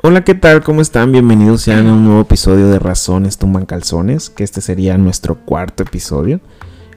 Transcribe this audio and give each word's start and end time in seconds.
Hola, 0.00 0.22
¿qué 0.22 0.34
tal? 0.36 0.62
¿Cómo 0.62 0.80
están? 0.80 1.10
Bienvenidos 1.10 1.62
sean 1.62 1.88
a 1.88 1.92
un 1.92 2.04
nuevo 2.04 2.20
episodio 2.20 2.68
de 2.68 2.78
Razones 2.78 3.38
Tumban 3.38 3.66
Calzones, 3.66 4.30
que 4.30 4.44
este 4.44 4.60
sería 4.60 4.96
nuestro 4.96 5.34
cuarto 5.34 5.82
episodio, 5.82 6.40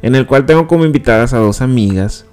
en 0.03 0.13
el 0.13 0.27
cual 0.27 0.45
tengo 0.45 0.67
como 0.67 0.85
invitadas 0.85 1.33
a 1.33 1.39
dos 1.39 1.61
amigas 1.61 2.25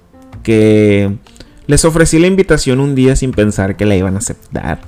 que 0.43 1.17
les 1.65 1.83
ofrecí 1.83 2.19
la 2.19 2.27
invitación 2.27 2.79
un 2.79 2.93
día 2.93 3.15
sin 3.15 3.31
pensar 3.31 3.75
que 3.75 3.85
la 3.85 3.95
iban 3.95 4.13
a 4.13 4.19
aceptar. 4.19 4.81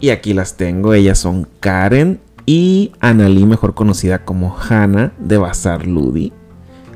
Y 0.00 0.10
aquí 0.10 0.34
las 0.34 0.58
tengo, 0.58 0.92
ellas 0.92 1.18
son 1.18 1.48
Karen 1.60 2.20
y 2.44 2.92
Analí, 3.00 3.46
mejor 3.46 3.74
conocida 3.74 4.26
como 4.26 4.54
Hannah 4.54 5.14
de 5.18 5.38
Bazar 5.38 5.86
Ludi. 5.86 6.34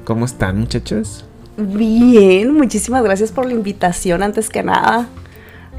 ¿Cómo 0.04 0.26
están 0.26 0.58
muchachos? 0.58 1.27
Bien, 1.58 2.54
muchísimas 2.54 3.02
gracias 3.02 3.32
por 3.32 3.44
la 3.44 3.52
invitación 3.52 4.22
antes 4.22 4.48
que 4.48 4.62
nada. 4.62 5.08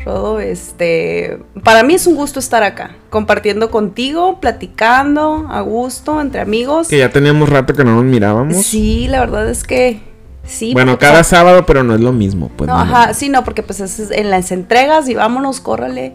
Rodo, 0.03 0.39
este, 0.39 1.39
para 1.63 1.83
mí 1.83 1.93
es 1.93 2.05
un 2.05 2.15
gusto 2.15 2.39
estar 2.39 2.63
acá, 2.63 2.91
compartiendo 3.09 3.69
contigo, 3.71 4.39
platicando 4.39 5.47
a 5.49 5.61
gusto, 5.61 6.19
entre 6.21 6.41
amigos. 6.41 6.89
Que 6.89 6.97
ya 6.97 7.09
teníamos 7.09 7.49
rato 7.49 7.73
que 7.73 7.83
no 7.83 7.95
nos 7.95 8.03
mirábamos. 8.03 8.65
Sí, 8.65 9.07
la 9.07 9.21
verdad 9.21 9.49
es 9.49 9.63
que 9.63 10.01
sí. 10.45 10.73
Bueno, 10.73 10.97
cada 10.99 11.23
sábado, 11.23 11.65
pero 11.65 11.83
no 11.83 11.95
es 11.95 12.01
lo 12.01 12.11
mismo, 12.11 12.49
pues. 12.55 12.67
No, 12.67 12.77
ajá, 12.77 13.13
sí, 13.13 13.29
no, 13.29 13.43
porque 13.45 13.63
pues 13.63 13.79
es 13.79 14.11
en 14.11 14.29
las 14.29 14.51
entregas 14.51 15.07
y 15.07 15.15
vámonos, 15.15 15.61
córrele. 15.61 16.13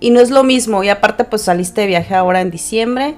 Y 0.00 0.10
no 0.10 0.20
es 0.20 0.30
lo 0.30 0.44
mismo, 0.44 0.84
y 0.84 0.90
aparte 0.90 1.24
pues 1.24 1.42
saliste 1.42 1.80
de 1.80 1.86
viaje 1.88 2.14
ahora 2.14 2.40
en 2.40 2.50
diciembre. 2.50 3.16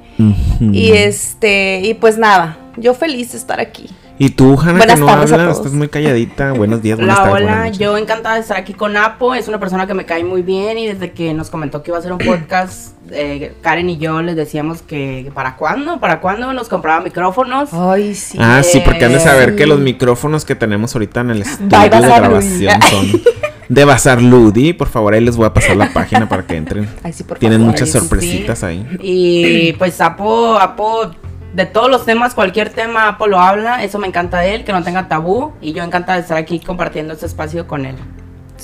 Y 0.60 0.92
este, 0.92 1.80
y 1.84 1.94
pues 1.94 2.16
nada, 2.16 2.58
yo 2.76 2.94
feliz 2.94 3.32
de 3.32 3.38
estar 3.38 3.60
aquí. 3.60 3.90
Y 4.22 4.28
tú, 4.28 4.60
Hanna, 4.60 4.84
que 4.84 4.96
no 4.96 5.08
hablas, 5.08 5.56
estás 5.56 5.72
muy 5.72 5.88
calladita. 5.88 6.52
Buenos 6.52 6.82
días, 6.82 6.98
buenas 6.98 7.20
hola, 7.20 7.32
Hola, 7.32 7.68
yo 7.70 7.96
encantada 7.96 8.34
de 8.34 8.42
estar 8.42 8.58
aquí 8.58 8.74
con 8.74 8.94
Apo. 8.98 9.34
Es 9.34 9.48
una 9.48 9.58
persona 9.58 9.86
que 9.86 9.94
me 9.94 10.04
cae 10.04 10.24
muy 10.24 10.42
bien 10.42 10.76
y 10.76 10.86
desde 10.86 11.12
que 11.12 11.32
nos 11.32 11.48
comentó 11.48 11.82
que 11.82 11.90
iba 11.90 11.96
a 11.96 12.00
hacer 12.00 12.12
un 12.12 12.18
podcast, 12.18 12.92
eh, 13.10 13.54
Karen 13.62 13.88
y 13.88 13.96
yo 13.96 14.20
les 14.20 14.36
decíamos 14.36 14.82
que 14.82 15.32
¿para 15.32 15.56
cuándo? 15.56 16.00
¿Para 16.00 16.20
cuándo 16.20 16.52
nos 16.52 16.68
compraba 16.68 17.00
micrófonos? 17.00 17.70
Ay, 17.72 18.14
sí. 18.14 18.36
Ah, 18.38 18.62
sí, 18.62 18.82
porque 18.84 19.06
han 19.06 19.14
de 19.14 19.20
saber 19.20 19.56
que 19.56 19.64
los 19.64 19.80
micrófonos 19.80 20.44
que 20.44 20.54
tenemos 20.54 20.94
ahorita 20.94 21.22
en 21.22 21.30
el 21.30 21.40
estudio 21.40 21.80
de 21.80 21.88
grabación 21.88 22.82
son 22.90 23.22
de 23.70 23.84
Bazar 23.86 24.20
Ludi. 24.20 24.74
Por 24.74 24.88
favor, 24.88 25.14
ahí 25.14 25.22
les 25.22 25.38
voy 25.38 25.46
a 25.46 25.54
pasar 25.54 25.78
la 25.78 25.94
página 25.94 26.28
para 26.28 26.46
que 26.46 26.56
entren. 26.56 26.86
Ay, 27.02 27.14
sí, 27.14 27.24
por 27.24 27.38
Tienen 27.38 27.62
muchas 27.62 27.88
sorpresitas 27.88 28.64
ahí. 28.64 28.86
Y 29.00 29.72
pues 29.78 29.98
Apo, 29.98 30.58
Apo 30.58 31.10
de 31.52 31.66
todos 31.66 31.90
los 31.90 32.04
temas, 32.04 32.34
cualquier 32.34 32.70
tema 32.70 33.08
Apolo 33.08 33.38
habla, 33.38 33.82
eso 33.82 33.98
me 33.98 34.06
encanta 34.06 34.38
de 34.40 34.54
él, 34.54 34.64
que 34.64 34.72
no 34.72 34.82
tenga 34.82 35.08
tabú 35.08 35.52
y 35.60 35.72
yo 35.72 35.82
encantada 35.82 36.16
de 36.16 36.22
estar 36.22 36.36
aquí 36.36 36.60
compartiendo 36.60 37.14
este 37.14 37.26
espacio 37.26 37.66
con 37.66 37.86
él. 37.86 37.96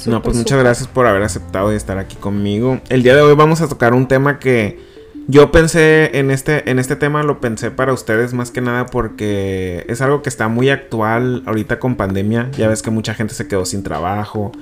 no, 0.07 0.23
pues 0.23 0.37
muchas 0.37 0.59
gracias 0.59 0.89
por 0.89 1.07
haber 1.07 1.23
aceptado 1.23 1.71
de 1.71 1.77
estar 1.77 1.99
aquí 1.99 2.17
conmigo. 2.17 2.81
El 2.89 3.03
día 3.03 3.15
de 3.17 3.23
hoy 3.23 3.35
vamos 3.35 3.61
a 3.61 3.69
tocar 3.69 3.95
un 3.95 4.07
tema 4.07 4.39
que 4.39 4.79
yo 5.29 5.51
pensé 5.51 6.19
en 6.19 6.31
este, 6.31 6.71
en 6.71 6.79
este 6.79 6.95
tema, 6.95 7.25
lo 7.25 7.41
pensé 7.41 7.73
para 7.73 7.93
ustedes 7.93 8.33
más 8.33 8.53
que 8.53 8.61
nada 8.61 8.87
porque 8.87 9.85
es 9.89 10.01
algo 10.01 10.23
que 10.23 10.29
está 10.29 10.47
muy 10.47 10.71
actual 10.71 11.43
ahorita 11.47 11.81
con 11.81 11.97
pandemia. 11.97 12.49
Ya 12.53 12.69
ves 12.69 12.83
que 12.83 12.91
mucha 12.91 13.13
gente 13.13 13.35
se 13.35 13.49
quedó 13.49 13.65
sin 13.65 13.83
trabajo, 13.83 14.53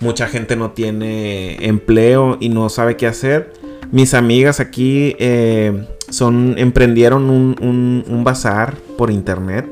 mucha 0.00 0.26
gente 0.28 0.56
no 0.56 0.70
tiene 0.70 1.56
empleo 1.66 2.38
y 2.40 2.48
no 2.48 2.70
sabe 2.70 2.96
qué 2.96 3.06
hacer. 3.06 3.52
Mis 3.90 4.14
amigas 4.14 4.60
aquí 4.60 5.16
eh, 5.18 5.86
son 6.08 6.54
emprendieron 6.58 7.30
un, 7.30 8.04
un, 8.08 8.24
bazar 8.24 8.74
por 8.96 9.10
internet, 9.10 9.66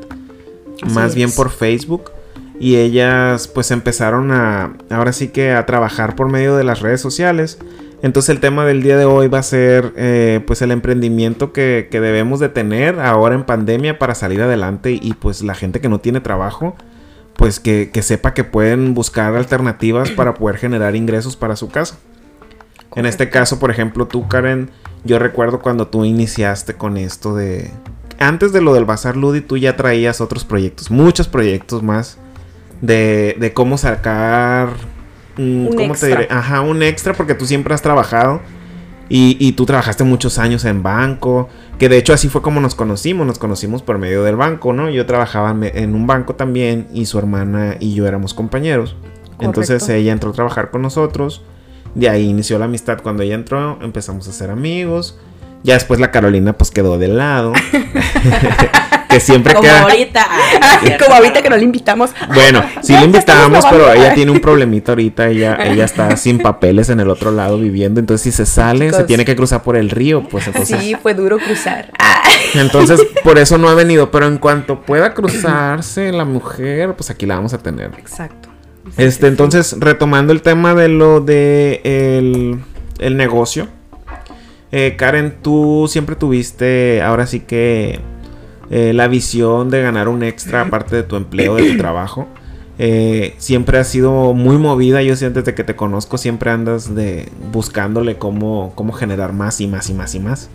más 0.92 1.14
bien 1.14 1.30
por 1.32 1.50
Facebook. 1.50 2.10
Y 2.60 2.76
ellas 2.76 3.48
pues 3.48 3.70
empezaron 3.72 4.30
a, 4.30 4.76
ahora 4.90 5.12
sí 5.12 5.28
que 5.28 5.50
a 5.52 5.66
trabajar 5.66 6.14
por 6.14 6.28
medio 6.28 6.56
de 6.56 6.64
las 6.64 6.80
redes 6.80 7.00
sociales. 7.00 7.58
Entonces 8.02 8.30
el 8.30 8.40
tema 8.40 8.64
del 8.64 8.82
día 8.82 8.96
de 8.96 9.04
hoy 9.04 9.28
va 9.28 9.38
a 9.38 9.42
ser 9.42 9.92
eh, 9.96 10.40
pues 10.46 10.62
el 10.62 10.70
emprendimiento 10.70 11.52
que, 11.52 11.88
que, 11.90 12.00
debemos 12.00 12.40
de 12.40 12.48
tener 12.48 13.00
ahora 13.00 13.34
en 13.34 13.44
pandemia 13.44 13.98
para 13.98 14.14
salir 14.14 14.42
adelante 14.42 14.98
y 15.00 15.14
pues 15.14 15.42
la 15.42 15.54
gente 15.54 15.80
que 15.80 15.88
no 15.88 16.00
tiene 16.00 16.20
trabajo 16.20 16.76
pues 17.36 17.60
que, 17.60 17.90
que 17.92 18.02
sepa 18.02 18.34
que 18.34 18.44
pueden 18.44 18.94
buscar 18.94 19.34
alternativas 19.34 20.10
para 20.10 20.34
poder 20.34 20.58
generar 20.58 20.94
ingresos 20.94 21.36
para 21.36 21.56
su 21.56 21.68
casa. 21.68 21.98
En 22.94 23.06
este 23.06 23.30
caso, 23.30 23.58
por 23.58 23.70
ejemplo, 23.70 24.06
tú 24.06 24.28
Karen, 24.28 24.70
yo 25.04 25.18
recuerdo 25.18 25.60
cuando 25.60 25.88
tú 25.88 26.04
iniciaste 26.04 26.74
con 26.74 26.96
esto 26.96 27.34
de... 27.34 27.70
Antes 28.18 28.52
de 28.52 28.60
lo 28.60 28.74
del 28.74 28.84
Bazar 28.84 29.16
Ludi, 29.16 29.40
tú 29.40 29.56
ya 29.56 29.76
traías 29.76 30.20
otros 30.20 30.44
proyectos, 30.44 30.90
muchos 30.90 31.26
proyectos 31.26 31.82
más 31.82 32.18
de, 32.80 33.36
de 33.38 33.52
cómo 33.52 33.78
sacar... 33.78 34.70
un 35.38 35.70
¿Cómo 35.74 35.94
te 35.94 36.06
diré? 36.06 36.28
Ajá, 36.30 36.60
un 36.60 36.82
extra 36.82 37.14
porque 37.14 37.34
tú 37.34 37.46
siempre 37.46 37.74
has 37.74 37.82
trabajado. 37.82 38.40
Y, 39.08 39.36
y, 39.38 39.52
tú 39.52 39.66
trabajaste 39.66 40.04
muchos 40.04 40.38
años 40.38 40.64
en 40.64 40.82
banco, 40.82 41.50
que 41.78 41.90
de 41.90 41.98
hecho 41.98 42.14
así 42.14 42.30
fue 42.30 42.40
como 42.40 42.62
nos 42.62 42.74
conocimos, 42.74 43.26
nos 43.26 43.38
conocimos 43.38 43.82
por 43.82 43.98
medio 43.98 44.22
del 44.22 44.36
banco, 44.36 44.72
¿no? 44.72 44.88
Yo 44.88 45.04
trabajaba 45.04 45.54
en 45.60 45.94
un 45.94 46.06
banco 46.06 46.34
también 46.34 46.86
y 46.94 47.04
su 47.04 47.18
hermana 47.18 47.76
y 47.78 47.92
yo 47.92 48.06
éramos 48.06 48.32
compañeros. 48.32 48.96
Entonces 49.38 49.86
ella 49.90 50.12
entró 50.12 50.30
a 50.30 50.32
trabajar 50.32 50.70
con 50.70 50.80
nosotros 50.80 51.42
de 51.94 52.08
ahí 52.08 52.28
inició 52.28 52.58
la 52.58 52.66
amistad. 52.66 52.98
Cuando 53.02 53.22
ella 53.22 53.34
entró, 53.34 53.78
empezamos 53.82 54.28
a 54.28 54.32
ser 54.32 54.50
amigos. 54.50 55.18
Ya 55.62 55.74
después 55.74 56.00
la 56.00 56.10
Carolina 56.10 56.52
pues 56.54 56.70
quedó 56.70 56.98
de 56.98 57.08
lado. 57.08 57.52
que 59.08 59.20
siempre 59.20 59.54
como 59.54 59.68
ahorita. 59.68 60.26
como 61.04 61.14
ahorita 61.14 61.42
que 61.42 61.50
no 61.50 61.56
le 61.56 61.64
invitamos. 61.64 62.10
Bueno, 62.34 62.64
sí 62.82 62.94
le 62.94 63.04
invitamos, 63.04 63.64
pero 63.70 63.92
ella 63.92 64.14
tiene 64.14 64.30
un 64.30 64.40
problemita 64.40 64.92
ahorita. 64.92 65.28
Ella, 65.28 65.56
ella 65.62 65.84
está 65.84 66.16
sin 66.16 66.38
papeles 66.38 66.88
en 66.88 67.00
el 67.00 67.08
otro 67.08 67.30
lado 67.30 67.58
viviendo. 67.58 68.00
Entonces, 68.00 68.22
si 68.22 68.36
se 68.36 68.46
sale, 68.46 68.92
se 68.92 69.04
tiene 69.04 69.24
que 69.24 69.36
cruzar 69.36 69.62
por 69.62 69.76
el 69.76 69.90
río. 69.90 70.26
Pues 70.28 70.46
entonces. 70.46 70.80
Sí, 70.80 70.96
fue 71.00 71.14
duro 71.14 71.38
cruzar. 71.38 71.92
Entonces, 72.54 73.00
por 73.22 73.38
eso 73.38 73.58
no 73.58 73.68
ha 73.68 73.74
venido. 73.74 74.10
Pero 74.10 74.26
en 74.26 74.38
cuanto 74.38 74.80
pueda 74.80 75.14
cruzarse 75.14 76.10
la 76.10 76.24
mujer, 76.24 76.94
pues 76.94 77.10
aquí 77.10 77.26
la 77.26 77.36
vamos 77.36 77.54
a 77.54 77.58
tener. 77.58 77.92
Exacto. 77.98 78.51
Este, 78.96 79.26
entonces, 79.28 79.76
retomando 79.78 80.32
el 80.32 80.42
tema 80.42 80.74
de 80.74 80.88
lo 80.88 81.20
de 81.20 81.80
el, 82.98 83.16
negocio. 83.16 83.68
Eh, 84.70 84.94
Karen, 84.96 85.36
tú 85.42 85.86
siempre 85.88 86.16
tuviste, 86.16 87.02
ahora 87.02 87.26
sí 87.26 87.40
que, 87.40 88.00
eh, 88.70 88.92
la 88.92 89.08
visión 89.08 89.70
de 89.70 89.82
ganar 89.82 90.08
un 90.08 90.22
extra 90.22 90.62
aparte 90.62 90.96
de 90.96 91.02
tu 91.02 91.16
empleo, 91.16 91.56
de 91.56 91.72
tu 91.72 91.78
trabajo. 91.78 92.26
Eh, 92.78 93.34
siempre 93.38 93.78
has 93.78 93.88
sido 93.88 94.32
muy 94.34 94.56
movida. 94.56 95.02
Yo 95.02 95.14
siento 95.14 95.40
desde 95.40 95.54
que 95.54 95.62
te 95.62 95.76
conozco 95.76 96.18
siempre 96.18 96.50
andas 96.50 96.94
de 96.94 97.28
buscándole 97.52 98.16
cómo, 98.16 98.72
cómo 98.74 98.92
generar 98.92 99.32
más 99.32 99.60
y 99.60 99.66
más 99.66 99.90
y 99.90 99.94
más 99.94 100.14
y 100.14 100.20
más. 100.20 100.50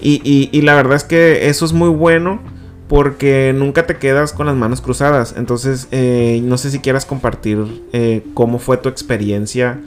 Y, 0.00 0.50
y 0.52 0.60
la 0.60 0.74
verdad 0.74 0.96
es 0.96 1.04
que 1.04 1.48
eso 1.48 1.64
es 1.64 1.72
muy 1.72 1.88
bueno 1.88 2.40
porque 2.88 3.52
nunca 3.54 3.86
te 3.86 3.96
quedas 3.96 4.32
con 4.32 4.46
las 4.46 4.54
manos 4.54 4.80
cruzadas. 4.80 5.34
Entonces, 5.36 5.88
eh, 5.90 6.40
no 6.44 6.58
sé 6.58 6.70
si 6.70 6.78
quieras 6.78 7.04
compartir 7.04 7.84
eh, 7.92 8.22
cómo 8.34 8.58
fue 8.58 8.76
tu 8.76 8.88
experiencia 8.88 9.80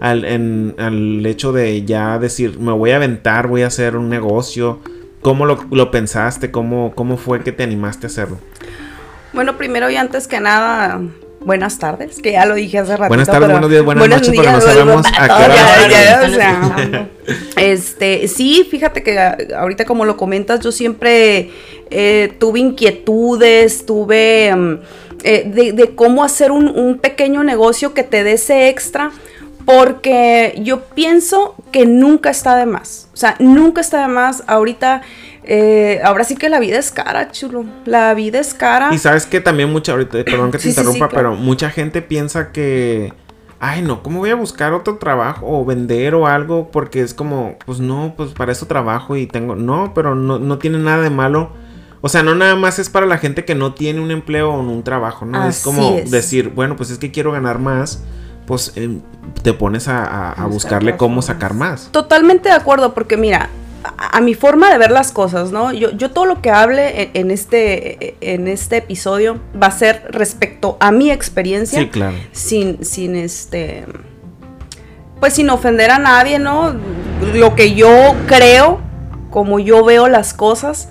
al, 0.00 0.24
al, 0.78 1.24
hecho 1.26 1.52
de 1.52 1.84
ya 1.84 2.18
decir, 2.18 2.58
me 2.58 2.72
voy 2.72 2.90
a 2.90 2.96
aventar, 2.96 3.46
voy 3.46 3.62
a 3.62 3.68
hacer 3.68 3.96
un 3.96 4.08
negocio. 4.08 4.80
¿Cómo 5.20 5.46
lo, 5.46 5.64
lo 5.70 5.90
pensaste? 5.90 6.50
¿Cómo, 6.50 6.92
¿Cómo 6.94 7.16
fue 7.16 7.42
que 7.42 7.52
te 7.52 7.62
animaste 7.62 8.06
a 8.06 8.08
hacerlo? 8.08 8.38
Bueno, 9.32 9.56
primero 9.56 9.88
y 9.88 9.96
antes 9.96 10.26
que 10.26 10.40
nada, 10.40 11.00
buenas 11.44 11.78
tardes, 11.78 12.20
que 12.20 12.32
ya 12.32 12.46
lo 12.46 12.54
dije 12.54 12.78
hace 12.78 12.96
rato. 12.96 13.08
Buenas 13.08 13.28
tardes, 13.28 13.50
buenos 13.50 13.70
días, 13.70 13.84
buenas 13.84 14.08
noches, 14.08 14.32
pero 14.36 14.52
no 14.52 14.60
sabemos 14.60 15.06
a 15.18 15.26
qué 15.26 16.34
hora. 16.34 17.08
este, 17.56 18.28
sí, 18.28 18.66
fíjate 18.70 19.02
que 19.02 19.18
ahorita 19.54 19.84
como 19.84 20.04
lo 20.04 20.16
comentas, 20.16 20.60
yo 20.60 20.72
siempre 20.72 21.50
eh, 21.90 22.34
tuve 22.38 22.60
inquietudes, 22.60 23.86
tuve 23.86 24.54
mm, 24.54 24.78
eh, 25.24 25.72
de, 25.74 25.94
cómo 25.94 26.24
hacer 26.24 26.50
un, 26.50 26.68
un 26.68 26.98
pequeño 26.98 27.44
negocio 27.44 27.94
que 27.94 28.02
te 28.02 28.24
dé 28.24 28.32
ese 28.32 28.68
extra. 28.68 29.10
Porque 29.64 30.58
yo 30.60 30.80
pienso 30.86 31.54
que 31.70 31.86
nunca 31.86 32.30
está 32.30 32.56
de 32.56 32.66
más. 32.66 33.08
O 33.14 33.16
sea, 33.16 33.36
nunca 33.38 33.80
está 33.80 34.02
de 34.02 34.08
más. 34.08 34.42
Ahorita 34.48 35.02
eh, 35.44 36.00
ahora 36.04 36.24
sí 36.24 36.36
que 36.36 36.48
la 36.48 36.60
vida 36.60 36.78
es 36.78 36.90
cara, 36.90 37.30
chulo. 37.30 37.64
La 37.84 38.14
vida 38.14 38.38
es 38.38 38.54
cara. 38.54 38.92
Y 38.92 38.98
sabes 38.98 39.26
que 39.26 39.40
también 39.40 39.72
mucha, 39.72 39.92
ahorita, 39.92 40.24
perdón 40.24 40.50
que 40.50 40.58
te 40.58 40.68
interrumpa, 40.68 41.08
pero 41.08 41.34
mucha 41.34 41.70
gente 41.70 42.02
piensa 42.02 42.52
que, 42.52 43.12
ay 43.58 43.82
no, 43.82 44.02
¿cómo 44.02 44.20
voy 44.20 44.30
a 44.30 44.34
buscar 44.34 44.72
otro 44.72 44.98
trabajo 44.98 45.46
o 45.46 45.64
vender 45.64 46.14
o 46.14 46.26
algo? 46.26 46.70
Porque 46.70 47.00
es 47.00 47.14
como, 47.14 47.56
pues 47.66 47.80
no, 47.80 48.14
pues 48.16 48.30
para 48.30 48.52
eso 48.52 48.66
trabajo 48.66 49.16
y 49.16 49.26
tengo, 49.26 49.56
no, 49.56 49.92
pero 49.94 50.14
no, 50.14 50.38
no 50.38 50.58
tiene 50.58 50.78
nada 50.78 51.02
de 51.02 51.10
malo. 51.10 51.50
O 52.00 52.08
sea, 52.08 52.22
no 52.22 52.34
nada 52.34 52.56
más 52.56 52.78
es 52.78 52.90
para 52.90 53.06
la 53.06 53.18
gente 53.18 53.44
que 53.44 53.54
no 53.54 53.74
tiene 53.74 54.00
un 54.00 54.10
empleo 54.10 54.52
o 54.52 54.60
un 54.60 54.82
trabajo, 54.82 55.24
¿no? 55.24 55.48
es 55.48 55.62
como 55.62 56.00
decir, 56.06 56.48
bueno, 56.48 56.76
pues 56.76 56.90
es 56.90 56.98
que 56.98 57.12
quiero 57.12 57.30
ganar 57.30 57.58
más 57.58 58.02
pues 58.46 58.72
em, 58.74 59.00
te 59.44 59.52
pones 59.52 59.86
a, 59.86 60.32
a 60.32 60.46
buscarle 60.46 60.96
cómo 60.96 61.22
sacar 61.22 61.54
más. 61.54 61.88
Totalmente 61.92 62.48
de 62.48 62.54
acuerdo, 62.56 62.92
porque 62.92 63.16
mira, 63.16 63.50
a, 63.84 64.20
mi 64.20 64.34
forma 64.34 64.70
de 64.70 64.78
ver 64.78 64.90
las 64.90 65.12
cosas, 65.12 65.52
¿no? 65.52 65.72
Yo, 65.72 65.90
yo 65.92 66.10
todo 66.10 66.26
lo 66.26 66.40
que 66.40 66.50
hable 66.50 67.10
en, 67.14 67.30
este, 67.30 68.16
en 68.20 68.48
este 68.48 68.78
episodio 68.78 69.40
va 69.60 69.68
a 69.68 69.70
ser 69.70 70.04
respecto 70.10 70.76
a 70.80 70.92
mi 70.92 71.10
experiencia. 71.10 71.78
Sí, 71.80 71.88
claro. 71.88 72.16
Sin, 72.32 72.84
sin 72.84 73.16
este. 73.16 73.86
Pues 75.20 75.34
sin 75.34 75.50
ofender 75.50 75.90
a 75.90 75.98
nadie, 75.98 76.38
¿no? 76.38 76.74
Lo 77.34 77.54
que 77.54 77.74
yo 77.74 78.14
creo, 78.26 78.80
como 79.30 79.60
yo 79.60 79.84
veo 79.84 80.08
las 80.08 80.34
cosas. 80.34 80.88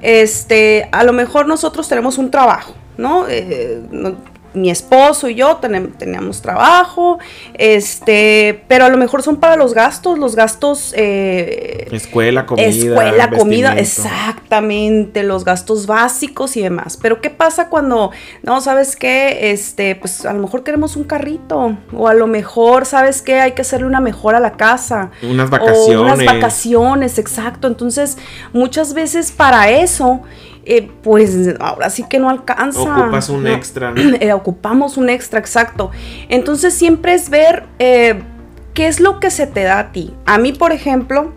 Este, 0.00 0.88
a 0.90 1.04
lo 1.04 1.12
mejor 1.12 1.46
nosotros 1.46 1.88
tenemos 1.88 2.18
un 2.18 2.30
trabajo, 2.30 2.74
¿no? 2.96 3.26
Eh, 3.28 3.80
mi 4.54 4.70
esposo 4.70 5.28
y 5.28 5.34
yo 5.34 5.56
teníamos 5.56 6.42
trabajo, 6.42 7.18
este, 7.54 8.64
pero 8.68 8.84
a 8.84 8.88
lo 8.88 8.96
mejor 8.96 9.22
son 9.22 9.36
para 9.36 9.56
los 9.56 9.74
gastos, 9.74 10.18
los 10.18 10.36
gastos... 10.36 10.92
Eh, 10.96 11.88
escuela, 11.92 12.46
comida. 12.46 12.68
Escuela, 12.68 13.30
comida, 13.30 13.74
exactamente, 13.78 15.22
los 15.22 15.44
gastos 15.44 15.86
básicos 15.86 16.56
y 16.56 16.62
demás. 16.62 16.98
Pero 17.00 17.20
¿qué 17.20 17.30
pasa 17.30 17.68
cuando, 17.68 18.10
no, 18.42 18.60
sabes 18.60 18.96
qué, 18.96 19.52
este, 19.52 19.94
pues 19.96 20.24
a 20.26 20.32
lo 20.32 20.40
mejor 20.40 20.62
queremos 20.62 20.96
un 20.96 21.04
carrito, 21.04 21.76
o 21.92 22.08
a 22.08 22.14
lo 22.14 22.26
mejor, 22.26 22.86
sabes 22.86 23.22
qué, 23.22 23.40
hay 23.40 23.52
que 23.52 23.62
hacerle 23.62 23.86
una 23.86 24.00
mejora 24.00 24.38
a 24.38 24.40
la 24.40 24.52
casa. 24.52 25.10
Unas 25.22 25.50
vacaciones. 25.50 25.96
O 25.96 26.02
unas 26.02 26.24
vacaciones, 26.24 27.18
exacto. 27.18 27.68
Entonces, 27.68 28.18
muchas 28.52 28.94
veces 28.94 29.32
para 29.32 29.70
eso 29.70 30.22
eh, 30.64 30.88
pues 31.02 31.56
ahora 31.58 31.90
sí 31.90 32.04
que 32.08 32.18
no 32.18 32.30
alcanza. 32.30 32.80
Ocupas 32.80 33.28
un 33.28 33.46
extra. 33.46 33.92
Eh, 34.20 34.32
ocupamos 34.32 34.96
un 34.96 35.08
extra, 35.08 35.40
exacto. 35.40 35.90
Entonces 36.28 36.74
siempre 36.74 37.14
es 37.14 37.30
ver 37.30 37.64
eh, 37.78 38.22
qué 38.74 38.86
es 38.86 39.00
lo 39.00 39.18
que 39.20 39.30
se 39.30 39.46
te 39.46 39.62
da 39.64 39.78
a 39.78 39.92
ti. 39.92 40.12
A 40.26 40.38
mí, 40.38 40.52
por 40.52 40.72
ejemplo, 40.72 41.32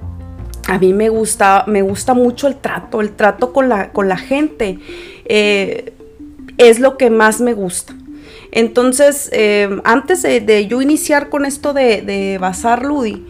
a 0.68 0.78
mí 0.78 0.94
me 0.94 1.10
gusta, 1.10 1.64
me 1.68 1.82
gusta 1.82 2.14
mucho 2.14 2.48
el 2.48 2.58
trato, 2.58 3.02
el 3.02 3.12
trato 3.12 3.54
con 3.54 3.70
la, 3.70 3.92
con 3.92 4.08
la 4.08 4.18
gente. 4.18 4.80
es 5.26 6.80
lo 6.80 6.98
que 6.98 7.10
más 7.10 7.42
me 7.42 7.54
gusta. 7.54 7.94
Entonces, 8.52 9.32
antes 9.84 10.22
de, 10.22 10.68
yo 10.68 10.82
iniciar 10.82 11.30
con 11.30 11.46
esto 11.46 11.74
de, 11.74 12.02
de 12.02 12.38
Bazar 12.38 12.86
Ludi, 12.86 13.26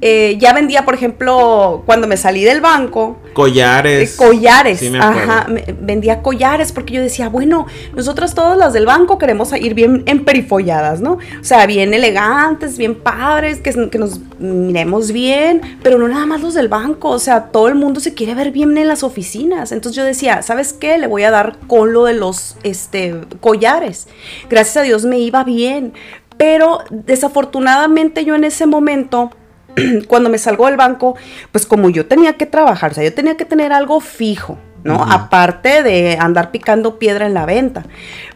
eh, 0.00 0.36
ya 0.38 0.52
vendía, 0.52 0.84
por 0.84 0.94
ejemplo, 0.94 1.82
cuando 1.86 2.06
me 2.06 2.16
salí 2.16 2.44
del 2.44 2.60
banco. 2.60 3.16
Collares. 3.32 4.14
Eh, 4.14 4.16
collares. 4.16 4.82
ajá. 5.00 5.46
vendía 5.80 6.20
collares 6.22 6.72
porque 6.72 6.94
yo 6.94 7.02
decía, 7.02 7.28
bueno, 7.28 7.66
nosotros 7.94 8.34
todas 8.34 8.58
las 8.58 8.72
del 8.72 8.86
banco 8.86 9.18
queremos 9.18 9.52
ir 9.52 9.74
bien 9.74 10.02
emperifolladas, 10.06 11.00
¿no? 11.00 11.12
O 11.12 11.44
sea, 11.44 11.66
bien 11.66 11.94
elegantes, 11.94 12.76
bien 12.76 12.96
padres, 12.96 13.60
que, 13.60 13.88
que 13.88 13.98
nos 13.98 14.20
miremos 14.38 15.10
bien, 15.10 15.62
pero 15.82 15.98
no 15.98 16.06
nada 16.06 16.26
más 16.26 16.42
los 16.42 16.54
del 16.54 16.68
banco. 16.68 17.10
O 17.10 17.18
sea, 17.18 17.44
todo 17.46 17.68
el 17.68 17.74
mundo 17.74 18.00
se 18.00 18.14
quiere 18.14 18.34
ver 18.34 18.50
bien 18.50 18.76
en 18.76 18.88
las 18.88 19.02
oficinas. 19.02 19.72
Entonces 19.72 19.96
yo 19.96 20.04
decía, 20.04 20.42
¿sabes 20.42 20.72
qué? 20.72 20.98
Le 20.98 21.06
voy 21.06 21.22
a 21.22 21.30
dar 21.30 21.56
con 21.66 21.92
lo 21.92 22.04
de 22.04 22.14
los 22.14 22.56
este, 22.62 23.20
collares. 23.40 24.06
Gracias 24.50 24.76
a 24.76 24.82
Dios 24.82 25.04
me 25.04 25.18
iba 25.18 25.44
bien. 25.44 25.94
Pero 26.36 26.80
desafortunadamente 26.90 28.24
yo 28.24 28.34
en 28.34 28.44
ese 28.44 28.66
momento 28.66 29.30
cuando 30.08 30.30
me 30.30 30.38
salgo 30.38 30.66
del 30.66 30.76
banco, 30.76 31.16
pues 31.52 31.66
como 31.66 31.90
yo 31.90 32.06
tenía 32.06 32.34
que 32.34 32.46
trabajar, 32.46 32.92
o 32.92 32.94
sea, 32.94 33.04
yo 33.04 33.14
tenía 33.14 33.36
que 33.36 33.44
tener 33.44 33.72
algo 33.72 34.00
fijo, 34.00 34.58
¿no? 34.84 35.02
Aparte 35.02 35.82
de 35.82 36.16
andar 36.20 36.50
picando 36.50 36.98
piedra 36.98 37.26
en 37.26 37.34
la 37.34 37.46
venta. 37.46 37.84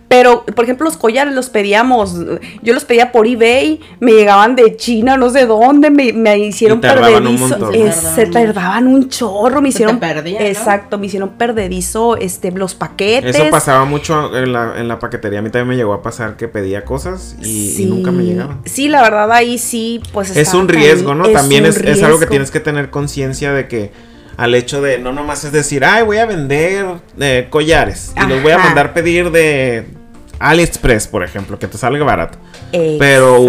Pero, 0.08 0.46
por 0.46 0.64
ejemplo, 0.64 0.86
los 0.86 0.96
collares 0.96 1.34
los 1.34 1.50
pedíamos, 1.50 2.16
yo 2.62 2.72
los 2.72 2.86
pedía 2.86 3.12
por 3.12 3.26
eBay, 3.26 3.78
me 4.00 4.12
llegaban 4.12 4.56
de 4.56 4.74
China, 4.74 5.18
no 5.18 5.28
sé 5.28 5.44
dónde, 5.44 5.90
me, 5.90 6.14
me 6.14 6.38
hicieron 6.38 6.80
perdedizo. 6.80 7.70
Eh, 7.72 7.92
se 7.92 8.24
tardaban 8.24 8.86
un 8.86 9.10
chorro, 9.10 9.60
me 9.60 9.68
hicieron. 9.68 10.00
exacto, 10.02 10.98
me 10.98 11.06
hicieron 11.06 11.30
perdedizo 11.30 12.16
este, 12.16 12.50
los 12.52 12.74
paquetes. 12.74 13.36
Eso 13.36 13.50
pasaba 13.50 13.84
mucho 13.84 14.34
en 14.34 14.54
la, 14.54 14.80
en 14.80 14.88
la 14.88 14.98
paquetería. 14.98 15.40
A 15.40 15.42
mí 15.42 15.50
también 15.50 15.68
me 15.68 15.76
llegó 15.76 15.92
a 15.92 16.00
pasar 16.00 16.38
que 16.38 16.48
pedía 16.48 16.86
cosas 16.86 17.36
y, 17.42 17.84
nunca 17.84 18.10
me 18.10 18.24
llegaban. 18.24 18.60
Sí, 18.64 18.88
la 18.88 19.02
verdad, 19.02 19.30
ahí 19.30 19.58
sí, 19.58 20.00
pues. 20.14 20.34
Es 20.34 20.54
un 20.54 20.68
riesgo, 20.68 21.14
¿no? 21.14 21.28
también 21.28 21.66
es, 21.66 21.76
es 21.76 22.02
algo 22.02 22.18
que 22.18 22.26
tienes 22.26 22.50
que 22.50 22.60
tener 22.60 22.88
conciencia 22.88 23.52
de 23.52 23.68
que 23.68 23.92
al 24.38 24.54
hecho 24.54 24.80
de 24.80 24.98
no 24.98 25.12
nomás 25.12 25.44
es 25.44 25.52
decir, 25.52 25.84
ay, 25.84 26.04
voy 26.04 26.18
a 26.18 26.24
vender 26.24 26.86
eh, 27.18 27.48
collares 27.50 28.14
y 28.16 28.26
los 28.28 28.40
voy 28.40 28.52
a 28.52 28.58
mandar 28.58 28.94
pedir 28.94 29.32
de 29.32 29.84
AliExpress, 30.38 31.08
por 31.08 31.24
ejemplo, 31.24 31.58
que 31.58 31.66
te 31.66 31.76
salga 31.76 32.04
barato. 32.04 32.38
Pero 32.70 33.40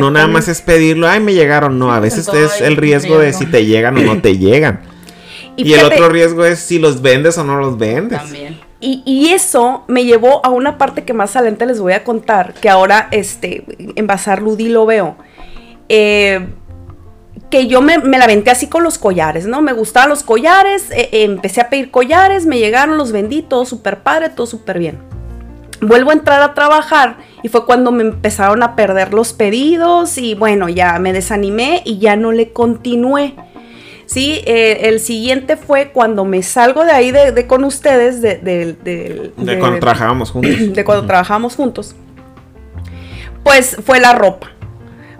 no 0.00 0.10
nada 0.10 0.26
más 0.26 0.48
es 0.48 0.62
pedirlo, 0.62 1.06
ay, 1.06 1.20
me 1.20 1.34
llegaron. 1.34 1.78
No, 1.78 1.92
a 1.92 2.00
veces 2.00 2.28
es 2.28 2.62
el 2.62 2.76
riesgo 2.76 3.18
de 3.18 3.34
si 3.34 3.44
te 3.44 3.66
llegan 3.66 3.98
o 3.98 4.00
no 4.00 4.22
te 4.22 4.38
llegan. 4.38 4.80
Y, 5.56 5.74
el 5.74 5.84
otro 5.84 6.08
riesgo 6.08 6.44
es 6.46 6.60
si 6.60 6.78
los 6.78 7.02
vendes 7.02 7.36
o 7.36 7.44
no 7.44 7.58
los 7.58 7.76
vendes. 7.76 8.18
También. 8.18 8.58
Y, 8.80 9.30
eso 9.32 9.84
me 9.86 10.04
llevó 10.04 10.44
a 10.46 10.48
una 10.48 10.78
parte 10.78 11.04
que 11.04 11.12
más 11.12 11.36
adelante 11.36 11.66
les 11.66 11.78
voy 11.78 11.92
a 11.92 12.04
contar, 12.04 12.54
que 12.54 12.70
ahora 12.70 13.08
este, 13.10 13.64
en 13.96 14.06
Bazar 14.06 14.40
Ludi 14.40 14.70
lo 14.70 14.86
veo. 14.86 15.16
Eh, 15.90 16.46
que 17.50 17.66
yo 17.66 17.80
me, 17.80 17.98
la 17.98 18.26
venté 18.26 18.50
así 18.50 18.66
con 18.66 18.82
los 18.82 18.98
collares, 18.98 19.46
¿no? 19.46 19.62
Me 19.62 19.72
gustaban 19.72 20.10
los 20.10 20.22
collares, 20.22 20.90
eh, 20.90 21.08
empecé 21.12 21.60
a 21.60 21.70
pedir 21.70 21.90
collares, 21.90 22.46
me 22.46 22.58
llegaron, 22.58 22.98
los 22.98 23.12
vendí, 23.12 23.42
todo 23.42 23.64
súper 23.64 24.00
padre, 24.00 24.28
todo 24.30 24.46
súper 24.46 24.78
bien 24.78 24.98
vuelvo 25.80 26.10
a 26.10 26.14
entrar 26.14 26.42
a 26.42 26.54
trabajar 26.54 27.18
y 27.42 27.48
fue 27.48 27.64
cuando 27.64 27.92
me 27.92 28.02
empezaron 28.02 28.62
a 28.62 28.74
perder 28.76 29.14
los 29.14 29.32
pedidos 29.32 30.18
y 30.18 30.34
bueno, 30.34 30.68
ya 30.68 30.98
me 30.98 31.12
desanimé 31.12 31.82
y 31.84 31.98
ya 31.98 32.16
no 32.16 32.32
le 32.32 32.52
continué. 32.52 33.34
Sí, 34.06 34.40
eh, 34.46 34.88
el 34.88 35.00
siguiente 35.00 35.56
fue 35.56 35.90
cuando 35.92 36.24
me 36.24 36.42
salgo 36.42 36.84
de 36.84 36.92
ahí 36.92 37.10
de, 37.10 37.46
con 37.46 37.64
ustedes, 37.64 38.22
de, 38.22 38.38
de, 38.38 38.72
de, 39.36 39.58
cuando 39.58 39.78
trabajábamos 39.78 40.30
juntos. 40.30 40.52
De 40.74 40.84
cuando 40.84 41.06
trabajábamos 41.06 41.54
juntos. 41.54 41.94
Pues 43.44 43.76
fue 43.84 44.00
la 44.00 44.14
ropa 44.14 44.50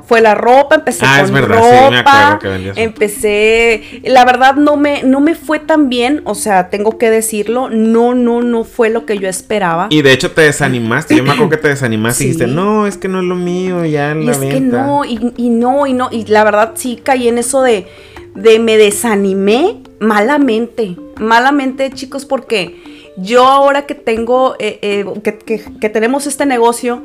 fue 0.08 0.22
la 0.22 0.34
ropa, 0.34 0.76
empecé 0.76 1.04
ah, 1.06 1.22
con 1.22 1.42
ropa, 1.42 2.40
empecé, 2.76 4.00
la 4.04 4.24
verdad 4.24 4.54
no 4.54 4.78
me, 4.78 5.02
no 5.02 5.20
me 5.20 5.34
fue 5.34 5.58
tan 5.58 5.90
bien, 5.90 6.22
o 6.24 6.34
sea, 6.34 6.70
tengo 6.70 6.96
que 6.96 7.10
decirlo, 7.10 7.68
no, 7.68 8.14
no, 8.14 8.40
no 8.40 8.64
fue 8.64 8.88
lo 8.88 9.04
que 9.04 9.18
yo 9.18 9.28
esperaba. 9.28 9.88
Y 9.90 10.00
de 10.00 10.12
hecho 10.12 10.30
te 10.30 10.40
desanimaste, 10.40 11.14
yo 11.14 11.22
me 11.22 11.32
acuerdo 11.32 11.50
que 11.50 11.56
te 11.58 11.68
desanimaste 11.68 12.24
y 12.24 12.26
dijiste, 12.28 12.46
no, 12.46 12.86
es 12.86 12.96
que 12.96 13.06
no 13.06 13.18
es 13.18 13.26
lo 13.26 13.34
mío, 13.34 13.84
ya 13.84 14.12
en 14.12 14.22
y 14.22 14.30
es 14.30 14.38
que 14.38 14.60
no, 14.60 15.04
y, 15.04 15.18
no, 15.50 15.86
y 15.86 15.92
no, 15.92 16.08
y 16.10 16.24
la 16.24 16.42
verdad 16.42 16.72
sí 16.74 16.98
caí 17.02 17.28
en 17.28 17.36
eso 17.36 17.60
de, 17.60 17.86
de 18.34 18.58
me 18.60 18.78
desanimé 18.78 19.76
malamente, 20.00 20.96
malamente 21.18 21.90
chicos, 21.90 22.24
porque 22.24 23.12
yo 23.18 23.46
ahora 23.46 23.84
que 23.84 23.94
tengo, 23.94 24.54
eh, 24.58 24.78
eh, 24.80 25.04
que, 25.22 25.60
que, 25.78 25.88
tenemos 25.90 26.26
este 26.26 26.46
negocio, 26.46 27.02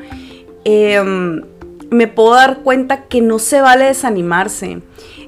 eh, 0.64 1.42
me 1.94 2.08
puedo 2.08 2.34
dar 2.34 2.60
cuenta 2.60 3.04
que 3.06 3.22
no 3.22 3.40
se 3.40 3.62
vale 3.62 3.86
desanimarse. 3.86 4.82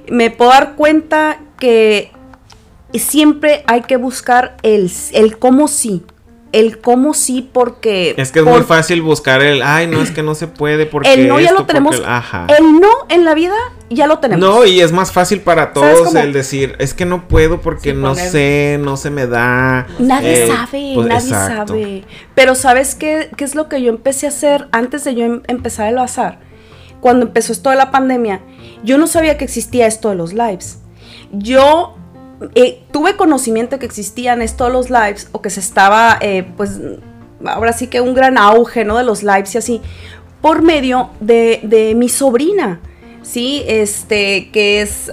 Me 0.10 0.32
puedo 0.32 0.52
dar 0.52 0.76
cuenta 0.76 1.40
que 1.60 2.12
siempre 2.94 3.64
hay 3.68 3.82
que 3.82 3.98
buscar 3.98 4.58
el, 4.64 4.92
el 5.14 5.38
cómo 5.38 5.68
sí. 5.68 6.04
El 6.52 6.80
cómo 6.80 7.14
sí 7.14 7.50
porque... 7.52 8.16
Es 8.18 8.32
que 8.32 8.40
es 8.40 8.46
muy 8.46 8.62
fácil 8.62 9.02
buscar 9.02 9.42
el, 9.42 9.62
ay, 9.62 9.88
no, 9.88 10.02
es 10.02 10.12
que 10.12 10.24
no 10.24 10.36
se 10.36 10.48
puede 10.48 10.86
porque... 10.86 11.14
El 11.14 11.28
no 11.28 11.38
ya 11.42 11.52
lo 11.52 11.66
tenemos. 11.66 11.98
El, 11.98 12.80
no 12.80 12.88
en 13.10 13.26
la 13.26 13.34
vida 13.34 13.56
ya 13.90 14.08
lo 14.08 14.20
tenemos. 14.20 14.48
No, 14.48 14.66
y 14.66 14.80
es 14.80 14.94
más 14.94 15.12
fácil 15.12 15.42
para 15.42 15.74
todos 15.74 16.16
el 16.16 16.32
decir, 16.32 16.78
es 16.80 16.94
que 16.94 17.04
no 17.04 17.28
puedo 17.28 17.60
porque 17.60 17.94
no 17.94 18.16
sé, 18.16 18.80
no 18.82 18.96
se 18.96 19.10
me 19.10 19.28
da. 19.28 19.86
Nadie 20.00 20.46
eh, 20.46 20.48
sabe, 20.48 20.92
pues, 20.96 21.08
nadie 21.08 21.30
sabe. 21.30 22.04
Pero 22.36 22.56
¿sabes 22.56 22.96
qué, 22.96 23.30
qué 23.36 23.44
es 23.44 23.54
lo 23.54 23.68
que 23.68 23.82
yo 23.82 23.90
empecé 23.90 24.28
a 24.28 24.30
hacer 24.30 24.70
antes 24.72 25.04
de 25.04 25.16
yo 25.16 25.26
em, 25.26 25.42
empezar 25.48 25.90
el 25.90 25.96
bazar? 25.96 26.40
Cuando 27.06 27.28
empezó 27.28 27.54
esto 27.54 27.70
de 27.70 27.76
la 27.76 27.92
pandemia, 27.92 28.42
yo 28.84 28.98
no 28.98 29.06
sabía 29.06 29.38
que 29.38 29.46
existía 29.46 29.86
esto 29.86 30.10
de 30.10 30.16
los 30.16 30.34
lives. 30.34 30.80
Yo 31.32 31.94
eh, 32.56 32.82
tuve 32.90 33.16
conocimiento 33.16 33.78
que 33.78 33.86
existían 33.86 34.42
esto 34.42 34.66
de 34.66 34.72
los 34.72 34.90
lives 34.90 35.30
o 35.32 35.40
que 35.40 35.52
se 35.52 35.60
estaba, 35.60 36.18
eh, 36.20 36.48
pues, 36.58 36.82
ahora 37.46 37.74
sí 37.74 37.86
que 37.86 38.02
un 38.02 38.16
gran 38.16 38.40
auge, 38.40 38.86
¿no? 38.86 38.98
De 38.98 39.04
los 39.04 39.22
lives 39.22 39.54
y 39.54 39.60
así, 39.60 39.82
por 40.42 40.64
medio 40.64 41.12
de, 41.20 41.94
mi 41.96 42.10
sobrina, 42.10 42.80
¿sí? 43.22 43.64
Este, 43.68 44.50
que 44.50 44.82
es, 44.82 45.12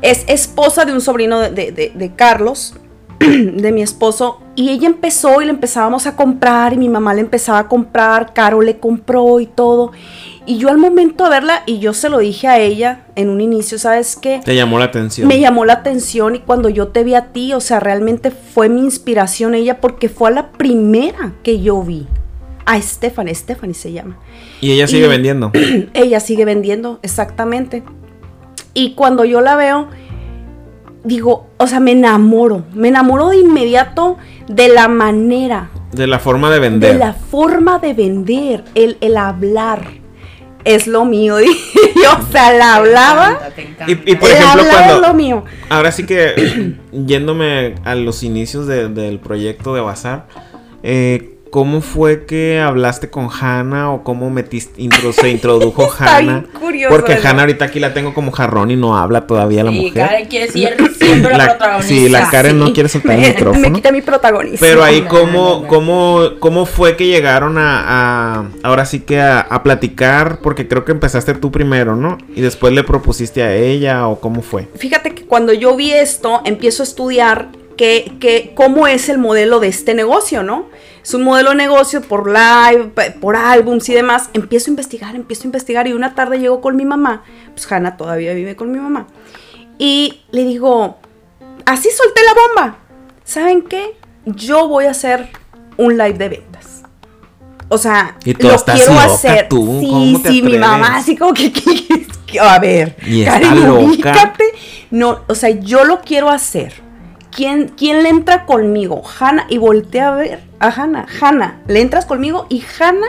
es 0.00 0.24
esposa 0.26 0.86
de 0.86 0.92
un 0.94 1.02
sobrino 1.02 1.38
de, 1.38 1.92
de 1.94 2.12
Carlos, 2.16 2.76
de 3.18 3.72
mi 3.72 3.82
esposo 3.82 4.40
y 4.56 4.70
ella 4.70 4.86
empezó 4.86 5.42
y 5.42 5.44
le 5.44 5.50
empezábamos 5.50 6.06
a 6.06 6.16
comprar 6.16 6.72
y 6.72 6.78
mi 6.78 6.88
mamá 6.88 7.12
le 7.12 7.20
empezaba 7.20 7.58
a 7.58 7.68
comprar, 7.68 8.32
Caro 8.32 8.62
le 8.62 8.78
compró 8.78 9.38
y 9.38 9.46
todo. 9.46 9.92
Y 10.48 10.58
yo 10.58 10.68
al 10.68 10.78
momento 10.78 11.24
de 11.24 11.30
verla, 11.30 11.62
y 11.66 11.80
yo 11.80 11.92
se 11.92 12.08
lo 12.08 12.18
dije 12.18 12.46
a 12.46 12.60
ella 12.60 13.00
en 13.16 13.30
un 13.30 13.40
inicio, 13.40 13.78
¿sabes 13.78 14.14
qué? 14.14 14.40
Te 14.44 14.54
llamó 14.54 14.78
la 14.78 14.86
atención. 14.86 15.26
Me 15.26 15.40
llamó 15.40 15.64
la 15.64 15.72
atención 15.74 16.36
y 16.36 16.38
cuando 16.38 16.68
yo 16.68 16.88
te 16.88 17.02
vi 17.02 17.14
a 17.14 17.32
ti, 17.32 17.52
o 17.52 17.60
sea, 17.60 17.80
realmente 17.80 18.30
fue 18.30 18.68
mi 18.68 18.80
inspiración 18.80 19.56
ella 19.56 19.80
porque 19.80 20.08
fue 20.08 20.28
a 20.28 20.32
la 20.32 20.52
primera 20.52 21.32
que 21.42 21.60
yo 21.60 21.82
vi. 21.82 22.06
A 22.64 22.80
Stephanie, 22.80 23.34
Stephanie 23.34 23.74
se 23.74 23.92
llama. 23.92 24.18
Y 24.60 24.70
ella 24.70 24.86
sigue 24.86 25.08
vendiendo. 25.08 25.50
ella 25.94 26.20
sigue 26.20 26.44
vendiendo, 26.44 27.00
exactamente. 27.02 27.82
Y 28.72 28.92
cuando 28.94 29.24
yo 29.24 29.40
la 29.40 29.56
veo, 29.56 29.88
digo, 31.02 31.48
o 31.56 31.66
sea, 31.66 31.80
me 31.80 31.92
enamoro, 31.92 32.64
me 32.72 32.88
enamoro 32.88 33.30
de 33.30 33.38
inmediato 33.38 34.16
de 34.48 34.68
la 34.68 34.86
manera. 34.86 35.70
De 35.92 36.06
la 36.06 36.20
forma 36.20 36.52
de 36.52 36.60
vender. 36.60 36.92
De 36.92 36.98
la 36.98 37.14
forma 37.14 37.78
de 37.80 37.94
vender, 37.94 38.64
el, 38.74 38.96
el 39.00 39.16
hablar. 39.16 40.05
Es 40.66 40.88
lo 40.88 41.04
mío, 41.04 41.36
o 42.18 42.32
sea, 42.32 42.52
la 42.52 42.74
hablaba. 42.74 43.38
Y, 43.86 44.16
por 44.16 44.28
ejemplo, 44.28 44.64
cuando. 44.68 45.00
lo 45.00 45.14
mío. 45.14 45.44
Ahora 45.68 45.92
sí 45.92 46.04
que, 46.04 46.74
yéndome 46.92 47.76
a 47.84 47.94
los 47.94 48.24
inicios 48.24 48.66
del 48.66 49.20
proyecto 49.20 49.76
de 49.76 49.80
Bazar, 49.80 50.26
eh, 50.82 51.35
¿Cómo 51.56 51.80
fue 51.80 52.26
que 52.26 52.60
hablaste 52.60 53.08
con 53.08 53.30
Hanna 53.30 53.90
o 53.90 54.04
cómo 54.04 54.28
metiste, 54.28 54.82
intro, 54.82 55.10
se 55.14 55.30
introdujo 55.30 55.90
Hanna? 55.98 56.44
Porque 56.90 57.14
Hanna 57.14 57.44
ahorita 57.44 57.64
aquí 57.64 57.80
la 57.80 57.94
tengo 57.94 58.12
como 58.12 58.30
jarrón 58.30 58.70
y 58.70 58.76
no 58.76 58.94
habla 58.94 59.26
todavía 59.26 59.64
la 59.64 59.70
mujer. 59.70 59.88
Y 59.88 59.94
Karen 59.94 60.26
quiere 60.26 60.52
ser 60.52 60.76
siempre 60.92 61.34
la, 61.34 61.46
protagonista. 61.46 61.88
Sí, 61.88 62.10
la 62.10 62.28
Karen 62.28 62.58
no 62.58 62.74
quiere 62.74 62.90
soltar 62.90 63.12
el 63.12 63.20
micrófono. 63.34 63.70
Me 63.70 63.72
quita 63.72 63.90
mi 63.90 64.02
protagonista. 64.02 64.58
Pero 64.60 64.84
ahí, 64.84 65.06
¿cómo, 65.08 65.66
cómo, 65.66 66.32
cómo 66.40 66.66
fue 66.66 66.94
que 66.94 67.06
llegaron 67.06 67.56
a, 67.56 68.50
ahora 68.62 68.84
sí 68.84 69.00
que 69.00 69.18
a, 69.18 69.62
platicar? 69.62 70.40
Porque 70.42 70.68
creo 70.68 70.84
que 70.84 70.92
empezaste 70.92 71.32
tú 71.32 71.50
primero, 71.50 71.96
¿no? 71.96 72.18
Y 72.34 72.42
después 72.42 72.74
le 72.74 72.84
propusiste 72.84 73.42
a 73.42 73.54
ella 73.54 74.08
o 74.08 74.20
cómo 74.20 74.42
fue. 74.42 74.68
Fíjate 74.76 75.14
que 75.14 75.24
cuando 75.24 75.54
yo 75.54 75.74
vi 75.74 75.94
esto, 75.94 76.42
empiezo 76.44 76.82
a 76.82 76.84
estudiar 76.84 77.48
que, 77.78 78.12
que, 78.20 78.52
cómo 78.54 78.86
es 78.86 79.08
el 79.08 79.16
modelo 79.16 79.58
de 79.58 79.68
este 79.68 79.94
negocio, 79.94 80.42
¿no? 80.42 80.66
Es 81.06 81.14
un 81.14 81.22
modelo 81.22 81.50
de 81.50 81.56
negocio 81.56 82.02
por 82.02 82.26
live, 82.28 82.90
por 83.20 83.36
álbums 83.36 83.88
y 83.88 83.94
demás. 83.94 84.28
Empiezo 84.32 84.68
a 84.68 84.72
investigar, 84.72 85.14
empiezo 85.14 85.44
a 85.44 85.46
investigar 85.46 85.86
y 85.86 85.92
una 85.92 86.16
tarde 86.16 86.40
llego 86.40 86.60
con 86.60 86.74
mi 86.74 86.84
mamá, 86.84 87.22
pues 87.54 87.70
Hanna 87.70 87.96
todavía 87.96 88.34
vive 88.34 88.56
con 88.56 88.72
mi 88.72 88.78
mamá, 88.80 89.06
y 89.78 90.22
le 90.32 90.44
digo, 90.44 90.98
así 91.64 91.90
solté 91.90 92.22
la 92.24 92.34
bomba. 92.34 92.78
¿Saben 93.22 93.62
qué? 93.62 93.96
Yo 94.24 94.66
voy 94.66 94.86
a 94.86 94.90
hacer 94.90 95.28
un 95.76 95.96
live 95.96 96.14
de 96.14 96.28
ventas. 96.28 96.82
O 97.68 97.78
sea, 97.78 98.16
lo 98.24 98.34
quiero 98.34 98.98
hacer. 98.98 99.46
sí, 99.48 100.22
sí, 100.26 100.42
mi 100.42 100.58
mamá 100.58 100.96
así 100.96 101.16
como 101.16 101.32
que, 102.26 102.40
a 102.40 102.58
ver, 102.58 102.96
y 103.06 103.22
está 103.22 104.34
No, 104.90 105.20
o 105.28 105.36
sea, 105.36 105.50
yo 105.50 105.84
lo 105.84 106.00
quiero 106.00 106.30
hacer. 106.30 106.85
¿Quién, 107.36 107.68
¿Quién 107.76 108.02
le 108.02 108.08
entra 108.08 108.46
conmigo? 108.46 109.02
Hanna. 109.20 109.46
Y 109.50 109.58
voltea 109.58 110.08
a 110.08 110.16
ver 110.16 110.40
a 110.58 110.68
Hanna. 110.68 111.06
Hanna, 111.20 111.60
le 111.68 111.82
entras 111.82 112.06
conmigo 112.06 112.46
y 112.48 112.64
Hanna, 112.80 113.08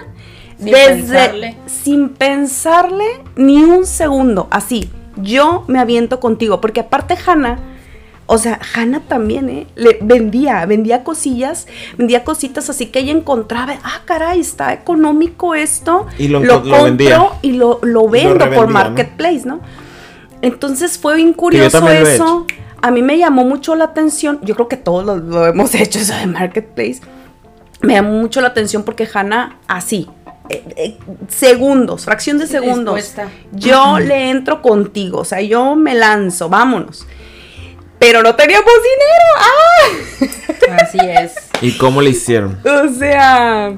desde 0.57 1.55
sin 1.65 2.09
pensarle 2.09 3.05
ni 3.37 3.63
un 3.63 3.85
segundo, 3.85 4.47
así, 4.51 4.89
yo 5.15 5.63
me 5.67 5.79
aviento 5.79 6.19
contigo. 6.19 6.59
Porque 6.59 6.81
aparte 6.81 7.15
Hanna, 7.25 7.57
o 8.25 8.37
sea, 8.37 8.59
Hanna 8.75 8.99
también, 9.07 9.47
¿eh? 9.47 9.67
Le 9.75 9.97
vendía, 10.01 10.65
vendía 10.65 11.05
cosillas, 11.05 11.65
vendía 11.97 12.25
cositas 12.25 12.69
así 12.69 12.87
que 12.87 12.99
ella 12.99 13.13
encontraba, 13.13 13.77
ah, 13.81 14.01
caray, 14.03 14.41
está 14.41 14.73
económico 14.73 15.55
esto. 15.55 16.05
Y 16.17 16.27
lo, 16.27 16.41
lo, 16.41 16.63
compro 16.63 17.37
y 17.41 17.53
lo, 17.53 17.79
lo 17.81 18.09
vendo 18.09 18.51
por 18.51 18.67
Marketplace, 18.67 19.43
¿no? 19.45 19.61
Entonces 20.41 20.97
fue 20.97 21.15
bien 21.15 21.31
curioso 21.31 21.87
eso 21.89 22.45
a 22.81 22.91
mí 22.91 23.01
me 23.01 23.17
llamó 23.17 23.43
mucho 23.43 23.75
la 23.75 23.85
atención, 23.85 24.39
yo 24.43 24.55
creo 24.55 24.67
que 24.67 24.77
todos 24.77 25.03
lo, 25.23 25.45
hemos 25.47 25.73
hecho 25.75 25.99
eso 25.99 26.15
de 26.15 26.27
Marketplace, 26.27 27.01
me 27.81 27.93
llamó 27.93 28.13
mucho 28.13 28.41
la 28.41 28.47
atención 28.47 28.83
porque 28.83 29.07
Hanna, 29.11 29.57
así, 29.67 30.09
eh, 30.49 30.63
eh, 30.75 30.97
segundos, 31.27 32.05
fracción 32.05 32.37
de 32.37 32.47
segundos, 32.47 33.13
yo 33.51 33.99
le 33.99 34.29
entro 34.29 34.61
contigo, 34.61 35.19
o 35.19 35.25
sea, 35.25 35.41
yo 35.41 35.75
me 35.75 35.93
lanzo, 35.93 36.49
vámonos. 36.49 37.05
Pero 37.99 38.21
no 38.21 38.35
teníamos 38.35 38.71
dinero. 40.19 40.29
¡Ah! 40.69 40.81
Así 40.83 40.99
es. 41.01 41.35
¿Y 41.61 41.77
cómo 41.77 42.01
le 42.01 42.11
hicieron? 42.11 42.59
O 42.65 42.89
sea, 42.89 43.75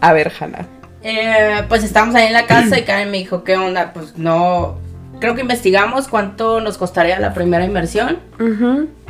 a 0.00 0.12
ver, 0.12 0.32
Hanna. 0.38 0.66
Eh, 1.02 1.62
pues 1.68 1.84
estábamos 1.84 2.14
ahí 2.14 2.26
en 2.26 2.32
la 2.32 2.46
casa 2.46 2.78
y 2.78 2.84
Karen 2.84 3.10
me 3.10 3.18
dijo, 3.18 3.44
¿qué 3.44 3.56
onda? 3.56 3.92
Pues 3.92 4.16
no, 4.16 4.78
creo 5.20 5.34
que 5.34 5.40
investigamos 5.40 6.08
cuánto 6.08 6.60
nos 6.60 6.78
costaría 6.78 7.18
la 7.18 7.34
primera 7.34 7.64
inversión. 7.64 8.18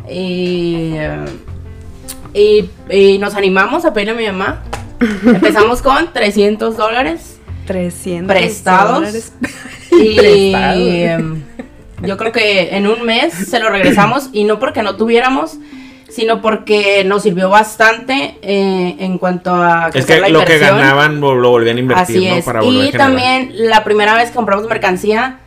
y, 0.08 0.94
y, 2.34 3.18
nos 3.18 3.34
animamos 3.34 3.84
a 3.84 3.92
pedirle 3.92 4.12
a 4.12 4.16
mi 4.16 4.26
mamá. 4.26 4.62
Empezamos 5.24 5.82
con 5.82 6.12
300 6.12 6.76
dólares. 6.76 7.40
300 7.66 8.34
prestados. 8.34 9.32
Y 9.90 10.18
em, 11.04 11.42
yo 12.02 12.16
creo 12.16 12.32
que 12.32 12.76
en 12.76 12.86
un 12.86 13.02
mes 13.02 13.32
se 13.32 13.58
lo 13.58 13.70
regresamos 13.70 14.28
y 14.32 14.44
no 14.44 14.58
porque 14.58 14.82
no 14.82 14.96
tuviéramos, 14.96 15.58
sino 16.08 16.40
porque 16.40 17.02
nos 17.04 17.22
sirvió 17.22 17.48
bastante 17.48 18.38
eh, 18.42 18.96
en 18.98 19.18
cuanto 19.18 19.54
a 19.54 19.90
es 19.92 20.06
que 20.06 20.28
lo 20.30 20.44
que 20.44 20.58
ganaban 20.58 21.20
lo, 21.20 21.36
volvían 21.50 21.76
a 21.76 21.80
invertir 21.80 22.16
Así 22.16 22.26
es. 22.26 22.46
y 22.62 22.92
también 22.92 23.50
la 23.54 23.82
primera 23.82 24.14
vez 24.14 24.28
que 24.28 24.36
compramos 24.36 24.68
mercancía 24.68 25.40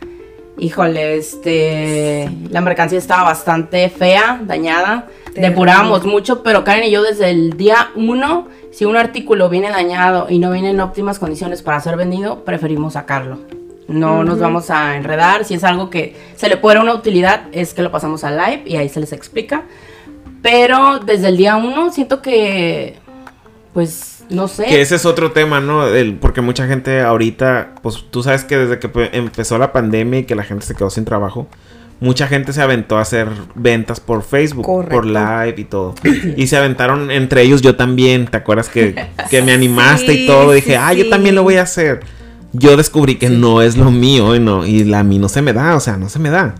híjole, 0.58 1.16
este, 1.16 2.30
la 2.50 2.60
mercancía 2.60 2.98
estaba 2.98 3.24
bastante 3.24 3.88
fea, 3.88 4.40
dañada. 4.44 5.06
Depurábamos 5.34 6.04
mucho, 6.04 6.42
pero 6.42 6.64
Karen 6.64 6.84
y 6.84 6.90
yo 6.90 7.02
desde 7.02 7.30
el 7.30 7.56
día 7.56 7.90
uno, 7.94 8.48
si 8.72 8.84
un 8.84 8.96
artículo 8.96 9.48
viene 9.48 9.70
dañado 9.70 10.26
y 10.28 10.38
no 10.38 10.50
viene 10.50 10.70
en 10.70 10.80
óptimas 10.80 11.18
condiciones 11.18 11.62
para 11.62 11.80
ser 11.80 11.96
vendido, 11.96 12.44
preferimos 12.44 12.94
sacarlo. 12.94 13.38
No 13.86 14.22
nos 14.22 14.38
vamos 14.38 14.70
a 14.70 14.96
enredar. 14.96 15.44
Si 15.44 15.54
es 15.54 15.64
algo 15.64 15.88
que 15.88 16.14
se 16.36 16.48
le 16.48 16.58
puede 16.58 16.76
dar 16.76 16.84
una 16.84 16.94
utilidad, 16.94 17.44
es 17.52 17.72
que 17.72 17.82
lo 17.82 17.90
pasamos 17.90 18.22
al 18.22 18.36
live 18.36 18.62
y 18.66 18.76
ahí 18.76 18.88
se 18.88 19.00
les 19.00 19.12
explica. 19.12 19.62
Pero 20.42 20.98
desde 20.98 21.28
el 21.28 21.36
día 21.38 21.56
uno 21.56 21.90
siento 21.90 22.20
que, 22.20 22.96
pues, 23.72 24.17
no 24.30 24.48
sé. 24.48 24.66
Que 24.66 24.80
ese 24.80 24.96
es 24.96 25.06
otro 25.06 25.32
tema, 25.32 25.60
¿no? 25.60 25.86
El, 25.86 26.14
porque 26.14 26.40
mucha 26.40 26.66
gente 26.66 27.00
ahorita, 27.00 27.74
pues 27.82 28.04
tú 28.10 28.22
sabes 28.22 28.44
que 28.44 28.56
desde 28.56 28.78
que 28.78 28.90
empezó 29.12 29.58
la 29.58 29.72
pandemia 29.72 30.20
y 30.20 30.24
que 30.24 30.34
la 30.34 30.44
gente 30.44 30.66
se 30.66 30.74
quedó 30.74 30.90
sin 30.90 31.04
trabajo, 31.04 31.48
mucha 32.00 32.26
gente 32.26 32.52
se 32.52 32.62
aventó 32.62 32.98
a 32.98 33.02
hacer 33.02 33.28
ventas 33.54 34.00
por 34.00 34.22
Facebook, 34.22 34.66
por 34.66 35.06
live 35.06 35.54
y 35.56 35.64
todo. 35.64 35.94
Y 36.36 36.46
se 36.46 36.56
aventaron 36.56 37.10
entre 37.10 37.42
ellos 37.42 37.62
yo 37.62 37.76
también. 37.76 38.26
¿Te 38.26 38.36
acuerdas 38.36 38.68
que, 38.68 38.94
me 39.44 39.52
animaste 39.52 40.12
y 40.12 40.26
todo? 40.26 40.52
Dije, 40.52 40.76
ah, 40.76 40.92
yo 40.92 41.08
también 41.08 41.34
lo 41.34 41.42
voy 41.42 41.56
a 41.56 41.62
hacer. 41.62 42.00
Yo 42.52 42.76
descubrí 42.76 43.16
que 43.16 43.28
no 43.28 43.62
es 43.62 43.76
lo 43.76 43.90
mío 43.90 44.34
y, 44.34 44.40
no, 44.40 44.66
y 44.66 44.92
a 44.92 45.02
mí 45.02 45.18
no 45.18 45.28
se 45.28 45.42
me 45.42 45.52
da, 45.52 45.76
o 45.76 45.80
sea, 45.80 45.96
no 45.96 46.08
se 46.08 46.18
me 46.18 46.30
da. 46.30 46.54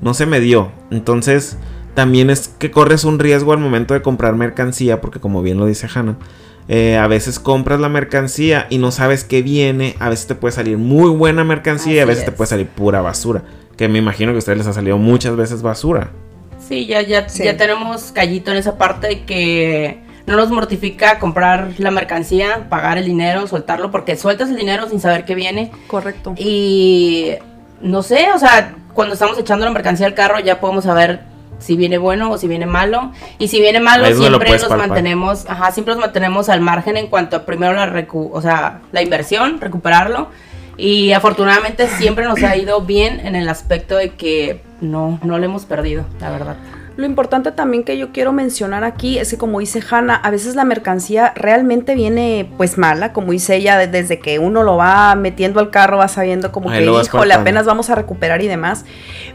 No 0.00 0.14
se 0.14 0.26
me 0.26 0.40
dio. 0.40 0.70
Entonces, 0.90 1.56
también 1.94 2.30
es 2.30 2.48
que 2.48 2.70
corres 2.70 3.04
un 3.04 3.18
riesgo 3.18 3.52
al 3.52 3.58
momento 3.58 3.94
de 3.94 4.02
comprar 4.02 4.34
mercancía, 4.34 5.00
porque 5.00 5.20
como 5.20 5.42
bien 5.42 5.58
lo 5.58 5.66
dice 5.66 5.88
Hannah 5.92 6.16
eh, 6.74 6.96
a 6.96 7.06
veces 7.06 7.38
compras 7.38 7.80
la 7.80 7.90
mercancía 7.90 8.66
y 8.70 8.78
no 8.78 8.92
sabes 8.92 9.24
qué 9.24 9.42
viene. 9.42 9.94
A 9.98 10.08
veces 10.08 10.26
te 10.26 10.34
puede 10.34 10.52
salir 10.52 10.78
muy 10.78 11.10
buena 11.10 11.44
mercancía 11.44 11.92
y 11.92 11.98
a 11.98 12.06
veces 12.06 12.24
te 12.24 12.32
puede 12.32 12.48
salir 12.48 12.66
pura 12.66 13.02
basura. 13.02 13.42
Que 13.76 13.88
me 13.88 13.98
imagino 13.98 14.32
que 14.32 14.36
a 14.36 14.38
ustedes 14.38 14.56
les 14.56 14.66
ha 14.66 14.72
salido 14.72 14.96
muchas 14.96 15.36
veces 15.36 15.60
basura. 15.60 16.12
Sí, 16.66 16.86
ya, 16.86 17.02
ya, 17.02 17.26
ya 17.26 17.58
tenemos 17.58 18.10
callito 18.12 18.52
en 18.52 18.56
esa 18.56 18.78
parte 18.78 19.24
que 19.24 20.00
no 20.24 20.38
nos 20.38 20.50
mortifica 20.50 21.18
comprar 21.18 21.72
la 21.76 21.90
mercancía, 21.90 22.70
pagar 22.70 22.96
el 22.96 23.04
dinero, 23.04 23.46
soltarlo, 23.46 23.90
porque 23.90 24.16
sueltas 24.16 24.48
el 24.48 24.56
dinero 24.56 24.88
sin 24.88 24.98
saber 24.98 25.26
qué 25.26 25.34
viene. 25.34 25.72
Correcto. 25.88 26.32
Y 26.38 27.32
no 27.82 28.02
sé, 28.02 28.32
o 28.34 28.38
sea, 28.38 28.74
cuando 28.94 29.12
estamos 29.12 29.38
echando 29.38 29.66
la 29.66 29.72
mercancía 29.72 30.06
al 30.06 30.14
carro 30.14 30.40
ya 30.40 30.58
podemos 30.58 30.84
saber 30.84 31.20
si 31.62 31.76
viene 31.76 31.98
bueno 31.98 32.30
o 32.30 32.38
si 32.38 32.48
viene 32.48 32.66
malo. 32.66 33.12
Y 33.38 33.48
si 33.48 33.60
viene 33.60 33.80
malo, 33.80 34.06
siempre 34.14 34.50
nos 34.50 34.68
mantenemos, 34.70 35.46
ajá, 35.48 35.70
siempre 35.72 35.94
nos 35.94 36.00
mantenemos 36.02 36.48
al 36.48 36.60
margen 36.60 36.96
en 36.96 37.06
cuanto 37.06 37.36
a 37.36 37.46
primero 37.46 37.72
la 37.72 37.86
recu 37.86 38.30
o 38.32 38.40
sea, 38.42 38.80
la 38.92 39.02
inversión, 39.02 39.60
recuperarlo. 39.60 40.28
Y 40.76 41.12
afortunadamente 41.12 41.86
siempre 41.86 42.24
nos 42.24 42.42
ha 42.42 42.56
ido 42.56 42.80
bien 42.80 43.20
en 43.26 43.36
el 43.36 43.48
aspecto 43.48 43.96
de 43.96 44.10
que 44.10 44.62
no, 44.80 45.20
no 45.22 45.38
lo 45.38 45.44
hemos 45.44 45.64
perdido, 45.64 46.04
la 46.20 46.30
verdad. 46.30 46.56
Lo 46.96 47.06
importante 47.06 47.52
también 47.52 47.84
que 47.84 47.96
yo 47.98 48.12
quiero 48.12 48.32
mencionar 48.32 48.84
aquí 48.84 49.18
es 49.18 49.30
que 49.30 49.38
como 49.38 49.60
dice 49.60 49.82
Hanna, 49.88 50.14
a 50.14 50.30
veces 50.30 50.54
la 50.54 50.64
mercancía 50.64 51.32
realmente 51.34 51.94
viene 51.94 52.50
pues 52.56 52.78
mala, 52.78 53.12
como 53.12 53.32
dice 53.32 53.56
ella, 53.56 53.78
desde 53.86 54.18
que 54.18 54.38
uno 54.38 54.62
lo 54.62 54.76
va 54.76 55.14
metiendo 55.14 55.60
al 55.60 55.70
carro 55.70 55.98
va 55.98 56.08
sabiendo 56.08 56.52
como 56.52 56.70
que, 56.70 56.82
híjole, 56.82 57.34
apenas 57.34 57.66
vamos 57.66 57.90
a 57.90 57.94
recuperar 57.94 58.42
y 58.42 58.48
demás, 58.48 58.84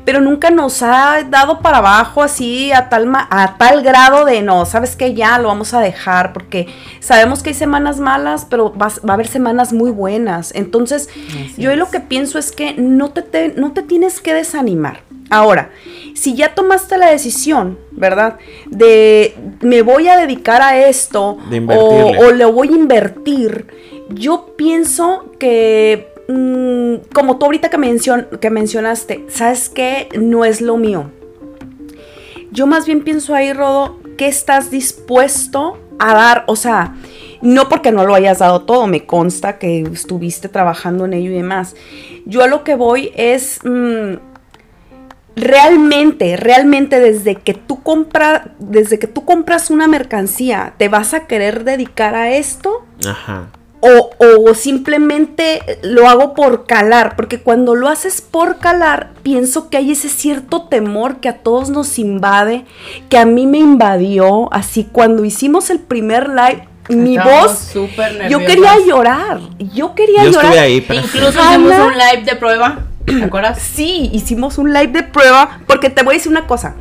pero 0.06 0.22
nunca 0.22 0.52
nos 0.52 0.82
ha 0.84 1.24
dado 1.30 1.62
para 1.62 1.78
abajo 1.80 2.24
así 2.24 2.72
a 2.72 2.90
tal, 2.90 3.12
a 3.14 3.56
tal 3.58 3.82
grado 3.82 4.26
de 4.26 4.42
no, 4.42 4.66
sabes 4.66 4.96
que 4.96 5.14
ya 5.14 5.38
lo 5.40 5.48
vamos 5.48 5.74
a 5.74 5.80
dejar 5.80 6.34
porque 6.34 6.68
sabemos 7.00 7.44
que 7.44 7.50
hay 7.50 7.56
semanas 7.56 8.00
malas, 8.00 8.46
pero 8.50 8.74
va, 8.74 8.88
a 8.88 9.14
haber 9.14 9.28
semanas 9.28 9.74
muy 9.74 9.92
buenas. 9.92 10.54
Entonces, 10.56 11.10
yo 11.58 11.76
lo 11.76 11.90
que 11.90 12.00
pienso 12.00 12.40
es 12.40 12.52
que 12.52 12.74
no 12.74 13.10
te, 13.10 13.54
no 13.56 13.72
te 13.72 13.82
tienes 13.82 14.22
que 14.22 14.34
desanimar. 14.34 15.02
Ahora, 15.30 15.72
si 16.14 16.36
ya 16.36 16.56
tomaste 16.56 16.98
la 16.98 17.12
decisión, 17.12 17.78
¿verdad? 17.92 18.38
De 18.68 19.36
me 19.62 19.82
voy 19.82 20.08
a 20.08 20.18
dedicar 20.18 20.62
a 20.62 20.88
esto 20.88 21.38
o, 21.70 22.32
le 22.32 22.46
voy 22.46 22.70
a 22.70 22.76
invertir, 22.76 23.68
yo 24.10 24.54
pienso 24.56 25.32
que, 25.38 26.14
mm, 26.30 27.10
como 27.14 27.38
tú 27.38 27.46
ahorita 27.46 27.70
que, 27.70 27.78
mencion, 27.78 28.28
que 28.40 28.50
mencionaste, 28.50 29.26
¿sabes 29.28 29.70
qué? 29.70 30.08
No 30.18 30.46
es 30.46 30.62
lo 30.62 30.78
mío. 30.78 31.12
Yo 32.52 32.68
más 32.68 32.86
bien 32.86 33.04
pienso 33.04 33.36
ahí, 33.36 33.52
Rodo, 33.52 34.00
¿qué 34.18 34.28
estás 34.28 34.72
dispuesto 34.72 35.78
a 36.00 36.14
dar? 36.14 36.44
O 36.48 36.56
sea, 36.56 36.96
no 37.42 37.68
porque 37.70 37.92
no 37.92 38.06
lo 38.06 38.16
hayas 38.16 38.40
dado 38.40 38.62
todo, 38.62 38.88
me 38.88 39.06
consta 39.06 39.60
que 39.60 39.82
estuviste 39.82 40.48
trabajando 40.48 41.06
en 41.06 41.14
ello 41.14 41.32
y 41.32 41.36
demás. 41.36 41.76
Yo 42.26 42.44
a 42.44 42.48
lo 42.48 42.64
que 42.64 42.76
voy 42.76 43.12
es... 43.16 43.60
mm, 43.64 44.27
realmente, 45.38 46.36
realmente 46.36 47.00
desde 47.00 47.36
que 47.36 47.54
tú 47.54 47.82
compras, 47.84 48.42
desde 48.60 48.98
que 49.00 49.08
tú 49.08 49.24
compras 49.24 49.70
una 49.70 49.88
mercancía, 49.88 50.74
¿te 50.78 50.90
vas 50.90 51.14
a 51.14 51.28
querer 51.28 51.64
dedicar 51.64 52.16
a 52.16 52.32
esto? 52.34 52.86
Ajá. 53.08 53.50
O, 53.80 54.10
o 54.20 54.54
simplemente 54.56 55.62
lo 55.84 56.10
hago 56.10 56.34
por 56.34 56.66
calar, 56.66 57.16
porque 57.16 57.40
cuando 57.40 57.76
lo 57.76 57.88
haces 57.88 58.22
por 58.22 58.58
calar, 58.58 59.12
pienso 59.22 59.70
que 59.70 59.78
hay 59.78 59.92
ese 59.92 60.10
cierto 60.10 60.64
temor 60.64 61.18
que 61.18 61.30
a 61.30 61.38
todos 61.38 61.70
nos 61.70 62.00
invade, 62.00 62.66
que 63.08 63.20
a 63.20 63.26
mí 63.26 63.46
me 63.46 63.60
invadió, 63.60 64.52
así 64.52 64.88
cuando 64.92 65.24
hicimos 65.24 65.70
el 65.70 65.80
primer 65.80 66.30
live, 66.30 66.68
mi 66.90 67.18
voz, 67.20 67.74
yo 67.74 67.82
nerviosas. 67.88 68.48
quería 68.48 68.80
llorar, 68.86 69.40
yo 69.74 69.94
quería 69.94 70.24
Yo 70.24 70.32
llorar. 70.32 70.58
ahí, 70.58 70.82
pero... 70.82 71.02
Incluso 71.02 71.40
hicimos 71.40 71.74
un 71.74 71.94
live 71.94 72.24
de 72.26 72.36
prueba. 72.36 72.80
¿Te 73.08 73.24
acuerdas? 73.24 73.60
Sí, 73.60 74.10
hicimos 74.14 74.58
un 74.58 74.74
live 74.74 74.88
de 74.92 75.04
prueba, 75.04 75.60
porque 75.66 75.90
te 75.90 76.04
voy 76.04 76.16
a 76.16 76.18
decir 76.18 76.32
una 76.32 76.46
cosa. 76.46 76.76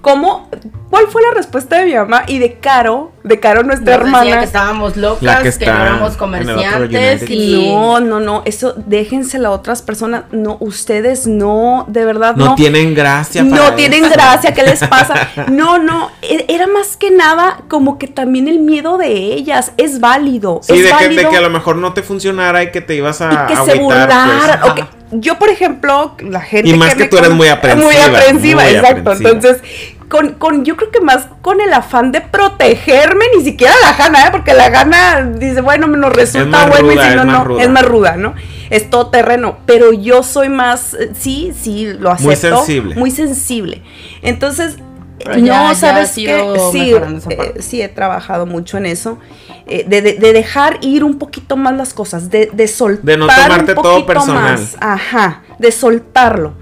¿Cómo? 0.00 0.48
¿Cuál 0.88 1.08
fue 1.08 1.20
la 1.20 1.34
respuesta 1.34 1.76
de 1.78 1.84
mi 1.84 1.94
mamá 1.94 2.24
y 2.26 2.38
de 2.38 2.54
Caro? 2.54 3.12
De 3.22 3.38
Caro, 3.38 3.62
nuestra 3.64 3.98
Nos 3.98 4.06
decía 4.06 4.18
hermana. 4.20 4.38
que 4.38 4.44
estábamos 4.46 4.96
locas, 4.96 5.58
que 5.58 5.64
que, 5.66 5.70
no 5.70 5.82
éramos 5.82 6.16
comerciantes 6.16 7.30
y 7.30 7.68
No, 7.70 8.00
no, 8.00 8.18
no, 8.18 8.42
eso 8.46 8.72
déjenselo 8.86 9.48
a 9.48 9.50
otras 9.50 9.82
personas. 9.82 10.24
No, 10.32 10.56
ustedes 10.60 11.26
no, 11.26 11.84
de 11.86 12.06
verdad 12.06 12.34
No, 12.34 12.46
no. 12.46 12.54
tienen 12.54 12.94
gracia 12.94 13.44
para 13.48 13.56
no 13.62 13.74
tienen 13.74 14.08
gracia, 14.08 14.54
¿qué 14.54 14.62
les 14.62 14.80
pasa? 14.86 15.28
No, 15.50 15.76
no, 15.78 16.10
e- 16.22 16.46
era 16.48 16.66
más 16.66 16.96
que 16.96 17.10
nada 17.10 17.58
como 17.68 17.98
que 17.98 18.06
también 18.08 18.48
el 18.48 18.58
miedo 18.60 18.96
de 18.96 19.12
ellas 19.12 19.72
es 19.76 20.00
válido. 20.00 20.60
Sí, 20.62 20.72
es 20.72 20.78
de 20.78 20.84
que, 20.86 20.92
válido 20.94 21.22
de 21.24 21.28
que 21.28 21.36
a 21.36 21.40
lo 21.42 21.50
mejor 21.50 21.76
no 21.76 21.92
te 21.92 22.02
funcionara 22.02 22.62
y 22.62 22.70
que 22.72 22.80
te 22.80 22.94
ibas 22.94 23.20
a 23.20 23.44
y 23.44 23.46
que 23.48 23.54
se 23.54 23.72
agüitar, 23.72 23.80
burlaran. 24.08 24.60
pues. 24.62 24.72
ok. 24.72 24.99
Yo, 25.12 25.38
por 25.38 25.48
ejemplo, 25.48 26.14
la 26.20 26.40
gente 26.40 26.70
Y 26.70 26.74
más 26.74 26.94
que 26.94 27.04
me 27.04 27.08
tú 27.08 27.18
eres 27.18 27.30
muy 27.30 27.48
aprensiva, 27.48 27.86
Muy 27.86 27.96
aprensiva, 27.96 28.62
muy 28.62 28.72
exacto. 28.72 29.00
aprensiva. 29.00 29.30
Entonces, 29.30 29.62
con, 30.08 30.32
con, 30.34 30.64
yo 30.64 30.76
creo 30.76 30.90
que 30.90 31.00
más 31.00 31.28
con 31.40 31.60
el 31.60 31.72
afán 31.72 32.10
de 32.10 32.20
protegerme, 32.20 33.24
ni 33.36 33.44
siquiera 33.44 33.72
la 33.82 33.96
gana, 33.96 34.26
¿eh? 34.26 34.28
Porque 34.32 34.54
la 34.54 34.68
gana 34.68 35.22
dice, 35.22 35.60
bueno, 35.60 35.86
nos 35.86 36.12
resulta 36.12 36.66
bueno 36.66 36.90
ruda, 36.90 36.94
y 36.94 36.98
si 36.98 37.10
es 37.10 37.16
no, 37.16 37.24
no, 37.24 37.44
ruda. 37.44 37.62
es 37.62 37.70
más 37.70 37.84
ruda, 37.84 38.16
¿no? 38.16 38.34
Es 38.70 38.90
todo 38.90 39.06
terreno. 39.08 39.58
Pero 39.66 39.92
yo 39.92 40.22
soy 40.22 40.48
más, 40.48 40.94
eh, 40.94 41.10
sí, 41.18 41.52
sí, 41.58 41.92
lo 41.98 42.10
acepto. 42.10 42.26
Muy 42.26 42.36
sensible. 42.36 42.94
Muy 42.96 43.10
sensible. 43.10 43.82
Entonces, 44.22 44.76
Pero 45.24 45.38
ya- 45.38 45.62
no, 45.64 45.68
ya 45.70 45.74
¿sabes 45.74 46.12
qué? 46.12 46.22
ido 46.22 46.70
Sí, 46.72 46.92
eh, 47.30 47.54
sí, 47.60 47.82
he 47.82 47.88
trabajado 47.88 48.46
mucho 48.46 48.76
en 48.78 48.86
eso. 48.86 49.18
eh, 49.66 49.84
de, 49.88 50.02
de- 50.02 50.14
de 50.14 50.32
dejar 50.32 50.78
ir 50.80 51.04
un 51.04 51.18
poquito 51.18 51.56
más 51.56 51.76
las 51.76 51.94
cosas, 51.94 52.28
de, 52.30 52.50
de 52.52 52.66
soltar. 52.66 53.04
De 53.04 53.16
no 53.16 53.26
un 53.26 53.30
tomarte 53.30 53.74
todo 53.74 53.82
poquito 53.84 54.06
personal. 54.06 54.52
más. 54.58 54.76
Ajá, 54.80 55.42
de 55.58 55.70
soltarlo. 55.70 56.54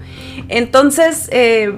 Entonces, 0.47 1.27
eh, 1.31 1.73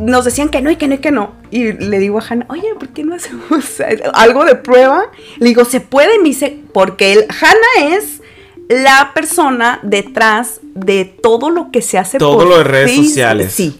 nos 0.00 0.24
decían 0.24 0.48
que 0.48 0.60
no 0.60 0.70
y 0.70 0.76
que 0.76 0.88
no 0.88 0.94
y 0.94 0.98
que 0.98 1.10
no. 1.10 1.32
Y 1.50 1.72
le 1.72 1.98
digo 1.98 2.18
a 2.18 2.24
Hanna, 2.28 2.46
oye, 2.48 2.68
¿por 2.78 2.88
qué 2.88 3.04
no 3.04 3.14
hacemos 3.14 3.48
algo 4.14 4.44
de 4.44 4.54
prueba? 4.54 5.02
Le 5.38 5.48
digo, 5.48 5.64
¿se 5.64 5.80
puede? 5.80 6.16
Y 6.16 6.18
me 6.18 6.24
dice, 6.28 6.58
porque 6.72 7.12
el, 7.12 7.26
Hanna 7.28 7.96
es 7.96 8.22
la 8.68 9.12
persona 9.14 9.80
detrás 9.82 10.60
de 10.74 11.04
todo 11.04 11.50
lo 11.50 11.70
que 11.70 11.80
se 11.82 11.96
hace 11.98 12.18
Todo 12.18 12.44
lo 12.44 12.58
de 12.58 12.64
redes 12.64 12.94
sociales. 12.96 13.52
Sí. 13.52 13.78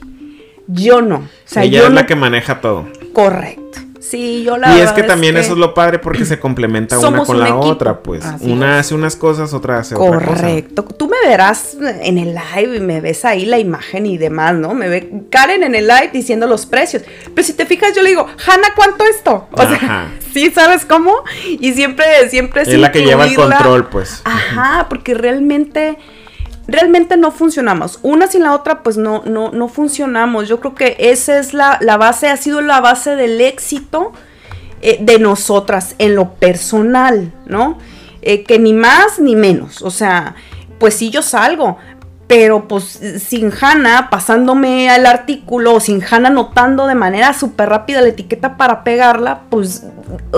Yo 0.69 1.03
no. 1.03 1.17
O 1.17 1.23
sea, 1.45 1.65
Ella 1.65 1.79
yo 1.81 1.85
es 1.85 1.89
no- 1.91 1.95
la 1.97 2.07
que 2.07 2.15
maneja 2.15 2.61
todo. 2.61 2.87
Correcto. 3.13 3.79
Sí, 4.01 4.43
yo 4.45 4.57
la 4.57 4.75
y 4.79 4.81
es 4.81 4.93
que 4.93 5.03
también 5.03 5.35
que- 5.35 5.41
eso 5.41 5.53
es 5.53 5.59
lo 5.59 5.75
padre 5.75 5.99
porque 5.99 6.25
se 6.25 6.39
complementa 6.39 6.99
una 6.99 7.25
con 7.25 7.39
la 7.41 7.49
equipo. 7.49 7.61
otra, 7.67 7.99
pues. 8.01 8.25
Así 8.25 8.51
una 8.51 8.79
hace 8.79 8.95
unas 8.95 9.17
cosas, 9.17 9.53
otra 9.53 9.81
hace 9.81 9.97
otra 9.97 10.19
cosa. 10.21 10.27
Correcto. 10.41 10.83
Tú 10.85 11.09
me 11.09 11.17
verás 11.29 11.77
en 11.81 12.17
el 12.17 12.35
live 12.35 12.77
y 12.77 12.81
me 12.81 13.01
ves 13.03 13.25
ahí 13.27 13.45
la 13.45 13.59
imagen 13.59 14.07
y 14.07 14.17
demás, 14.17 14.55
¿no? 14.55 14.73
Me 14.73 14.89
ve 14.89 15.25
Karen 15.31 15.63
en 15.63 15.75
el 15.75 15.89
live 15.89 16.11
diciendo 16.13 16.47
los 16.47 16.65
precios. 16.65 17.03
Pero 17.35 17.47
si 17.47 17.53
te 17.53 17.67
fijas, 17.67 17.95
yo 17.95 18.03
le 18.03 18.11
digo, 18.11 18.25
Hanna, 18.47 18.69
¿cuánto 18.77 19.05
esto? 19.05 19.49
O 19.53 19.61
Ajá. 19.61 19.79
sea, 19.79 20.13
¿sí 20.33 20.51
sabes 20.53 20.87
cómo? 20.87 21.13
Y 21.61 21.73
siempre, 21.75 22.07
siempre 22.31 22.63
Es 22.63 22.69
la 22.75 22.93
que 22.93 23.05
lleva 23.05 23.27
el 23.27 23.35
control, 23.35 23.89
pues. 23.89 24.23
Ajá, 24.25 24.87
porque 24.89 25.13
realmente, 25.15 25.99
realmente 26.69 27.17
no 27.17 27.33
funcionamos. 27.33 27.99
Una 28.03 28.29
sin 28.29 28.43
la 28.43 28.55
otra, 28.55 28.83
pues 28.83 28.99
no, 28.99 29.23
no, 29.25 29.51
no 29.51 29.69
funcionamos. 29.69 30.49
Yo 30.49 30.61
creo 30.61 30.75
que 30.75 30.97
esa 30.99 31.39
es 31.39 31.55
la, 31.55 31.79
la 31.81 31.97
base, 31.97 32.29
ha 32.29 32.37
sido 32.37 32.61
la 32.61 32.81
base 32.81 33.17
del 33.17 33.41
éxito 33.41 34.13
eh, 34.83 34.99
de 35.01 35.19
nosotras 35.19 35.97
en 35.99 36.15
lo 36.15 36.35
personal, 36.35 37.33
¿no? 37.47 37.79
Eh, 38.21 38.45
que 38.45 38.59
ni 38.59 38.75
más 38.75 39.19
ni 39.19 39.35
menos. 39.35 39.83
O 39.83 39.91
sea, 39.91 40.37
pues 40.79 40.95
sí 40.95 41.11
yo 41.11 41.23
salgo. 41.23 41.79
Pero 42.29 42.69
pues 42.69 43.01
sin 43.27 43.51
Hanna 43.59 44.09
pasándome 44.11 44.91
al 44.91 45.07
artículo 45.07 45.75
o 45.75 45.81
sin 45.81 46.03
Hanna 46.05 46.29
anotando 46.29 46.87
de 46.87 46.95
manera 46.95 47.33
súper 47.33 47.71
rápida 47.71 48.03
la 48.03 48.09
etiqueta 48.09 48.57
para 48.59 48.85
pegarla, 48.85 49.41
pues 49.49 49.85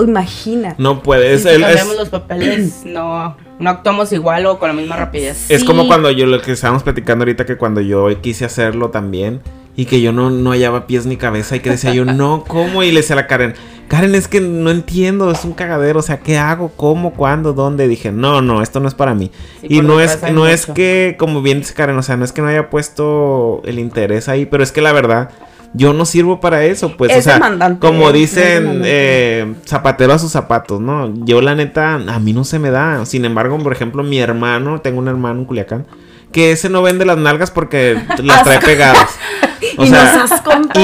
imagina. 0.01 0.73
No 0.77 1.03
puedes. 1.03 1.43
si 1.43 1.49
el- 1.49 1.61
cambiamos 1.61 1.93
es, 1.93 1.99
los 1.99 2.09
papeles, 2.09 2.81
no, 2.85 3.35
no 3.59 3.69
actuamos 3.69 4.11
igual 4.13 4.45
o 4.45 4.57
con 4.57 4.69
la 4.69 4.73
misma 4.73 4.95
rapidez. 4.95 5.51
es 5.51 5.63
como 5.65 5.85
cuando 5.87 6.09
yo 6.11 6.25
lo 6.25 6.41
que 6.41 6.53
estábamos 6.53 6.81
platicando 6.83 7.23
ahorita 7.23 7.45
que 7.45 7.57
cuando 7.57 7.81
yo 7.81 8.07
quise 8.21 8.45
hacerlo 8.45 8.89
también 8.89 9.41
y 9.75 9.85
que 9.85 10.01
yo 10.01 10.11
no, 10.11 10.29
no 10.29 10.51
hallaba 10.51 10.87
pies 10.87 11.05
ni 11.05 11.17
cabeza 11.17 11.55
y 11.55 11.59
que 11.59 11.69
decía 11.71 11.93
yo, 11.93 12.05
no, 12.05 12.43
¿cómo? 12.47 12.83
Y 12.83 12.91
le 12.91 13.01
decía 13.01 13.15
a 13.15 13.21
la 13.21 13.27
Karen, 13.27 13.53
Karen, 13.87 14.15
es 14.15 14.27
que 14.27 14.39
no 14.39 14.69
entiendo, 14.69 15.31
es 15.31 15.43
un 15.43 15.53
cagadero, 15.53 15.99
o 15.99 16.01
sea, 16.01 16.19
¿qué 16.19 16.37
hago? 16.37 16.71
¿Cómo? 16.77 17.13
¿Cuándo? 17.13 17.51
¿Dónde? 17.53 17.87
Dije, 17.87 18.11
no, 18.11 18.41
no, 18.41 18.61
esto 18.61 18.79
no 18.79 18.87
es 18.87 18.93
para 18.93 19.13
mí. 19.13 19.31
Sí, 19.59 19.67
y 19.69 19.81
no 19.81 19.99
es, 19.99 20.19
no 20.31 20.47
es 20.47 20.65
que, 20.65 21.15
como 21.19 21.41
bien 21.41 21.59
dice 21.59 21.73
Karen, 21.73 21.97
o 21.97 22.03
sea, 22.03 22.15
no 22.15 22.23
es 22.23 22.31
que 22.31 22.41
no 22.41 22.47
haya 22.47 22.69
puesto 22.69 23.61
el 23.65 23.79
interés 23.79 24.29
ahí, 24.29 24.45
pero 24.45 24.63
es 24.63 24.71
que 24.71 24.81
la 24.81 24.93
verdad, 24.93 25.29
yo 25.73 25.93
no 25.93 26.05
sirvo 26.05 26.39
para 26.39 26.63
eso, 26.65 26.95
pues, 26.97 27.15
o 27.15 27.21
sea, 27.21 27.77
como 27.79 28.11
dicen, 28.11 28.81
eh, 28.85 29.53
zapatero 29.65 30.13
a 30.13 30.19
sus 30.19 30.31
zapatos, 30.31 30.81
¿no? 30.81 31.13
Yo 31.25 31.41
la 31.41 31.55
neta, 31.55 31.95
a 31.95 32.19
mí 32.19 32.33
no 32.33 32.43
se 32.43 32.59
me 32.59 32.71
da. 32.71 33.05
Sin 33.05 33.25
embargo, 33.25 33.57
por 33.57 33.71
ejemplo, 33.71 34.03
mi 34.03 34.19
hermano, 34.19 34.81
tengo 34.81 34.99
un 34.99 35.07
hermano 35.07 35.39
en 35.39 35.45
Culiacán, 35.45 35.85
que 36.31 36.51
ese 36.51 36.69
no 36.69 36.81
vende 36.81 37.05
las 37.05 37.17
nalgas 37.17 37.51
porque 37.51 38.01
las 38.23 38.43
trae 38.43 38.59
pegadas. 38.59 39.09
O 39.81 39.85
y 39.85 39.89
sea, 39.89 40.15
nos 40.15 40.31
has 40.31 40.41
contado. 40.41 40.79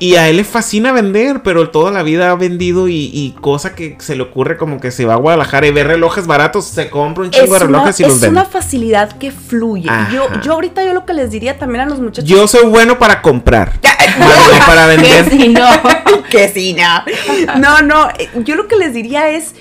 y, 0.00 0.14
a 0.16 0.28
él 0.28 0.36
le 0.36 0.44
fascina 0.44 0.92
vender, 0.92 1.42
pero 1.42 1.70
toda 1.70 1.90
la 1.90 2.02
vida 2.02 2.30
ha 2.30 2.34
vendido 2.34 2.88
y, 2.88 3.34
cosa 3.40 3.74
que 3.74 3.96
se 4.00 4.16
le 4.16 4.22
ocurre 4.22 4.56
como 4.56 4.80
que 4.80 4.90
se 4.90 5.04
va 5.04 5.14
a 5.14 5.16
Guadalajara 5.16 5.66
y 5.66 5.70
ve 5.70 5.84
relojes 5.84 6.26
baratos, 6.26 6.66
se 6.66 6.90
compra 6.90 7.24
un 7.24 7.30
chingo 7.30 7.46
de 7.46 7.56
es 7.56 7.62
una, 7.62 7.78
relojes 7.78 8.00
y 8.00 8.02
los 8.02 8.12
es 8.14 8.20
vende. 8.20 8.40
una 8.40 8.44
facilidad 8.48 9.12
que 9.18 9.30
fluye. 9.30 9.84
Yo, 10.12 10.24
Ajá. 10.24 10.40
yo 10.42 10.52
ahorita 10.54 10.84
yo 10.84 10.92
lo 10.92 11.06
que 11.06 11.14
les 11.14 11.30
diría 11.30 11.58
también 11.58 11.82
a 11.82 11.86
los 11.86 12.00
muchachos. 12.00 12.28
Yo 12.28 12.46
soy 12.48 12.66
bueno 12.66 12.98
para 12.98 13.22
comprar, 13.22 13.72
no 14.18 14.66
para 14.66 14.86
Que 14.90 14.96
vender. 14.96 15.30
si 15.30 15.48
no. 15.48 15.66
que 16.30 16.48
sí, 16.48 16.74
no. 16.74 17.58
No, 17.58 17.82
no, 17.82 18.08
eh, 18.18 18.28
yo 18.44 18.56
lo 18.56 18.66
que 18.68 18.76
les 18.76 18.92
diría 18.94 19.28
es, 19.30 19.54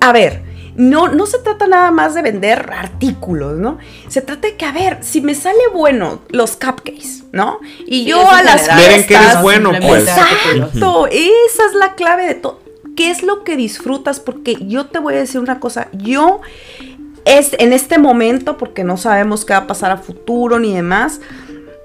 a 0.00 0.12
ver, 0.12 0.42
no, 0.76 1.08
no 1.08 1.26
se 1.26 1.38
trata 1.38 1.66
nada 1.66 1.90
más 1.90 2.14
de 2.14 2.22
vender 2.22 2.70
artículos, 2.72 3.56
¿no? 3.56 3.78
Se 4.08 4.20
trata 4.20 4.48
de 4.48 4.56
que, 4.56 4.64
a 4.64 4.72
ver, 4.72 4.98
si 5.00 5.20
me 5.20 5.34
sale 5.34 5.58
bueno 5.72 6.20
los 6.28 6.52
cupcakes, 6.52 7.24
¿no? 7.32 7.60
Y 7.86 8.04
Sí, 8.04 8.04
yo 8.04 8.30
a 8.30 8.42
las. 8.42 8.68
Miren 8.76 9.06
que 9.06 9.14
eres 9.14 9.40
bueno, 9.42 9.72
pues. 9.80 10.02
Exacto, 10.02 11.06
esa 11.06 11.66
es 11.66 11.74
la 11.74 11.94
clave 11.94 12.26
de 12.26 12.34
todo. 12.34 12.60
¿Qué 12.94 13.10
es 13.10 13.22
lo 13.22 13.44
que 13.44 13.56
disfrutas? 13.56 14.20
Porque 14.20 14.56
yo 14.60 14.86
te 14.86 14.98
voy 14.98 15.14
a 15.14 15.18
decir 15.18 15.40
una 15.40 15.60
cosa, 15.60 15.88
yo 15.92 16.40
es 17.24 17.56
en 17.58 17.72
este 17.72 17.98
momento, 17.98 18.56
porque 18.56 18.84
no 18.84 18.96
sabemos 18.96 19.44
qué 19.44 19.52
va 19.52 19.60
a 19.60 19.66
pasar 19.66 19.90
a 19.90 19.96
futuro 19.96 20.58
ni 20.58 20.74
demás, 20.74 21.20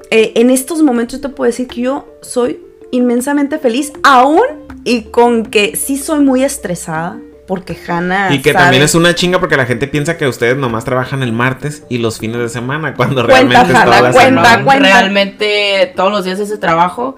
eh, 0.10 0.34
en 0.36 0.50
estos 0.50 0.84
momentos 0.84 1.20
yo 1.20 1.30
te 1.30 1.34
puedo 1.34 1.50
decir 1.50 1.68
que 1.68 1.82
yo 1.82 2.08
soy 2.22 2.62
inmensamente 2.92 3.58
feliz, 3.58 3.92
aún 4.04 4.42
y 4.84 5.04
con 5.04 5.46
que 5.46 5.76
sí 5.76 5.98
soy 5.98 6.24
muy 6.24 6.44
estresada, 6.44 7.20
porque 7.52 7.78
Hannah... 7.86 8.34
Y 8.34 8.42
que 8.42 8.54
sabe- 8.54 8.64
también 8.64 8.84
es 8.84 8.96
una 8.96 9.14
chinga 9.14 9.42
porque 9.42 9.58
la 9.58 9.66
gente 9.66 9.86
piensa 9.86 10.16
que 10.16 10.26
ustedes 10.26 10.56
nomás 10.56 10.86
trabajan 10.86 11.22
el 11.22 11.34
martes 11.34 11.84
y 11.90 11.98
los 11.98 12.18
fines 12.18 12.38
de 12.38 12.48
semana, 12.48 12.94
cuando 12.96 13.26
Cuenta, 13.26 13.34
realmente 13.34 13.74
es 13.74 13.76
Hanna, 13.78 13.84
toda 13.86 14.02
la 14.02 14.12
cuenta, 14.14 14.44
semana. 14.46 14.64
cuenta. 14.64 14.88
Realmente 14.88 15.94
todos 15.98 16.12
los 16.14 16.24
días 16.24 16.40
ese 16.40 16.58
trabajo. 16.58 17.18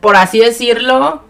Por 0.00 0.16
así 0.16 0.38
decirlo, 0.38 1.22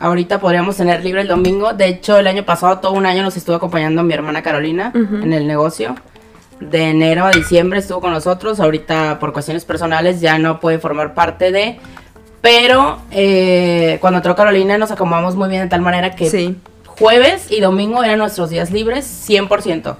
ahorita 0.00 0.40
podríamos 0.40 0.76
tener 0.76 1.04
libre 1.04 1.20
el 1.20 1.28
domingo. 1.28 1.72
De 1.72 1.86
hecho, 1.86 2.18
el 2.18 2.26
año 2.26 2.44
pasado, 2.44 2.80
todo 2.80 2.94
un 2.94 3.06
año 3.06 3.22
nos 3.22 3.36
estuvo 3.36 3.54
acompañando 3.54 4.02
mi 4.02 4.12
hermana 4.12 4.42
Carolina 4.42 4.90
en 4.94 5.32
el 5.32 5.46
negocio. 5.46 5.94
De 6.58 6.90
enero 6.90 7.26
a 7.26 7.30
diciembre 7.30 7.78
estuvo 7.78 8.00
con 8.00 8.10
nosotros. 8.12 8.58
Ahorita, 8.58 9.20
por 9.20 9.32
cuestiones 9.32 9.64
personales, 9.64 10.20
ya 10.20 10.36
no 10.40 10.58
puede 10.58 10.80
formar 10.80 11.14
parte 11.14 11.52
de. 11.52 11.78
Pero 12.40 12.98
eh, 13.12 13.98
cuando 14.00 14.18
entró 14.18 14.34
Carolina, 14.34 14.78
nos 14.78 14.90
acomodamos 14.90 15.36
muy 15.36 15.48
bien 15.48 15.62
de 15.62 15.68
tal 15.68 15.80
manera 15.80 16.16
que 16.16 16.28
Sí. 16.28 16.56
Jueves 16.98 17.46
y 17.50 17.60
domingo 17.60 18.02
eran 18.04 18.18
nuestros 18.18 18.50
días 18.50 18.70
libres 18.70 19.06
100%. 19.28 19.96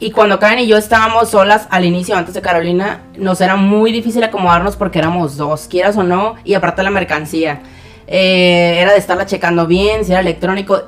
Y 0.00 0.12
cuando 0.12 0.38
Karen 0.38 0.60
y 0.60 0.66
yo 0.68 0.76
estábamos 0.76 1.30
solas 1.30 1.66
al 1.70 1.84
inicio, 1.84 2.16
antes 2.16 2.34
de 2.34 2.40
Carolina, 2.40 3.02
nos 3.16 3.40
era 3.40 3.56
muy 3.56 3.90
difícil 3.90 4.22
acomodarnos 4.22 4.76
porque 4.76 4.98
éramos 5.00 5.36
dos, 5.36 5.66
quieras 5.68 5.96
o 5.96 6.04
no, 6.04 6.36
y 6.44 6.54
aparte 6.54 6.82
la 6.84 6.90
mercancía. 6.90 7.62
Eh, 8.06 8.76
era 8.78 8.92
de 8.92 8.98
estarla 8.98 9.26
checando 9.26 9.66
bien, 9.66 10.04
si 10.04 10.12
era 10.12 10.20
electrónico, 10.20 10.82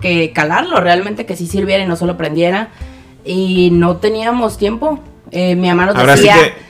que 0.00 0.32
calarlo 0.32 0.80
realmente, 0.80 1.26
que 1.26 1.36
sí 1.36 1.46
sirviera 1.46 1.84
y 1.84 1.86
no 1.86 1.96
solo 1.96 2.16
prendiera. 2.16 2.68
Y 3.24 3.70
no 3.72 3.96
teníamos 3.98 4.56
tiempo. 4.56 5.00
Eh, 5.32 5.54
mi 5.54 5.68
mamá 5.68 5.86
nos 5.86 5.96
Ahora 5.96 6.16
sí 6.16 6.22
decía, 6.22 6.34
que- 6.42 6.65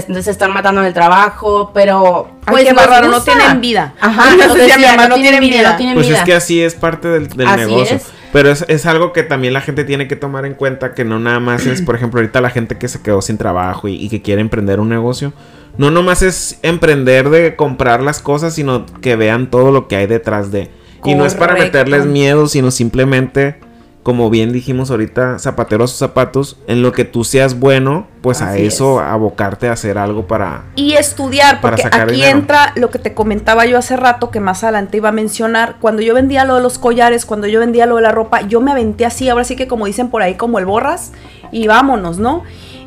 se, 0.00 0.22
se 0.22 0.30
están 0.30 0.52
matando 0.52 0.80
en 0.80 0.86
el 0.88 0.94
trabajo, 0.94 1.70
pero 1.74 2.28
Pues 2.46 2.72
nos 2.72 2.86
raro, 2.86 3.08
no 3.08 3.22
tienen 3.22 3.60
vida. 3.60 3.94
Ajá, 4.00 4.36
decía, 4.54 4.76
mamá, 4.92 5.02
no 5.04 5.08
no 5.10 5.14
tienen 5.16 5.40
tienen 5.40 5.40
vida, 5.40 5.58
vida. 5.60 5.70
no 5.72 5.76
tienen 5.76 5.94
Pues 5.94 6.08
vida. 6.08 6.18
es 6.18 6.24
que 6.24 6.34
así 6.34 6.62
es 6.62 6.74
parte 6.74 7.08
del, 7.08 7.28
del 7.28 7.46
Así 7.48 7.60
negocio. 7.66 7.96
es. 7.96 8.06
Pero 8.32 8.50
es, 8.50 8.64
es 8.68 8.84
algo 8.86 9.12
que 9.12 9.22
también 9.22 9.52
la 9.52 9.60
gente 9.60 9.84
tiene 9.84 10.08
que 10.08 10.16
tomar 10.16 10.44
en 10.44 10.54
cuenta, 10.54 10.92
que 10.94 11.04
no 11.04 11.20
nada 11.20 11.38
más 11.38 11.66
es, 11.66 11.82
por 11.82 11.94
ejemplo, 11.94 12.18
ahorita 12.20 12.40
la 12.40 12.50
gente 12.50 12.76
que 12.78 12.88
se 12.88 13.00
quedó 13.00 13.22
sin 13.22 13.38
trabajo 13.38 13.86
y, 13.86 13.94
y 13.94 14.08
que 14.08 14.22
quiere 14.22 14.40
emprender 14.40 14.80
un 14.80 14.88
negocio, 14.88 15.32
no 15.78 15.90
nomás 15.92 16.22
es 16.22 16.58
emprender 16.62 17.30
de 17.30 17.54
comprar 17.54 18.02
las 18.02 18.20
cosas, 18.20 18.54
sino 18.54 18.86
que 19.00 19.14
vean 19.14 19.50
todo 19.50 19.70
lo 19.70 19.86
que 19.86 19.96
hay 19.96 20.06
detrás 20.06 20.50
de. 20.50 20.68
Y 21.04 21.14
no 21.14 21.26
es 21.26 21.34
para 21.34 21.54
meterles 21.54 22.06
miedo, 22.06 22.48
sino 22.48 22.70
simplemente, 22.70 23.60
como 24.04 24.28
bien 24.28 24.52
dijimos 24.52 24.90
ahorita, 24.90 25.38
zapatero 25.38 25.84
a 25.84 25.86
sus 25.88 25.96
zapatos, 25.96 26.58
en 26.66 26.82
lo 26.82 26.92
que 26.92 27.06
tú 27.06 27.24
seas 27.24 27.58
bueno, 27.58 28.06
pues 28.20 28.42
a 28.42 28.58
eso 28.58 29.00
abocarte 29.00 29.66
a 29.66 29.72
hacer 29.72 29.96
algo 29.96 30.26
para... 30.26 30.64
Y 30.76 30.92
estudiar, 30.92 31.62
Para 31.62 31.76
porque 31.76 31.84
sacar 31.84 32.02
aquí 32.02 32.16
dinero. 32.16 32.38
entra 32.38 32.72
lo 32.76 32.90
que 32.90 32.98
te 32.98 33.14
comentaba 33.14 33.64
yo 33.64 33.78
hace 33.78 33.96
rato, 33.96 34.30
que 34.30 34.40
más 34.40 34.62
adelante 34.62 34.98
iba 34.98 35.08
a 35.08 35.12
mencionar. 35.12 35.76
Cuando 35.80 36.02
yo 36.02 36.12
vendía 36.12 36.44
lo 36.44 36.56
de 36.56 36.60
los 36.60 36.78
collares, 36.78 37.24
cuando 37.24 37.46
yo 37.46 37.60
vendía 37.60 37.86
lo 37.86 37.96
de 37.96 38.02
la 38.02 38.12
ropa, 38.12 38.42
yo 38.42 38.60
me 38.60 38.72
aventé 38.72 39.06
así, 39.06 39.30
ahora 39.30 39.44
sí 39.44 39.56
que 39.56 39.66
como 39.66 39.86
dicen 39.86 40.10
por 40.10 40.20
ahí, 40.20 40.34
como 40.34 40.58
el 40.58 40.66
borras, 40.66 41.12
y 41.50 41.66
vámonos, 41.66 42.18
¿no? 42.18 42.42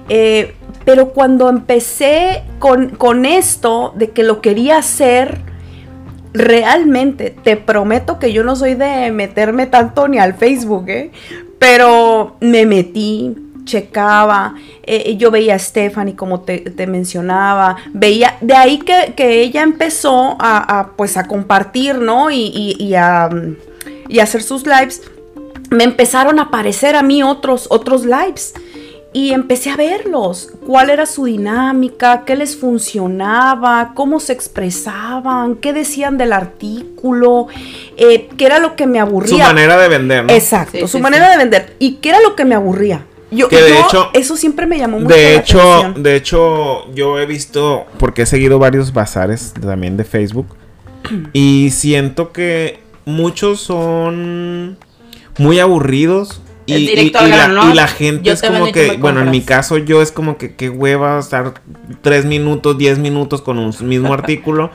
Eh, 0.10 0.56
pero 0.86 1.10
cuando 1.10 1.50
empecé 1.50 2.44
con, 2.60 2.90
con 2.90 3.26
esto 3.26 3.92
de 3.98 4.12
que 4.12 4.22
lo 4.22 4.40
quería 4.40 4.78
hacer, 4.78 5.42
realmente, 6.38 7.36
te 7.44 7.58
prometo 7.58 8.20
que 8.20 8.32
yo 8.32 8.44
no 8.44 8.56
soy 8.56 8.76
de 8.76 9.12
meterme 9.12 9.66
tanto 9.66 10.08
ni 10.08 10.20
al 10.20 10.34
Facebook, 10.36 10.86
¿eh? 10.90 11.12
Pero 11.60 12.38
me 12.40 12.66
metí, 12.66 13.36
checaba, 13.66 14.56
eh, 14.84 15.16
yo 15.18 15.32
veía 15.32 15.56
a 15.56 15.60
Stephanie 15.60 16.16
como 16.16 16.42
te, 16.42 16.88
mencionaba, 16.88 17.78
veía, 17.94 18.38
de 18.42 18.54
ahí 18.54 18.78
que, 18.80 19.14
que 19.16 19.42
ella 19.42 19.64
empezó 19.64 20.38
a, 20.40 20.92
pues 20.96 21.18
a 21.18 21.28
compartir, 21.28 21.96
¿no? 21.96 22.30
Y, 22.32 22.52
y- 22.54 22.76
y 22.84 22.94
a, 22.96 23.30
y 24.08 24.20
hacer 24.20 24.44
sus 24.44 24.66
lives, 24.66 25.02
me 25.70 25.84
empezaron 25.84 26.40
a 26.40 26.44
aparecer 26.44 26.96
a 26.96 27.02
mí 27.04 27.24
otros, 27.24 27.68
otros 27.70 28.06
lives. 28.06 28.54
Y 29.14 29.32
empecé 29.32 29.72
a 29.72 29.78
verlos, 29.78 30.50
cuál 30.66 30.90
era 30.90 31.06
su 31.06 31.26
dinámica, 31.26 32.24
qué 32.26 32.36
les 32.36 32.56
funcionaba, 32.58 33.94
cómo 33.96 34.20
se 34.20 34.34
expresaban, 34.34 35.56
qué 35.56 35.74
decían 35.74 36.18
del 36.18 36.34
artículo, 36.34 37.48
eh, 37.98 38.30
qué 38.38 38.46
era 38.46 38.60
lo 38.60 38.76
que 38.76 38.86
me 38.86 39.00
aburría. 39.00 39.30
Su 39.30 39.38
manera 39.38 39.78
de 39.78 39.88
vender, 39.88 40.26
¿no? 40.26 40.34
Exacto, 40.34 40.74
Sí, 40.74 40.82
su 40.82 40.98
sí, 40.98 41.00
manera 41.02 41.26
sí. 41.28 41.32
de 41.32 41.38
vender. 41.38 41.76
¿Y 41.80 41.96
qué 41.96 42.10
era 42.10 42.20
lo 42.22 42.36
que 42.36 42.46
me 42.46 42.54
aburría? 42.56 43.06
Yo, 43.32 43.50
Que 43.50 43.62
de 43.62 43.70
yo- 43.70 43.86
hecho- 43.88 44.10
eso 44.14 44.38
siempre 44.38 44.66
me 44.68 44.78
llamó 44.78 45.00
mucho 45.00 45.14
De 45.16 45.34
la 45.34 45.40
hecho, 45.42 45.60
atención. 45.74 46.04
de 46.04 46.16
hecho, 46.16 46.94
yo 46.94 47.20
he 47.20 47.26
visto, 47.26 47.86
porque 47.98 48.22
he 48.22 48.26
seguido 48.26 48.60
varios 48.60 48.94
bazares 48.94 49.54
también 49.60 49.98
de 49.98 50.04
Facebook, 50.04 50.48
y 51.34 51.70
siento 51.72 52.32
que 52.32 52.80
muchos 53.06 53.62
son 53.62 54.78
muy 55.40 55.60
aburridos. 55.60 56.42
Y, 56.68 56.74
y- 56.74 57.12
la, 57.12 57.28
grano, 57.28 57.66
¿no? 57.66 57.72
y 57.72 57.76
la 57.76 57.88
gente 57.88 58.30
es 58.30 58.42
como 58.42 58.72
que, 58.72 58.98
bueno, 58.98 59.22
en 59.22 59.32
mi 59.32 59.42
caso 59.42 59.78
yo 59.78 60.02
es 60.02 60.12
como 60.12 60.38
que 60.38 60.54
qué 60.56 60.70
hueva 60.70 61.18
estar 61.18 61.54
tres 62.02 62.26
minutos, 62.26 62.78
diez 62.78 63.00
minutos 63.00 63.42
con 63.42 63.58
un 63.58 63.74
mismo 63.84 64.14
artículo 64.14 64.70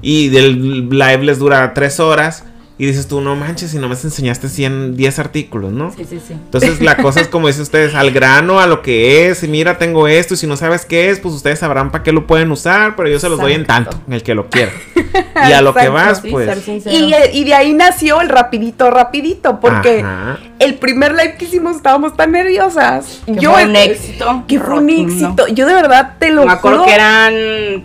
y 0.00 0.28
del 0.28 0.88
live 0.88 1.24
les 1.24 1.38
dura 1.38 1.74
tres 1.74 1.98
horas 1.98 2.44
y 2.76 2.86
dices 2.86 3.06
tú, 3.06 3.20
no 3.20 3.36
manches, 3.36 3.70
si 3.70 3.78
no 3.78 3.88
me 3.88 3.94
enseñaste 3.94 4.48
100, 4.48 4.96
10 4.96 5.18
artículos, 5.20 5.72
¿no? 5.72 5.92
Sí, 5.92 6.04
sí, 6.08 6.20
sí. 6.26 6.32
Entonces 6.32 6.80
la 6.80 6.96
cosa 6.96 7.20
es 7.20 7.28
como 7.28 7.46
dicen 7.46 7.62
ustedes, 7.62 7.94
al 7.94 8.10
grano, 8.10 8.58
a 8.58 8.66
lo 8.66 8.82
que 8.82 9.28
es, 9.28 9.44
y 9.44 9.48
mira, 9.48 9.78
tengo 9.78 10.08
esto, 10.08 10.34
y 10.34 10.36
si 10.36 10.46
no 10.48 10.56
sabes 10.56 10.84
qué 10.84 11.10
es, 11.10 11.20
pues 11.20 11.34
ustedes 11.34 11.60
sabrán 11.60 11.92
para 11.92 12.02
qué 12.02 12.10
lo 12.10 12.26
pueden 12.26 12.50
usar, 12.50 12.96
pero 12.96 13.08
yo 13.08 13.20
se 13.20 13.28
los 13.28 13.38
doy 13.38 13.52
en 13.52 13.64
tanto, 13.64 13.96
el 14.10 14.22
que 14.24 14.34
lo 14.34 14.48
quiera. 14.50 14.72
Y 15.48 15.52
a 15.52 15.60
lo 15.60 15.74
que 15.74 15.88
vas, 15.88 16.20
Sí, 16.22 16.30
pues... 16.30 16.66
Y, 16.86 17.12
eh, 17.12 17.30
y 17.32 17.44
de 17.44 17.54
ahí 17.54 17.72
nació 17.72 18.20
el 18.20 18.28
rapidito, 18.28 18.90
rapidito, 18.90 19.60
porque 19.60 20.00
Ajá. 20.00 20.38
el 20.58 20.76
primer 20.76 21.12
live 21.12 21.36
que 21.36 21.44
hicimos 21.44 21.76
estábamos 21.76 22.16
tan 22.16 22.32
nerviosas. 22.32 23.20
Que 23.26 23.34
yo 23.36 23.52
fue 23.52 23.64
un 23.64 23.76
éxito. 23.76 24.44
Que 24.48 24.58
fue 24.58 24.78
un 24.78 24.88
éxito. 24.90 25.46
Yo 25.48 25.66
de 25.66 25.74
verdad 25.74 26.14
te 26.18 26.30
lo 26.30 26.46
Me 26.46 26.52
acuerdo 26.52 26.78
juro. 26.80 26.88
que 26.88 26.94
eran, 26.94 27.84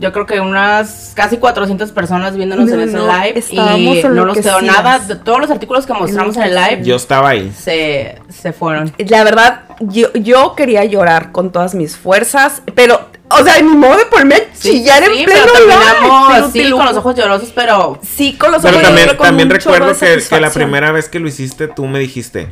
yo 0.00 0.12
creo 0.12 0.26
que 0.26 0.40
unas 0.40 1.12
casi 1.14 1.36
400 1.36 1.92
personas 1.92 2.34
viéndonos 2.34 2.68
No, 2.68 2.74
en 2.74 2.80
ese 2.80 2.96
no, 2.96 3.06
live 3.06 3.44
y 3.50 4.02
no 4.08 4.24
nos 4.24 4.38
quedó 4.38 4.60
nada. 4.62 4.98
De 4.98 5.14
todos 5.16 5.40
los 5.40 5.50
artículos 5.50 5.86
que 5.86 5.92
mostramos 5.92 6.36
en 6.36 6.42
el 6.44 6.54
live 6.54 6.80
Yo 6.82 6.96
estaba 6.96 7.28
ahí. 7.30 7.52
se, 7.56 8.18
se 8.28 8.52
fueron. 8.52 8.92
La 8.98 9.22
verdad, 9.24 9.62
yo, 9.80 10.12
yo 10.14 10.54
quería 10.56 10.84
llorar 10.84 11.32
con 11.32 11.52
todas 11.52 11.74
mis 11.74 11.96
fuerzas, 11.96 12.62
pero, 12.74 13.08
o 13.30 13.44
sea, 13.44 13.60
ni 13.60 13.68
modo 13.76 13.98
de 13.98 14.06
ponerme 14.06 14.34
a 14.36 14.52
chillar 14.58 15.02
en 15.04 15.12
sí, 15.14 15.24
pleno 15.24 15.40
pero 15.44 15.52
terminamos 15.52 16.32
pero 16.32 16.50
sí, 16.50 16.64
lo 16.64 16.76
con 16.76 16.86
los 16.86 16.96
ojos 16.96 17.14
llorosos, 17.14 17.52
pero 17.54 17.98
Sí, 18.02 18.34
con 18.38 18.52
los 18.52 18.62
Pero 18.62 18.74
ojos 18.76 18.86
también, 18.86 19.06
lloré 19.06 19.18
con 19.18 19.26
también 19.26 19.48
chorro 19.50 19.74
recuerdo 19.74 19.98
que, 19.98 20.22
que 20.28 20.40
la 20.40 20.50
primera 20.50 20.92
vez 20.92 21.08
que 21.08 21.20
lo 21.20 21.28
hiciste, 21.28 21.68
tú 21.68 21.86
me 21.86 21.98
dijiste 21.98 22.48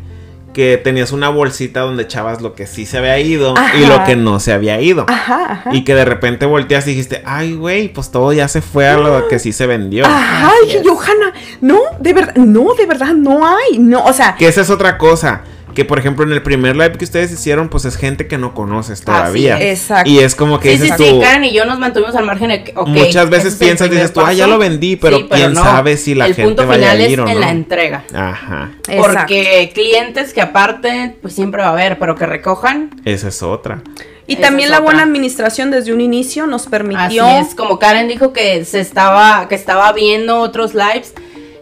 que 0.58 0.76
tenías 0.76 1.12
una 1.12 1.28
bolsita 1.28 1.82
donde 1.82 2.02
echabas 2.02 2.42
lo 2.42 2.52
que 2.56 2.66
sí 2.66 2.84
se 2.84 2.98
había 2.98 3.16
ido 3.20 3.54
y 3.80 3.86
lo 3.86 4.02
que 4.02 4.16
no 4.16 4.40
se 4.40 4.52
había 4.52 4.80
ido. 4.80 5.06
Ajá, 5.06 5.52
ajá. 5.52 5.70
Y 5.72 5.84
que 5.84 5.94
de 5.94 6.04
repente 6.04 6.46
volteas 6.46 6.84
y 6.88 6.90
dijiste, 6.90 7.22
ay, 7.24 7.54
güey, 7.54 7.92
pues 7.92 8.10
todo 8.10 8.32
ya 8.32 8.48
se 8.48 8.60
fue 8.60 8.88
a 8.88 8.96
lo 8.96 9.28
que 9.28 9.38
sí 9.38 9.52
se 9.52 9.68
vendió. 9.68 10.04
Ajá, 10.04 10.48
Así 10.48 10.66
dije 10.66 10.78
es. 10.78 10.82
yo, 10.84 10.98
Hanna, 11.00 11.32
no, 11.60 11.78
de 12.00 12.12
verdad, 12.12 12.34
no, 12.34 12.74
de 12.74 12.86
verdad, 12.86 13.14
no 13.14 13.46
hay, 13.46 13.78
no, 13.78 14.04
o 14.04 14.12
sea, 14.12 14.34
Que 14.36 14.48
esa 14.48 14.62
es 14.62 14.70
otra 14.70 14.98
cosa. 14.98 15.42
Que 15.78 15.84
por 15.84 16.00
ejemplo 16.00 16.24
en 16.24 16.32
el 16.32 16.42
primer 16.42 16.74
live 16.74 16.98
que 16.98 17.04
ustedes 17.04 17.30
hicieron, 17.30 17.68
pues 17.68 17.84
es 17.84 17.94
gente 17.94 18.26
que 18.26 18.36
no 18.36 18.52
conoces 18.52 19.00
todavía. 19.02 19.62
Exacto. 19.62 20.10
Y 20.10 20.18
es 20.18 20.34
como 20.34 20.58
que 20.58 20.72
sí, 20.72 20.76
sí, 20.78 20.82
dices 20.82 20.96
sí, 20.98 21.10
tú. 21.12 21.20
Karen 21.20 21.44
y 21.44 21.52
yo 21.52 21.66
nos 21.66 21.78
mantuvimos 21.78 22.16
al 22.16 22.24
margen 22.24 22.48
de 22.48 22.64
que, 22.64 22.72
muchas 22.84 23.30
veces 23.30 23.54
ese 23.54 23.54
es 23.54 23.60
el 23.60 23.66
piensas, 23.68 23.88
dices 23.88 24.12
tú, 24.12 24.18
ah, 24.18 24.32
ya 24.32 24.46
paso". 24.46 24.54
lo 24.54 24.58
vendí, 24.58 24.96
pero 24.96 25.18
Sí, 25.18 25.28
quién 25.30 25.52
no. 25.52 25.62
sabe 25.62 25.96
si 25.96 26.16
la 26.16 26.26
el 26.26 26.34
gente 26.34 26.48
punto 26.48 26.66
vaya 26.66 26.90
final 26.90 27.00
a 27.00 27.08
ir 27.08 27.12
es 27.12 27.24
o 27.24 27.28
en 27.28 27.34
no. 27.34 27.40
la 27.40 27.50
entrega. 27.52 28.04
Ajá. 28.12 28.72
exacto. 28.88 29.02
Porque 29.02 29.70
clientes 29.72 30.32
que 30.34 30.40
aparte, 30.40 31.14
pues 31.22 31.32
siempre 31.32 31.62
va 31.62 31.68
a 31.68 31.72
haber, 31.74 31.96
pero 32.00 32.16
que 32.16 32.26
recojan. 32.26 32.90
Esa 33.04 33.28
es 33.28 33.40
otra. 33.44 33.80
Y 34.26 34.32
Esa 34.32 34.42
también 34.42 34.72
la 34.72 34.80
buena 34.80 35.04
administración 35.04 35.70
desde 35.70 35.92
un 35.92 36.00
inicio 36.00 36.48
nos 36.48 36.66
permitió. 36.66 37.24
Así 37.24 37.46
es, 37.50 37.54
como 37.54 37.78
Karen 37.78 38.08
dijo 38.08 38.32
que 38.32 38.64
se 38.64 38.80
estaba, 38.80 39.46
que 39.48 39.54
estaba 39.54 39.92
viendo 39.92 40.40
otros 40.40 40.74
lives. 40.74 41.14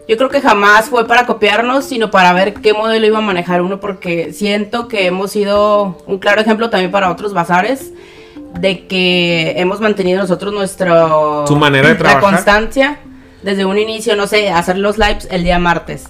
Yo 0.07 0.15
creo 0.17 0.29
que 0.29 0.39
jamás 0.41 0.85
fue 0.89 1.05
para 1.05 1.25
copiarnos, 1.25 1.83
sino 1.85 2.09
para 2.11 2.31
ver 2.33 2.53
qué 2.53 2.73
modelo 2.73 3.05
iba 3.05 3.17
a 3.17 3.21
manejar 3.21 3.61
uno, 3.61 3.79
porque 3.79 4.31
siento 4.31 4.87
que 4.87 5.05
hemos 5.07 5.31
sido 5.31 5.97
un 6.07 6.17
claro 6.19 6.39
ejemplo 6.41 6.69
también 6.69 6.91
para 6.91 7.11
otros 7.11 7.33
bazares 7.33 7.91
de 8.59 8.87
que 8.87 9.55
hemos 9.57 9.81
mantenido 9.81 10.19
nosotros 10.21 10.53
nuestro 10.53 11.45
Su 11.45 11.55
manera 11.57 11.89
de 11.89 11.93
la 11.95 11.99
trabajar. 11.99 12.21
constancia 12.21 12.99
desde 13.43 13.65
un 13.65 13.77
inicio, 13.77 14.15
no 14.15 14.27
sé, 14.27 14.49
hacer 14.49 14.77
los 14.77 14.97
lives 14.97 15.27
el 15.29 15.43
día 15.43 15.59
martes. 15.59 16.05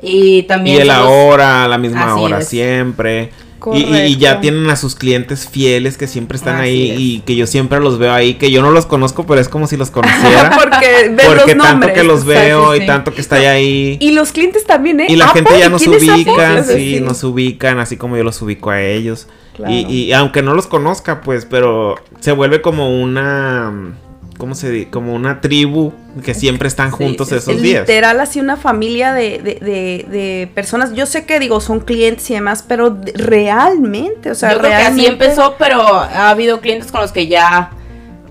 Y 0.00 0.42
también 0.44 0.76
Y 0.76 0.80
el 0.82 0.88
somos- 0.88 1.06
ahora, 1.06 1.64
a 1.64 1.68
la 1.68 1.78
misma 1.78 2.14
hora, 2.16 2.38
es. 2.40 2.48
siempre. 2.48 3.30
Y, 3.74 3.96
y- 3.96 4.16
ya 4.16 4.40
tienen 4.40 4.68
a 4.70 4.76
sus 4.76 4.94
clientes 4.94 5.48
fieles 5.48 5.96
que 5.98 6.06
siempre 6.06 6.36
están 6.36 6.56
Así 6.56 6.64
ahí 6.68 6.90
es. 6.90 7.00
y 7.00 7.20
que 7.20 7.34
yo 7.36 7.46
siempre 7.46 7.80
los 7.80 7.98
veo 7.98 8.12
ahí, 8.12 8.34
que 8.34 8.50
yo 8.50 8.62
no 8.62 8.70
los 8.70 8.86
conozco, 8.86 9.26
pero 9.26 9.40
es 9.40 9.48
como 9.48 9.66
si 9.66 9.76
los 9.76 9.90
conociera. 9.90 10.50
porque 10.62 11.08
ven 11.10 11.16
porque 11.26 11.54
los 11.54 11.64
tanto 11.64 11.64
nombres. 11.64 11.92
que 11.94 12.04
los 12.04 12.24
veo 12.24 12.72
sí, 12.72 12.78
y 12.78 12.80
sí. 12.82 12.86
tanto 12.86 13.12
que 13.12 13.20
está 13.20 13.36
ahí. 13.36 13.96
Y 14.00 14.12
los 14.12 14.32
clientes 14.32 14.64
también, 14.64 15.00
¿eh? 15.00 15.06
Y 15.08 15.16
la 15.16 15.26
Apo, 15.26 15.34
gente 15.34 15.58
ya 15.58 15.66
¿y 15.66 15.70
nos 15.70 15.86
ubica, 15.86 16.64
Sí, 16.64 16.72
sí, 16.96 17.00
nos 17.00 17.24
ubican, 17.24 17.78
así 17.78 17.96
como 17.96 18.16
yo 18.16 18.24
los 18.24 18.40
ubico 18.42 18.70
a 18.70 18.80
ellos. 18.82 19.26
Claro. 19.56 19.72
Y, 19.72 19.78
y 19.90 20.12
aunque 20.12 20.40
no 20.42 20.54
los 20.54 20.68
conozca, 20.68 21.20
pues, 21.20 21.44
pero 21.44 21.96
se 22.20 22.30
vuelve 22.32 22.62
como 22.62 23.00
una, 23.02 23.72
¿cómo 24.38 24.54
se 24.54 24.70
dice? 24.70 24.90
Como 24.90 25.14
una 25.14 25.40
tribu 25.42 25.92
que 26.24 26.32
siempre 26.32 26.68
están 26.68 26.90
juntos 26.90 27.28
sí, 27.28 27.34
esos 27.34 27.56
Es 27.56 27.62
días. 27.62 27.80
literal 27.82 28.18
así 28.20 28.40
una 28.40 28.56
familia 28.56 29.12
de, 29.12 29.38
de, 29.38 29.54
de, 29.56 30.06
de 30.10 30.50
personas. 30.54 30.94
Yo 30.94 31.04
sé 31.06 31.26
que 31.26 31.38
digo, 31.38 31.60
son 31.60 31.80
clientes 31.80 32.30
y 32.30 32.34
demás, 32.34 32.64
pero 32.66 32.96
realmente, 33.14 34.30
o 34.30 34.34
sea, 34.34 34.52
Yo 34.52 34.58
creo 34.60 34.70
que 34.70 34.76
realmente. 34.76 35.02
así 35.02 35.12
empezó, 35.12 35.56
pero 35.58 35.82
ha 35.82 36.30
habido 36.30 36.60
clientes 36.60 36.90
con 36.90 37.00
los 37.02 37.12
que 37.12 37.26
ya 37.26 37.70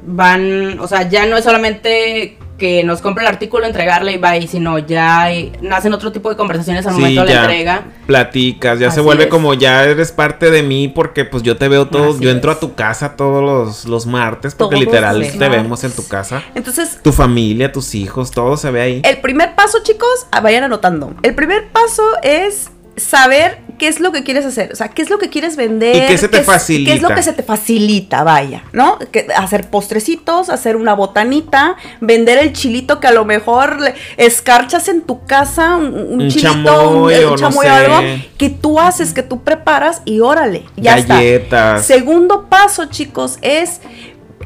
van, 0.06 0.80
o 0.80 0.88
sea, 0.88 1.08
ya 1.10 1.26
no 1.26 1.38
es 1.38 1.44
solamente 1.44 2.38
que 2.58 2.84
nos 2.84 3.02
compre 3.02 3.24
el 3.24 3.30
artículo, 3.30 3.66
entregarle 3.66 4.14
y 4.14 4.18
bye, 4.18 4.48
sino 4.48 4.80
ya 4.80 5.22
hay- 5.24 5.52
nacen 5.62 5.94
otro 5.94 6.12
tipo 6.12 6.30
de 6.30 6.36
conversaciones 6.36 6.86
al 6.88 6.96
Sí, 6.96 7.00
momento 7.02 7.22
de 7.22 7.28
la 7.28 7.34
ya. 7.34 7.42
entrega. 7.42 7.82
Platicas, 8.08 8.80
ya 8.80 8.90
se 8.90 9.02
vuelve 9.02 9.26
es. 9.26 9.30
como 9.30 9.54
ya 9.54 9.84
eres 9.84 10.12
parte 10.12 10.50
de 10.50 10.64
mí 10.64 10.88
porque 10.88 11.24
pues 11.26 11.44
yo 11.44 11.58
te 11.58 11.68
veo 11.68 11.88
todo, 11.88 12.12
Así 12.14 12.24
yo 12.24 12.32
entro 12.32 12.52
es. 12.52 12.58
a 12.58 12.60
tu 12.60 12.74
casa 12.74 13.16
todos 13.16 13.44
los, 13.44 13.86
los 13.86 14.06
martes 14.08 14.56
porque 14.56 14.76
Todos 14.76 14.86
literal 14.86 15.20
te 15.22 15.38
martes. 15.38 15.50
vemos 15.52 15.84
en 15.84 15.92
tu 15.92 16.08
casa. 16.08 16.42
Entonces, 16.56 17.00
Tu 17.04 17.12
familia, 17.12 17.72
tus 17.72 17.94
hijos, 17.96 18.32
todo 18.32 18.58
se 18.58 18.72
ve 18.72 18.82
ahí. 18.82 19.02
el 19.04 19.18
primer 19.20 19.54
paso, 19.56 19.80
chicos, 19.84 20.28
ah, 20.32 20.42
vayan 20.42 20.64
anotando. 20.64 21.14
El 21.24 21.36
primer 21.36 21.68
paso 21.70 22.04
es 22.24 22.70
saber 22.98 23.60
qué 23.78 23.88
es 23.88 24.00
lo 24.00 24.12
que 24.12 24.24
quieres 24.24 24.44
hacer, 24.44 24.72
o 24.74 24.76
sea, 24.76 24.88
qué 24.90 25.04
es 25.04 25.10
lo 25.12 25.20
que 25.20 25.30
quieres 25.30 25.56
vender. 25.56 25.96
¿Y 25.96 26.08
qué 26.08 26.18
se 26.18 26.28
te 26.28 26.40
es- 26.40 26.46
facilita? 26.46 26.92
¿Qué 26.92 26.98
es 26.98 27.02
lo 27.04 27.14
que 27.14 27.22
se 27.24 27.32
te 27.34 27.44
facilita, 27.44 28.24
vaya, 28.24 28.64
¿no? 28.74 28.98
Que, 29.12 29.28
hacer 29.36 29.70
postrecitos, 29.70 30.50
hacer 30.50 30.76
una 30.76 30.94
botanita, 30.96 31.76
vender 32.02 32.40
el 32.40 32.54
chilito 32.54 33.00
que 33.00 33.08
a 33.08 33.12
lo 33.12 33.24
mejor 33.24 33.78
escarchas 34.18 34.88
en 34.88 35.02
tu 35.04 35.26
casa, 35.26 35.76
un, 35.76 35.94
un 35.94 36.22
Un 36.24 36.28
chilito, 36.30 36.64
chamoy 36.66 37.16
un, 37.20 37.26
o 37.26 37.30
no 37.32 37.36
chamoy 37.38 37.66
sé. 37.66 37.72
algo 37.72 38.00
que 38.38 38.50
tú 38.50 38.80
haces, 38.80 39.14
que 39.14 39.22
tú 39.24 39.44
preparas 39.44 40.02
y 40.06 40.20
órale, 40.20 40.64
ya 40.76 40.96
Galletas. 41.02 41.82
está. 41.82 41.84
Segundo 41.84 42.48
paso, 42.50 42.86
chicos, 42.86 43.38
es 43.44 43.80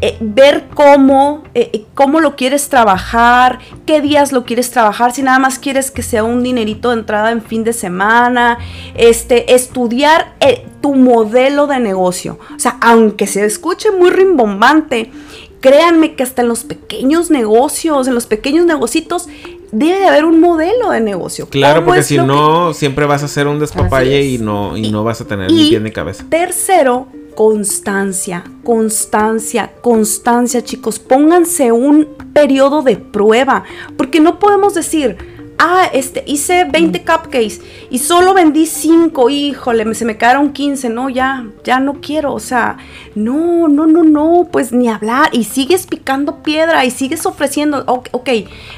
eh, 0.01 0.17
ver 0.19 0.65
cómo, 0.73 1.43
eh, 1.53 1.69
eh, 1.73 1.85
cómo 1.93 2.19
lo 2.19 2.35
quieres 2.35 2.69
trabajar, 2.69 3.59
qué 3.85 4.01
días 4.01 4.31
lo 4.31 4.43
quieres 4.45 4.71
trabajar, 4.71 5.13
si 5.13 5.21
nada 5.21 5.37
más 5.39 5.59
quieres 5.59 5.91
que 5.91 6.01
sea 6.01 6.23
un 6.23 6.41
dinerito 6.43 6.89
de 6.89 6.95
entrada 6.99 7.31
en 7.31 7.41
fin 7.41 7.63
de 7.63 7.73
semana, 7.73 8.57
este, 8.95 9.53
estudiar 9.53 10.33
eh, 10.39 10.65
tu 10.81 10.95
modelo 10.95 11.67
de 11.67 11.79
negocio. 11.79 12.39
O 12.55 12.59
sea, 12.59 12.77
aunque 12.81 13.27
se 13.27 13.45
escuche 13.45 13.91
muy 13.91 14.09
rimbombante, 14.09 15.11
créanme 15.59 16.15
que 16.15 16.23
hasta 16.23 16.41
en 16.41 16.47
los 16.47 16.63
pequeños 16.63 17.29
negocios, 17.29 18.07
en 18.07 18.15
los 18.15 18.25
pequeños 18.25 18.65
negocitos, 18.65 19.27
debe 19.71 19.99
de 19.99 20.05
haber 20.07 20.25
un 20.25 20.39
modelo 20.41 20.89
de 20.89 20.99
negocio. 20.99 21.47
Claro, 21.47 21.81
¿Cómo 21.81 21.87
porque 21.89 22.03
si 22.03 22.15
que- 22.15 22.23
no, 22.23 22.73
siempre 22.73 23.05
vas 23.05 23.21
a 23.21 23.25
hacer 23.25 23.47
un 23.47 23.59
despapalle 23.59 24.23
y 24.25 24.37
no, 24.39 24.75
y, 24.75 24.87
Y- 24.87 24.91
no 24.91 25.03
vas 25.03 25.21
a 25.21 25.25
tener 25.25 25.49
y- 25.51 25.53
ni 25.55 25.69
pie 25.69 25.79
ni 25.79 25.91
cabeza. 25.91 26.25
Tercero, 26.29 27.07
constancia, 27.35 28.43
constancia, 28.63 29.73
constancia, 29.81 30.63
chicos. 30.63 30.99
Pónganse 30.99 31.71
un 31.71 32.07
periodo 32.33 32.81
de 32.81 32.97
prueba, 32.97 33.63
porque 33.97 34.19
no 34.19 34.39
podemos 34.39 34.73
decir, 34.73 35.17
ah, 35.61 35.89
este, 35.93 36.23
hice 36.27 36.65
20 36.65 36.99
cupcakes 37.05 37.61
y 37.89 37.99
solo 37.99 38.33
vendí 38.33 38.65
5, 38.65 39.29
híjole, 39.29 39.95
se 39.95 40.03
me 40.03 40.17
quedaron 40.17 40.51
15, 40.51 40.89
no, 40.89 41.09
ya, 41.09 41.45
ya 41.63 41.79
no 41.79 42.01
quiero, 42.01 42.33
o 42.33 42.39
sea, 42.39 42.77
no, 43.15 43.69
no, 43.69 43.87
no, 43.87 44.03
no, 44.03 44.49
pues 44.51 44.73
ni 44.73 44.89
hablar, 44.89 45.29
y 45.31 45.45
sigues 45.45 45.87
picando 45.87 46.43
piedra 46.43 46.83
y 46.83 46.91
sigues 46.91 47.25
ofreciendo, 47.25 47.85
ok, 47.87 48.29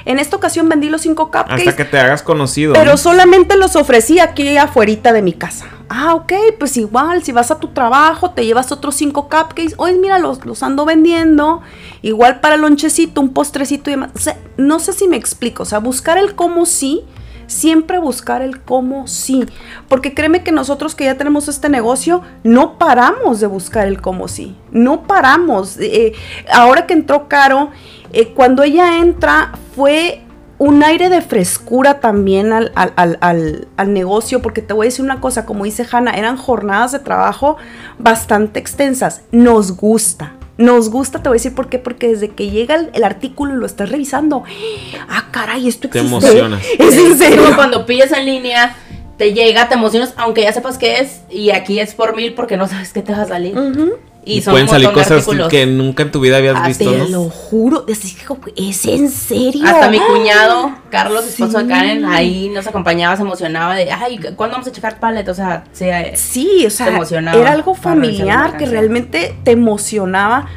en 0.05 0.19
esta 0.19 0.35
ocasión 0.35 0.69
vendí 0.69 0.89
los 0.89 1.01
5 1.01 1.25
cupcakes, 1.25 1.53
Hasta 1.53 1.75
que 1.75 1.85
te 1.85 1.99
hagas 1.99 2.21
conocido. 2.21 2.73
pero 2.73 2.91
¿no? 2.91 2.97
solamente 2.97 3.57
los 3.57 3.75
ofrecí 3.75 4.19
aquí 4.19 4.55
afuera 4.57 4.83
de 5.13 5.21
mi 5.21 5.33
casa. 5.33 5.65
Ah, 5.89 6.15
ok, 6.15 6.33
pues 6.59 6.75
igual, 6.77 7.23
si 7.23 7.31
vas 7.31 7.51
a 7.51 7.59
tu 7.59 7.69
trabajo, 7.69 8.31
te 8.31 8.45
llevas 8.45 8.71
otros 8.71 8.95
cinco 8.95 9.23
cupcakes. 9.23 9.75
Hoy, 9.77 9.97
mira, 9.99 10.17
los, 10.17 10.45
los 10.45 10.63
ando 10.63 10.85
vendiendo. 10.85 11.61
Igual 12.01 12.39
para 12.39 12.57
lonchecito, 12.57 13.21
un 13.21 13.33
postrecito 13.33 13.89
y 13.89 13.93
demás. 13.93 14.09
O 14.15 14.19
sea, 14.19 14.37
no 14.57 14.79
sé 14.79 14.93
si 14.93 15.07
me 15.07 15.17
explico. 15.17 15.63
O 15.63 15.65
sea, 15.65 15.79
buscar 15.79 16.17
el 16.17 16.35
cómo 16.35 16.65
sí. 16.73 17.03
Siempre 17.45 17.99
buscar 17.99 18.41
el 18.41 18.61
cómo 18.61 19.05
sí. 19.07 19.45
Porque 19.89 20.13
créeme 20.13 20.43
que 20.43 20.51
nosotros 20.51 20.95
que 20.95 21.03
ya 21.05 21.17
tenemos 21.17 21.47
este 21.49 21.67
negocio, 21.69 22.21
no 22.43 22.77
paramos 22.77 23.39
de 23.41 23.47
buscar 23.47 23.85
el 23.87 24.01
cómo 24.01 24.27
sí. 24.27 24.55
No 24.71 25.03
paramos. 25.03 25.77
Eh, 25.79 26.13
ahora 26.51 26.87
que 26.87 26.93
entró 26.93 27.27
Caro, 27.27 27.69
eh, 28.13 28.33
cuando 28.33 28.63
ella 28.63 28.97
entra, 28.99 29.51
fue 29.75 30.21
un 30.57 30.83
aire 30.83 31.09
de 31.09 31.21
frescura 31.21 31.99
también 31.99 32.53
al, 32.53 32.71
al- 32.75 32.93
al- 32.95 33.67
al- 33.75 33.93
negocio, 33.93 34.41
porque 34.41 34.61
te 34.61 34.73
voy 34.73 34.87
a 34.87 34.89
decir 34.89 35.03
una 35.03 35.19
cosa, 35.19 35.45
como 35.45 35.65
dice 35.65 35.85
Hanna, 35.91 36.11
eran 36.11 36.37
jornadas 36.37 36.93
de 36.93 36.99
trabajo 36.99 37.57
bastante 37.99 38.59
extensas. 38.59 39.23
Nos 39.31 39.75
gusta. 39.75 40.31
Nos 40.63 40.89
gusta, 40.89 41.21
te 41.21 41.29
voy 41.29 41.35
a 41.35 41.39
decir 41.39 41.53
por 41.53 41.67
qué, 41.67 41.77
porque 41.79 42.07
desde 42.07 42.29
que 42.29 42.49
llega 42.49 42.75
el, 42.75 42.89
el 42.93 43.03
artículo 43.03 43.53
y 43.53 43.57
lo 43.57 43.65
estás 43.65 43.89
revisando, 43.89 44.43
ah, 45.09 45.27
caray, 45.31 45.67
esto 45.67 45.89
Te 45.89 45.99
existe. 45.99 46.25
emocionas. 46.27 46.63
Es 46.79 46.95
en 46.97 47.17
serio. 47.17 47.43
como 47.43 47.55
cuando 47.55 47.85
pides 47.85 48.11
en 48.11 48.25
línea, 48.25 48.75
te 49.17 49.33
llega, 49.33 49.67
te 49.67 49.75
emocionas, 49.75 50.13
aunque 50.15 50.41
ya 50.43 50.53
sepas 50.53 50.77
qué 50.77 50.99
es, 50.99 51.21
y 51.29 51.51
aquí 51.51 51.79
es 51.79 51.93
por 51.93 52.15
mil 52.15 52.33
porque 52.33 52.55
no 52.57 52.67
sabes 52.67 52.93
qué 52.93 53.01
te 53.01 53.11
va 53.11 53.23
a 53.23 53.27
salir. 53.27 53.57
Ujú. 53.57 53.93
Y, 54.25 54.37
Y 54.37 54.41
son 54.41 54.53
pueden 54.53 54.69
salir 54.69 54.91
cosas 54.91 55.11
artículos. 55.11 55.49
que 55.49 55.65
nunca 55.65 56.03
en 56.03 56.11
tu 56.11 56.19
vida 56.21 56.37
habías 56.37 56.55
Ah, 56.57 56.67
visto, 56.67 56.89
te 56.89 57.09
lo 57.09 57.23
juro, 57.29 57.81
decís, 57.81 58.15
¿es 58.55 58.85
en 58.85 59.09
serio? 59.09 59.65
Hasta 59.67 59.89
mi 59.89 59.99
cuñado, 59.99 60.71
Carlos, 60.89 61.25
esposo 61.27 61.57
de 61.59 61.67
Karen, 61.67 62.05
ahí 62.05 62.49
nos 62.49 62.65
acompañaba, 62.67 63.15
se 63.17 63.23
emocionaba 63.23 63.75
de, 63.75 63.91
ay, 63.91 64.17
¿cuándo 64.35 64.53
vamos 64.55 64.67
a 64.67 64.71
checar 64.71 64.99
pallet? 64.99 65.27
O 65.27 65.33
sea, 65.33 65.65
se, 65.73 66.15
Sí, 66.15 66.65
o 66.65 66.69
sea, 66.69 66.87
emocionaba 66.87 67.37
era 67.39 67.51
algo 67.51 67.73
familiar 67.75 68.55
que 68.57 68.65
realmente 68.65 69.35
te 69.43 69.51
emocionaba. 69.51 70.47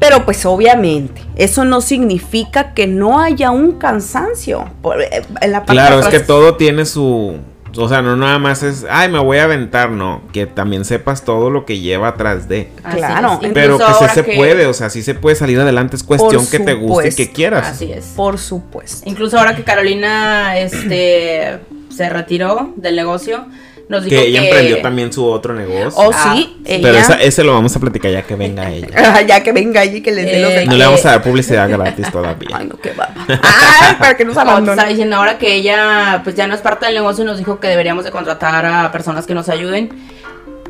Pero 0.00 0.24
pues 0.24 0.44
obviamente, 0.46 1.22
eso 1.36 1.64
no 1.64 1.80
significa 1.80 2.74
que 2.74 2.88
no 2.88 3.20
haya 3.20 3.52
un 3.52 3.78
cansancio. 3.78 4.68
Por- 4.82 5.00
eh, 5.00 5.22
en 5.40 5.52
la 5.52 5.60
parte 5.60 5.72
Claro, 5.74 5.96
de 5.98 6.02
es 6.02 6.08
que 6.08 6.18
todo 6.18 6.56
tiene 6.56 6.86
su... 6.86 7.36
O 7.76 7.88
sea, 7.88 8.02
no 8.02 8.16
nada 8.16 8.38
más 8.38 8.62
es, 8.62 8.84
ay, 8.90 9.10
me 9.10 9.18
voy 9.18 9.38
a 9.38 9.44
aventar, 9.44 9.90
no. 9.90 10.22
Que 10.32 10.46
también 10.46 10.84
sepas 10.84 11.24
todo 11.24 11.50
lo 11.50 11.64
que 11.64 11.78
lleva 11.80 12.08
atrás 12.08 12.48
de. 12.48 12.68
así 12.84 12.96
Claro. 12.98 13.38
es. 13.42 13.50
Pero 13.52 13.74
Incluso 13.74 13.98
que 13.98 14.08
sí 14.08 14.14
se 14.14 14.24
puede, 14.24 14.66
o 14.66 14.74
sea, 14.74 14.90
sí 14.90 15.02
se 15.02 15.14
puede 15.14 15.36
salir 15.36 15.58
adelante. 15.60 15.96
Es 15.96 16.02
cuestión 16.02 16.46
que 16.46 16.58
te 16.58 16.74
guste 16.74 17.08
y 17.08 17.14
que 17.14 17.30
quieras. 17.30 17.66
Así 17.68 17.92
es. 17.92 18.06
Por 18.16 18.38
supuesto. 18.38 19.08
Incluso 19.08 19.38
ahora 19.38 19.56
que 19.56 19.64
Carolina 19.64 20.58
este, 20.58 21.60
se 21.90 22.08
retiró 22.08 22.72
del 22.76 22.96
negocio, 22.96 23.46
nos 23.92 24.04
dijo 24.04 24.16
Que 24.16 24.22
que... 24.22 24.28
ella 24.28 24.42
emprendió 24.44 24.82
también 24.82 25.12
su 25.12 25.24
otro 25.24 25.54
negocio. 25.54 25.92
Oh, 25.94 26.10
Ah, 26.12 26.32
sí, 26.34 26.56
ella. 26.64 26.88
Pero 26.88 26.98
esa- 26.98 27.22
ese 27.22 27.44
lo 27.44 27.52
vamos 27.52 27.76
a 27.76 27.78
platicar 27.80 28.10
ya 28.10 28.22
que 28.22 28.34
venga 28.34 28.68
ella. 28.70 28.88
Ah, 28.96 29.20
ya 29.22 29.42
que 29.42 29.52
venga 29.52 29.80
allí 29.80 30.00
que 30.00 30.10
les 30.10 30.24
dé 30.26 30.40
los 30.40 30.50
Eh, 30.50 30.54
detalles. 30.54 30.68
No 30.70 30.76
le 30.76 30.84
vamos 30.84 31.04
a 31.06 31.10
dar 31.10 31.22
publicidad 31.22 31.68
gratis 31.70 32.10
todavía. 32.10 32.48
Ay, 32.54 32.66
no, 32.66 32.76
qué 32.78 32.92
va. 32.92 33.10
Ay, 33.28 33.96
para 33.98 34.16
que 34.16 34.24
nos 34.24 34.36
abandone. 34.36 34.72
estaba 34.72 34.88
diciendo 34.88 35.16
ahora 35.16 35.38
que 35.38 35.54
ella 35.54 36.20
pues 36.24 36.34
ya 36.34 36.46
no 36.48 36.54
es 36.54 36.60
parte 36.60 36.86
del 36.86 36.94
negocio 36.96 37.22
y 37.22 37.26
nos 37.26 37.38
dijo 37.38 37.60
que 37.60 37.68
deberíamos 37.68 38.04
de 38.04 38.10
contratar 38.10 38.66
a 38.66 38.90
personas 38.90 39.26
que 39.26 39.34
nos 39.34 39.48
ayuden. 39.48 39.90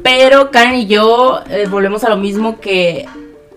Pero 0.03 0.51
Karen 0.51 0.75
y 0.75 0.87
yo 0.87 1.41
eh, 1.49 1.67
volvemos 1.71 2.03
a 2.05 2.09
lo 2.09 2.17
mismo 2.17 2.59
que, 2.61 3.07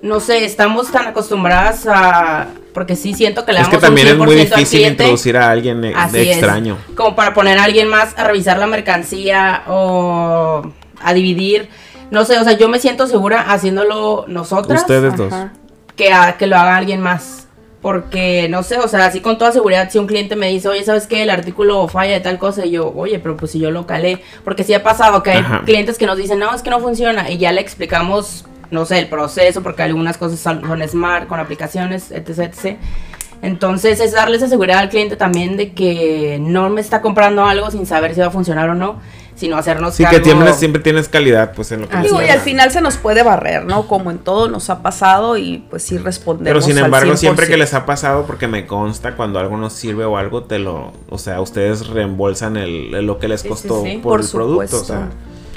no 0.04 0.20
sé, 0.20 0.46
estamos 0.46 0.92
tan 0.92 1.08
acostumbradas 1.08 1.88
a... 1.88 2.48
Porque 2.76 2.96
sí 2.96 3.16
siento 3.16 3.44
que 3.46 3.54
le 3.54 3.60
Es 3.62 3.66
damos 3.66 3.80
que 3.80 3.86
también 3.88 4.08
es 4.08 4.14
un 4.14 4.20
100% 4.20 4.26
muy 4.26 4.36
al 4.36 4.40
difícil 4.42 4.80
cliente. 4.80 5.04
introducir 5.06 5.38
a 5.38 5.50
alguien 5.50 5.82
de 5.82 5.90
es. 5.92 6.14
extraño. 6.14 6.78
Como 6.96 7.16
para 7.16 7.34
poner 7.34 7.58
a 7.58 7.64
alguien 7.64 7.88
más 7.88 8.14
a 8.18 8.24
revisar 8.26 8.60
la 8.60 8.68
mercancía 8.68 9.64
o 9.68 10.62
a 11.02 11.14
dividir. 11.14 11.70
No 12.12 12.24
sé, 12.26 12.38
o 12.38 12.44
sea, 12.44 12.54
yo 12.54 12.70
me 12.70 12.78
siento 12.80 13.08
segura 13.08 13.42
haciéndolo 13.52 14.26
nosotras 14.28 14.82
Ustedes 14.82 15.16
dos. 15.18 15.34
Que, 15.96 16.14
a- 16.14 16.38
que 16.38 16.46
lo 16.46 16.56
haga 16.58 16.76
alguien 16.76 17.02
más. 17.02 17.48
Porque, 17.82 18.48
no 18.50 18.64
sé, 18.64 18.78
o 18.80 18.88
sea, 18.88 19.06
así 19.06 19.20
con 19.22 19.38
toda 19.38 19.52
seguridad, 19.52 19.90
si 19.92 20.00
un 20.00 20.08
cliente 20.08 20.36
me 20.36 20.50
dice, 20.50 20.68
oye, 20.68 20.84
¿sabes 20.84 21.06
qué? 21.06 21.22
El 21.22 21.30
artículo 21.30 21.88
falla 21.88 22.14
de 22.14 22.20
tal 22.20 22.40
cosa, 22.40 22.66
y 22.66 22.72
yo, 22.72 22.92
oye, 22.96 23.20
pero 23.20 23.38
pues 23.38 23.52
si 23.52 23.60
yo 23.60 23.70
lo 23.70 23.86
calé. 23.86 24.24
Porque 24.44 24.64
sí 24.64 24.74
ha 24.74 24.82
pasado 24.82 25.22
que 25.22 25.32
hay 25.32 25.38
Ajá. 25.38 25.62
clientes 25.66 25.98
que 26.00 26.08
nos 26.08 26.18
dicen, 26.18 26.40
no, 26.40 26.54
es 26.54 26.64
que 26.64 26.72
no 26.72 26.80
funciona, 26.80 27.30
y 27.30 27.38
ya 27.38 27.52
le 27.52 27.62
explicamos, 27.62 28.46
no 28.72 28.86
sé, 28.86 29.00
el 29.00 29.08
proceso, 29.10 29.62
porque 29.64 29.84
algunas 29.84 30.18
cosas 30.18 30.40
son, 30.40 30.62
son 30.68 30.88
smart, 30.88 31.28
con 31.28 31.40
aplicaciones, 31.40 32.12
etc, 32.12 32.40
etc. 32.40 32.78
Entonces 33.42 34.00
es 34.00 34.14
darle 34.14 34.38
esa 34.38 34.48
seguridad 34.48 34.80
al 34.80 34.90
cliente 34.90 35.16
también 35.18 35.58
de 35.58 35.74
que 35.74 36.38
no 36.42 36.70
me 36.70 36.82
está 36.82 37.02
comprando 37.02 37.46
algo 37.46 37.70
sin 37.70 37.86
saber 37.86 38.14
si 38.16 38.22
va 38.22 38.28
a 38.28 38.32
funcionar 38.32 38.70
o 38.70 38.76
no, 38.76 39.00
sino 39.36 39.58
hacernos 39.58 39.96
Sí, 39.96 40.04
que 40.06 40.22
cargo- 40.22 40.24
tienes- 40.24 40.56
siempre 40.56 40.82
tienes 40.82 41.10
calidad, 41.10 41.52
pues 41.54 41.72
en 41.74 41.82
lo 41.82 41.90
que 41.90 41.96
les 41.98 42.04
Digo, 42.06 42.22
y 42.24 42.30
al 42.30 42.40
final 42.40 42.72
se 42.72 42.80
nos 42.82 42.96
puede 42.98 43.22
barrer, 43.22 43.66
¿no? 43.66 43.88
Como 43.88 44.10
en 44.10 44.20
todo 44.20 44.48
nos 44.48 44.70
ha 44.70 44.82
pasado 44.82 45.38
y 45.38 45.64
pues 45.70 45.84
sí 45.84 45.98
respondemos. 45.98 46.48
Pero 46.48 46.62
sin 46.62 46.78
al 46.80 46.86
embargo, 46.86 47.18
siempre 47.18 47.46
que 47.46 47.54
100%. 47.56 47.58
les 47.58 47.74
ha 47.74 47.86
pasado, 47.86 48.24
porque 48.26 48.48
me 48.48 48.66
consta 48.66 49.16
cuando 49.16 49.38
algo 49.40 49.58
no 49.58 49.70
sirve 49.70 50.06
o 50.06 50.18
algo, 50.18 50.44
te 50.44 50.58
lo, 50.58 50.94
o 51.10 51.18
sea, 51.18 51.42
ustedes 51.42 51.88
reembolsan 51.88 52.56
el, 52.56 52.96
el- 52.96 53.06
lo 53.06 53.20
que 53.20 53.28
les 53.28 53.42
Sí, 53.42 53.48
sí, 53.48 53.50
costó 53.50 53.84
sí. 53.84 54.00
por, 54.02 54.14
Por 54.14 54.22
el 54.22 54.28
producto. 54.32 54.78
O 54.80 54.84
sea, 54.86 55.10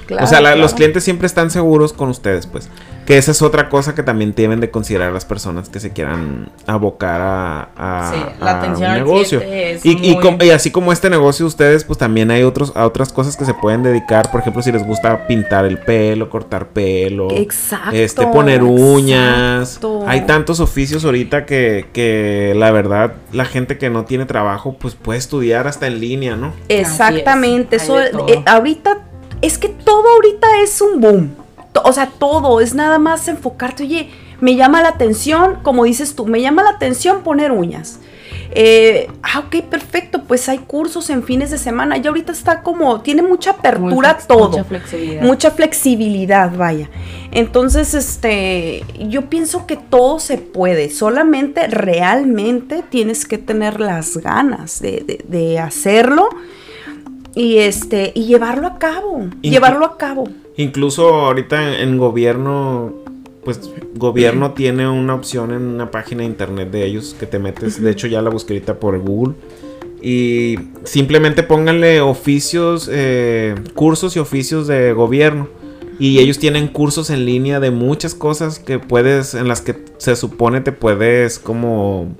Claro, 0.06 0.24
o 0.24 0.26
sea, 0.26 0.40
la- 0.40 0.56
los 0.56 0.74
clientes 0.74 1.04
siempre 1.04 1.26
están 1.26 1.50
seguros 1.50 1.92
con 1.92 2.08
ustedes, 2.08 2.46
pues. 2.46 2.68
Que 3.08 3.16
esa 3.16 3.30
es 3.30 3.40
otra 3.40 3.70
cosa 3.70 3.94
que 3.94 4.02
también 4.02 4.34
deben 4.36 4.60
de 4.60 4.70
considerar 4.70 5.10
las 5.14 5.24
personas 5.24 5.70
que 5.70 5.80
se 5.80 5.94
quieran 5.94 6.50
abocar 6.66 7.22
a, 7.22 7.68
a- 7.74 8.12
Sí, 8.12 8.20
la 8.38 8.50
a 8.50 8.58
atención 8.58 8.90
un 8.90 8.96
al 8.98 9.04
negocio. 9.04 9.40
es 9.40 9.82
Y, 9.86 9.92
y 10.10 10.12
muy- 10.12 10.20
com- 10.22 10.36
y 10.42 10.50
así 10.50 10.70
como 10.70 10.92
este 10.92 11.08
negocio, 11.08 11.46
ustedes, 11.46 11.84
pues 11.84 11.98
también 11.98 12.30
hay 12.30 12.42
otros, 12.42 12.70
a 12.76 12.84
otras 12.86 13.10
cosas 13.10 13.34
que 13.38 13.46
se 13.46 13.54
pueden 13.54 13.82
dedicar. 13.82 14.30
Por 14.30 14.42
ejemplo, 14.42 14.60
si 14.60 14.72
les 14.72 14.86
gusta 14.86 15.26
pintar 15.26 15.64
el 15.64 15.78
pelo, 15.78 16.28
cortar 16.28 16.68
pelo. 16.68 17.30
Exacto, 17.30 17.96
Este, 17.96 18.26
poner 18.26 18.62
uñas. 18.62 19.68
exacto. 19.76 20.04
Hay 20.06 20.26
tantos 20.26 20.60
oficios 20.60 21.02
ahorita 21.06 21.46
que, 21.46 21.86
que 21.94 22.52
la 22.56 22.70
verdad, 22.72 23.14
la 23.32 23.46
gente 23.46 23.78
que 23.78 23.88
no 23.88 24.04
tiene 24.04 24.26
trabajo, 24.26 24.76
pues 24.78 24.94
puede 24.94 25.18
estudiar 25.18 25.66
hasta 25.66 25.86
en 25.86 25.98
línea, 25.98 26.36
¿no? 26.36 26.52
Exactamente, 26.68 27.76
eso 27.76 27.98
eh, 28.00 28.42
ahorita 28.44 28.98
es 29.40 29.56
que 29.56 29.68
todo 29.68 30.04
ahorita 30.16 30.46
es 30.62 30.78
un 30.82 31.00
boom. 31.00 31.30
To- 31.82 31.88
O 31.88 31.92
sea, 31.92 32.06
todo 32.18 32.60
es 32.60 32.74
nada 32.74 32.98
más 32.98 33.28
enfocarte, 33.28 33.82
oye, 33.84 34.10
me 34.40 34.54
llama 34.56 34.82
la 34.82 34.88
atención, 34.90 35.58
como 35.62 35.84
dices 35.84 36.14
tú, 36.14 36.26
me 36.26 36.40
llama 36.40 36.62
la 36.62 36.70
atención 36.70 37.22
poner 37.22 37.50
uñas. 37.52 37.98
Eh, 38.50 39.10
ah, 39.22 39.40
ok, 39.40 39.62
perfecto, 39.68 40.22
pues 40.24 40.48
hay 40.48 40.58
cursos 40.58 41.10
en 41.10 41.22
fines 41.22 41.50
de 41.50 41.58
semana. 41.58 41.98
Ya 41.98 42.08
ahorita 42.08 42.32
está 42.32 42.62
como, 42.62 43.02
tiene 43.02 43.20
mucha 43.22 43.50
apertura 43.50 44.16
flex- 44.18 44.26
todo. 44.26 44.48
Mucha 44.50 44.64
flexibilidad. 44.64 45.22
Mucha 45.22 45.50
flexibilidad, 45.50 46.56
vaya. 46.56 46.88
Entonces, 47.30 47.92
este, 47.92 48.84
yo 48.98 49.28
pienso 49.28 49.66
que 49.66 49.76
todo 49.76 50.18
se 50.18 50.38
puede. 50.38 50.88
Solamente 50.88 51.66
realmente 51.66 52.82
tienes 52.88 53.26
que 53.26 53.36
tener 53.38 53.80
las 53.80 54.16
ganas 54.16 54.80
de, 54.80 55.02
de- 55.06 55.24
de 55.28 55.58
hacerlo. 55.58 56.28
y 57.34 57.58
este 57.58 58.10
y 58.14 58.24
llevarlo 58.24 58.66
a 58.66 58.78
cabo, 58.78 59.28
llevarlo 59.42 59.84
a 59.84 59.96
cabo. 59.98 60.24
Incluso 60.58 61.08
ahorita 61.08 61.80
en, 61.80 61.96
gobierno 61.96 62.92
pues 63.44 63.60
gobierno 63.94 64.52
tiene 64.52 64.86
una 64.86 65.14
opción 65.14 65.52
en 65.52 65.62
una 65.62 65.90
página 65.90 66.20
de 66.20 66.26
internet 66.26 66.70
de 66.70 66.84
ellos 66.84 67.16
que 67.18 67.26
te 67.26 67.38
metes, 67.38 67.80
de 67.80 67.90
hecho 67.90 68.06
ya 68.06 68.20
la 68.20 68.28
busqué 68.28 68.52
ahorita 68.52 68.78
por 68.78 68.98
Google 68.98 69.34
y 70.02 70.58
simplemente 70.84 71.42
pónganle 71.42 72.00
oficios, 72.00 72.90
eh, 72.92 73.54
cursos 73.74 74.16
y 74.16 74.18
oficios 74.18 74.66
de 74.66 74.92
gobierno. 74.92 75.48
Y 76.00 76.20
ellos 76.20 76.38
tienen 76.38 76.68
cursos 76.68 77.10
en 77.10 77.24
línea 77.24 77.58
de 77.58 77.72
muchas 77.72 78.14
cosas 78.14 78.60
que 78.60 78.78
puedes, 78.78 79.34
en 79.34 79.48
las 79.48 79.60
que 79.60 79.76
se 79.98 80.14
supone 80.14 80.60
te 80.60 80.70
puedes 80.70 81.40
como 81.40 82.14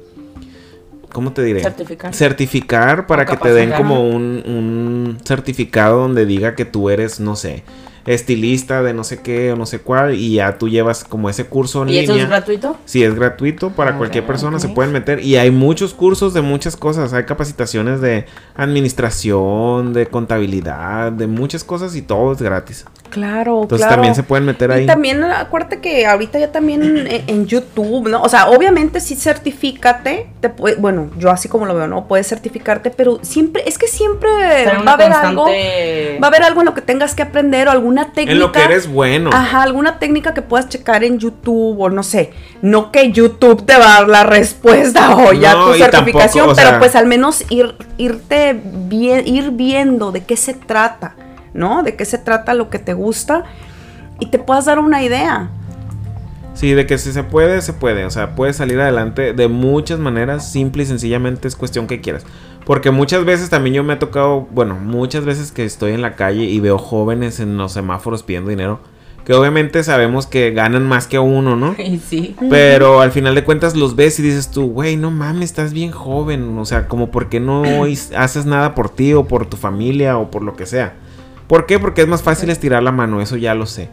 ¿cómo 1.12 1.33
te 1.33 1.42
diré? 1.42 1.62
Certificar. 1.62 2.14
Certificar 2.14 3.07
para 3.07 3.24
que 3.24 3.37
te 3.37 3.53
den 3.53 3.72
como 3.72 4.09
un, 4.09 4.42
un, 4.46 5.18
certificado 5.24 6.01
donde 6.01 6.27
diga 6.27 6.55
que 6.55 6.64
tú 6.64 6.90
eres, 6.90 7.20
no 7.20 7.37
sé, 7.37 7.62
estilista 8.09 8.83
de 8.83 8.94
no 8.94 9.05
sé 9.05 9.18
qué 9.21 9.53
o 9.53 9.57
no 9.57 9.66
sé 9.66 9.81
cuál 9.81 10.14
y 10.14 10.35
ya 10.35 10.57
tú 10.57 10.68
llevas 10.68 11.05
como 11.05 11.29
ese 11.29 11.44
curso 11.44 11.83
en 11.83 11.90
¿Y 11.90 11.99
eso 11.99 12.14
es 12.14 12.27
gratuito? 12.27 12.77
Sí, 12.87 13.05
es 13.05 13.14
gratuito 13.14 13.71
para 13.71 13.99
cualquier 13.99 14.27
persona, 14.27 14.59
se 14.59 14.68
pueden 14.68 14.92
meter 14.92 15.21
y 15.21 15.37
hay 15.37 15.51
muchos 15.51 15.92
cursos 15.92 16.33
de 16.33 16.40
muchas 16.40 16.77
cosas, 16.77 17.12
hay 17.12 17.25
capacitaciones 17.25 18.01
de 18.01 18.25
administración, 18.57 19.92
de 19.92 20.07
contabilidad, 20.07 21.12
de 21.12 21.27
muchas 21.27 21.64
cosas 21.64 21.94
y 21.97 22.03
todo 22.03 22.33
es 22.33 22.40
gratis. 22.40 22.87
Claro, 23.11 23.62
Entonces 23.62 23.88
también 23.88 24.14
se 24.14 24.23
pueden 24.23 24.44
meter 24.44 24.71
ahí. 24.71 24.85
Y 24.85 24.87
también 24.87 25.25
acuérdate 25.25 25.81
que 25.81 26.07
ahorita 26.07 26.38
ya 26.38 26.53
también 26.53 27.07
en, 27.09 27.47
YouTube, 27.47 28.09
¿no? 28.09 28.23
O 28.23 28.29
sea, 28.29 28.51
obviamente 28.51 29.01
sí 29.01 29.16
certifícate, 29.16 30.29
te 30.40 30.49
puede, 30.51 30.77
bueno, 30.77 31.11
yo 31.16 31.31
así 31.31 31.49
como 31.49 31.64
lo 31.64 31.75
veo, 31.75 31.87
¿no? 31.87 32.07
Puedes 32.07 32.29
certificarte, 32.29 32.90
pero 32.90 33.18
siempre, 33.23 33.62
es 33.66 33.79
que 33.79 33.88
siempre 33.88 34.29
va 34.87 34.90
a 34.90 34.94
haber 34.94 35.12
algo, 35.12 35.47
va 35.47 36.27
a 36.27 36.29
haber 36.29 36.42
algo 36.42 36.61
en 36.61 36.66
lo 36.66 36.75
que 36.75 36.83
tengas 36.83 37.14
que 37.14 37.23
aprender 37.23 37.68
o 37.68 37.71
alguna 37.71 37.98
técnica. 38.07 38.33
En 38.33 38.39
lo 38.39 38.53
que 38.53 38.63
eres 38.63 38.89
bueno. 38.91 39.31
Ajá, 39.33 39.63
alguna 39.63 39.99
técnica 39.99 40.35
que 40.35 40.43
puedas 40.43 40.69
checar 40.69 41.05
en 41.05 41.19
YouTube 41.19 41.79
o 41.79 41.91
no 41.91 42.03
sé, 42.03 42.33
no 42.63 42.91
que 42.91 43.13
YouTube 43.13 43.65
te 43.65 43.77
va 43.77 43.97
a 43.97 43.99
dar 44.01 44.09
la 44.09 44.25
respuesta 44.25 45.17
o 45.17 45.33
ya 45.33 45.55
tu 45.55 45.75
certificación, 45.75 46.51
pero 46.57 46.79
pues 46.79 46.97
al 46.97 47.07
menos 47.07 47.45
ir, 47.51 47.75
irte 47.97 48.61
bien, 48.63 49.27
ir 49.27 49.51
viendo 49.51 50.13
de 50.13 50.25
qué 50.25 50.37
se 50.37 50.55
trata. 50.55 51.15
¿no? 51.55 51.83
De 51.83 51.97
qué 51.97 52.05
se 52.05 52.19
trata 52.19 52.55
lo 52.55 52.71
que 52.71 52.79
te 52.79 52.95
gusta 52.95 53.45
y 54.21 54.27
te 54.27 54.39
puedas 54.39 54.67
dar 54.67 54.79
una 54.79 55.03
idea. 55.03 55.51
Sí, 56.55 56.73
de 56.73 56.87
que 56.87 56.99
si 56.99 57.13
se 57.13 57.23
puede, 57.23 57.61
se 57.63 57.73
puede. 57.73 58.05
O 58.05 58.11
sea, 58.11 58.35
puedes 58.35 58.57
salir 58.57 58.81
adelante 58.81 59.33
de 59.33 59.49
muchas 59.49 59.99
maneras, 59.99 60.51
simple 60.51 60.83
y 60.83 60.87
sencillamente 60.87 61.47
es 61.47 61.55
cuestión 61.55 61.87
que 61.87 62.01
quieras. 62.01 62.25
Porque 62.68 62.90
muchas 62.90 63.24
veces 63.24 63.48
también 63.48 63.76
yo 63.76 63.83
me 63.83 63.94
ha 63.94 63.98
tocado, 63.98 64.46
bueno, 64.50 64.74
muchas 64.74 65.24
veces 65.24 65.52
que 65.52 65.64
estoy 65.64 65.92
en 65.92 66.02
la 66.02 66.16
calle 66.16 66.44
y 66.44 66.61
veo 66.61 66.76
jóvenes 66.76 67.40
en 67.40 67.57
los 67.57 67.72
semáforos 67.72 68.22
pidiendo 68.22 68.50
dinero. 68.50 68.81
Que 69.24 69.33
obviamente 69.33 69.83
sabemos 69.83 70.26
que 70.26 70.50
ganan 70.50 70.87
más 70.87 71.07
que 71.07 71.18
uno, 71.18 71.57
¿no? 71.57 71.74
Sí. 72.07 72.37
Pero 72.50 73.00
al 73.00 73.11
final 73.11 73.35
de 73.35 73.42
cuentas 73.42 73.74
los 73.74 73.96
ves 73.96 74.18
y 74.18 74.22
dices 74.22 74.50
tú, 74.50 74.66
güey, 74.66 74.98
no 74.98 75.11
mames, 75.11 75.44
estás 75.46 75.72
bien 75.72 75.92
joven. 75.92 76.59
O 76.59 76.66
sea, 76.66 76.88
como 76.88 77.11
porque 77.11 77.40
no 77.40 77.62
haces 78.16 78.44
nada 78.44 78.74
por 78.74 78.90
ti 78.90 79.14
o 79.14 79.24
por 79.24 79.46
tu 79.46 79.57
familia 79.57 80.18
o 80.18 80.31
por 80.31 80.42
lo 80.42 80.54
que 80.54 80.66
sea. 80.66 80.92
¿Por 81.46 81.64
qué? 81.64 81.78
Porque 81.78 82.02
es 82.02 82.09
más 82.09 82.22
fácil 82.22 82.50
estirar 82.50 82.83
la 82.83 82.92
mano, 82.92 83.22
eso 83.22 83.38
ya 83.38 83.54
lo 83.54 83.64
sé. 83.64 83.88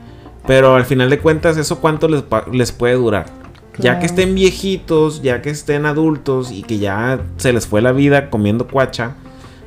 Pero 0.45 0.75
al 0.75 0.83
final 0.83 1.09
de 1.09 1.19
cuentas, 1.19 1.55
¿eso 1.55 1.79
cuánto 1.79 2.09
les, 2.09 2.25
les 2.51 2.73
puede 2.73 2.95
durar? 2.95 3.44
Ya 3.79 3.99
que 3.99 4.05
estén 4.05 4.35
viejitos, 4.35 5.21
ya 5.21 5.41
que 5.41 5.49
estén 5.49 5.85
adultos 5.85 6.51
y 6.51 6.63
que 6.63 6.77
ya 6.77 7.19
se 7.37 7.53
les 7.53 7.67
fue 7.67 7.81
la 7.81 7.91
vida 7.91 8.29
comiendo 8.29 8.67
cuacha, 8.67 9.15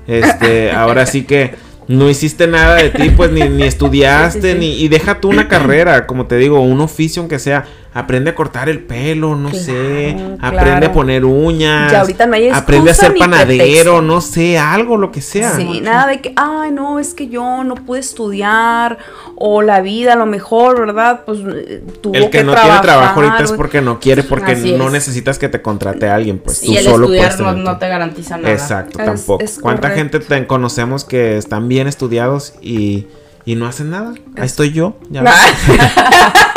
este, 0.06 0.70
ahora 0.72 1.06
sí 1.06 1.24
que 1.24 1.54
no 1.88 2.08
hiciste 2.08 2.46
nada 2.46 2.76
de 2.76 2.90
ti, 2.90 3.10
pues 3.10 3.30
ni, 3.30 3.42
ni 3.48 3.62
estudiaste, 3.64 4.54
ni 4.54 4.80
y 4.80 4.88
deja 4.88 5.20
tú 5.20 5.28
una 5.28 5.48
carrera, 5.48 6.06
como 6.06 6.26
te 6.26 6.36
digo, 6.36 6.60
un 6.60 6.80
oficio 6.80 7.20
aunque 7.20 7.38
sea, 7.38 7.66
aprende 7.98 8.30
a 8.30 8.34
cortar 8.36 8.68
el 8.68 8.78
pelo, 8.78 9.34
no 9.34 9.52
sé, 9.52 10.16
aprende 10.40 10.86
a 10.86 10.92
poner 10.92 11.24
uñas, 11.24 11.92
ahorita 11.92 12.26
no 12.26 12.34
hay 12.34 12.48
aprende 12.48 12.92
a 12.92 12.94
ser 12.94 13.16
panadero, 13.18 14.00
no 14.02 14.20
sé, 14.20 14.56
algo, 14.56 14.96
lo 14.96 15.10
que 15.10 15.20
sea. 15.20 15.56
Sí, 15.56 15.80
nada 15.80 16.06
de 16.06 16.20
que, 16.20 16.32
ay, 16.36 16.70
no, 16.70 17.00
es 17.00 17.12
que 17.12 17.26
yo 17.28 17.64
no 17.64 17.74
pude 17.74 17.98
estudiar, 17.98 18.98
o 19.34 19.62
la 19.62 19.80
vida 19.80 20.12
a 20.12 20.16
lo 20.16 20.26
mejor, 20.26 20.78
¿verdad? 20.78 21.22
Pues 21.26 21.40
eh, 21.40 21.82
tuvo 22.00 22.14
El 22.14 22.30
que, 22.30 22.44
no 22.44 22.54
tiene 22.54 22.78
trabajo 22.80 23.20
ahorita 23.20 23.42
es 23.42 23.52
porque 23.52 23.80
no 23.80 23.98
quiere, 23.98 24.22
porque 24.22 24.54
no 24.54 24.90
necesitas 24.90 25.40
que 25.40 25.48
te 25.48 25.60
contrate 25.60 26.08
a 26.08 26.14
alguien, 26.14 26.38
pues 26.38 26.60
tú 26.60 26.72
el 26.76 26.84
solo 26.84 27.06
estudiar 27.06 27.40
no, 27.40 27.52
no, 27.54 27.78
te 27.78 27.88
garantiza 27.88 28.36
nada. 28.36 28.52
Exacto, 28.52 28.98
tampoco. 28.98 29.44
¿Cuánta 29.60 29.90
gente 29.90 30.20
te 30.20 30.46
conocemos 30.46 31.04
que 31.04 31.36
están 31.36 31.66
bien 31.66 31.88
estudiados 31.88 32.54
y, 32.62 33.08
y 33.44 33.56
no 33.56 33.66
hacen 33.66 33.90
nada? 33.90 34.14
Ahí 34.36 34.46
estoy 34.46 34.70
yo, 34.70 34.96
ya 35.10 35.24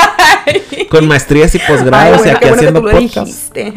Con 0.90 1.08
maestrías 1.08 1.54
y 1.56 1.60
posgrados 1.60 2.26
y 2.26 2.30
aquí 2.30 2.48
haciendo 2.48 2.82
podcast. 2.82 3.56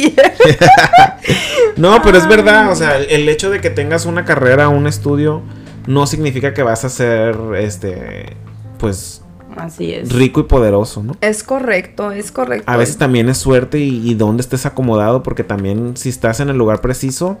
no, 1.76 2.02
pero 2.02 2.18
es 2.18 2.28
verdad, 2.28 2.70
o 2.70 2.74
sea, 2.74 2.98
el 2.98 3.28
hecho 3.28 3.50
de 3.50 3.60
que 3.60 3.70
tengas 3.70 4.06
una 4.06 4.24
carrera, 4.24 4.68
un 4.68 4.86
estudio, 4.86 5.42
no 5.86 6.06
significa 6.06 6.54
que 6.54 6.62
vas 6.62 6.84
a 6.84 6.88
ser, 6.88 7.36
este, 7.58 8.36
pues... 8.78 9.22
Así 9.56 9.92
es. 9.92 10.12
Rico 10.12 10.40
y 10.40 10.44
poderoso, 10.44 11.02
¿no? 11.02 11.16
Es 11.20 11.42
correcto, 11.42 12.12
es 12.12 12.30
correcto. 12.30 12.70
A 12.70 12.76
veces 12.76 12.96
también 12.96 13.28
es 13.28 13.38
suerte 13.38 13.78
y, 13.78 14.08
y 14.08 14.14
dónde 14.14 14.42
estés 14.42 14.64
acomodado, 14.64 15.24
porque 15.24 15.42
también 15.42 15.96
si 15.96 16.08
estás 16.08 16.38
en 16.38 16.50
el 16.50 16.56
lugar 16.56 16.80
preciso, 16.80 17.36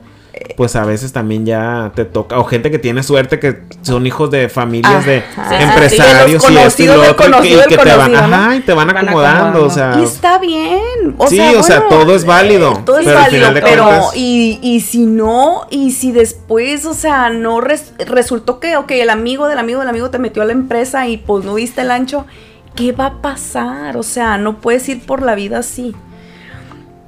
pues 0.56 0.76
a 0.76 0.84
veces 0.84 1.12
también 1.12 1.46
ya 1.46 1.92
te 1.94 2.04
toca, 2.04 2.38
o 2.38 2.44
gente 2.44 2.70
que 2.70 2.78
tiene 2.78 3.02
suerte 3.02 3.40
que 3.40 3.62
son 3.82 4.06
hijos 4.06 4.30
de 4.30 4.48
familias 4.48 5.04
de 5.06 5.22
empresarios 5.58 6.50
y 6.50 6.56
esto 6.56 6.82
y 6.82 6.86
lo 6.86 7.10
otro, 7.10 7.44
y, 7.44 7.56
que 7.68 7.76
te 7.76 7.96
van, 7.96 8.14
ajá, 8.14 8.56
y 8.56 8.60
te 8.60 8.72
van, 8.72 8.90
acomodando, 8.90 9.64
o 9.64 9.70
sea. 9.70 9.96
Y 9.98 10.04
está 10.04 10.38
bien, 10.38 11.14
o 11.18 11.26
sí, 11.26 11.40
o 11.40 11.62
sea, 11.62 11.88
todo 11.88 12.14
es 12.14 12.24
válido. 12.24 12.82
todo 12.84 12.98
es 12.98 13.06
válido, 13.12 13.48
pero 13.54 14.10
y, 14.14 14.58
y 14.62 14.80
si 14.80 15.06
no, 15.06 15.66
y 15.70 15.92
si 15.92 16.12
después, 16.12 16.84
o 16.86 16.94
sea, 16.94 17.30
no 17.30 17.60
resultó 17.60 18.60
que, 18.60 18.76
ok, 18.76 18.90
el 18.92 19.10
amigo 19.10 19.48
del 19.48 19.58
amigo 19.58 19.80
del 19.80 19.88
amigo 19.88 20.10
te 20.10 20.18
metió 20.18 20.42
a 20.42 20.46
la 20.46 20.52
empresa 20.52 21.08
y 21.08 21.16
pues 21.16 21.44
no 21.44 21.54
diste 21.54 21.80
el 21.80 21.90
ancho, 21.90 22.26
¿qué 22.74 22.92
va 22.92 23.06
a 23.06 23.22
pasar? 23.22 23.96
O 23.96 24.02
sea, 24.02 24.38
no 24.38 24.60
puedes 24.60 24.88
ir 24.88 25.04
por 25.04 25.22
la 25.22 25.34
vida 25.34 25.58
así. 25.58 25.94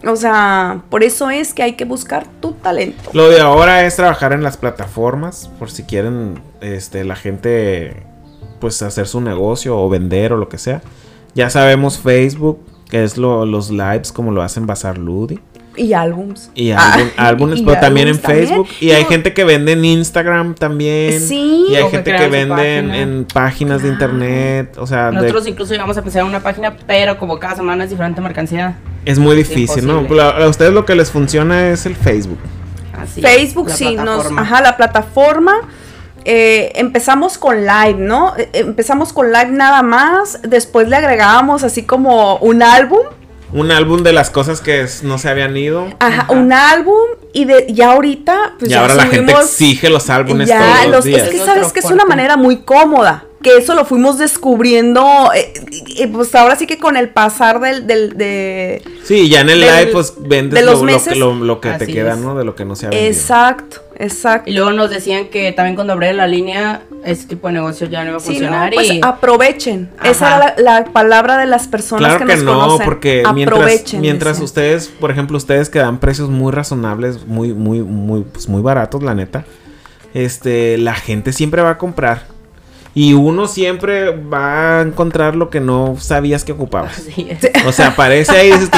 O 0.07 0.17
sea, 0.17 0.83
por 0.91 1.05
eso 1.05 1.31
es 1.31 1.55
que 1.55 1.62
hay 1.62 1.75
que 1.75 1.85
buscar 1.85 2.27
tu 2.41 2.53
talento. 2.53 3.11
Lo 3.12 3.29
de 3.29 3.41
ahora 3.41 3.87
es 3.87 3.97
trabajar 3.97 4.33
en 4.33 4.43
las 4.43 4.57
plataformas, 4.57 5.51
por 5.59 5.71
si 5.71 5.85
quieren 5.85 6.41
este, 6.61 7.05
la 7.05 7.17
gente 7.17 8.05
pues 8.61 8.81
hacer 8.83 9.07
su 9.07 9.21
negocio 9.21 9.79
o 9.79 9.88
vender 9.88 10.33
o 10.33 10.37
lo 10.37 10.49
que 10.49 10.59
sea. 10.59 10.83
Ya 11.35 11.51
sabemos 11.51 11.99
Facebook, 11.99 12.61
que 12.91 13.05
es 13.05 13.17
lo, 13.17 13.47
los 13.47 13.71
lives 13.71 14.12
como 14.12 14.33
lo 14.33 14.43
hacen 14.43 14.67
Bazar 14.67 14.99
Ludi. 14.99 15.41
Y 15.77 15.93
álbums. 15.93 16.51
Y 16.55 16.71
álbumes, 17.17 17.63
pero 17.63 17.81
también 17.81 18.09
en 18.09 18.19
Facebook. 18.19 18.69
Y 18.81 18.91
hay 18.91 19.05
gente 19.05 19.33
que 19.33 19.45
vende 19.45 19.73
en 19.73 19.85
Instagram 19.85 20.55
también. 20.55 21.21
Sí. 21.21 21.67
Y 21.69 21.77
hay 21.77 21.91
gente 21.91 22.15
que, 22.15 22.29
vende 22.29 22.79
en, 22.79 23.27
páginas 23.33 23.83
de 23.83 23.89
internet. 23.89 24.77
O 24.79 24.87
sea, 24.87 25.11
nosotros 25.11 25.47
incluso 25.47 25.73
llegamos 25.73 25.97
a 25.97 26.01
empezar 26.01 26.25
una 26.25 26.41
página, 26.41 26.77
pero 26.87 27.19
como 27.19 27.39
cada 27.39 27.57
semana 27.57 27.85
es 27.85 27.91
diferente 27.91 28.21
mercancía. 28.21 28.77
Es 29.05 29.19
muy 29.19 29.37
difícil, 29.37 29.87
¿no? 29.87 30.07
A 30.21 30.49
ustedes 30.49 30.73
lo 30.73 30.85
que 30.85 30.95
les 30.95 31.11
funciona 31.11 31.71
es 31.71 31.87
el 31.87 31.97
Facebook. 31.97 32.39
Facebook, 33.21 33.71
sí, 33.71 33.97
nos, 33.97 34.27
ajá, 34.37 34.61
la 34.61 34.77
plataforma. 34.77 35.55
Eh, 36.25 36.73
empezamos 36.77 37.37
con 37.37 37.63
live, 37.63 37.97
¿no? 37.99 38.35
Eh, 38.37 38.49
empezamos 38.53 39.13
con 39.13 39.33
live 39.33 39.51
nada 39.51 39.83
más. 39.83 40.41
Después 40.43 40.89
le 40.89 40.97
agregábamos 40.97 41.65
así 41.65 41.83
como 41.83 42.37
un 42.37 42.63
álbum 42.63 43.01
un 43.53 43.71
álbum 43.71 44.03
de 44.03 44.12
las 44.12 44.31
cosas 44.31 44.61
que 44.61 44.87
no 45.03 45.19
se 45.19 45.29
habían 45.29 45.57
ido. 45.57 45.88
Ajá, 45.99 46.27
un 46.31 46.53
álbum 46.53 47.09
y 47.33 47.45
de 47.45 47.67
ya 47.71 47.93
ahorita 47.93 48.55
pues 48.59 48.71
y 48.71 48.75
ahora 48.75 48.95
la 48.95 49.07
gente 49.07 49.33
exige 49.33 49.91
los 49.91 50.09
álbumes 50.11 50.49
todos 50.49 50.87
los, 50.88 51.05
días. 51.05 51.23
Es 51.23 51.29
que 51.31 51.38
sabes 51.38 51.73
que 51.73 51.81
es 51.81 51.87
una 51.87 52.05
manera 52.05 52.37
muy 52.37 52.59
cómoda. 52.59 53.25
Que 53.42 53.57
eso 53.57 53.74
lo 53.74 53.85
fuimos 53.85 54.18
descubriendo, 54.18 55.33
eh, 55.35 55.52
eh, 55.98 56.09
pues 56.09 56.35
ahora 56.35 56.57
sí 56.57 56.66
que 56.66 56.78
con 56.78 56.96
el 56.96 57.09
pasar 57.09 57.61
del, 57.61 57.87
del 57.87 58.16
de... 58.16 58.83
Sí, 59.05 59.28
ya 59.28 59.40
en 59.40 59.50
el 59.50 59.61
live 59.61 59.87
pues 59.92 60.14
vendes 60.18 60.64
lo, 61.16 61.35
lo, 61.35 61.61
que 61.61 61.70
te 61.72 61.87
queda, 61.87 62.16
¿no? 62.16 62.37
De 62.37 62.44
lo 62.44 62.55
que 62.55 62.64
no 62.64 62.76
se 62.76 62.87
ha 62.87 62.90
vendido. 62.90 63.11
Exacto. 63.11 63.82
Exacto. 64.03 64.51
Y 64.51 64.55
luego 64.55 64.72
nos 64.72 64.90
decían 64.90 65.28
que 65.28 65.53
también 65.53 65.74
cuando 65.74 65.93
abrieron 65.93 66.16
la 66.16 66.26
línea, 66.26 66.82
ese 67.05 67.26
tipo 67.26 67.47
de 67.49 67.55
negocio 67.55 67.86
ya 67.86 68.03
no 68.03 68.11
iba 68.11 68.16
a 68.16 68.20
funcionar. 68.20 68.72
pues 68.74 68.90
aprovechen. 69.03 69.90
Esa 70.03 70.36
era 70.36 70.55
la, 70.59 70.84
palabra 70.86 71.38
de 71.38 71.47
las 71.47 71.68
personas 71.68 72.16
claro 72.16 72.26
que, 72.26 72.36
no, 72.38 72.78
porque 72.84 73.22
mientras, 73.34 73.95
mientras 73.95 74.40
ustedes, 74.40 74.88
por 74.88 75.11
ejemplo, 75.11 75.36
ustedes 75.36 75.68
que 75.70 75.78
dan 75.78 75.99
precios 75.99 76.30
muy 76.30 76.53
razonables, 76.53 77.26
muy, 77.26 77.53
muy, 77.53 77.80
muy, 77.80 78.22
pues 78.22 78.49
muy 78.49 78.62
baratos, 78.62 79.03
la 79.03 79.14
neta, 79.14 79.45
este, 80.14 80.78
la 80.78 80.95
gente 80.95 81.32
siempre 81.32 81.62
va 81.62 81.70
a 81.70 81.78
comprar. 81.78 82.26
Y 82.95 83.14
uno 83.14 83.47
siempre 83.47 84.11
va 84.11 84.80
a 84.80 84.82
encontrar 84.82 85.34
lo 85.34 85.49
que 85.49 85.61
no 85.61 85.97
sabías 85.99 86.45
que 86.45 86.53
ocupabas. 86.53 87.03
O 87.66 87.72
sea, 87.72 87.88
aparece 87.88 88.32
ahí 88.32 88.49
y 88.49 88.53
dices, 88.53 88.70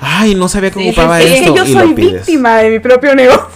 ay, 0.00 0.34
no 0.36 0.48
sabía 0.48 0.70
que 0.70 0.88
ocupaba 0.88 1.20
esto. 1.20 1.34
Es 1.34 1.40
que 1.62 1.72
yo 1.72 1.80
soy 1.80 1.94
víctima 1.94 2.58
de 2.58 2.70
mi 2.70 2.78
propio 2.78 3.14
negocio. 3.14 3.46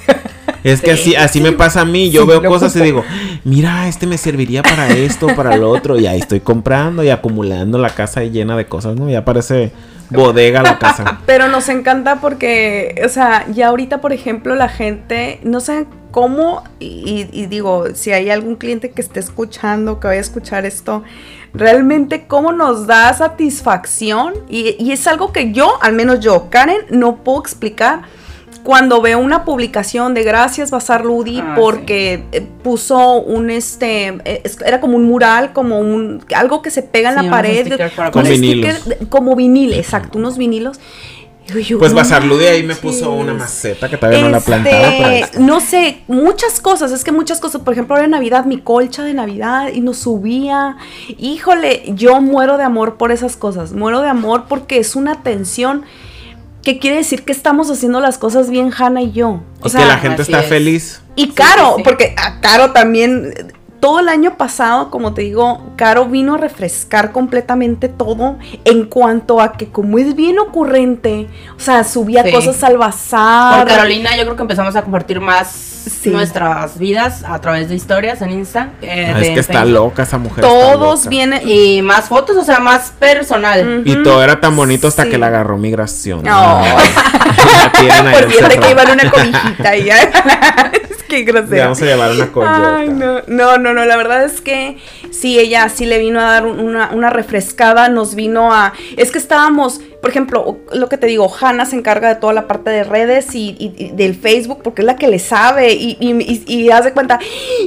Es 0.64 0.80
que 0.80 0.92
así, 0.92 1.14
así 1.14 1.40
me 1.40 1.52
pasa 1.52 1.82
a 1.82 1.84
mí. 1.84 2.10
Yo 2.10 2.26
veo 2.26 2.42
cosas 2.42 2.74
y 2.76 2.80
digo, 2.80 3.04
mira, 3.44 3.88
este 3.88 4.06
me 4.06 4.18
serviría 4.18 4.62
para 4.62 4.88
esto, 4.88 5.28
para 5.34 5.56
lo 5.56 5.70
otro. 5.70 5.98
Y 5.98 6.06
ahí 6.06 6.18
estoy 6.18 6.40
comprando 6.40 7.04
y 7.04 7.10
acumulando 7.10 7.78
la 7.78 7.90
casa 7.90 8.22
llena 8.24 8.56
de 8.56 8.66
cosas, 8.66 8.96
¿no? 8.96 9.08
Ya 9.08 9.24
parece 9.24 9.70
bodega 10.10 10.62
la 10.62 10.78
casa. 10.78 11.20
Pero 11.26 11.48
nos 11.48 11.68
encanta 11.68 12.20
porque, 12.20 13.00
o 13.04 13.08
sea, 13.08 13.46
ya 13.52 13.68
ahorita, 13.68 14.00
por 14.00 14.12
ejemplo, 14.12 14.54
la 14.56 14.68
gente, 14.68 15.40
no 15.44 15.60
sé 15.60 15.86
cómo, 16.10 16.64
y, 16.78 17.26
y 17.32 17.46
digo, 17.46 17.94
si 17.94 18.12
hay 18.12 18.30
algún 18.30 18.56
cliente 18.56 18.90
que 18.90 19.00
esté 19.00 19.20
escuchando, 19.20 20.00
que 20.00 20.08
vaya 20.08 20.18
a 20.18 20.22
escuchar 20.22 20.66
esto, 20.66 21.02
realmente 21.52 22.26
cómo 22.26 22.52
nos 22.52 22.86
da 22.86 23.12
satisfacción 23.12 24.34
y, 24.48 24.76
y, 24.78 24.92
es 24.92 25.06
algo 25.06 25.32
que 25.32 25.52
yo, 25.52 25.78
al 25.82 25.92
menos 25.92 26.20
yo, 26.20 26.48
Karen, 26.50 26.82
no 26.90 27.16
puedo 27.16 27.40
explicar. 27.40 28.02
Cuando 28.62 29.00
veo 29.00 29.18
una 29.18 29.46
publicación 29.46 30.12
de 30.12 30.22
gracias 30.22 30.70
Bazar 30.70 31.02
Ludi 31.02 31.40
ah, 31.40 31.54
porque 31.58 32.24
sí. 32.30 32.46
puso 32.62 33.14
un 33.14 33.48
este 33.48 34.18
era 34.66 34.80
como 34.82 34.96
un 34.96 35.04
mural, 35.06 35.54
como 35.54 35.78
un 35.78 36.22
algo 36.36 36.60
que 36.60 36.70
se 36.70 36.82
pega 36.82 37.10
en 37.10 37.20
sí, 37.20 37.24
la 37.24 37.30
pared, 37.30 37.80
con 38.12 38.24
vinilos. 38.24 38.84
como 39.08 39.34
vinil, 39.34 39.72
exacto, 39.72 40.18
unos 40.18 40.36
vinilos 40.36 40.78
pues 41.78 41.92
Basarlude 41.92 42.48
ahí 42.48 42.62
me 42.62 42.74
puso 42.74 43.12
una 43.12 43.34
maceta 43.34 43.88
que 43.88 43.96
todavía 43.96 44.18
este, 44.18 44.30
no 44.30 44.36
la 44.36 44.44
plantaba. 44.44 45.28
No 45.38 45.60
sé, 45.60 46.02
muchas 46.08 46.60
cosas, 46.60 46.92
es 46.92 47.04
que 47.04 47.12
muchas 47.12 47.40
cosas, 47.40 47.62
por 47.62 47.72
ejemplo, 47.72 47.94
ahora 47.94 48.04
en 48.04 48.12
Navidad, 48.12 48.44
mi 48.44 48.58
colcha 48.58 49.02
de 49.02 49.14
Navidad 49.14 49.68
y 49.72 49.80
nos 49.80 49.98
subía. 49.98 50.76
Híjole, 51.18 51.84
yo 51.88 52.20
muero 52.20 52.56
de 52.56 52.64
amor 52.64 52.96
por 52.96 53.12
esas 53.12 53.36
cosas, 53.36 53.72
muero 53.72 54.00
de 54.00 54.08
amor 54.08 54.44
porque 54.48 54.78
es 54.78 54.96
una 54.96 55.12
atención 55.12 55.84
que 56.62 56.78
quiere 56.78 56.98
decir 56.98 57.24
que 57.24 57.32
estamos 57.32 57.70
haciendo 57.70 58.00
las 58.00 58.18
cosas 58.18 58.50
bien, 58.50 58.70
Hanna 58.76 59.02
y 59.02 59.12
yo. 59.12 59.42
O 59.60 59.66
y 59.66 59.70
sea, 59.70 59.80
que 59.80 59.86
la 59.86 59.98
gente 59.98 60.22
está 60.22 60.40
es. 60.40 60.46
feliz. 60.46 61.02
Y 61.16 61.30
Caro, 61.30 61.70
sí, 61.70 61.74
sí, 61.78 61.82
porque 61.84 62.14
a 62.16 62.40
Caro 62.40 62.72
también 62.72 63.52
todo 63.80 64.00
el 64.00 64.08
año 64.08 64.36
pasado, 64.36 64.90
como 64.90 65.14
te 65.14 65.22
digo, 65.22 65.72
Caro 65.76 66.04
vino 66.04 66.34
a 66.34 66.38
refrescar 66.38 67.12
completamente 67.12 67.88
todo 67.88 68.38
en 68.64 68.84
cuanto 68.84 69.40
a 69.40 69.52
que 69.52 69.68
como 69.68 69.98
es 69.98 70.14
bien 70.14 70.38
ocurrente, 70.38 71.28
o 71.56 71.60
sea, 71.60 71.82
subía 71.84 72.22
sí. 72.22 72.30
cosas 72.30 72.62
al 72.62 72.76
bazar. 72.76 73.64
Por 73.64 73.74
Carolina 73.74 74.16
yo 74.16 74.24
creo 74.24 74.36
que 74.36 74.42
empezamos 74.42 74.76
a 74.76 74.82
compartir 74.82 75.20
más 75.20 75.48
sí. 75.50 76.10
nuestras 76.10 76.78
vidas 76.78 77.24
a 77.24 77.40
través 77.40 77.70
de 77.70 77.74
historias 77.74 78.20
en 78.20 78.30
Insta. 78.32 78.70
Eh, 78.82 79.12
ah, 79.14 79.20
es 79.20 79.30
que 79.30 79.40
está 79.40 79.64
loca 79.64 80.02
esa 80.02 80.18
mujer. 80.18 80.44
Todos 80.44 81.08
vienen 81.08 81.48
y 81.48 81.80
más 81.82 82.08
fotos, 82.08 82.36
o 82.36 82.44
sea, 82.44 82.60
más 82.60 82.92
personal. 82.98 83.60
Uh 83.60 83.70
-huh. 83.82 83.82
Y 83.86 84.02
todo 84.02 84.22
era 84.22 84.40
tan 84.40 84.54
bonito 84.54 84.88
hasta 84.88 85.04
sí. 85.04 85.10
que 85.10 85.18
la 85.18 85.28
agarró 85.28 85.56
migración. 85.56 86.22
No. 86.22 86.62
Por 88.12 88.30
fíjate 88.30 88.58
que 88.58 88.70
iba 88.70 88.82
en 88.82 88.90
una 88.90 89.10
cobijita 89.10 89.76
y 89.76 89.84
ya. 89.84 89.96
Qué 91.10 91.22
grosero. 91.24 91.56
Le 91.56 91.60
vamos 91.60 91.82
a 91.82 91.84
llevar 91.84 92.12
una 92.12 92.32
coyota. 92.32 92.78
Ay, 92.78 92.88
no, 92.88 93.20
no, 93.26 93.58
no, 93.58 93.74
no, 93.74 93.84
la 93.84 93.96
verdad 93.96 94.24
es 94.24 94.40
que 94.40 94.78
sí, 95.10 95.38
ella 95.38 95.68
sí 95.68 95.84
le 95.84 95.98
vino 95.98 96.20
a 96.20 96.24
dar 96.24 96.46
una, 96.46 96.90
una 96.92 97.10
refrescada, 97.10 97.88
nos 97.88 98.14
vino 98.14 98.54
a... 98.54 98.72
Es 98.96 99.10
que 99.10 99.18
estábamos, 99.18 99.80
por 100.00 100.10
ejemplo, 100.10 100.58
lo 100.72 100.88
que 100.88 100.96
te 100.96 101.08
digo, 101.08 101.28
Hanna 101.28 101.66
se 101.66 101.74
encarga 101.74 102.08
de 102.08 102.14
toda 102.14 102.32
la 102.32 102.46
parte 102.46 102.70
de 102.70 102.84
redes 102.84 103.34
y, 103.34 103.56
y, 103.58 103.74
y 103.76 103.90
del 103.90 104.14
Facebook 104.14 104.60
porque 104.62 104.82
es 104.82 104.86
la 104.86 104.96
que 104.96 105.08
le 105.08 105.18
sabe 105.18 105.72
y, 105.72 105.98
y, 106.00 106.68
de 106.68 106.92
cuenta, 106.92 107.18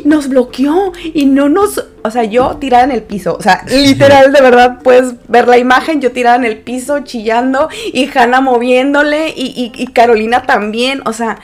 nos 0.05 0.29
bloqueó 0.29 0.93
y 1.13 1.25
no 1.25 1.49
nos... 1.49 1.83
O 2.05 2.11
sea, 2.11 2.23
yo 2.23 2.57
tirada 2.57 2.85
en 2.85 2.91
el 2.91 3.03
piso, 3.03 3.35
o 3.37 3.41
sea, 3.41 3.63
literal, 3.67 4.33
de 4.33 4.41
verdad, 4.41 4.79
puedes 4.83 5.13
ver 5.29 5.47
la 5.47 5.57
imagen, 5.57 6.01
yo 6.01 6.11
tirada 6.11 6.35
en 6.35 6.43
el 6.43 6.57
piso, 6.57 6.99
chillando, 6.99 7.69
y 7.93 8.09
Hanna 8.13 8.41
moviéndole, 8.41 9.29
y, 9.29 9.71
y 9.73 9.87
Carolina 9.87 10.43
también, 10.43 11.01
o 11.05 11.13
sea, 11.13 11.39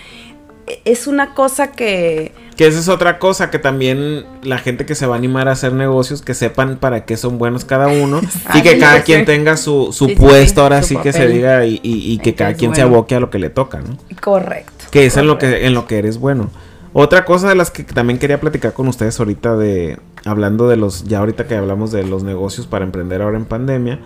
es 0.86 1.08
una 1.08 1.34
cosa 1.34 1.72
que... 1.72 2.32
Que 2.56 2.68
esa 2.68 2.80
es 2.80 2.90
otra 2.90 3.20
cosa, 3.20 3.50
que 3.50 3.60
también 3.60 4.26
la 4.44 4.58
gente 4.58 4.86
que 4.86 4.94
se 4.94 5.06
va 5.06 5.16
a 5.16 5.18
animar 5.18 5.48
a 5.48 5.54
hacer 5.54 5.72
negocios, 5.72 6.22
que 6.22 6.34
sepan 6.34 6.78
para 6.78 7.06
qué 7.06 7.16
son 7.16 7.38
buenos 7.38 7.64
cada 7.64 7.88
uno 7.88 8.20
y 8.54 8.62
que 8.62 8.78
cada 8.78 9.04
quien 9.04 9.26
tenga 9.26 9.56
su, 9.56 9.94
su 9.94 10.08
sí, 10.08 10.16
puesto, 10.16 10.62
sí, 10.62 10.64
ahora 10.64 10.84
sí 10.84 10.98
que 10.98 11.14
se 11.14 11.28
diga 11.28 11.66
y, 11.66 11.80
y, 11.84 12.12
y 12.12 12.18
que 12.20 12.36
cada 12.36 12.54
quien 12.56 12.72
bueno. 12.72 12.76
se 12.76 12.82
aboque 12.82 13.16
a 13.16 13.20
lo 13.22 13.30
que 13.30 13.40
le 13.40 13.50
toca, 13.50 13.80
¿no? 13.80 13.98
Correcto. 14.22 14.72
Que 14.92 15.06
es 15.06 15.14
correcto. 15.14 15.20
en 15.20 15.28
lo 15.28 15.38
que, 15.38 15.66
en 15.68 15.74
lo 15.74 15.88
que 15.88 15.98
eres 16.00 16.18
bueno. 16.18 16.50
Otra 16.92 17.24
cosa 17.24 17.48
de 17.48 17.56
las 17.56 17.72
que 17.72 17.84
también 17.84 18.20
quería 18.20 18.42
platicar 18.42 18.74
con 18.74 18.88
ustedes 18.88 19.20
ahorita 19.20 19.56
de, 19.56 19.98
hablando 20.26 20.68
de 20.68 20.76
los, 20.76 21.06
ya 21.06 21.20
ahorita 21.20 21.48
que 21.48 21.56
hablamos 21.56 21.92
de 21.92 22.04
los 22.04 22.24
negocios 22.24 22.68
para 22.68 22.84
emprender 22.84 23.22
ahora 23.22 23.38
en 23.38 23.46
pandemia, 23.46 24.00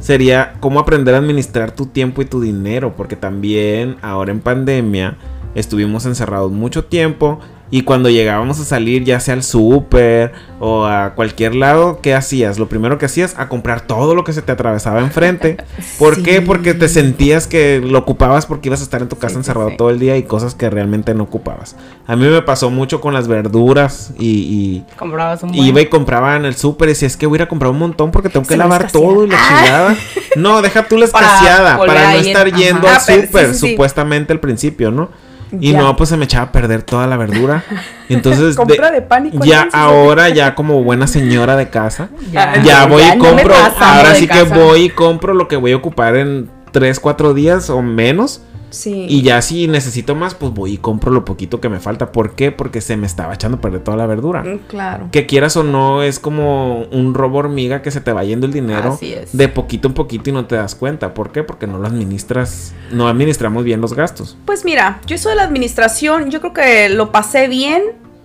sería 0.00 0.54
cómo 0.60 0.80
aprender 0.80 1.14
a 1.14 1.18
administrar 1.18 1.72
tu 1.72 1.86
tiempo 1.86 2.22
y 2.22 2.26
tu 2.26 2.40
dinero, 2.40 2.94
porque 2.96 3.16
también 3.16 3.96
ahora 4.02 4.30
en 4.30 4.40
pandemia 4.40 5.16
estuvimos 5.54 6.06
encerrados 6.06 6.52
mucho 6.52 6.84
tiempo 6.84 7.40
y 7.70 7.82
cuando 7.82 8.08
llegábamos 8.08 8.58
a 8.60 8.64
salir 8.64 9.04
ya 9.04 9.20
sea 9.20 9.34
al 9.34 9.42
súper 9.42 10.32
o 10.58 10.86
a 10.86 11.14
cualquier 11.14 11.54
lado, 11.54 12.00
¿qué 12.00 12.14
hacías? 12.14 12.58
Lo 12.58 12.68
primero 12.68 12.96
que 12.96 13.06
hacías 13.06 13.34
a 13.38 13.48
comprar 13.48 13.82
todo 13.82 14.14
lo 14.14 14.24
que 14.24 14.32
se 14.32 14.40
te 14.40 14.52
atravesaba 14.52 15.00
enfrente. 15.00 15.58
¿Por 15.98 16.16
sí. 16.16 16.22
qué? 16.22 16.40
Porque 16.40 16.72
te 16.72 16.88
sentías 16.88 17.46
que 17.46 17.80
lo 17.84 17.98
ocupabas 17.98 18.46
porque 18.46 18.68
ibas 18.68 18.80
a 18.80 18.84
estar 18.84 19.02
en 19.02 19.08
tu 19.08 19.16
casa 19.16 19.34
sí, 19.34 19.38
encerrado 19.38 19.70
sí. 19.70 19.76
todo 19.76 19.90
el 19.90 19.98
día 19.98 20.16
y 20.16 20.22
cosas 20.22 20.54
que 20.54 20.70
realmente 20.70 21.14
no 21.14 21.24
ocupabas. 21.24 21.76
A 22.06 22.16
mí 22.16 22.26
me 22.26 22.40
pasó 22.40 22.70
mucho 22.70 23.02
con 23.02 23.12
las 23.12 23.28
verduras 23.28 24.12
y, 24.18 24.26
y 24.26 24.84
comprabas 24.96 25.42
un 25.42 25.54
iba 25.54 25.80
y 25.80 25.86
compraba 25.86 26.36
en 26.36 26.46
el 26.46 26.56
súper 26.56 26.88
y 26.88 26.92
decía, 26.92 27.06
es 27.06 27.18
que 27.18 27.26
voy 27.26 27.36
a 27.36 27.38
ir 27.38 27.42
a 27.42 27.48
comprar 27.48 27.70
un 27.70 27.78
montón 27.78 28.10
porque 28.10 28.30
tengo 28.30 28.46
que 28.46 28.56
lavar 28.56 28.90
todo 28.90 29.26
y 29.26 29.28
la 29.28 29.36
ah. 29.38 29.48
chingada. 29.48 29.96
No, 30.36 30.62
deja 30.62 30.86
tú 30.86 30.98
la 30.98 31.06
escaseada 31.06 31.78
para, 31.78 31.94
para 31.94 32.12
no 32.12 32.18
estar 32.18 32.54
yendo 32.54 32.86
Ajá. 32.86 33.12
al 33.12 33.22
súper, 33.22 33.54
supuestamente 33.54 34.32
al 34.32 34.38
principio, 34.38 34.92
¿no? 34.92 35.08
Y 35.60 35.72
ya. 35.72 35.80
no, 35.80 35.96
pues 35.96 36.10
se 36.10 36.16
me 36.16 36.24
echaba 36.24 36.46
a 36.46 36.52
perder 36.52 36.82
toda 36.82 37.06
la 37.06 37.16
verdura. 37.16 37.64
Entonces, 38.08 38.56
Compra 38.56 38.90
de, 38.90 39.00
de 39.00 39.02
pánico. 39.02 39.44
Ya 39.44 39.68
ahora, 39.72 40.28
ya 40.28 40.54
como 40.54 40.82
buena 40.82 41.06
señora 41.06 41.56
de 41.56 41.68
casa, 41.68 42.08
ya, 42.32 42.62
ya 42.62 42.86
voy 42.86 43.02
ya 43.02 43.16
y 43.16 43.18
compro. 43.18 43.48
No 43.48 43.86
ahora 43.86 44.14
sí 44.14 44.26
casa. 44.26 44.44
que 44.44 44.54
voy 44.54 44.84
y 44.84 44.90
compro 44.90 45.34
lo 45.34 45.48
que 45.48 45.56
voy 45.56 45.72
a 45.72 45.76
ocupar 45.76 46.16
en 46.16 46.50
3, 46.72 47.00
4 47.00 47.34
días 47.34 47.70
o 47.70 47.82
menos. 47.82 48.42
Sí. 48.70 49.06
Y 49.08 49.22
ya 49.22 49.40
si 49.42 49.68
necesito 49.68 50.14
más, 50.14 50.34
pues 50.34 50.52
voy 50.52 50.74
y 50.74 50.78
compro 50.78 51.10
lo 51.12 51.24
poquito 51.24 51.60
que 51.60 51.68
me 51.68 51.80
falta. 51.80 52.12
¿Por 52.12 52.32
qué? 52.34 52.52
Porque 52.52 52.80
se 52.80 52.96
me 52.96 53.06
estaba 53.06 53.34
echando 53.34 53.58
a 53.58 53.60
perder 53.60 53.82
toda 53.82 53.96
la 53.96 54.06
verdura. 54.06 54.44
Claro. 54.68 55.08
Que 55.12 55.26
quieras 55.26 55.56
o 55.56 55.62
no, 55.64 56.02
es 56.02 56.18
como 56.18 56.82
un 56.90 57.14
robo 57.14 57.38
hormiga 57.38 57.82
que 57.82 57.90
se 57.90 58.00
te 58.00 58.12
va 58.12 58.24
yendo 58.24 58.46
el 58.46 58.52
dinero 58.52 58.94
Así 58.94 59.12
es. 59.12 59.36
de 59.36 59.48
poquito 59.48 59.88
en 59.88 59.94
poquito 59.94 60.30
y 60.30 60.32
no 60.32 60.46
te 60.46 60.56
das 60.56 60.74
cuenta. 60.74 61.14
¿Por 61.14 61.32
qué? 61.32 61.42
Porque 61.42 61.66
no 61.66 61.78
lo 61.78 61.86
administras, 61.86 62.74
no 62.90 63.08
administramos 63.08 63.64
bien 63.64 63.80
los 63.80 63.94
gastos. 63.94 64.36
Pues 64.44 64.64
mira, 64.64 65.00
yo 65.06 65.16
eso 65.16 65.28
de 65.28 65.36
la 65.36 65.44
administración, 65.44 66.30
yo 66.30 66.40
creo 66.40 66.52
que 66.52 66.88
lo 66.88 67.12
pasé 67.12 67.48
bien 67.48 67.82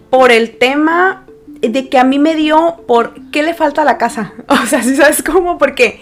por 0.10 0.32
el 0.32 0.58
tema 0.58 1.26
de 1.62 1.88
que 1.89 1.98
a 1.98 2.04
mí 2.04 2.20
me 2.20 2.36
dio 2.36 2.84
por 2.88 3.14
qué 3.32 3.41
le 3.44 3.54
falta 3.54 3.84
a 3.84 3.86
la 3.86 3.98
casa. 3.98 4.34
O 4.48 4.66
sea, 4.68 4.84
si 4.84 4.96
sabes 4.96 5.24
cómo? 5.24 5.58
Porque 5.58 6.00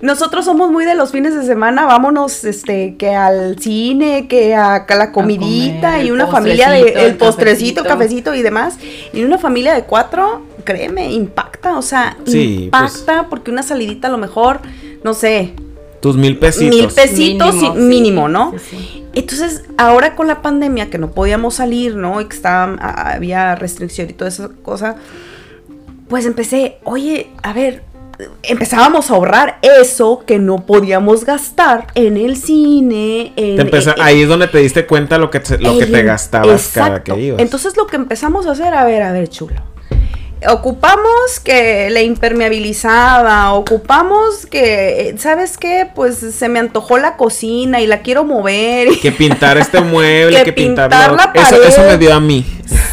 nosotros 0.00 0.44
somos 0.44 0.70
muy 0.70 0.84
de 0.84 0.94
los 0.94 1.12
fines 1.12 1.34
de 1.34 1.44
semana, 1.44 1.84
vámonos 1.84 2.44
este 2.44 2.96
que 2.96 3.14
al 3.14 3.58
cine, 3.58 4.28
que 4.28 4.54
a, 4.54 4.76
a 4.76 4.94
la 4.94 5.12
comidita 5.12 5.92
comer, 5.92 6.06
y 6.06 6.10
una 6.10 6.26
familia 6.26 6.70
de 6.70 6.80
el, 6.80 6.98
el 6.98 7.16
postrecito, 7.16 7.82
cafecito. 7.82 8.30
cafecito. 8.30 8.34
y 8.34 8.42
demás. 8.42 8.78
Y 9.12 9.24
una 9.24 9.38
familia 9.38 9.74
de 9.74 9.84
cuatro, 9.84 10.42
créeme, 10.64 11.12
impacta, 11.12 11.76
o 11.76 11.82
sea, 11.82 12.16
sí, 12.24 12.64
impacta 12.64 13.18
pues, 13.18 13.26
porque 13.28 13.50
una 13.50 13.62
salidita 13.62 14.08
a 14.08 14.10
lo 14.10 14.18
mejor, 14.18 14.60
no 15.04 15.14
sé, 15.14 15.54
tus 16.00 16.16
mil 16.16 16.38
pesitos. 16.38 16.74
Mil 16.74 16.88
pesitos 16.88 17.54
mínimo, 17.54 17.74
sí, 17.74 17.80
mínimo 17.80 18.28
¿no? 18.28 18.52
Sí, 18.52 18.76
sí. 18.76 19.04
Entonces, 19.12 19.64
ahora 19.76 20.16
con 20.16 20.28
la 20.28 20.40
pandemia 20.40 20.88
que 20.88 20.98
no 20.98 21.10
podíamos 21.10 21.54
salir, 21.56 21.96
¿no? 21.96 22.20
Y 22.20 22.26
que 22.26 22.36
estaba, 22.36 22.74
había 22.74 23.54
restricción 23.54 24.08
y 24.08 24.12
toda 24.14 24.28
esa 24.28 24.48
cosa, 24.62 24.96
pues 26.08 26.24
empecé, 26.26 26.78
oye, 26.84 27.28
a 27.42 27.52
ver, 27.52 27.82
empezábamos 28.42 29.10
a 29.10 29.14
ahorrar 29.14 29.58
eso 29.62 30.22
que 30.26 30.38
no 30.38 30.66
podíamos 30.66 31.24
gastar 31.24 31.86
en 31.94 32.16
el 32.16 32.36
cine. 32.36 33.32
En, 33.36 33.56
te 33.56 33.62
empezó, 33.62 33.90
en, 33.90 34.00
ahí 34.00 34.22
es 34.22 34.28
donde 34.28 34.48
te 34.48 34.58
diste 34.58 34.86
cuenta 34.86 35.18
lo 35.18 35.30
que 35.30 35.40
te, 35.40 35.58
lo 35.58 35.78
que 35.78 35.86
te 35.86 36.02
gastabas 36.02 36.66
exacto. 36.66 37.04
cada 37.04 37.16
que 37.16 37.20
ibas. 37.20 37.40
Entonces 37.40 37.76
lo 37.76 37.86
que 37.86 37.96
empezamos 37.96 38.46
a 38.46 38.52
hacer, 38.52 38.74
a 38.74 38.84
ver, 38.84 39.02
a 39.02 39.12
ver, 39.12 39.28
chulo. 39.28 39.69
Ocupamos 40.48 41.40
que 41.44 41.90
la 41.90 42.00
impermeabilizada, 42.00 43.52
ocupamos 43.52 44.46
que, 44.46 45.14
¿sabes 45.18 45.58
qué? 45.58 45.88
Pues 45.94 46.16
se 46.16 46.48
me 46.48 46.58
antojó 46.58 46.96
la 46.96 47.16
cocina 47.16 47.80
y 47.80 47.86
la 47.86 48.00
quiero 48.00 48.24
mover. 48.24 48.88
Que 49.00 49.12
pintar 49.12 49.58
este 49.58 49.80
mueble, 49.82 50.38
que, 50.38 50.44
que 50.44 50.52
pintar, 50.52 50.88
pintar 50.88 51.12
la 51.12 51.32
pared. 51.32 51.42
Eso, 51.42 51.62
eso 51.62 51.82
me 51.82 51.98
dio 51.98 52.14
a 52.14 52.20
mí. 52.20 52.44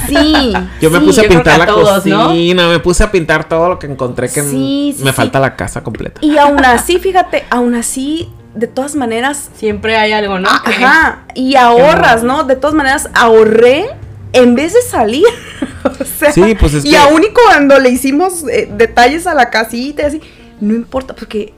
Sí. 0.08 0.54
Yo 0.82 0.90
me 0.90 1.00
sí, 1.00 1.06
puse 1.06 1.26
a 1.26 1.30
pintar 1.30 1.56
a 1.56 1.58
la 1.60 1.66
todos, 1.68 1.90
cocina, 2.04 2.64
¿no? 2.64 2.70
me 2.70 2.80
puse 2.80 3.04
a 3.04 3.12
pintar 3.12 3.48
todo 3.48 3.70
lo 3.70 3.80
que 3.80 3.88
encontré 3.88 4.28
que 4.30 4.42
sí, 4.42 4.94
sí, 4.98 5.04
me 5.04 5.14
falta 5.14 5.40
la 5.40 5.56
casa 5.56 5.84
completa. 5.84 6.20
Y 6.22 6.38
aún 6.38 6.64
así, 6.66 7.00
fíjate, 7.00 7.46
aún 7.50 7.76
así, 7.76 8.30
de 8.56 8.68
todas 8.68 8.96
maneras. 8.96 9.50
Siempre 9.56 9.96
hay 9.96 10.12
algo, 10.12 10.40
¿no? 10.40 10.50
Ajá. 10.50 11.24
Y 11.34 11.56
ahorras, 11.56 12.24
¿no? 12.24 12.44
De 12.44 12.56
todas 12.56 12.76
maneras, 12.76 13.10
ahorré 13.14 13.90
en 14.38 14.56
vez 14.56 14.74
de 14.74 14.82
salir. 14.82 15.26
o 15.84 16.04
sea, 16.04 16.32
sí, 16.32 16.56
pues 16.60 16.74
es 16.74 16.86
y 16.86 16.92
que... 16.92 16.98
aún 16.98 17.24
y 17.24 17.28
cuando 17.30 17.80
le 17.80 17.90
hicimos 17.90 18.44
eh, 18.48 18.70
detalles 18.78 19.28
a 19.28 19.34
la 19.34 19.50
casita 19.50 20.04
y 20.04 20.06
así, 20.06 20.22
no 20.60 20.74
importa, 20.74 21.16
porque 21.16 21.54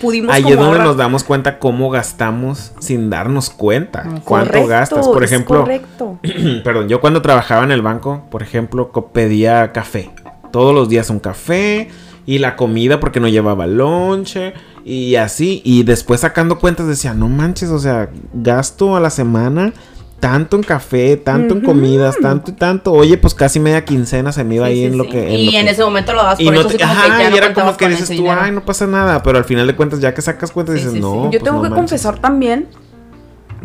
pudimos 0.00 0.34
Ahí 0.34 0.44
es 0.48 0.56
donde 0.56 0.78
nos 0.78 0.96
damos 0.96 1.24
cuenta 1.24 1.58
cómo 1.58 1.90
gastamos 1.90 2.72
sin 2.78 3.10
darnos 3.10 3.50
cuenta. 3.50 4.04
cuánto 4.24 4.66
gastas. 4.66 5.06
Por 5.06 5.24
ejemplo, 5.24 5.60
correcto. 5.60 6.18
perdón, 6.64 6.88
yo 6.88 7.00
cuando 7.00 7.22
trabajaba 7.22 7.64
en 7.64 7.70
el 7.70 7.82
banco, 7.82 8.24
por 8.30 8.42
ejemplo, 8.42 8.90
pedía 9.12 9.72
café. 9.72 10.10
Todos 10.52 10.74
los 10.74 10.88
días 10.88 11.10
un 11.10 11.20
café 11.20 11.88
y 12.24 12.38
la 12.38 12.56
comida 12.56 12.98
porque 12.98 13.20
no 13.20 13.28
llevaba 13.28 13.66
lonche 13.66 14.54
y 14.84 15.16
así. 15.16 15.62
Y 15.64 15.84
después 15.84 16.20
sacando 16.20 16.58
cuentas 16.58 16.86
decía, 16.86 17.14
no 17.14 17.28
manches, 17.28 17.70
o 17.70 17.78
sea, 17.78 18.10
gasto 18.32 18.96
a 18.96 19.00
la 19.00 19.10
semana 19.10 19.72
tanto 20.20 20.56
en 20.56 20.62
café, 20.62 21.16
tanto 21.16 21.54
en 21.54 21.60
comidas, 21.60 22.16
tanto 22.20 22.50
y 22.50 22.54
tanto. 22.54 22.92
Oye, 22.92 23.18
pues 23.18 23.34
casi 23.34 23.60
media 23.60 23.84
quincena 23.84 24.32
se 24.32 24.44
me 24.44 24.56
iba 24.56 24.66
ahí 24.66 24.84
en 24.84 24.98
lo 24.98 25.08
que. 25.08 25.30
y 25.30 25.54
en 25.56 25.68
ese 25.68 25.84
momento 25.84 26.12
lo 26.12 26.22
das 26.22 26.40
por 26.42 26.54
y 26.54 26.58
eso, 26.58 26.68
ajá, 26.82 27.30
y 27.30 27.36
era 27.36 27.52
como 27.52 27.76
que 27.76 27.88
dices 27.88 28.16
tú, 28.16 28.30
ay, 28.30 28.52
no 28.52 28.64
pasa 28.64 28.86
nada. 28.86 29.22
Pero 29.22 29.38
al 29.38 29.44
final 29.44 29.66
de 29.66 29.76
cuentas, 29.76 30.00
ya 30.00 30.14
que 30.14 30.22
sacas 30.22 30.52
cuentas, 30.52 30.76
dices, 30.76 30.94
no. 30.94 31.24
Yo 31.24 31.30
pues 31.38 31.42
tengo 31.42 31.62
que 31.62 31.70
confesar 31.70 32.18
también 32.18 32.68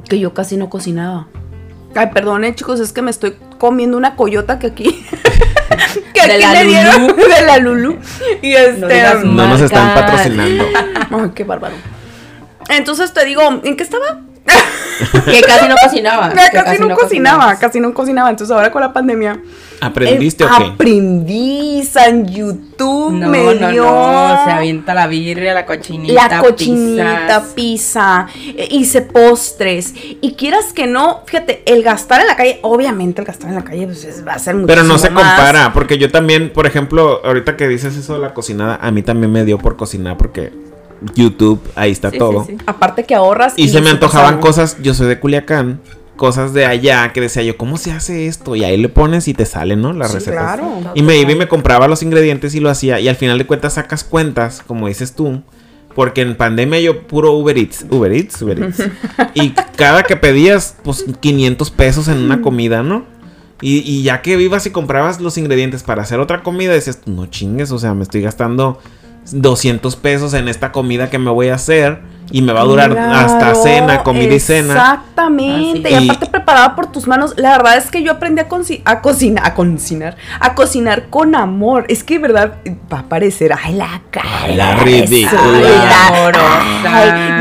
que 0.09 0.19
yo 0.19 0.33
casi 0.33 0.57
no 0.57 0.69
cocinaba. 0.69 1.27
Ay, 1.95 2.07
perdone, 2.13 2.55
chicos, 2.55 2.79
es 2.79 2.93
que 2.93 3.01
me 3.01 3.11
estoy 3.11 3.35
comiendo 3.57 3.97
una 3.97 4.15
coyota 4.15 4.59
que 4.59 4.67
aquí. 4.67 4.83
que 6.13 6.21
aquí 6.21 6.45
le 6.53 6.65
dieron 6.65 7.07
de 7.07 7.45
la 7.45 7.57
Lulu. 7.57 7.97
Y 8.41 8.53
este. 8.53 9.03
No, 9.23 9.47
nos 9.47 9.61
están 9.61 9.93
patrocinando. 9.93 10.65
Ay, 11.11 11.31
qué 11.33 11.43
bárbaro. 11.43 11.75
Entonces 12.69 13.13
te 13.13 13.25
digo, 13.25 13.41
¿en 13.63 13.75
qué 13.75 13.83
estaba? 13.83 14.21
Que 15.25 15.41
casi 15.41 15.67
no 15.67 15.75
cocinaba. 15.81 16.29
casi, 16.53 16.79
no, 16.81 16.95
cocinaba, 16.95 17.55
casi 17.57 17.79
no 17.79 17.93
cocinaba. 17.93 18.29
Entonces 18.29 18.53
ahora 18.53 18.71
con 18.71 18.81
la 18.81 18.93
pandemia. 18.93 19.39
¿Aprendiste 19.79 20.43
eh, 20.43 20.47
o 20.47 20.57
qué? 20.57 20.63
Aprendí, 20.65 21.89
en 22.05 22.27
YouTube 22.27 23.13
no, 23.13 23.29
me 23.29 23.55
no, 23.55 23.71
No, 23.71 24.45
se 24.45 24.51
avienta 24.51 24.93
la 24.93 25.07
birria, 25.07 25.53
la 25.55 25.65
cochinita, 25.65 26.13
La 26.13 26.39
cochinita, 26.39 27.43
pizza, 27.55 28.27
eh, 28.55 28.67
hice 28.69 29.01
postres. 29.01 29.93
Y 30.21 30.35
quieras 30.35 30.73
que 30.73 30.85
no, 30.85 31.23
fíjate, 31.25 31.63
el 31.65 31.81
gastar 31.81 32.21
en 32.21 32.27
la 32.27 32.35
calle, 32.35 32.59
obviamente 32.61 33.21
el 33.21 33.27
gastar 33.27 33.49
en 33.49 33.55
la 33.55 33.63
calle 33.63 33.87
pues, 33.87 34.23
va 34.25 34.33
a 34.33 34.39
ser 34.39 34.53
mucho 34.53 34.67
Pero 34.67 34.83
no 34.83 34.99
se 34.99 35.07
compara, 35.07 35.73
porque 35.73 35.97
yo 35.97 36.11
también, 36.11 36.51
por 36.53 36.67
ejemplo, 36.67 37.21
ahorita 37.25 37.57
que 37.57 37.67
dices 37.67 37.97
eso 37.97 38.13
de 38.13 38.19
la 38.19 38.35
cocinada, 38.35 38.77
a 38.79 38.91
mí 38.91 39.01
también 39.01 39.31
me 39.31 39.43
dio 39.45 39.57
por 39.57 39.77
cocinar 39.77 40.15
porque 40.17 40.51
YouTube, 41.15 41.61
ahí 41.75 41.91
está 41.91 42.11
todo. 42.11 42.47
Aparte 42.65 43.03
que 43.03 43.15
ahorras. 43.15 43.53
Y, 43.55 43.69
se 43.69 43.81
me 43.81 43.89
antojaban 43.89 44.39
cosas, 44.39 44.77
yo 44.81 44.93
soy 44.93 45.07
de 45.07 45.19
Culiacán, 45.19 45.81
cosas 46.15 46.53
de 46.53 46.65
allá 46.65 47.11
que 47.13 47.21
decía 47.21 47.41
yo, 47.41 47.57
¿cómo 47.57 47.77
se 47.77 47.91
hace 47.91 48.27
esto? 48.27 48.55
Y 48.55 48.63
ahí 48.63 48.77
le 48.77 48.89
pones 48.89 49.27
y 49.27 49.33
te 49.33 49.45
salen, 49.45 49.81
¿no? 49.81 49.93
Las 49.93 50.13
recetas. 50.13 50.55
Claro. 50.55 50.71
Y 50.93 51.01
me 51.01 51.17
iba 51.17 51.31
y 51.31 51.35
me 51.35 51.47
compraba 51.47 51.87
los 51.87 52.03
ingredientes 52.03 52.53
y 52.53 52.59
lo 52.59 52.69
hacía. 52.69 52.99
Y 52.99 53.07
al 53.07 53.15
final 53.15 53.37
de 53.37 53.47
cuentas 53.47 53.73
sacas 53.73 54.03
cuentas, 54.03 54.61
como 54.65 54.87
dices 54.87 55.13
tú. 55.13 55.41
Porque 55.95 56.21
en 56.21 56.37
pandemia 56.37 56.79
yo 56.79 57.05
puro 57.05 57.33
Uber 57.33 57.57
Eats, 57.57 57.85
Uber 57.89 58.13
Eats, 58.13 58.41
Uber 58.41 58.63
Eats. 58.63 58.83
y 59.33 59.49
cada 59.75 60.03
que 60.03 60.15
pedías, 60.15 60.77
pues 60.83 61.03
500 61.19 61.69
pesos 61.71 62.07
en 62.07 62.19
una 62.19 62.41
comida, 62.41 62.81
¿no? 62.81 63.03
Y, 63.59 63.79
y 63.79 64.03
ya 64.03 64.21
que 64.21 64.37
vivas 64.37 64.65
y 64.65 64.69
comprabas 64.69 65.19
los 65.19 65.37
ingredientes 65.37 65.83
para 65.83 66.03
hacer 66.03 66.19
otra 66.19 66.43
comida, 66.43 66.73
dices, 66.73 66.99
no 67.07 67.25
chingues, 67.25 67.71
o 67.71 67.77
sea, 67.77 67.93
me 67.93 68.03
estoy 68.03 68.21
gastando 68.21 68.79
200 69.31 69.95
pesos 69.95 70.33
en 70.33 70.47
esta 70.47 70.71
comida 70.71 71.09
que 71.09 71.17
me 71.17 71.31
voy 71.31 71.49
a 71.49 71.55
hacer 71.55 72.01
y 72.31 72.41
me 72.41 72.53
va 72.53 72.61
a 72.61 72.63
durar 72.63 72.97
hasta 72.97 73.55
cena, 73.55 74.03
comida 74.03 74.33
y 74.33 74.39
cena. 74.39 74.73
Exactamente. 74.73 75.91
Y, 75.91 76.09
aparte 76.09 76.27
preparada 76.27 76.75
por 76.75 76.87
tus 76.91 77.07
manos. 77.07 77.33
La 77.37 77.51
verdad 77.57 77.77
es 77.77 77.91
que 77.91 78.03
yo 78.03 78.11
aprendí 78.13 78.41
a, 78.41 78.45
a 78.85 79.01
cocinar, 79.01 79.45
a 79.45 79.53
cocinar, 79.53 80.17
a 80.39 80.55
cocinar 80.55 81.09
con 81.09 81.35
amor. 81.35 81.85
Es 81.89 82.03
que 82.03 82.15
de 82.15 82.19
verdad 82.19 82.55
va 82.91 82.99
a 82.99 83.03
parecer, 83.03 83.51
ay, 83.53 83.75
la 83.75 84.01
cara. 84.09 84.47
la 84.55 84.75
ridícula. 84.77 86.31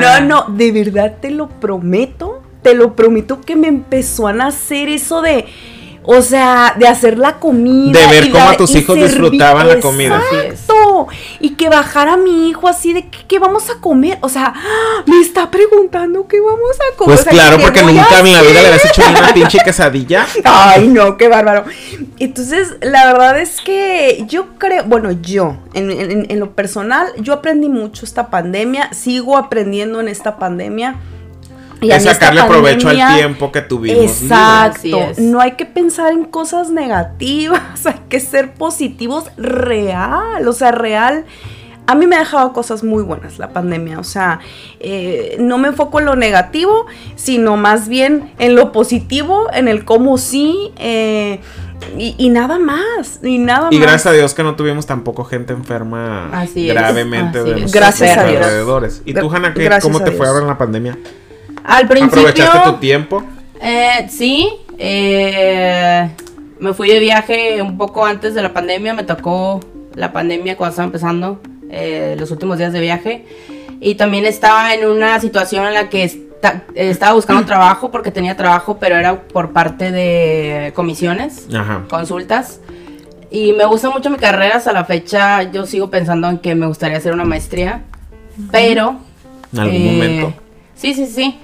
no, 0.00 0.20
no, 0.26 0.44
de 0.54 0.72
verdad 0.72 1.14
te 1.20 1.30
lo 1.30 1.48
prometo. 1.48 2.42
Te 2.62 2.74
lo 2.74 2.94
prometo 2.94 3.40
que 3.40 3.56
me 3.56 3.68
empezó 3.68 4.26
a 4.26 4.34
nacer 4.34 4.90
eso 4.90 5.22
de 5.22 5.46
o 6.02 6.22
sea, 6.22 6.74
de 6.78 6.86
hacer 6.86 7.18
la 7.18 7.38
comida. 7.38 8.00
De 8.00 8.06
ver 8.06 8.30
cómo 8.30 8.56
tus 8.56 8.74
hijos 8.74 8.96
disfrutaban 8.96 9.68
la 9.68 9.80
comida. 9.80 10.22
Exacto. 10.32 11.08
Y 11.40 11.50
que 11.50 11.68
bajara 11.68 12.16
mi 12.16 12.48
hijo 12.48 12.68
así 12.68 12.92
de 12.92 13.08
¿qué, 13.08 13.38
vamos 13.38 13.68
a 13.70 13.80
comer. 13.80 14.18
O 14.22 14.28
sea, 14.28 14.54
me 15.06 15.20
está 15.20 15.50
preguntando 15.50 16.26
qué 16.26 16.40
vamos 16.40 16.76
a 16.92 16.96
comer. 16.96 17.16
Pues 17.16 17.28
claro, 17.28 17.58
porque 17.60 17.82
nunca 17.82 18.20
en 18.20 18.32
la 18.32 18.42
vida 18.42 18.62
le 18.62 18.68
habías 18.68 18.84
hecho 18.84 19.02
una 19.08 19.32
pinche 19.34 19.58
quesadilla. 19.64 20.26
Ay, 20.44 20.88
no, 20.88 21.16
qué 21.16 21.28
bárbaro. 21.28 21.64
Entonces, 22.18 22.76
la 22.80 23.06
verdad 23.06 23.40
es 23.40 23.60
que 23.60 24.24
yo 24.26 24.58
creo, 24.58 24.84
bueno, 24.84 25.12
yo, 25.12 25.58
en, 25.74 25.90
en 26.30 26.40
lo 26.40 26.52
personal, 26.52 27.08
yo 27.18 27.34
aprendí 27.34 27.68
mucho 27.68 28.04
esta 28.04 28.30
pandemia. 28.30 28.92
Sigo 28.92 29.36
aprendiendo 29.36 30.00
en 30.00 30.08
esta 30.08 30.38
pandemia 30.38 30.96
y 31.80 31.90
sacarle 32.00 32.42
provecho 32.44 32.88
al 32.88 33.16
tiempo 33.16 33.52
que 33.52 33.62
tuvimos. 33.62 34.22
Exacto. 34.22 34.98
No 35.18 35.40
hay 35.40 35.52
que 35.52 35.66
pensar 35.66 36.12
en 36.12 36.24
cosas 36.24 36.70
negativas, 36.70 37.60
hay 37.86 38.00
que 38.08 38.20
ser 38.20 38.54
positivos 38.54 39.24
real, 39.36 40.46
o 40.46 40.52
sea, 40.52 40.72
real. 40.72 41.24
A 41.86 41.96
mí 41.96 42.06
me 42.06 42.14
ha 42.14 42.20
dejado 42.20 42.52
cosas 42.52 42.84
muy 42.84 43.02
buenas 43.02 43.38
la 43.38 43.48
pandemia, 43.48 43.98
o 43.98 44.04
sea, 44.04 44.38
eh, 44.78 45.36
no 45.40 45.58
me 45.58 45.68
enfoco 45.68 45.98
en 45.98 46.04
lo 46.06 46.14
negativo, 46.14 46.86
sino 47.16 47.56
más 47.56 47.88
bien 47.88 48.32
en 48.38 48.54
lo 48.54 48.70
positivo, 48.70 49.48
en 49.52 49.66
el 49.66 49.84
cómo 49.84 50.16
sí, 50.16 50.70
eh, 50.76 51.40
y, 51.98 52.28
nada 52.28 52.58
más, 52.58 53.20
y 53.24 53.38
nada 53.38 53.68
y 53.72 53.78
gracias 53.78 54.06
a 54.06 54.12
Dios 54.12 54.34
que 54.34 54.42
no 54.44 54.54
tuvimos 54.54 54.86
tampoco 54.86 55.24
gente 55.24 55.52
enferma 55.52 56.30
gravemente 56.54 57.42
de 57.42 57.60
los 57.60 57.72
gracias 57.72 58.18
a 58.18 58.24
Dios. 58.24 58.44
alrededores. 58.44 59.02
¿Y 59.04 59.14
tú, 59.14 59.28
Hanna, 59.28 59.52
cómo 59.80 60.00
te 60.00 60.12
fue 60.12 60.28
a 60.28 60.32
ver 60.32 60.42
en 60.42 60.48
la 60.48 60.58
pandemia? 60.58 60.96
Al 61.64 61.86
principio. 61.86 62.28
¿Aprovechaste 62.28 62.70
tu 62.70 62.76
tiempo? 62.78 63.22
Eh, 63.60 64.06
sí. 64.08 64.48
Eh, 64.78 66.10
me 66.58 66.74
fui 66.74 66.88
de 66.88 66.98
viaje 66.98 67.62
un 67.62 67.76
poco 67.76 68.04
antes 68.04 68.34
de 68.34 68.42
la 68.42 68.52
pandemia. 68.52 68.94
Me 68.94 69.04
tocó 69.04 69.60
la 69.94 70.12
pandemia 70.12 70.56
cuando 70.56 70.70
estaba 70.70 70.86
empezando. 70.86 71.40
Eh, 71.70 72.16
los 72.18 72.30
últimos 72.30 72.58
días 72.58 72.72
de 72.72 72.80
viaje. 72.80 73.26
Y 73.80 73.94
también 73.94 74.26
estaba 74.26 74.74
en 74.74 74.86
una 74.86 75.20
situación 75.20 75.66
en 75.66 75.74
la 75.74 75.88
que 75.88 76.26
estaba 76.74 77.14
buscando 77.14 77.44
trabajo 77.46 77.90
porque 77.90 78.10
tenía 78.10 78.36
trabajo, 78.36 78.78
pero 78.78 78.96
era 78.96 79.22
por 79.22 79.52
parte 79.52 79.90
de 79.90 80.72
comisiones, 80.74 81.46
consultas. 81.88 82.60
Y 83.30 83.52
me 83.52 83.64
gusta 83.64 83.90
mucho 83.90 84.10
mi 84.10 84.16
carrera 84.16 84.56
hasta 84.56 84.72
la 84.72 84.84
fecha. 84.84 85.44
Yo 85.44 85.64
sigo 85.64 85.88
pensando 85.88 86.28
en 86.28 86.38
que 86.38 86.54
me 86.56 86.66
gustaría 86.66 86.96
hacer 86.96 87.12
una 87.12 87.24
maestría, 87.24 87.82
pero... 88.50 88.96
En 89.52 89.60
algún 89.60 89.84
momento. 89.84 90.34
Sí, 90.74 90.94
sí, 90.94 91.06
sí 91.06 91.38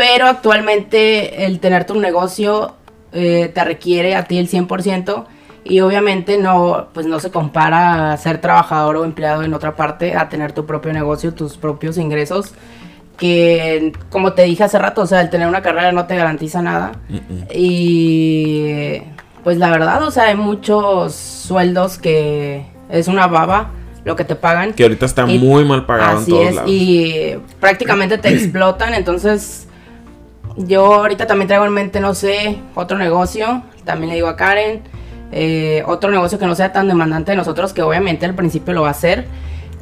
pero 0.00 0.28
actualmente 0.28 1.44
el 1.44 1.60
tener 1.60 1.84
tu 1.84 2.00
negocio 2.00 2.72
eh, 3.12 3.50
te 3.52 3.64
requiere 3.64 4.14
a 4.14 4.24
ti 4.24 4.38
el 4.38 4.48
100% 4.48 5.26
y 5.62 5.80
obviamente 5.80 6.38
no, 6.38 6.88
pues 6.94 7.04
no 7.04 7.20
se 7.20 7.30
compara 7.30 8.10
a 8.10 8.16
ser 8.16 8.40
trabajador 8.40 8.96
o 8.96 9.04
empleado 9.04 9.42
en 9.42 9.52
otra 9.52 9.76
parte 9.76 10.16
a 10.16 10.30
tener 10.30 10.52
tu 10.52 10.64
propio 10.64 10.94
negocio, 10.94 11.34
tus 11.34 11.58
propios 11.58 11.98
ingresos 11.98 12.54
que 13.18 13.92
como 14.08 14.32
te 14.32 14.44
dije 14.44 14.64
hace 14.64 14.78
rato, 14.78 15.02
o 15.02 15.06
sea, 15.06 15.20
el 15.20 15.28
tener 15.28 15.46
una 15.46 15.60
carrera 15.60 15.92
no 15.92 16.06
te 16.06 16.16
garantiza 16.16 16.62
nada. 16.62 16.92
Y 17.54 19.02
pues 19.44 19.58
la 19.58 19.68
verdad, 19.68 20.02
o 20.02 20.10
sea, 20.10 20.28
hay 20.28 20.34
muchos 20.34 21.12
sueldos 21.14 21.98
que 21.98 22.64
es 22.88 23.06
una 23.06 23.26
baba 23.26 23.72
lo 24.06 24.16
que 24.16 24.24
te 24.24 24.34
pagan. 24.34 24.72
Que 24.72 24.84
ahorita 24.84 25.04
está 25.04 25.26
muy 25.26 25.66
mal 25.66 25.84
pagado 25.84 26.20
en 26.20 26.26
todos 26.26 26.46
es, 26.46 26.60
Y 26.64 27.34
prácticamente 27.60 28.16
te 28.16 28.30
explotan, 28.30 28.94
entonces 28.94 29.66
yo 30.66 30.94
ahorita 30.94 31.26
también 31.26 31.48
traigo 31.48 31.64
en 31.64 31.72
mente, 31.72 32.00
no 32.00 32.14
sé, 32.14 32.58
otro 32.74 32.98
negocio. 32.98 33.62
También 33.84 34.10
le 34.10 34.16
digo 34.16 34.28
a 34.28 34.36
Karen, 34.36 34.82
eh, 35.32 35.82
otro 35.86 36.10
negocio 36.10 36.38
que 36.38 36.46
no 36.46 36.54
sea 36.54 36.72
tan 36.72 36.88
demandante 36.88 37.32
de 37.32 37.36
nosotros, 37.36 37.72
que 37.72 37.82
obviamente 37.82 38.26
al 38.26 38.34
principio 38.34 38.74
lo 38.74 38.82
va 38.82 38.88
a 38.88 38.92
hacer. 38.92 39.26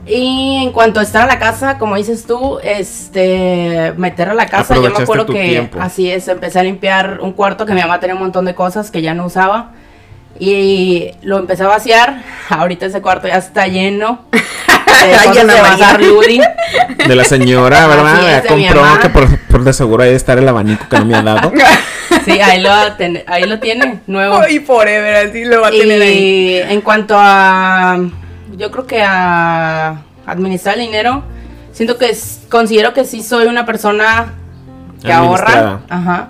Y 0.07 0.63
en 0.63 0.73
cuanto 0.73 1.01
a 1.01 1.03
estar 1.03 1.25
a 1.25 1.27
la 1.27 1.39
casa, 1.39 1.79
como 1.79 1.97
dices 1.97 2.27
tú, 2.27 2.59
este, 2.63 3.93
meter 3.99 4.31
a 4.31 4.35
la 4.35 4.47
casa, 4.47 4.75
yo 4.77 4.91
me 4.91 5.03
acuerdo 5.03 5.27
que 5.27 5.69
así 5.79 6.11
es, 6.11 6.29
empecé 6.29 6.59
a 6.59 6.63
limpiar 6.63 7.19
un 7.21 7.33
cuarto 7.33 7.67
que 7.67 7.75
mi 7.75 7.81
mamá 7.81 8.01
tenía 8.01 8.15
un 8.15 8.23
montón 8.23 8.47
de 8.47 8.55
cosas 8.55 8.91
que 8.91 9.03
ya 9.03 9.13
no 9.15 9.27
usaba. 9.27 9.73
Y 10.39 11.11
lo 11.23 11.39
empecé 11.39 11.65
a 11.65 11.69
vaciar. 11.69 12.23
Ahorita 12.49 12.87
ese 12.87 13.03
cuarto 13.03 13.29
ya 13.29 13.37
está 13.37 13.67
lleno. 13.67 14.21
De, 14.89 16.43
de 17.07 17.17
la 17.17 17.25
señora, 17.25 17.87
¿verdad? 17.87 18.45
compró 18.47 18.83
que 19.01 19.09
por, 19.09 19.65
de 19.65 19.73
seguro 19.73 20.05
de 20.05 20.15
estar 20.15 20.39
el 20.39 20.49
abanico 20.49 20.89
que 20.89 20.99
no 20.99 21.05
me 21.05 21.17
ha 21.17 21.23
dado. 21.23 21.53
Sí, 22.25 22.41
ahí 22.41 22.61
lo, 22.61 22.71
ahí 23.27 23.45
lo 23.45 23.59
tiene, 23.59 24.01
nuevo. 24.07 24.47
Y 24.49 24.61
forever, 24.61 25.29
así 25.29 25.45
lo 25.45 25.63
va 25.63 25.69
a 25.69 25.71
tener 25.71 26.03
ahí. 26.03 26.61
en 26.69 26.81
cuanto 26.81 27.15
a. 27.17 27.99
Yo 28.57 28.71
creo 28.71 28.87
que 28.87 29.03
a 29.03 30.03
administrar 30.27 30.77
el 30.77 30.83
dinero, 30.83 31.23
siento 31.73 31.97
que 31.97 32.15
considero 32.51 32.93
que 32.93 33.05
sí 33.05 33.23
soy 33.23 33.47
una 33.47 33.65
persona 33.65 34.35
que 35.03 35.13
ahorra. 35.13 35.81
Ajá. 35.89 36.29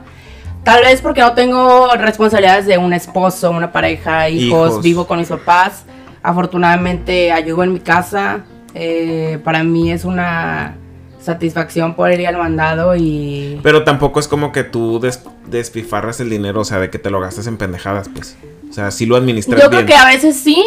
Tal 0.62 0.82
vez 0.82 1.00
porque 1.00 1.20
no 1.20 1.32
tengo 1.32 1.90
responsabilidades 1.96 2.66
de 2.66 2.78
un 2.78 2.92
esposo, 2.92 3.50
una 3.50 3.72
pareja, 3.72 4.28
hijos, 4.28 4.82
vivo 4.82 5.06
con 5.06 5.18
mis 5.18 5.28
papás. 5.28 5.84
Afortunadamente 6.22 7.32
ayudo 7.32 7.64
en 7.64 7.72
mi 7.72 7.80
casa. 7.80 8.40
Eh, 8.74 9.38
para 9.44 9.64
mí 9.64 9.90
es 9.90 10.04
una 10.04 10.76
satisfacción 11.20 11.94
poder 11.94 12.20
ir 12.20 12.28
al 12.28 12.36
mandado 12.38 12.94
y... 12.96 13.58
Pero 13.62 13.82
tampoco 13.84 14.20
es 14.20 14.28
como 14.28 14.52
que 14.52 14.62
tú 14.64 15.00
des- 15.00 15.22
despifarras 15.46 16.20
el 16.20 16.30
dinero, 16.30 16.60
o 16.60 16.64
sea, 16.64 16.78
de 16.78 16.90
que 16.90 16.98
te 16.98 17.10
lo 17.10 17.20
gastes 17.20 17.46
en 17.46 17.56
pendejadas, 17.56 18.08
pues. 18.08 18.36
O 18.70 18.72
sea, 18.72 18.90
sí 18.90 19.04
lo 19.06 19.16
administras 19.16 19.60
Yo 19.60 19.68
bien. 19.68 19.84
creo 19.84 19.96
que 19.96 20.02
a 20.02 20.06
veces 20.06 20.36
sí, 20.36 20.62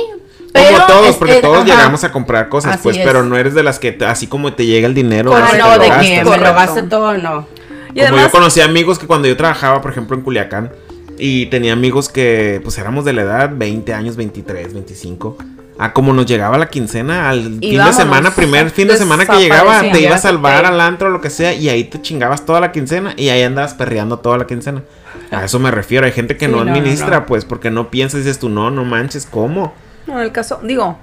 pero... 0.51 0.75
como 0.75 0.85
todos, 0.87 1.07
es- 1.09 1.15
porque 1.15 1.35
es- 1.35 1.41
todos 1.41 1.57
ajá. 1.59 1.65
llegamos 1.65 2.03
a 2.03 2.11
comprar 2.11 2.49
cosas, 2.49 2.73
Así 2.73 2.83
pues, 2.83 2.97
es. 2.97 3.03
pero 3.05 3.23
no 3.23 3.37
eres 3.37 3.53
de 3.53 3.63
las 3.63 3.79
que 3.79 3.97
así 4.05 4.27
como 4.27 4.53
te 4.53 4.65
llega 4.65 4.87
el 4.87 4.93
dinero. 4.93 5.33
Ah, 5.35 5.49
no, 5.57 5.79
de 5.79 5.89
que 5.89 6.23
me 6.23 6.37
lo 6.37 6.53
gaste 6.53 6.83
todo, 6.83 7.17
no. 7.17 7.47
Y 7.93 7.99
Como 7.99 8.07
además, 8.07 8.23
yo 8.25 8.31
conocí 8.31 8.61
amigos 8.61 8.99
que 8.99 9.07
cuando 9.07 9.27
yo 9.27 9.35
trabajaba, 9.37 9.81
por 9.81 9.91
ejemplo, 9.91 10.15
en 10.15 10.23
Culiacán, 10.23 10.71
y 11.23 11.45
tenía 11.45 11.73
amigos 11.73 12.09
que, 12.09 12.59
pues, 12.63 12.77
éramos 12.79 13.05
de 13.05 13.13
la 13.13 13.21
edad 13.21 13.51
20 13.53 13.93
años, 13.93 14.15
23, 14.15 14.73
25. 14.73 15.37
Ah, 15.77 15.93
como 15.93 16.13
nos 16.13 16.25
llegaba 16.25 16.57
la 16.57 16.67
quincena 16.67 17.29
al 17.29 17.59
fin 17.59 17.77
de 17.83 17.93
semana, 17.93 18.31
primer 18.35 18.69
fin 18.71 18.87
de 18.87 18.97
semana 18.97 19.25
que 19.25 19.37
llegaba, 19.37 19.81
te 19.81 20.01
ibas 20.01 20.25
al 20.25 20.37
bar, 20.39 20.65
Ok. 20.65 20.71
al 20.71 20.81
antro, 20.81 21.09
lo 21.09 21.21
que 21.21 21.29
sea, 21.29 21.53
y 21.53 21.69
ahí 21.69 21.83
te 21.83 22.01
chingabas 22.01 22.45
toda 22.45 22.59
la 22.59 22.71
quincena 22.71 23.13
y 23.17 23.29
ahí 23.29 23.43
andabas 23.43 23.73
perreando 23.75 24.17
toda 24.19 24.37
la 24.39 24.47
quincena. 24.47 24.81
A 25.31 25.45
eso 25.45 25.59
me 25.59 25.69
refiero, 25.71 26.05
hay 26.07 26.11
gente 26.11 26.37
que 26.37 26.47
Sí, 26.47 26.51
no 26.51 26.59
administra, 26.61 27.19
no. 27.21 27.25
pues, 27.27 27.45
porque 27.45 27.69
no 27.71 27.89
piensas 27.91 28.19
y 28.21 28.23
dices 28.23 28.39
tú, 28.39 28.49
no, 28.49 28.69
no 28.71 28.83
manches, 28.83 29.27
¿cómo? 29.29 29.73
no, 30.07 30.17
en 30.17 30.23
el 30.25 30.31
caso, 30.31 30.59
digo, 30.63 30.97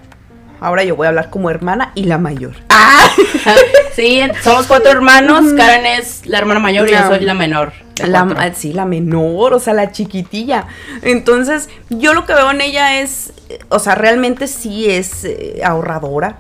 ahora 0.60 0.82
yo 0.84 0.96
voy 0.96 1.06
a 1.06 1.08
hablar 1.10 1.30
como 1.30 1.48
hermana 1.50 1.92
y 1.94 2.04
la 2.04 2.18
mayor. 2.18 2.52
sí, 3.98 4.20
somos 4.42 4.66
cuatro 4.66 4.90
hermanos. 4.90 5.52
Karen 5.56 5.86
es 5.86 6.26
la 6.26 6.38
hermana 6.38 6.60
mayor 6.60 6.88
y 6.88 6.92
yo 6.92 7.06
soy 7.08 7.20
la 7.20 7.34
menor. 7.34 7.72
La, 8.06 8.52
sí, 8.54 8.72
la 8.72 8.84
menor, 8.84 9.54
o 9.54 9.58
sea, 9.58 9.74
la 9.74 9.90
chiquitilla. 9.90 10.66
Entonces, 11.02 11.68
yo 11.90 12.14
lo 12.14 12.26
que 12.26 12.34
veo 12.34 12.50
en 12.52 12.60
ella 12.60 13.00
es, 13.00 13.32
eh, 13.48 13.58
o 13.68 13.80
sea, 13.80 13.96
realmente 13.96 14.46
sí 14.46 14.88
es 14.88 15.24
eh, 15.24 15.60
ahorradora, 15.64 16.38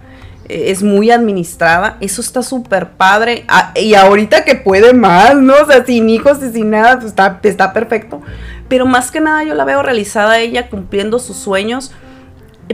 eh, 0.48 0.70
es 0.70 0.84
muy 0.84 1.10
administrada, 1.10 1.96
eso 2.00 2.20
está 2.20 2.44
súper 2.44 2.90
padre. 2.90 3.44
Ah, 3.48 3.72
y 3.74 3.94
ahorita 3.94 4.44
que 4.44 4.54
puede 4.54 4.94
más, 4.94 5.34
¿no? 5.34 5.54
O 5.54 5.66
sea, 5.66 5.84
sin 5.84 6.08
hijos 6.08 6.38
y 6.44 6.52
sin 6.52 6.70
nada, 6.70 6.94
pues 7.00 7.06
está, 7.06 7.40
está 7.42 7.72
perfecto. 7.72 8.22
Pero 8.68 8.86
más 8.86 9.10
que 9.10 9.18
nada 9.18 9.42
yo 9.42 9.54
la 9.54 9.64
veo 9.64 9.82
realizada 9.82 10.38
ella 10.38 10.68
cumpliendo 10.68 11.18
sus 11.18 11.36
sueños, 11.36 11.90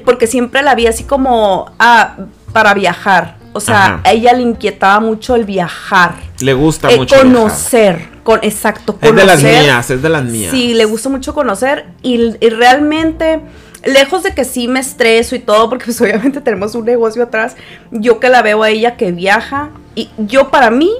porque 0.04 0.26
siempre 0.26 0.60
la 0.60 0.74
vi 0.74 0.88
así 0.88 1.04
como, 1.04 1.72
ah, 1.78 2.16
para 2.52 2.74
viajar. 2.74 3.43
O 3.56 3.60
sea, 3.60 3.84
Ajá. 3.86 4.00
a 4.04 4.12
ella 4.12 4.32
le 4.34 4.42
inquietaba 4.42 4.98
mucho 5.00 5.34
el 5.36 5.44
viajar. 5.44 6.16
Le 6.40 6.52
gusta 6.54 6.90
Eh, 6.90 6.96
mucho. 6.98 7.14
viajar. 7.14 7.32
conocer, 7.32 8.08
con, 8.24 8.40
exacto, 8.42 8.98
Es 9.00 9.14
de 9.14 9.24
las 9.24 9.36
conocer. 9.40 9.62
mías, 9.62 9.90
es 9.90 10.02
de 10.02 10.08
las 10.08 10.24
mías. 10.24 10.50
Sí, 10.50 10.74
le 10.74 10.84
gusta 10.84 11.08
mucho 11.08 11.32
conocer 11.34 11.86
y, 12.02 12.34
y 12.44 12.48
realmente, 12.50 13.40
lejos 13.84 14.24
de 14.24 14.34
que 14.34 14.44
sí 14.44 14.66
me 14.66 14.80
estreso 14.80 15.36
y 15.36 15.38
todo, 15.38 15.68
porque 15.68 15.84
pues 15.86 16.00
obviamente 16.02 16.40
tenemos 16.40 16.74
un 16.74 16.84
negocio 16.84 17.22
atrás, 17.22 17.54
yo 17.92 18.18
que 18.20 18.28
la 18.28 18.42
veo 18.42 18.62
a 18.64 18.70
ella 18.70 18.96
que 18.96 19.12
viaja 19.12 19.70
y 19.94 20.10
yo 20.18 20.50
para 20.50 20.70
mí, 20.70 20.90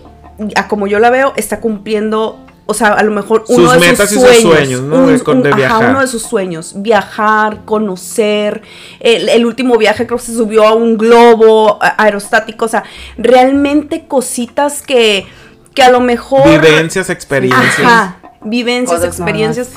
a 0.54 0.68
como 0.68 0.86
yo 0.86 1.00
la 1.00 1.10
veo, 1.10 1.32
está 1.36 1.58
cumpliendo, 1.60 2.38
o 2.66 2.72
sea, 2.74 2.94
a 2.94 3.02
lo 3.02 3.10
mejor 3.12 3.44
uno 3.48 3.70
Sus 3.70 3.80
de 3.80 3.86
metas 3.88 4.10
y 4.10 4.14
sus 4.14 4.22
sus 4.24 4.32
sueños. 4.38 4.56
sueños, 4.58 4.80
¿no? 4.82 5.06
De 5.08 5.20
con- 5.20 5.42
de 5.42 5.48
ajá, 5.50 5.56
viajar. 5.58 5.90
uno 5.90 6.00
de 6.00 6.06
sus 6.06 6.22
sueños, 6.22 6.72
viajar, 6.76 7.64
conocer. 7.64 8.62
El, 9.00 9.28
el 9.28 9.44
último 9.46 9.76
viaje 9.76 10.06
creo 10.06 10.18
que 10.18 10.24
se 10.24 10.34
subió 10.34 10.66
a 10.66 10.72
un 10.74 10.96
globo 10.96 11.78
aerostático, 11.80 12.64
o 12.64 12.68
sea, 12.68 12.84
realmente 13.18 14.06
cositas 14.06 14.80
que, 14.82 15.26
que 15.74 15.82
a 15.82 15.90
lo 15.90 16.00
mejor... 16.00 16.48
Vivencias, 16.48 17.10
experiencias. 17.10 17.80
Ajá, 17.80 18.16
vivencias, 18.42 19.00
Cosas 19.00 19.14
experiencias. 19.18 19.68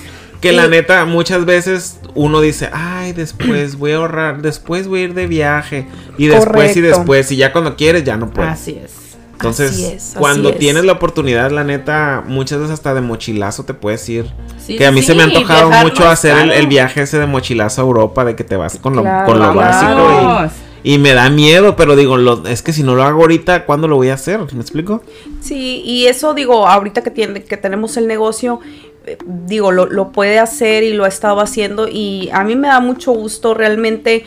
Que 0.41 0.51
la 0.51 0.67
neta, 0.67 1.03
muchas 1.05 1.45
veces 1.45 1.99
uno 2.13 2.41
dice, 2.41 2.69
ay, 2.71 3.11
después 3.11 3.75
voy 3.77 3.93
a 3.93 3.95
ahorrar, 3.97 4.41
después 4.43 4.88
voy 4.88 5.01
a 5.01 5.03
ir 5.05 5.13
de 5.15 5.25
viaje. 5.25 5.88
Y 6.19 6.27
después 6.27 6.77
y 6.77 6.81
después, 6.81 7.31
y 7.31 7.38
ya 7.38 7.51
cuando 7.51 7.75
quieres, 7.75 8.03
ya 8.03 8.17
no 8.17 8.29
puedes. 8.29 8.51
Así 8.53 8.79
es. 8.83 8.93
Entonces, 9.38 9.71
Así 9.71 9.85
es, 9.85 10.03
así 10.09 10.15
cuando 10.19 10.49
es. 10.49 10.57
tienes 10.57 10.83
la 10.83 10.93
oportunidad, 10.93 11.51
la 11.51 11.63
neta, 11.63 12.23
muchas 12.25 12.57
veces 12.59 12.73
hasta 12.73 12.93
de 12.95 13.01
mochilazo 13.01 13.65
te 13.65 13.73
puedes 13.75 14.07
ir. 14.09 14.25
Sí, 14.57 14.75
que 14.77 14.85
a 14.88 14.91
mí 14.91 15.01
sí, 15.01 15.07
se 15.07 15.13
me 15.15 15.21
ha 15.21 15.25
antojado 15.25 15.69
mucho 15.69 16.07
hacer 16.09 16.35
el, 16.51 16.67
viaje 16.67 17.03
ese 17.03 17.19
de 17.19 17.27
mochilazo 17.27 17.81
a 17.81 17.85
Europa, 17.85 18.25
de 18.25 18.35
que 18.35 18.43
te 18.43 18.55
vas 18.57 18.77
con 18.79 18.95
lo, 18.95 19.03
Claro, 19.03 19.25
con 19.27 19.39
lo 19.39 19.53
básico. 19.53 19.93
Vamos. 19.93 20.51
Y, 20.83 20.93
y 20.93 20.97
me 20.97 21.13
da 21.13 21.29
miedo, 21.29 21.75
pero 21.75 21.95
digo, 21.95 22.17
lo- 22.17 22.47
es 22.47 22.61
que 22.63 22.73
si 22.73 22.81
no 22.81 22.95
lo 22.95 23.03
hago 23.03 23.21
ahorita, 23.21 23.65
¿cuándo 23.65 23.88
lo 23.88 23.95
voy 23.95 24.09
a 24.09 24.15
hacer? 24.15 24.39
¿Me 24.53 24.61
explico? 24.61 25.03
Sí, 25.41 25.81
y 25.85 26.07
eso 26.07 26.33
digo, 26.33 26.67
ahorita 26.67 27.03
que, 27.03 27.11
tiene, 27.11 27.43
que 27.43 27.57
tenemos 27.57 27.95
el 27.97 28.07
negocio, 28.07 28.59
eh, 29.05 29.17
digo, 29.25 29.71
lo, 29.71 29.85
lo 29.85 30.11
puede 30.11 30.39
hacer 30.39 30.83
y 30.83 30.93
lo 30.93 31.05
ha 31.05 31.07
estado 31.09 31.41
haciendo 31.41 31.88
y 31.88 32.29
a 32.33 32.43
mí 32.43 32.55
me 32.55 32.67
da 32.69 32.79
mucho 32.79 33.11
gusto 33.11 33.53
realmente, 33.53 34.25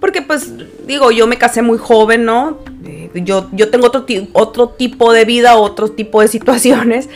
porque 0.00 0.22
pues 0.22 0.52
digo, 0.86 1.10
yo 1.10 1.26
me 1.26 1.38
casé 1.38 1.62
muy 1.62 1.78
joven, 1.78 2.24
¿no? 2.24 2.58
Eh, 2.86 3.10
yo, 3.14 3.48
yo 3.52 3.70
tengo 3.70 3.86
otro, 3.86 4.04
otro 4.32 4.68
tipo 4.70 5.12
de 5.12 5.24
vida, 5.24 5.56
otro 5.56 5.90
tipo 5.90 6.20
de 6.20 6.28
situaciones, 6.28 7.08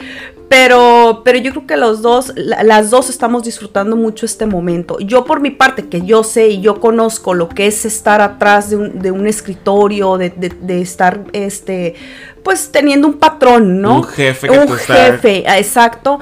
pero, 0.52 1.22
pero 1.24 1.38
yo 1.38 1.50
creo 1.52 1.66
que 1.66 1.78
los 1.78 2.02
dos, 2.02 2.30
la- 2.36 2.62
las 2.62 2.90
dos 2.90 3.08
estamos 3.08 3.42
disfrutando 3.42 3.96
mucho 3.96 4.26
este 4.26 4.44
momento. 4.44 4.98
Yo 5.00 5.24
por 5.24 5.40
mi 5.40 5.48
parte, 5.50 5.88
que 5.88 6.02
yo 6.02 6.22
sé 6.24 6.48
y 6.48 6.60
yo 6.60 6.78
conozco 6.78 7.32
lo 7.32 7.48
que 7.48 7.66
es 7.66 7.86
estar 7.86 8.20
atrás 8.20 8.68
de 8.68 8.76
un, 8.76 8.98
de 9.00 9.10
un 9.12 9.26
escritorio, 9.26 10.18
de, 10.18 10.28
de- 10.28 10.50
de 10.50 10.82
estar, 10.82 11.20
este, 11.32 11.94
pues 12.44 12.70
teniendo 12.70 13.08
un 13.08 13.14
patrón, 13.14 13.80
¿no? 13.80 13.96
Un 13.96 14.04
jefe 14.04 14.46
que 14.48 14.58
Un 14.58 14.68
jefe, 14.76 15.44
ah, 15.46 15.58
exacto. 15.58 16.18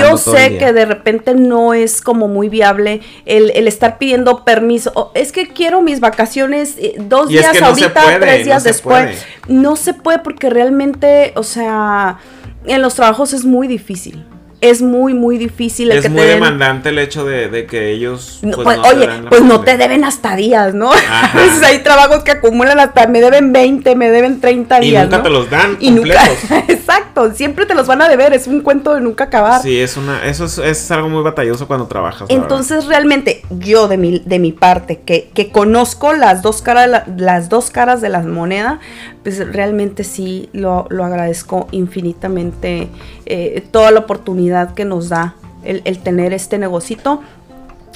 Yo 0.00 0.16
sé 0.16 0.58
que 0.58 0.72
de 0.72 0.84
repente 0.86 1.34
no 1.36 1.72
es 1.72 2.00
como 2.00 2.26
muy 2.26 2.48
viable 2.48 3.02
el, 3.24 3.50
el 3.54 3.68
estar 3.68 3.98
pidiendo 3.98 4.42
permiso. 4.44 5.12
Es 5.14 5.30
que 5.30 5.46
quiero 5.46 5.80
mis 5.80 6.00
vacaciones 6.00 6.74
eh, 6.78 6.96
dos 6.98 7.30
Y 7.30 7.36
es 7.38 7.42
días 7.42 7.60
no 7.60 7.66
ahorita, 7.68 8.02
puede, 8.02 8.18
tres 8.18 8.44
días 8.46 8.64
después. 8.64 9.04
puede. 9.46 9.60
No 9.60 9.76
se 9.76 9.94
puede 9.94 10.18
porque 10.18 10.50
realmente, 10.50 11.32
o 11.36 11.44
sea, 11.44 12.18
en 12.64 12.82
los 12.82 12.94
trabajos 12.94 13.32
es 13.32 13.44
muy 13.44 13.68
difícil. 13.68 14.24
Es 14.62 14.82
muy, 14.82 15.14
muy 15.14 15.38
difícil 15.38 15.90
el 15.90 15.96
es 15.98 16.02
que 16.04 16.10
muy 16.10 16.20
te 16.20 16.26
den- 16.26 16.34
demandante 16.34 16.90
el 16.90 16.98
hecho 16.98 17.24
de, 17.24 17.48
de 17.48 17.64
que 17.64 17.90
ellos. 17.92 18.40
no, 18.42 18.56
pues, 18.56 18.64
pues, 18.64 18.76
no 18.76 18.82
oye, 18.88 19.08
pues 19.30 19.42
no 19.42 19.60
te 19.62 19.78
deben 19.78 20.04
hasta 20.04 20.36
días, 20.36 20.74
¿no? 20.74 20.90
A 21.10 21.32
veces 21.34 21.62
hay 21.62 21.78
trabajos 21.78 22.24
que 22.24 22.32
acumulan 22.32 22.78
hasta, 22.78 23.06
me 23.06 23.22
deben 23.22 23.52
20, 23.54 23.94
me 23.96 24.10
deben 24.10 24.38
30 24.40 24.82
Y 24.84 24.90
días. 24.90 25.04
nunca 25.04 25.16
¿no? 25.16 25.22
te 25.22 25.30
los 25.30 25.48
dan 25.48 25.78
Y 25.80 25.90
nunca, 25.92 26.22
exacto, 26.68 27.32
siempre 27.32 27.64
te 27.64 27.74
los 27.74 27.86
van 27.86 28.02
a 28.02 28.08
deber, 28.10 28.34
es 28.34 28.46
un 28.48 28.60
cuento 28.60 28.94
de 28.94 29.00
nunca 29.00 29.24
acabar. 29.24 29.62
Sí, 29.62 29.78
es 29.80 29.96
una, 29.96 30.26
eso 30.26 30.44
es, 30.44 30.58
es 30.58 30.90
algo 30.90 31.08
muy 31.08 31.22
batalloso 31.22 31.66
cuando 31.66 31.86
trabajas. 31.86 32.28
Entonces 32.28 32.84
realmente 32.84 33.40
yo 33.50 33.88
de 33.88 33.96
mi, 33.96 34.18
de 34.18 34.38
mi 34.38 34.52
parte, 34.52 35.00
que, 35.06 35.30
que 35.32 35.50
conozco 35.50 36.12
las 36.12 36.42
dos, 36.42 36.60
caras 36.60 36.84
de 36.84 36.90
la- 36.90 37.04
las 37.16 37.48
dos 37.48 37.70
caras 37.70 38.02
de 38.02 38.10
la 38.10 38.20
moneda, 38.20 38.78
pues 39.22 39.38
realmente 39.52 40.04
sí 40.04 40.50
lo, 40.52 40.86
lo 40.90 41.04
agradezco 41.04 41.66
infinitamente 41.72 42.88
eh, 43.26 43.62
toda 43.70 43.90
la 43.90 44.00
oportunidad 44.00 44.49
que 44.74 44.84
nos 44.84 45.08
da 45.08 45.34
el, 45.64 45.82
el 45.84 45.98
tener 45.98 46.32
este 46.32 46.58
negocito. 46.58 47.22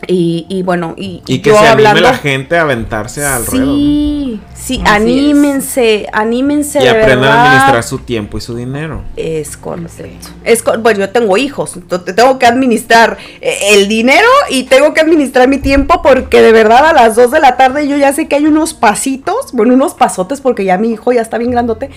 Y, 0.07 0.45
y 0.51 0.63
bueno, 0.63 0.95
y, 0.99 1.23
Y 1.27 1.39
que 1.41 1.49
yo 1.51 1.55
se 1.59 1.67
anime 1.67 1.89
hablando... 1.89 2.01
la 2.03 2.15
gente 2.19 2.59
a 2.59 2.63
aventarse 2.63 3.25
al. 3.25 3.45
Sí, 3.47 4.39
sí, 4.55 4.83
Así 4.85 4.93
anímense, 4.95 6.09
anímense 6.13 6.79
Y 6.81 6.83
de 6.83 6.91
aprendan 6.91 7.21
verdad. 7.21 7.37
a 7.39 7.45
administrar 7.47 7.83
su 7.85 7.99
tiempo 8.01 8.37
y 8.37 8.41
su 8.43 8.55
dinero. 8.55 9.03
Es 9.17 9.57
correcto. 9.57 10.05
Es 10.45 10.63
co- 10.63 10.79
bueno, 10.79 11.01
yo 11.01 11.11
tengo 11.11 11.37
hijos, 11.39 11.77
entonces 11.77 12.15
tengo 12.15 12.39
que 12.39 12.45
administrar 12.47 13.17
eh, 13.41 13.57
el 13.71 13.89
dinero 13.89 14.29
y 14.51 14.65
tengo 14.65 14.93
que 14.93 15.01
administrar 15.01 15.49
mi 15.49 15.59
tiempo 15.59 16.03
porque 16.03 16.43
de 16.43 16.53
verdad 16.53 16.85
a 16.87 16.93
las 16.93 17.17
2 17.17 17.31
de 17.31 17.41
la 17.41 17.57
tarde 17.57 17.89
yo 17.89 17.97
ya 17.97 18.13
sé 18.13 18.29
que 18.29 18.37
hay 18.37 18.45
unos 18.47 18.75
pasitos, 18.75 19.53
bueno, 19.53 19.73
unos 19.75 19.95
pasotes 19.95 20.41
porque 20.43 20.65
ya 20.65 20.77
mi 20.77 20.91
hijo 20.93 21.13
ya 21.13 21.23
está 21.23 21.39
bien 21.39 21.51
grandote 21.51 21.89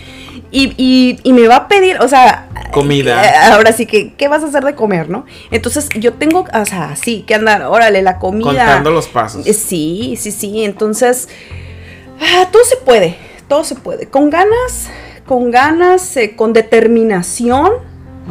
y, 0.52 0.74
y- 0.78 1.20
y 1.24 1.34
me 1.34 1.48
va 1.50 1.56
a 1.58 1.68
pedir, 1.68 2.00
o 2.00 2.08
sea... 2.08 2.48
Comida. 2.72 3.24
eh, 3.26 3.52
ahora 3.54 3.72
sí 3.74 3.86
que, 3.86 4.14
¿qué 4.14 4.28
vas 4.28 4.43
a 4.43 4.48
hacer 4.48 4.64
de 4.64 4.76
comer, 4.76 5.10
no? 5.10 5.26
Entonces 5.52 5.89
yo 6.00 6.14
tengo, 6.14 6.45
o 6.54 6.66
sea, 6.66 6.95
sí, 6.95 7.24
que 7.28 7.36
andar, 7.36 7.64
órale, 7.88 8.02
la 8.02 8.20
comida. 8.20 8.46
Contando 8.66 8.92
los 8.92 9.08
pasos. 9.08 9.46
Eh, 9.48 9.54
Sí, 9.54 10.16
sí, 10.20 10.32
sí. 10.32 10.64
Entonces, 10.64 11.30
ah, 12.22 12.48
todo 12.52 12.64
se 12.64 12.78
puede, 12.78 13.18
todo 13.48 13.64
se 13.64 13.76
puede. 13.76 14.08
Con 14.08 14.30
ganas, 14.30 14.90
con 15.26 15.52
ganas, 15.52 16.16
eh, 16.18 16.36
con 16.36 16.54
determinación, 16.54 17.72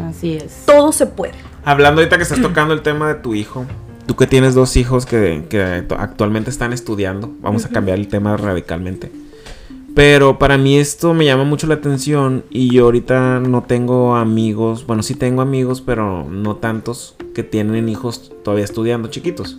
Así 0.08 0.36
es. 0.36 0.62
todo 0.66 0.92
se 0.92 1.06
puede. 1.06 1.34
Hablando 1.64 2.00
ahorita 2.00 2.16
que 2.16 2.22
estás 2.22 2.40
tocando 2.40 2.74
el 2.74 2.82
tema 2.82 3.08
de 3.08 3.14
tu 3.14 3.34
hijo. 3.34 3.66
Tú 4.06 4.14
que 4.14 4.28
tienes 4.28 4.54
dos 4.54 4.76
hijos 4.76 5.04
que, 5.04 5.44
que 5.50 5.84
actualmente 5.98 6.48
están 6.48 6.72
estudiando. 6.72 7.30
Vamos 7.40 7.64
a 7.64 7.70
cambiar 7.70 7.98
el 7.98 8.06
tema 8.06 8.36
radicalmente. 8.36 9.10
Pero 9.96 10.38
para 10.38 10.58
mí 10.58 10.76
esto 10.76 11.14
me 11.14 11.24
llama 11.24 11.44
mucho 11.44 11.66
la 11.66 11.76
atención 11.76 12.44
y 12.50 12.70
yo 12.70 12.84
ahorita 12.84 13.40
no 13.40 13.62
tengo 13.62 14.14
amigos, 14.14 14.86
bueno 14.86 15.02
sí 15.02 15.14
tengo 15.14 15.40
amigos, 15.40 15.80
pero 15.80 16.22
no 16.24 16.56
tantos 16.56 17.16
que 17.34 17.42
tienen 17.42 17.88
hijos 17.88 18.30
todavía 18.44 18.66
estudiando 18.66 19.08
chiquitos. 19.08 19.58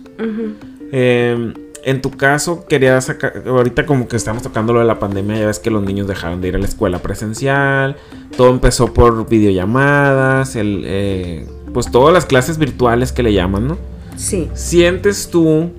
Eh, 0.92 1.52
en 1.82 2.00
tu 2.00 2.12
caso, 2.12 2.66
quería 2.68 3.00
sacar, 3.00 3.42
ahorita 3.48 3.84
como 3.84 4.06
que 4.06 4.14
estamos 4.14 4.44
tocando 4.44 4.72
lo 4.72 4.78
de 4.78 4.84
la 4.84 5.00
pandemia, 5.00 5.40
ya 5.40 5.46
ves 5.48 5.58
que 5.58 5.70
los 5.70 5.82
niños 5.82 6.06
dejaron 6.06 6.40
de 6.40 6.46
ir 6.46 6.54
a 6.54 6.60
la 6.60 6.66
escuela 6.66 7.00
presencial, 7.00 7.96
todo 8.36 8.50
empezó 8.50 8.94
por 8.94 9.28
videollamadas, 9.28 10.54
el, 10.54 10.84
eh, 10.86 11.48
pues 11.74 11.90
todas 11.90 12.14
las 12.14 12.26
clases 12.26 12.58
virtuales 12.58 13.10
que 13.10 13.24
le 13.24 13.32
llaman, 13.32 13.66
¿no? 13.66 13.78
Sí. 14.14 14.48
¿Sientes 14.54 15.30
tú 15.30 15.72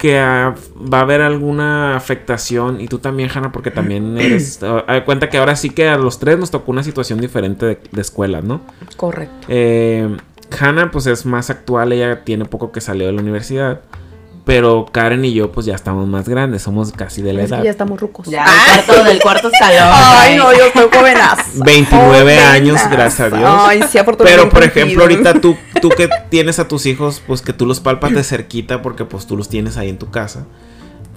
que 0.00 0.18
ah, 0.18 0.54
va 0.92 0.98
a 0.98 1.02
haber 1.02 1.20
alguna 1.20 1.94
afectación, 1.94 2.80
y 2.80 2.88
tú 2.88 2.98
también, 2.98 3.28
Hanna, 3.32 3.52
porque 3.52 3.70
también 3.70 4.16
eres, 4.18 4.60
ah, 4.62 5.02
cuenta 5.04 5.28
que 5.28 5.36
ahora 5.36 5.54
sí 5.56 5.70
que 5.70 5.88
a 5.88 5.98
los 5.98 6.18
tres 6.18 6.38
nos 6.38 6.50
tocó 6.50 6.72
una 6.72 6.82
situación 6.82 7.20
diferente 7.20 7.66
de, 7.66 7.80
de 7.92 8.00
escuela, 8.00 8.40
¿no? 8.40 8.62
Correcto. 8.96 9.46
Eh, 9.48 10.16
Hannah 10.58 10.90
pues 10.90 11.06
es 11.06 11.26
más 11.26 11.50
actual, 11.50 11.92
ella 11.92 12.24
tiene 12.24 12.46
poco 12.46 12.72
que 12.72 12.80
salió 12.80 13.06
de 13.06 13.12
la 13.12 13.20
universidad. 13.20 13.82
Pero 14.50 14.84
Karen 14.90 15.24
y 15.24 15.32
yo, 15.32 15.52
pues 15.52 15.64
ya 15.64 15.76
estamos 15.76 16.08
más 16.08 16.28
grandes, 16.28 16.62
somos 16.62 16.90
casi 16.90 17.22
de 17.22 17.32
la 17.32 17.44
edad. 17.44 17.62
ya 17.62 17.70
estamos 17.70 18.00
rucos. 18.00 18.26
Ya, 18.26 18.44
del 18.44 18.84
cuarto, 18.84 19.04
del 19.04 19.20
cuarto 19.20 19.48
escalón. 19.48 19.92
Ay, 19.92 20.36
no, 20.36 20.52
yo 20.52 20.64
soy 20.74 20.88
jovenas. 20.92 21.38
29 21.54 22.38
años, 22.40 22.80
gracias 22.90 23.32
a 23.32 23.36
Dios. 23.36 23.48
Ay, 23.48 23.80
sí, 23.88 24.00
Pero, 24.18 24.48
por 24.48 24.64
ejemplo, 24.64 25.02
ahorita 25.02 25.34
tú, 25.40 25.56
tú 25.80 25.88
que 25.90 26.08
tienes 26.30 26.58
a 26.58 26.66
tus 26.66 26.86
hijos, 26.86 27.22
pues 27.24 27.42
que 27.42 27.52
tú 27.52 27.64
los 27.64 27.78
palpas 27.78 28.12
de 28.12 28.24
cerquita 28.24 28.82
porque 28.82 29.04
pues 29.04 29.24
tú 29.24 29.36
los 29.36 29.48
tienes 29.48 29.76
ahí 29.76 29.88
en 29.88 29.98
tu 29.98 30.10
casa. 30.10 30.46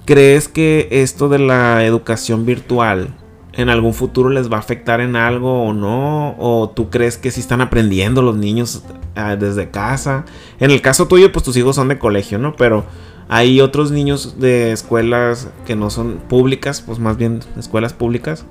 ¿Crees 0.04 0.46
que 0.46 0.86
esto 0.92 1.28
de 1.28 1.40
la 1.40 1.84
educación 1.84 2.46
virtual 2.46 3.16
en 3.52 3.68
algún 3.68 3.94
futuro 3.94 4.30
les 4.30 4.48
va 4.48 4.58
a 4.58 4.60
afectar 4.60 5.00
en 5.00 5.16
algo 5.16 5.64
o 5.64 5.72
no? 5.72 6.36
¿O 6.38 6.70
tú 6.70 6.88
crees 6.88 7.18
que 7.18 7.32
sí 7.32 7.40
están 7.40 7.62
aprendiendo 7.62 8.22
los 8.22 8.36
niños 8.36 8.84
ah, 9.16 9.34
desde 9.34 9.70
casa? 9.70 10.24
En 10.60 10.70
el 10.70 10.80
caso 10.80 11.08
tuyo, 11.08 11.32
pues 11.32 11.44
tus 11.44 11.56
hijos 11.56 11.74
son 11.74 11.88
de 11.88 11.98
colegio, 11.98 12.38
¿no? 12.38 12.54
Pero 12.54 12.84
hay 13.28 13.60
otros 13.60 13.90
niños 13.90 14.38
de 14.38 14.72
escuelas 14.72 15.48
que 15.66 15.76
no 15.76 15.90
son 15.90 16.20
públicas, 16.28 16.82
pues 16.82 16.98
más 16.98 17.16
bien 17.16 17.40
escuelas 17.58 17.92
públicas, 17.92 18.44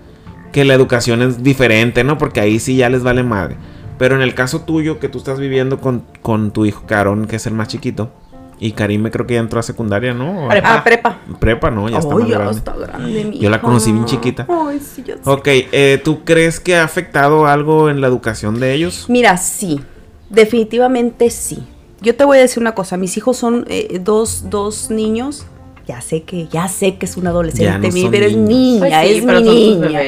que 0.51 0.65
la 0.65 0.73
educación 0.73 1.21
es 1.21 1.43
diferente, 1.43 2.03
¿no? 2.03 2.17
Porque 2.17 2.39
ahí 2.39 2.59
sí 2.59 2.75
ya 2.75 2.89
les 2.89 3.03
vale 3.03 3.23
madre. 3.23 3.57
Pero 3.97 4.15
en 4.15 4.21
el 4.21 4.33
caso 4.33 4.61
tuyo, 4.61 4.99
que 4.99 5.09
tú 5.09 5.19
estás 5.19 5.39
viviendo 5.39 5.79
con, 5.79 6.03
con 6.21 6.51
tu 6.51 6.65
hijo 6.65 6.83
Carón, 6.87 7.27
que 7.27 7.35
es 7.35 7.45
el 7.47 7.53
más 7.53 7.67
chiquito, 7.67 8.11
y 8.59 8.71
Karime 8.71 9.11
creo 9.11 9.27
que 9.27 9.33
ya 9.35 9.39
entró 9.39 9.59
a 9.59 9.63
secundaria, 9.63 10.13
¿no? 10.13 10.47
Prepa. 10.49 10.75
Ah, 10.75 10.83
prepa. 10.83 11.19
Prepa, 11.39 11.71
¿no? 11.71 11.89
Ya 11.89 11.97
está, 11.97 12.15
oh, 12.15 12.19
más 12.19 12.29
ya 12.29 12.37
grande. 12.37 12.57
está 12.57 12.73
grande. 12.75 13.25
mi 13.25 13.39
Yo 13.39 13.49
la 13.49 13.61
conocí 13.61 13.91
bien 13.91 14.05
chiquita. 14.05 14.47
Ay, 14.49 14.79
sí, 14.79 15.03
ya. 15.03 15.15
Ok, 15.25 15.47
eh, 15.47 16.01
¿tú 16.03 16.23
crees 16.23 16.59
que 16.59 16.75
ha 16.75 16.83
afectado 16.83 17.45
algo 17.45 17.89
en 17.89 17.99
la 17.99 18.07
educación 18.07 18.59
de 18.59 18.73
ellos? 18.73 19.05
Mira, 19.09 19.37
sí, 19.37 19.81
definitivamente 20.29 21.29
sí. 21.29 21.63
Yo 22.03 22.15
te 22.15 22.25
voy 22.25 22.37
a 22.37 22.41
decir 22.41 22.61
una 22.61 22.75
cosa, 22.75 22.97
mis 22.97 23.15
hijos 23.17 23.37
son 23.37 23.65
eh, 23.69 23.99
dos, 24.01 24.49
dos 24.49 24.91
niños. 24.91 25.45
Ya 25.87 25.99
sé 25.99 26.23
que, 26.23 26.47
ya 26.47 26.67
sé 26.67 26.95
que 26.97 27.05
es 27.05 27.17
un 27.17 27.27
adolescente, 27.27 27.87
no 27.87 27.93
mi 27.93 28.07
pero 28.09 28.25
es 28.25 28.37
niña, 28.37 28.79
Pues 28.79 28.93
sí, 28.93 29.15
es 29.15 29.25
mi 29.25 29.41
niña. 29.41 30.01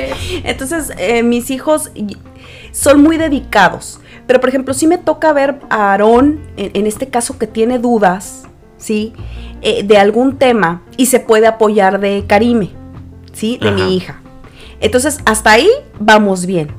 Entonces, 0.43 0.91
eh, 0.97 1.21
mis 1.21 1.51
hijos 1.51 1.91
son 2.71 3.01
muy 3.01 3.17
dedicados. 3.17 3.99
Pero, 4.25 4.39
por 4.39 4.49
ejemplo, 4.49 4.73
sí 4.73 4.87
me 4.87 4.97
toca 4.97 5.33
ver 5.33 5.59
a 5.69 5.91
Aarón, 5.91 6.39
en, 6.55 6.71
en 6.73 6.87
este 6.87 7.07
caso 7.07 7.37
que 7.37 7.47
tiene 7.47 7.77
dudas, 7.79 8.43
¿sí? 8.77 9.13
Eh, 9.61 9.83
de 9.83 9.97
algún 9.97 10.37
tema 10.37 10.83
y 10.95 11.07
se 11.07 11.19
puede 11.19 11.47
apoyar 11.47 11.99
de 11.99 12.25
Karime, 12.27 12.69
¿sí? 13.33 13.57
De 13.59 13.69
Ajá. 13.69 13.75
mi 13.77 13.95
hija. 13.95 14.21
Entonces, 14.79 15.19
hasta 15.25 15.51
ahí 15.51 15.69
vamos 15.99 16.45
bien. 16.45 16.69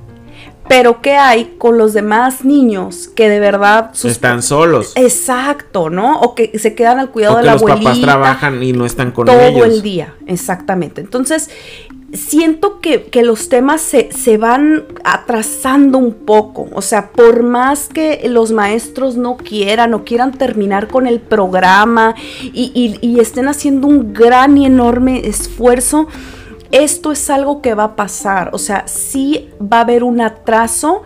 Pero, 0.68 1.00
¿qué 1.00 1.12
hay 1.14 1.54
con 1.58 1.78
los 1.78 1.92
demás 1.92 2.44
niños 2.44 3.08
que 3.08 3.28
de 3.28 3.40
verdad 3.40 3.90
sus 3.92 4.12
Están 4.12 4.42
solos. 4.42 4.92
Exacto, 4.96 5.90
¿no? 5.90 6.20
O 6.20 6.34
que 6.34 6.58
se 6.58 6.74
quedan 6.74 6.98
al 6.98 7.10
cuidado 7.10 7.34
O 7.34 7.36
de 7.38 7.42
que 7.42 7.46
la 7.46 7.52
los 7.54 7.62
abuelita 7.62 7.90
papás 7.90 8.00
trabajan 8.02 8.62
y 8.62 8.72
no 8.72 8.84
están 8.86 9.12
con 9.12 9.26
todo 9.26 9.40
ellos. 9.40 9.66
el 9.66 9.82
día, 9.82 10.14
exactamente. 10.26 11.00
Entonces, 11.00 11.50
siento 12.12 12.80
que, 12.80 13.04
que 13.04 13.22
los 13.22 13.48
temas 13.48 13.80
se, 13.80 14.10
se 14.12 14.38
van 14.38 14.84
atrasando 15.04 15.98
un 15.98 16.12
poco. 16.14 16.68
O 16.72 16.82
sea, 16.82 17.10
por 17.10 17.42
más 17.42 17.88
que 17.88 18.22
los 18.28 18.52
maestros 18.52 19.16
no 19.16 19.36
quieran 19.36 19.92
o 19.94 20.04
quieran 20.04 20.32
terminar 20.32 20.88
con 20.88 21.06
el 21.06 21.20
programa 21.20 22.14
y, 22.42 22.70
y- 22.74 22.98
y 23.06 23.20
estén 23.20 23.48
haciendo 23.48 23.86
un 23.88 24.12
gran 24.14 24.56
y 24.56 24.66
enorme 24.66 25.26
esfuerzo, 25.26 26.06
esto 26.84 27.12
es 27.12 27.28
algo 27.30 27.62
que 27.62 27.74
va 27.74 27.84
a 27.84 27.96
pasar. 27.96 28.50
O 28.52 28.58
sea, 28.58 28.86
sí 28.86 29.48
va 29.60 29.78
a 29.78 29.80
haber 29.80 30.02
un 30.04 30.20
atraso. 30.20 31.02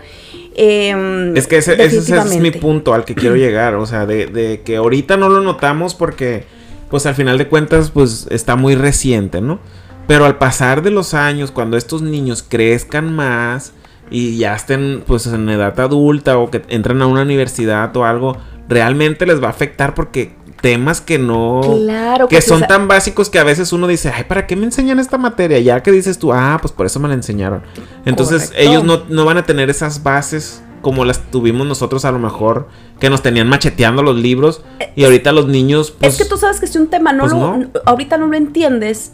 em, 0.55 1.37
Es 1.37 1.47
que 1.47 1.59
ese, 1.59 1.75
ese- 1.83 1.99
ese 1.99 2.17
es 2.19 2.37
mi 2.41 2.51
punto 2.51 2.93
al 2.95 3.05
que 3.05 3.15
quiero 3.15 3.37
llegar. 3.45 3.75
O 3.77 3.87
sea, 3.87 4.07
de, 4.07 4.27
de 4.27 4.63
que 4.65 4.77
ahorita 4.77 5.17
no 5.17 5.29
lo 5.29 5.41
notamos 5.41 5.95
porque, 5.95 6.45
pues 6.91 7.07
al 7.07 7.15
final 7.15 7.39
de 7.39 7.49
cuentas, 7.49 7.91
pues 7.91 8.27
está 8.31 8.57
muy 8.57 8.75
reciente, 8.75 9.41
¿no? 9.41 9.59
Pero 10.07 10.25
al 10.25 10.39
pasar 10.39 10.83
de 10.83 10.91
los 10.91 11.15
años, 11.15 11.53
cuando 11.53 11.77
estos 11.77 12.03
niños 12.03 12.45
crezcan 12.47 13.15
más 13.15 13.73
y 14.11 14.39
ya 14.39 14.57
estén, 14.57 15.05
pues 15.07 15.27
en 15.29 15.49
edad 15.49 15.79
adulta 15.79 16.37
o 16.37 16.51
que 16.51 16.63
entren 16.69 17.01
a 17.01 17.07
una 17.07 17.23
universidad 17.23 17.97
o 17.97 18.05
algo, 18.05 18.37
realmente 18.69 19.25
les 19.25 19.41
va 19.41 19.47
a 19.47 19.51
afectar 19.51 19.95
porque 19.95 20.35
temas 20.61 21.01
que 21.01 21.19
no... 21.19 21.61
Claro 21.63 22.29
que 22.29 22.41
son 22.41 22.67
tan 22.67 22.89
básicos 22.89 23.31
que 23.31 23.39
a 23.39 23.45
veces 23.45 23.73
uno 23.73 23.87
dice, 23.87 24.13
ay, 24.15 24.25
¿para 24.25 24.47
qué 24.47 24.57
me 24.57 24.65
enseñan 24.65 24.99
esta 24.99 25.19
materia? 25.19 25.59
Ya 25.59 25.83
que 25.83 25.93
dices 25.93 26.19
tú, 26.19 26.33
ah, 26.33 26.59
pues 26.61 26.73
por 26.73 26.87
eso 26.87 27.01
me 27.01 27.09
la 27.09 27.15
enseñaron. 27.15 27.63
Entonces 28.05 28.49
Correcto. 28.49 28.71
ellos 28.71 28.85
no, 28.85 29.03
no 29.09 29.25
van 29.25 29.39
a 29.39 29.47
tener 29.47 29.71
esas 29.71 30.03
bases 30.03 30.63
como 30.83 31.05
las 31.05 31.31
tuvimos 31.31 31.67
nosotros 31.67 32.05
a 32.05 32.13
lo 32.13 32.19
mejor, 32.19 32.69
que 32.99 33.11
nos 33.11 33.23
tenían 33.23 33.49
macheteando 33.49 34.03
los 34.03 34.17
libros 34.17 34.63
y 34.97 35.05
ahorita 35.05 35.33
los 35.33 35.47
niños, 35.47 35.91
pues... 35.91 36.15
es 36.15 36.19
que 36.23 36.29
tú 36.29 36.37
sabes 36.37 36.61
que 36.61 36.67
si 36.67 36.79
un 36.79 36.89
tema 36.89 37.13
no 37.13 37.25
pues 37.25 37.33
lo, 37.33 37.57
no. 37.59 37.71
ahorita 37.85 38.17
no 38.17 38.27
lo 38.27 38.37
entiendes 38.37 39.13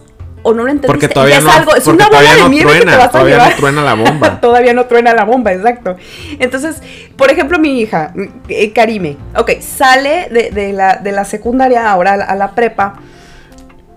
o 0.49 0.55
no 0.55 0.63
lo 0.63 0.71
entendiste, 0.71 0.87
porque 0.87 1.09
todavía 1.09 1.41
no, 1.41 1.51
es 1.51 1.57
algo, 1.57 1.75
es 1.75 1.87
una 1.89 2.07
bola 2.09 2.35
de 2.35 2.41
no 2.41 2.49
nieve 2.49 2.71
que 2.73 2.79
te 2.79 2.83
truena, 2.83 2.97
vas 2.99 3.07
a 3.07 3.11
todavía 3.11 3.35
llevar. 3.37 3.51
no 3.51 3.57
truena 3.57 3.83
la 3.83 3.95
bomba. 3.95 4.41
todavía 4.41 4.75
no 4.75 4.87
truena 4.87 5.13
la 5.15 5.25
bomba, 5.25 5.53
exacto. 5.53 5.97
Entonces, 6.39 6.83
por 7.17 7.31
ejemplo, 7.31 7.59
mi 7.59 7.81
hija, 7.81 8.13
eh, 8.49 8.73
Karime, 8.73 9.17
ok, 9.37 9.61
sale 9.61 10.29
de, 10.31 10.51
de 10.51 10.73
la, 10.73 10.97
de 10.99 11.11
la 11.13 11.25
secundaria 11.25 11.91
ahora 11.91 12.13
a 12.13 12.17
la, 12.17 12.25
a 12.27 12.35
la 12.37 12.53
prepa. 12.53 13.01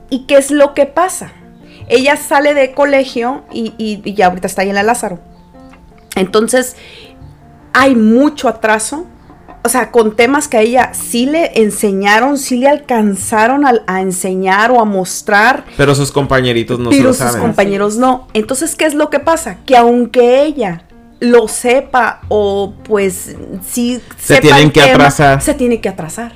¿Y 0.09 0.25
qué 0.25 0.37
es 0.37 0.49
lo 0.49 0.73
que 0.73 0.87
pasa? 0.87 1.31
Ella 1.87 2.17
sale 2.17 2.53
de 2.55 2.71
colegio 2.73 3.43
y, 3.51 3.73
y- 3.77 4.01
y 4.03 4.13
ya 4.15 4.27
ahorita 4.27 4.47
está 4.47 4.63
ahí 4.63 4.69
en 4.69 4.75
la 4.75 4.83
Lázaro. 4.83 5.19
Entonces, 6.15 6.75
hay 7.73 7.95
mucho 7.95 8.47
atraso. 8.49 9.05
O 9.63 9.69
sea, 9.69 9.91
con 9.91 10.15
temas 10.15 10.47
que 10.47 10.57
a 10.57 10.61
ella 10.61 10.91
sí 10.93 11.25
le 11.25 11.51
enseñaron, 11.61 12.37
sí 12.37 12.57
le 12.57 12.69
alcanzaron 12.69 13.65
a, 13.65 13.73
a 13.87 14.01
enseñar 14.01 14.71
o 14.71 14.79
a 14.79 14.85
mostrar, 14.85 15.65
Pero 15.75 15.93
sus 15.95 16.11
compañeritos 16.11 16.79
no 16.79 16.91
se 16.91 16.97
pero 16.97 17.09
lo 17.09 17.13
sus 17.13 17.25
saben. 17.25 17.41
compañeros 17.41 17.97
no. 17.97 18.27
Entonces, 18.33 18.75
¿qué 18.75 18.85
es 18.85 18.93
lo 18.93 19.09
que 19.09 19.19
pasa? 19.19 19.57
Que 19.65 19.75
aunque 19.75 20.43
ella 20.43 20.83
lo 21.19 21.49
sepa 21.49 22.21
o 22.29 22.73
pues 22.83 23.35
sí 23.67 24.01
Se 24.17 24.35
sepa 24.35 24.41
tienen 24.41 24.63
el 24.67 24.71
que 24.71 24.79
tema, 24.81 24.93
atrasar. 24.93 25.41
Se 25.41 25.53
tiene 25.53 25.81
que 25.81 25.89
atrasar. 25.89 26.31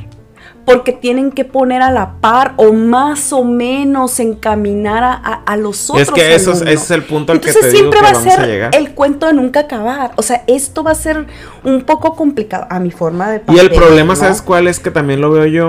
Porque 0.66 0.94
tienen 0.94 1.32
que 1.32 1.44
poner 1.44 1.82
a 1.82 1.92
la 1.92 2.14
par 2.22 2.54
o 2.56 2.72
más 2.72 3.34
o 3.34 3.44
menos 3.44 4.20
encaminar 4.22 5.04
a, 5.04 5.12
a- 5.14 5.44
a 5.46 5.58
los 5.58 5.90
otros. 5.90 6.08
Es 6.08 6.12
que 6.14 6.36
eso 6.36 6.52
es- 6.54 6.62
ese 6.62 6.74
es 6.74 6.92
el 6.92 7.04
punto 7.04 7.34
al 7.34 7.42
que 7.42 7.50
Entonces 7.50 7.72
te 7.74 7.78
digo 7.78 7.92
siempre 7.92 8.00
que 8.00 8.04
va 8.06 8.10
a 8.10 8.14
vamos 8.14 8.28
a 8.34 8.36
ser 8.46 8.70
el 8.76 8.94
cuento 8.94 9.26
de 9.28 9.34
nunca 9.34 9.60
acabar. 9.62 10.12
O 10.16 10.22
sea, 10.22 10.44
esto 10.48 10.84
va 10.84 10.92
a 10.92 10.96
ser 10.96 11.26
un 11.66 11.82
poco 11.82 12.16
complicado 12.16 12.66
a 12.70 12.80
mi 12.80 12.92
forma 12.92 13.30
de 13.30 13.42
Y 13.54 13.60
el 13.60 13.72
problema, 13.72 14.14
¿no? 14.14 14.20
¿sabes 14.20 14.42
cuál 14.42 14.68
es? 14.68 14.80
Que 14.80 14.90
también 14.92 15.20
lo 15.20 15.32
veo 15.32 15.46
yo. 15.48 15.68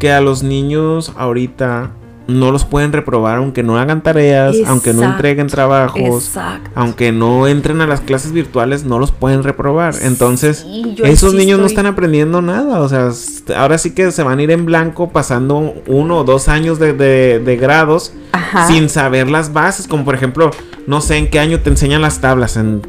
Que 0.00 0.10
a 0.10 0.20
los 0.20 0.42
niños 0.42 1.12
ahorita 1.16 1.90
no 2.28 2.52
los 2.52 2.64
pueden 2.64 2.92
reprobar 2.92 3.38
aunque 3.38 3.62
no 3.62 3.76
hagan 3.78 4.02
tareas, 4.02 4.56
aunque 4.66 4.92
no 4.92 5.02
entreguen 5.02 5.48
trabajos, 5.48 6.26
Exacto. 6.26 6.70
aunque 6.74 7.10
no 7.12 7.46
entren 7.48 7.80
a 7.80 7.86
las 7.86 8.00
clases 8.00 8.30
virtuales, 8.32 8.84
no 8.84 8.98
los 8.98 9.10
pueden 9.10 9.42
reprobar. 9.42 9.94
Entonces, 10.02 10.58
Sí, 10.70 10.94
esos 11.02 11.34
niños 11.34 11.58
no 11.58 11.66
están 11.66 11.86
aprendiendo 11.86 12.40
nada. 12.42 12.80
O 12.80 12.88
sea, 12.88 13.10
ahora 13.56 13.78
sí 13.78 13.90
que 13.92 14.12
se 14.12 14.22
van 14.22 14.38
a 14.38 14.42
ir 14.42 14.50
en 14.52 14.64
blanco 14.64 15.10
pasando 15.10 15.74
uno 15.86 16.18
o 16.18 16.24
dos 16.24 16.48
años 16.48 16.78
de, 16.78 16.92
de- 16.92 17.40
de 17.40 17.56
grados 17.56 18.12
Ajá. 18.32 18.66
sin 18.68 18.88
saber 18.88 19.28
las 19.28 19.52
bases. 19.52 19.88
Como 19.88 20.04
por 20.04 20.14
ejemplo, 20.14 20.50
no 20.86 21.00
sé 21.00 21.16
en 21.16 21.28
qué 21.30 21.38
año 21.38 21.60
te 21.60 21.70
enseñan 21.70 22.02
las 22.02 22.20
tablas, 22.20 22.56
en 22.56 22.82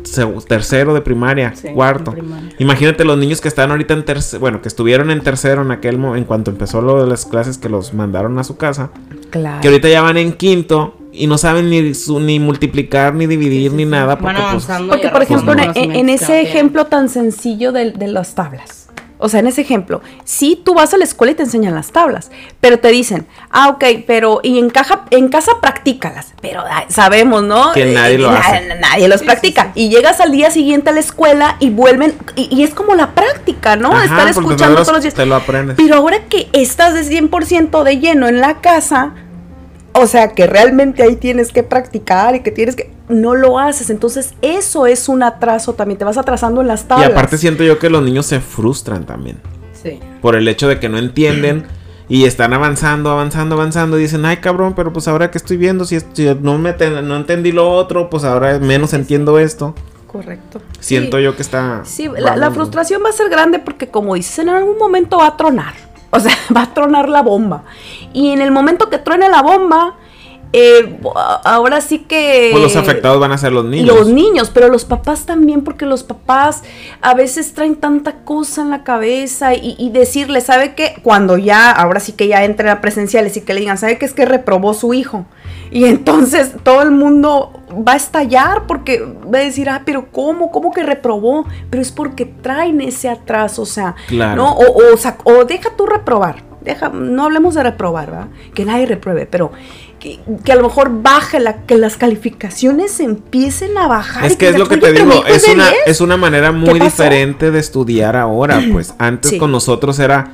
tercero 0.48 0.94
de 0.94 1.02
primaria, 1.02 1.54
Sí, 1.56 1.70
cuarto. 1.74 2.12
primaria. 2.12 2.50
Imagínate 2.60 3.06
los 3.06 3.18
niños 3.18 3.42
que 3.42 3.48
están 3.48 3.72
ahorita 3.72 3.94
en 3.94 4.06
tercero, 4.06 4.40
bueno, 4.40 4.62
que 4.62 4.68
estuvieron 4.68 5.12
en 5.12 5.22
tercero 5.22 5.62
en 5.62 5.72
aquel 5.72 5.98
mo- 5.98 6.16
en 6.16 6.24
cuanto 6.24 6.52
empezó 6.52 6.82
lo 6.82 7.04
de 7.04 7.10
las 7.10 7.26
clases 7.26 7.58
que 7.58 7.70
los 7.70 7.94
mandaron 7.94 8.38
a 8.40 8.44
su 8.44 8.58
casa, 8.58 8.92
Claro. 9.30 9.62
que 9.62 9.68
ahorita 9.68 9.90
ya 9.90 10.02
van 10.02 10.18
en 10.18 10.34
quinto 10.34 10.96
y 11.12 11.28
no 11.28 11.38
saben 11.38 11.70
ni 11.70 11.94
su- 11.94 12.20
ni 12.20 12.40
multiplicar 12.40 13.14
ni 13.14 13.28
dividir 13.28 13.74
ni 13.74 13.86
nada 13.86 14.16
Van 14.16 14.20
porque 14.20 14.36
pues, 14.38 14.48
avanzando. 14.48 14.94
Porque, 14.94 15.10
por 15.10 15.22
ejemplo, 15.24 15.54
en, 15.76 16.10
ese 16.10 16.42
ejemplo 16.42 16.86
tan 16.86 17.10
sencillo 17.10 17.72
de, 17.72 17.92
de 17.92 18.08
las 18.08 18.34
tablas. 18.36 18.81
O 19.22 19.30
sea, 19.30 19.40
en 19.40 19.48
ese 19.48 19.62
ejemplo, 19.62 20.02
sí, 20.26 20.62
tú 20.66 20.74
vas 20.74 20.94
a 20.94 20.98
la 20.98 21.04
escuela 21.04 21.32
y 21.32 21.36
te 21.36 21.44
enseñan 21.44 21.76
las 21.76 21.92
tablas, 21.92 22.32
pero 22.60 22.80
te 22.80 22.90
dicen, 22.90 23.28
ah, 23.52 23.70
ok, 23.70 23.84
pero 24.08 24.40
y 24.44 24.60
en, 24.60 24.70
caja, 24.70 25.06
en 25.12 25.30
casa 25.30 25.54
practícalas. 25.62 26.34
Pero 26.42 26.64
sabemos, 26.90 27.44
¿no? 27.44 27.72
Que 27.74 27.86
nadie 27.86 28.18
lo 28.18 28.30
hace. 28.32 28.68
na- 28.68 28.76
Nadie 28.76 29.08
los 29.08 29.20
Sí, 29.22 29.26
practica. 29.26 29.72
sí, 29.74 29.82
Y 29.86 29.90
llegas 29.90 30.20
al 30.20 30.32
día 30.32 30.50
siguiente 30.52 30.90
a 30.90 30.94
la 30.94 31.00
escuela 31.00 31.56
y 31.60 31.70
vuelven, 31.70 32.16
y, 32.36 32.48
y 32.56 32.64
es 32.64 32.74
como 32.74 32.96
la 32.96 33.12
práctica, 33.12 33.76
¿no? 33.76 33.92
ajá, 33.92 34.06
Estar 34.06 34.28
escuchando 34.28 34.80
no 34.80 34.82
todos 34.84 34.94
los 34.94 35.02
días. 35.04 35.14
te 35.14 35.26
lo 35.26 35.36
aprendes. 35.36 35.78
Pero 35.78 35.96
ahora 35.96 36.26
que 36.30 36.50
estás 36.54 36.94
de 36.94 37.04
100% 37.04 37.84
de 37.84 38.00
lleno 38.00 38.28
en 38.28 38.42
la 38.42 38.60
casa, 38.62 39.14
o 39.94 40.08
sea, 40.08 40.30
que 40.30 40.48
realmente 40.48 41.04
ahí 41.04 41.16
tienes 41.16 41.52
que 41.52 41.64
practicar 41.64 42.36
y 42.36 42.42
que 42.42 42.52
tienes 42.52 42.76
que... 42.76 42.92
No 43.10 43.36
lo 43.36 43.60
haces. 43.60 43.90
Entonces, 43.90 44.34
eso 44.42 44.86
es 44.86 45.10
un 45.10 45.22
atraso 45.22 45.74
también. 45.74 45.98
Te 45.98 46.06
vas 46.06 46.18
atrasando 46.18 46.62
en 46.62 46.68
las 46.68 46.84
Y 46.84 46.86
tablas. 46.86 47.10
aparte 47.10 47.38
siento 47.38 47.64
yo 47.64 47.78
que 47.78 47.90
los 47.90 48.02
niños 48.02 48.26
se 48.26 48.40
frustran 48.40 49.06
también 49.06 49.38
Sí. 49.74 50.00
por 50.22 50.36
el 50.36 50.48
hecho 50.48 50.68
de 50.68 50.80
que 50.80 50.88
no 50.90 50.98
entienden 50.98 51.66
Y 52.08 52.26
están 52.26 52.54
avanzando, 52.54 53.10
avanzando, 53.10 53.56
avanzando. 53.56 53.98
Y 53.98 54.04
dicen, 54.04 54.26
ay 54.26 54.38
cabrón, 54.38 54.74
pero 54.76 54.92
pues 54.94 55.08
ahora 55.08 55.32
que 55.32 55.38
estoy 55.38 55.58
viendo, 55.58 55.86
si, 55.86 55.98
no, 56.42 56.58
me 56.58 56.74
no 56.74 57.16
entendí 57.16 57.52
lo 57.52 57.70
otro, 57.72 58.10
pues 58.10 58.24
ahora 58.24 58.60
menos 58.60 58.94
entiendo 58.94 59.40
esto. 59.40 59.76
Correcto. 60.08 60.62
Siento 60.82 61.20
yo 61.20 61.38
que 61.38 61.42
está... 61.42 61.84
Sí, 61.86 62.10
la, 62.18 62.52
frustración 62.52 63.02
va 63.04 63.10
a 63.10 63.14
ser 63.14 63.30
grande 63.30 63.60
porque 63.60 63.88
como 63.88 64.16
dices, 64.16 64.40
en 64.40 64.50
algún 64.50 64.78
momento 64.78 65.18
va 65.20 65.28
a 65.28 65.38
tronar. 65.38 65.74
O 66.12 66.20
sea, 66.20 66.34
va 66.56 66.64
a 66.64 66.74
tronar 66.74 67.10
la 67.10 67.22
bomba. 67.22 67.64
Y 68.14 68.32
en 68.32 68.42
el 68.42 68.52
momento 68.52 68.90
que 68.90 69.00
truene 69.00 69.30
la 69.30 69.42
bomba, 69.42 69.96
eh, 70.54 71.00
ahora 71.44 71.82
sí 71.82 72.00
que... 72.00 72.50
Pues 72.52 72.64
los 72.64 72.76
afectados 72.76 73.20
van 73.20 73.32
a 73.32 73.38
ser 73.38 73.52
los 73.52 73.66
niños. 73.66 73.96
Los 73.96 74.08
niños, 74.10 74.52
pero 74.54 74.68
los 74.68 74.86
papás 74.86 75.26
también, 75.26 75.64
porque 75.64 75.86
los 75.86 76.04
papás 76.04 76.64
a 77.02 77.14
veces 77.14 77.54
traen 77.54 77.76
tanta 77.76 78.24
cosa 78.24 78.62
en 78.62 78.70
la 78.70 78.84
cabeza 78.84 79.54
y, 79.54 79.76
y 79.78 79.90
decirle, 79.92 80.42
¿sabe 80.42 80.76
qué? 80.76 80.96
Cuando 81.04 81.38
ya, 81.38 81.72
ahora 81.72 82.00
sí 82.00 82.14
que 82.14 82.28
ya 82.28 82.44
entren 82.44 82.70
a 82.70 82.82
presenciales 82.82 83.38
y 83.38 83.42
que 83.42 83.54
le 83.54 83.62
digan, 83.62 83.78
¿sabe 83.78 83.98
qué 83.98 84.06
es 84.06 84.14
que 84.14 84.26
reprobó 84.26 84.74
su 84.74 84.94
hijo? 84.94 85.26
Y 85.72 85.86
entonces 85.86 86.54
todo 86.64 86.82
el 86.82 86.92
mundo 86.92 87.54
va 87.72 87.94
a 87.94 87.96
estallar 87.96 88.68
porque 88.68 89.00
va 89.02 89.40
a 89.40 89.42
decir, 89.42 89.70
ah, 89.70 89.82
pero 89.86 90.12
¿cómo? 90.12 90.52
¿Cómo 90.52 90.72
que 90.72 90.84
reprobó? 90.84 91.46
Pero 91.70 91.82
es 91.82 91.92
porque 91.92 92.26
traen 92.26 92.82
ese 92.82 93.10
atraso, 93.10 93.64
o 93.64 93.66
sea, 93.66 93.96
¿no? 94.12 94.52
O, 94.52 94.66
o, 94.66 94.96
o, 95.24 95.46
deja 95.46 95.70
tú 95.78 95.86
reprobar, 95.86 96.44
deja, 96.62 96.90
no 96.90 97.24
hablemos 97.24 97.56
de 97.56 97.64
reprobar, 97.64 98.12
¿verdad? 98.12 98.28
Que 98.54 98.66
nadie 98.66 98.86
repruebe, 98.86 99.26
pero 99.26 99.52
que, 100.02 100.20
a 100.52 100.56
lo 100.56 100.64
mejor 100.64 101.04
baje 101.04 101.40
la, 101.40 101.62
que 101.66 101.78
las 101.78 101.96
calificaciones 101.96 103.00
empiecen 103.00 103.78
a 103.78 103.88
bajar. 103.88 104.26
Es 104.26 104.36
que, 104.36 104.50
es 104.50 104.58
lo 104.58 104.68
que 104.68 104.78
te 104.78 104.92
digo, 104.92 105.26
es 105.28 105.48
una, 105.48 105.70
es 105.86 106.02
una 106.02 106.18
manera 106.18 106.52
muy 106.52 106.80
diferente 106.80 107.52
de 107.52 107.60
estudiar 107.60 108.18
ahora, 108.18 108.60
pues. 108.72 108.96
Antes 108.98 109.34
con 109.40 109.52
nosotros 109.52 110.00
era, 110.00 110.32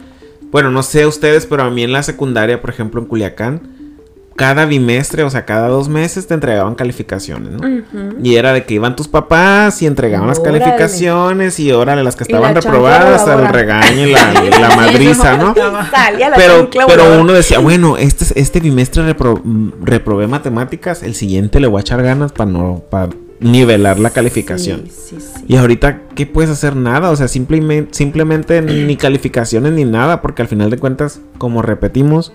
bueno, 0.51 0.71
no 0.71 0.83
sé 0.83 1.05
ustedes, 1.05 1.45
pero 1.45 1.63
a 1.63 1.69
mí 1.69 1.83
en 1.83 1.91
la 1.91 2.01
secundaria, 2.01 2.61
por 2.61 2.69
ejemplo, 2.69 3.01
en 3.01 3.07
Culiacán, 3.07 3.61
cada 4.37 4.65
bimestre, 4.65 5.23
o 5.23 5.29
sea, 5.31 5.45
cada 5.45 5.67
dos 5.67 5.89
meses 5.89 6.27
te 6.27 6.35
entregaban 6.35 6.75
calificaciones, 6.75 7.53
¿no? 7.53 7.83
Y 8.21 8.35
era 8.35 8.53
de 8.53 8.65
que 8.65 8.75
iban 8.75 8.95
tus 8.95 9.07
papás 9.07 9.81
y 9.81 9.87
entregaban 9.87 10.27
las 10.27 10.39
calificaciones 10.39 11.59
y 11.59 11.71
órale, 11.71 12.03
las 12.03 12.15
que 12.15 12.23
estaban 12.23 12.53
reprobadas, 12.53 13.27
al 13.27 13.49
regaño 13.49 14.07
y 14.07 14.11
la, 14.11 14.33
la 14.61 14.75
madriza, 14.75 15.37
¿no? 15.37 15.55
pero, 16.35 16.69
pero 16.87 17.19
uno 17.19 17.33
decía, 17.33 17.57
bueno, 17.57 17.97
este, 17.97 18.39
este 18.39 18.59
bimestre 18.59 19.15
reprobé 19.81 20.27
matemáticas, 20.27 21.01
el 21.01 21.15
siguiente 21.15 21.59
le 21.59 21.65
voy 21.65 21.79
a 21.79 21.81
echar 21.81 22.03
ganas 22.03 22.31
para 22.31 22.51
no, 22.51 22.83
para 22.91 23.09
nivelar 23.39 23.97
la 23.97 24.11
calificación. 24.11 24.83
y 25.47 25.55
ahorita, 25.55 26.01
¿qué 26.13 26.27
puedes 26.27 26.51
hacer? 26.51 26.75
Nada, 26.75 27.09
o 27.09 27.15
sea, 27.15 27.27
simplemente, 27.27 27.95
simplemente 27.95 28.61
ni 28.61 28.95
calificaciones 28.97 29.73
ni 29.73 29.83
nada, 29.83 30.21
porque 30.21 30.43
al 30.43 30.47
final 30.47 30.69
de 30.69 30.77
cuentas, 30.77 31.21
como 31.39 31.63
repetimos, 31.63 32.33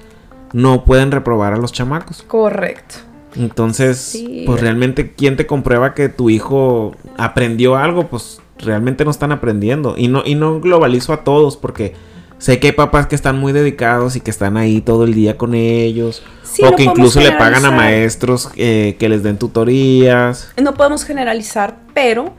no 0.52 0.84
pueden 0.84 1.10
reprobar 1.10 1.52
a 1.52 1.56
los 1.56 1.72
chamacos. 1.72 2.22
Correcto. 2.22 2.96
Entonces, 3.36 4.22
pues 4.46 4.60
realmente, 4.60 5.12
¿quién 5.12 5.36
te 5.36 5.46
comprueba 5.46 5.94
que 5.94 6.08
tu 6.08 6.28
hijo 6.30 6.94
aprendió 7.16 7.76
algo? 7.76 8.08
Pues 8.08 8.40
realmente 8.58 9.04
no 9.04 9.10
están 9.10 9.32
aprendiendo. 9.32 9.94
Y 9.96 10.08
no, 10.08 10.22
y 10.24 10.34
no 10.34 10.60
globalizo 10.60 11.12
a 11.12 11.24
todos 11.24 11.56
porque 11.56 11.94
sé 12.38 12.58
que 12.58 12.68
hay 12.68 12.72
papás 12.72 13.06
que 13.06 13.14
están 13.14 13.38
muy 13.38 13.52
dedicados 13.52 14.16
y 14.16 14.20
que 14.20 14.30
están 14.30 14.56
ahí 14.56 14.80
todo 14.80 15.04
el 15.04 15.14
día 15.14 15.38
con 15.38 15.54
ellos. 15.54 16.22
o 16.62 16.76
que 16.76 16.84
incluso 16.84 17.20
le 17.20 17.32
pagan 17.32 17.64
a 17.64 17.70
maestros 17.70 18.50
eh, 18.56 18.96
que 18.98 19.08
les 19.08 19.22
den 19.22 19.38
tutorías. 19.38 20.52
No 20.62 20.74
podemos 20.74 21.04
generalizar, 21.04 21.76
pero... 21.94 22.34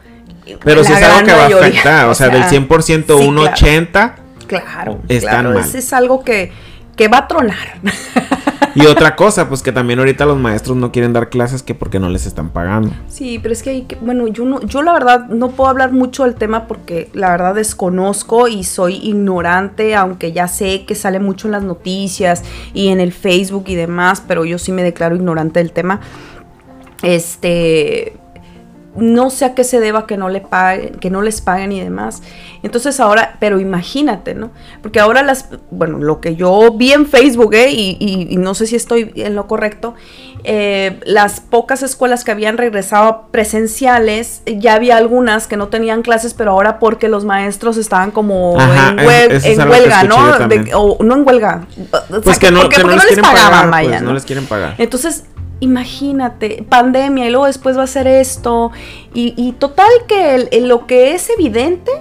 Pero 0.64 0.84
sí 0.84 0.92
es 0.92 1.02
algo 1.02 1.26
que 1.26 1.32
va 1.32 1.44
a 1.46 1.48
afectar. 1.48 2.10
O 2.10 2.14
sea, 2.14 2.28
del 2.28 2.44
100%, 2.44 3.28
un 3.28 3.38
80%. 3.38 4.16
Claro, 4.46 5.00
están 5.08 5.46
claro. 5.46 5.60
Mal. 5.60 5.70
es 5.74 5.94
algo 5.94 6.24
que 6.24 6.52
que 6.96 7.08
va 7.08 7.20
a 7.20 7.28
tronar. 7.28 7.80
Y 8.76 8.88
otra 8.88 9.16
cosa, 9.16 9.48
pues 9.50 9.62
que 9.62 9.72
también 9.72 10.00
ahorita 10.00 10.26
los 10.26 10.40
maestros 10.40 10.76
no 10.78 10.92
quieren 10.92 11.14
dar 11.14 11.30
clases 11.30 11.62
que 11.62 11.76
porque 11.76 12.00
no 12.00 12.10
les 12.10 12.26
están 12.26 12.50
pagando. 12.50 12.92
Sí, 13.08 13.40
pero 13.40 13.54
es 13.54 13.62
que 13.62 13.70
hay 13.70 13.82
que, 13.84 13.96
bueno, 13.98 14.28
yo 14.28 14.46
no, 14.46 14.62
yo 14.62 14.82
la 14.82 14.94
verdad 14.94 15.28
no 15.28 15.52
puedo 15.52 15.70
hablar 15.70 15.92
mucho 15.92 16.24
del 16.24 16.34
tema 16.36 16.66
porque 16.68 17.10
la 17.14 17.30
verdad 17.30 17.54
desconozco 17.54 18.48
y 18.48 18.64
soy 18.64 18.96
ignorante, 18.96 19.96
aunque 19.96 20.32
ya 20.32 20.48
sé 20.48 20.86
que 20.86 20.96
sale 20.96 21.20
mucho 21.20 21.48
en 21.48 21.52
las 21.52 21.64
noticias 21.64 22.44
y 22.74 22.88
en 22.88 23.00
el 23.00 23.14
Facebook 23.14 23.66
y 23.68 23.76
demás, 23.76 24.24
pero 24.28 24.44
yo 24.44 24.58
sí 24.58 24.72
me 24.72 24.82
declaro 24.82 25.16
ignorante 25.16 25.60
del 25.60 25.72
tema. 25.72 26.00
Este, 27.04 28.14
no 28.96 29.30
sé 29.30 29.46
a 29.46 29.56
qué 29.56 29.64
se 29.64 29.80
deba 29.80 30.06
que 30.06 30.18
no 30.18 30.30
le 30.30 30.42
paguen, 30.42 30.96
que 30.96 31.10
no 31.10 31.22
les 31.22 31.42
paguen 31.42 31.72
y 31.72 31.82
demás. 31.82 32.22
Entonces 32.62 33.00
ahora, 33.00 33.38
pero 33.40 33.60
imagínate, 33.60 34.36
¿no? 34.36 34.52
Porque 34.82 35.00
ahora 35.00 35.24
las, 35.24 35.50
bueno, 35.72 35.98
lo 35.98 36.22
que 36.22 36.36
yo 36.36 36.72
vi 36.74 36.94
en 36.94 37.08
Facebook, 37.08 37.54
¿eh? 37.54 37.72
y, 37.72 38.38
no 38.38 38.54
sé 38.56 38.68
si 38.68 38.76
estoy 38.76 39.12
en 39.16 39.36
lo 39.36 39.48
correcto, 39.48 39.96
eh, 40.44 41.00
las 41.06 41.40
pocas 41.40 41.84
escuelas 41.84 42.24
que 42.24 42.32
habían 42.32 42.58
regresado 42.58 43.28
presenciales, 43.32 44.42
ya 44.46 44.74
había 44.74 44.98
algunas 44.98 45.48
que 45.48 45.58
no 45.58 45.70
tenían 45.70 46.02
clases, 46.02 46.34
pero 46.34 46.52
ahora 46.52 46.80
porque 46.80 47.08
los 47.08 47.26
maestros 47.26 47.78
estaban 47.78 48.12
como 48.12 48.58
en, 48.60 49.00
huelga, 49.00 50.04
¿no? 50.04 50.18
o 50.76 51.04
no 51.04 51.16
en 51.16 51.28
huelga. 51.28 51.66
Pues 52.24 52.40
que 52.40 52.52
no, 52.52 52.68
que 52.70 52.84
no 52.84 52.90
les, 52.90 53.20
pagar, 53.20 53.70
pues, 53.70 54.02
¿no? 54.02 54.14
les 54.14 54.26
quieren 54.26 54.46
pagar. 54.46 54.76
Entonces, 54.78 55.24
imagínate, 55.64 56.66
pandemia 56.68 57.28
y 57.28 57.32
luego 57.32 57.46
después 57.46 57.78
va 57.78 57.84
a 57.84 57.88
ser 57.88 58.08
esto. 58.08 58.72
Y, 59.14 59.54
total 59.54 59.90
que 60.08 60.62
lo 60.62 60.86
que 60.86 61.16
es 61.16 61.30
evidente 61.30 61.92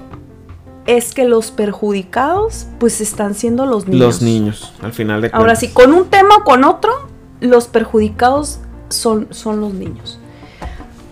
es 0.87 1.15
que 1.15 1.25
los 1.25 1.53
perjudicados 1.53 2.67
pues 2.81 3.01
están 3.01 3.35
siendo 3.35 3.67
los 3.67 3.87
niños. 3.87 4.01
Los 4.01 4.23
niños, 4.23 4.73
al 4.83 4.93
final 4.93 5.23
de 5.23 5.31
cuentas. 5.31 5.41
Ahora 5.41 5.57
sí, 5.57 5.69
con 5.69 5.93
un 5.93 6.07
tema 6.07 6.39
o 6.39 6.45
con 6.45 6.65
otro, 6.65 6.93
los 7.41 7.69
perjudicados 7.69 8.59
son, 8.89 9.29
son 9.31 9.61
los 9.61 9.73
niños. 9.73 10.19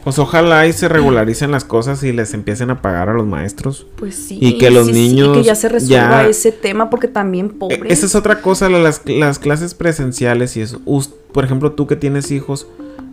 Pues 0.05 0.19
ojalá 0.19 0.67
y 0.67 0.73
se 0.73 0.89
regularicen 0.89 1.51
las 1.51 1.65
cosas 1.65 2.03
y 2.03 2.13
les 2.13 2.33
empiecen 2.33 2.71
a 2.71 2.81
pagar 2.81 3.09
a 3.11 3.15
los 3.15 3.27
maestros. 3.27 3.87
Pues 3.97 4.15
sí. 4.15 4.39
Y 4.41 4.59
que 4.59 4.71
los 4.71 4.91
niños. 4.91 5.37
que 5.37 5.43
ya 5.43 5.55
se 5.55 5.69
resuelva 5.69 6.27
ese 6.27 6.53
tema 6.53 6.89
porque 6.89 7.09
también 7.09 7.47
e, 7.47 7.49
pobres. 7.51 7.93
Esa 7.93 8.07
es 8.07 8.15
otra 8.15 8.41
cosa, 8.41 8.69
las, 8.69 9.03
las 9.07 9.39
clases 9.39 9.75
presenciales 9.75 10.57
y 10.57 10.63
eso. 10.63 10.81
Por 11.33 11.45
ejemplo, 11.45 11.73
tú 11.73 11.87
que 11.87 11.97
tienes 11.97 12.31
hijos, 12.31 12.67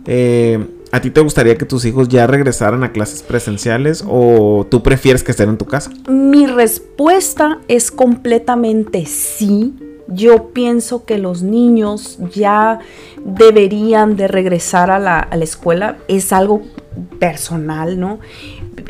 eh, 0.06 0.66
¿a 0.90 1.00
ti 1.00 1.10
te 1.10 1.20
gustaría 1.20 1.56
que 1.58 1.66
tus 1.66 1.84
hijos 1.84 2.08
ya 2.08 2.26
regresaran 2.26 2.82
a 2.82 2.92
clases 2.92 3.22
presenciales 3.22 4.02
o 4.08 4.66
tú 4.70 4.82
prefieres 4.82 5.22
que 5.22 5.32
estén 5.32 5.50
en 5.50 5.58
tu 5.58 5.66
casa? 5.66 5.90
Mi 6.08 6.46
respuesta 6.46 7.58
es 7.68 7.90
completamente 7.90 9.04
sí 9.06 9.74
yo 10.08 10.48
pienso 10.48 11.04
que 11.04 11.18
los 11.18 11.42
niños 11.42 12.18
ya 12.34 12.80
deberían 13.24 14.16
de 14.16 14.26
regresar 14.26 14.90
a 14.90 14.98
la, 14.98 15.28
escuela. 15.40 15.98
Es 16.08 16.32
algo 16.32 16.62
personal, 17.20 18.00
¿no? 18.00 18.18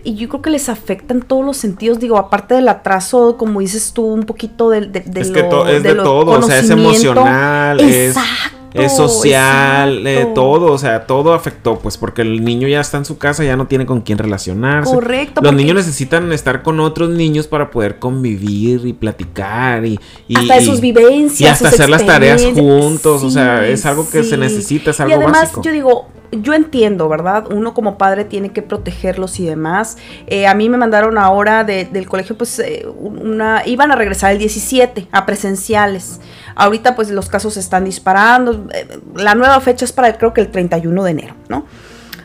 Y 0.05 0.15
yo 0.15 0.29
creo 0.29 0.43
que 0.43 0.51
les 0.51 0.69
afecta 0.69 1.13
en 1.13 1.23
todos 1.23 1.45
los 1.45 1.57
sentidos. 1.57 1.99
Digo, 1.99 2.19
aparte 2.19 2.55
del 2.55 2.69
atraso, 2.69 3.37
como 3.37 3.61
dices 3.61 3.93
tú, 3.93 4.05
un 4.05 4.25
poquito 4.25 4.71
de, 4.71 4.83
de, 4.83 4.99
es 4.99 5.31
que 5.31 5.41
es 5.41 5.83
de, 5.83 5.95
todo, 5.95 6.39
o 6.39 6.43
sea, 6.43 6.61
es 6.61 6.71
emocional. 6.71 7.81
Exacto 7.81 8.58
es 8.58 8.58
social, 8.89 10.07
eh, 10.07 10.29
todo, 10.35 10.73
o 10.73 10.79
sea, 10.79 11.07
todo 11.07 11.33
afectó, 11.33 11.79
pues 11.79 11.97
porque 11.97 12.23
el 12.23 12.45
niño 12.45 12.69
ya 12.69 12.81
está 12.81 12.99
en 12.99 13.05
su 13.05 13.19
casa, 13.19 13.45
ya 13.45 13.57
no 13.57 13.67
tiene 13.67 13.87
con 13.87 14.01
quién 14.01 14.19
relacionarse. 14.19 14.93
Correcto. 14.93 15.41
Los 15.43 15.55
niños 15.55 15.77
necesitan 15.77 16.33
estar 16.33 16.63
con 16.63 16.81
otros 16.81 17.11
niños 17.11 17.47
para 17.47 17.71
poder 17.71 17.99
convivir 17.99 18.87
y 18.87 18.93
platicar 18.93 19.85
y... 19.85 19.99
y 20.27 20.37
hasta 20.37 20.61
sus 20.61 20.81
vivencias. 20.81 21.41
Y 21.41 21.47
hasta 21.47 21.69
hacer 21.69 21.89
las 21.89 22.05
tareas 22.05 22.45
juntos, 22.55 23.23
o 23.23 23.31
sea, 23.31 23.67
es 23.67 23.85
algo 23.87 24.09
que 24.09 24.23
se 24.25 24.37
necesita, 24.37 24.91
es 24.91 25.01
algo 25.01 25.13
Y 25.13 25.15
además, 25.15 25.53
yo 25.63 25.73
digo, 25.73 26.09
yo 26.31 26.55
entiendo, 26.55 27.09
¿verdad? 27.09 27.47
Uno 27.51 27.75
como 27.75 27.97
padre 27.97 28.25
tiene 28.25 28.51
que 28.51 28.63
protegerlos 28.63 29.41
y 29.41 29.47
demás. 29.47 29.97
Eh, 30.27 30.47
a 30.47 30.55
mí 30.55 30.69
me 30.69 30.77
mandaron 30.77 31.19
ahora 31.19 31.65
del 31.65 32.07
colegio, 32.07 32.37
pues, 32.37 32.59
eh, 32.59 32.87
una, 32.99 33.63
iban 33.67 33.91
a 33.91 33.97
regresar 33.97 34.33
el 34.33 34.39
17 34.39 35.09
a 35.11 35.27
presenciales. 35.27 36.21
Ahorita, 36.55 36.97
pues, 36.97 37.11
los 37.11 37.29
casos 37.29 37.55
se 37.55 37.61
están 37.61 37.85
disparando. 37.85 38.67
Eh, 38.75 39.01
la 39.15 39.35
nueva 39.35 39.61
fecha 39.61 39.85
es 39.85 39.93
para, 39.93 40.17
creo 40.19 40.35
que 40.35 40.41
el 40.41 40.51
31 40.51 41.03
de 41.05 41.11
enero, 41.11 41.35
¿no? 41.49 41.65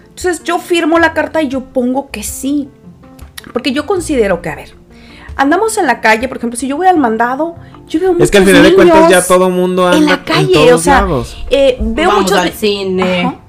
Entonces, 0.10 0.44
yo 0.44 0.60
firmo 0.60 1.00
la 1.00 1.14
carta 1.14 1.42
y 1.42 1.48
yo 1.48 1.66
pongo 1.66 2.10
que 2.12 2.24
sí. 2.24 2.70
Porque 3.52 3.72
yo 3.72 3.86
considero 3.86 4.42
que, 4.42 4.50
a 4.50 4.56
ver, 4.56 4.76
andamos 5.36 5.78
en 5.78 5.88
la 5.88 6.02
calle, 6.02 6.28
por 6.28 6.38
ejemplo, 6.38 6.60
si 6.60 6.68
yo 6.68 6.78
voy 6.78 6.88
al 6.88 6.98
mandado, 6.98 7.56
yo 7.88 8.00
veo 8.00 8.14
muchos 8.14 8.26
Es 8.26 8.32
que 8.32 8.38
al 8.38 8.46
final 8.46 8.64
de 8.64 8.76
cuentas 8.76 9.10
ya 9.10 9.26
todo 9.26 9.50
mundo 9.50 9.86
anda 9.86 9.98
en 9.98 10.06
la 10.06 10.24
calle, 10.24 10.74
o 10.74 10.78
sea, 10.78 11.06
veo 11.80 12.12
mucho 12.12 12.38
al 12.38 12.52
cine 12.52 13.43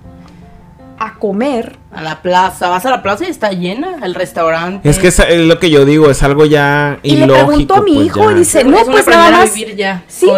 a 1.06 1.14
comer. 1.14 1.78
A 1.92 2.02
la 2.02 2.22
plaza, 2.22 2.68
vas 2.68 2.84
a 2.86 2.90
la 2.90 3.02
plaza 3.02 3.24
y 3.24 3.28
está 3.28 3.50
llena 3.50 3.98
el 4.02 4.14
restaurante. 4.14 4.88
Es 4.88 4.98
que 4.98 5.08
es, 5.08 5.22
lo 5.46 5.58
que 5.60 5.70
yo 5.70 5.84
digo, 5.84 6.10
es 6.10 6.22
algo 6.22 6.44
ya 6.44 6.98
y 7.02 7.16
le 7.16 7.26
pregunto 7.26 7.74
a 7.74 7.82
mi 7.82 7.94
pues 7.94 8.06
hijo 8.06 8.30
y 8.32 8.34
dice, 8.34 8.64
no, 8.64 8.84
pues 8.84 9.06
nada 9.06 9.30
más. 9.30 9.54
Vivir 9.54 9.76
ya 9.76 10.02
sí. 10.08 10.28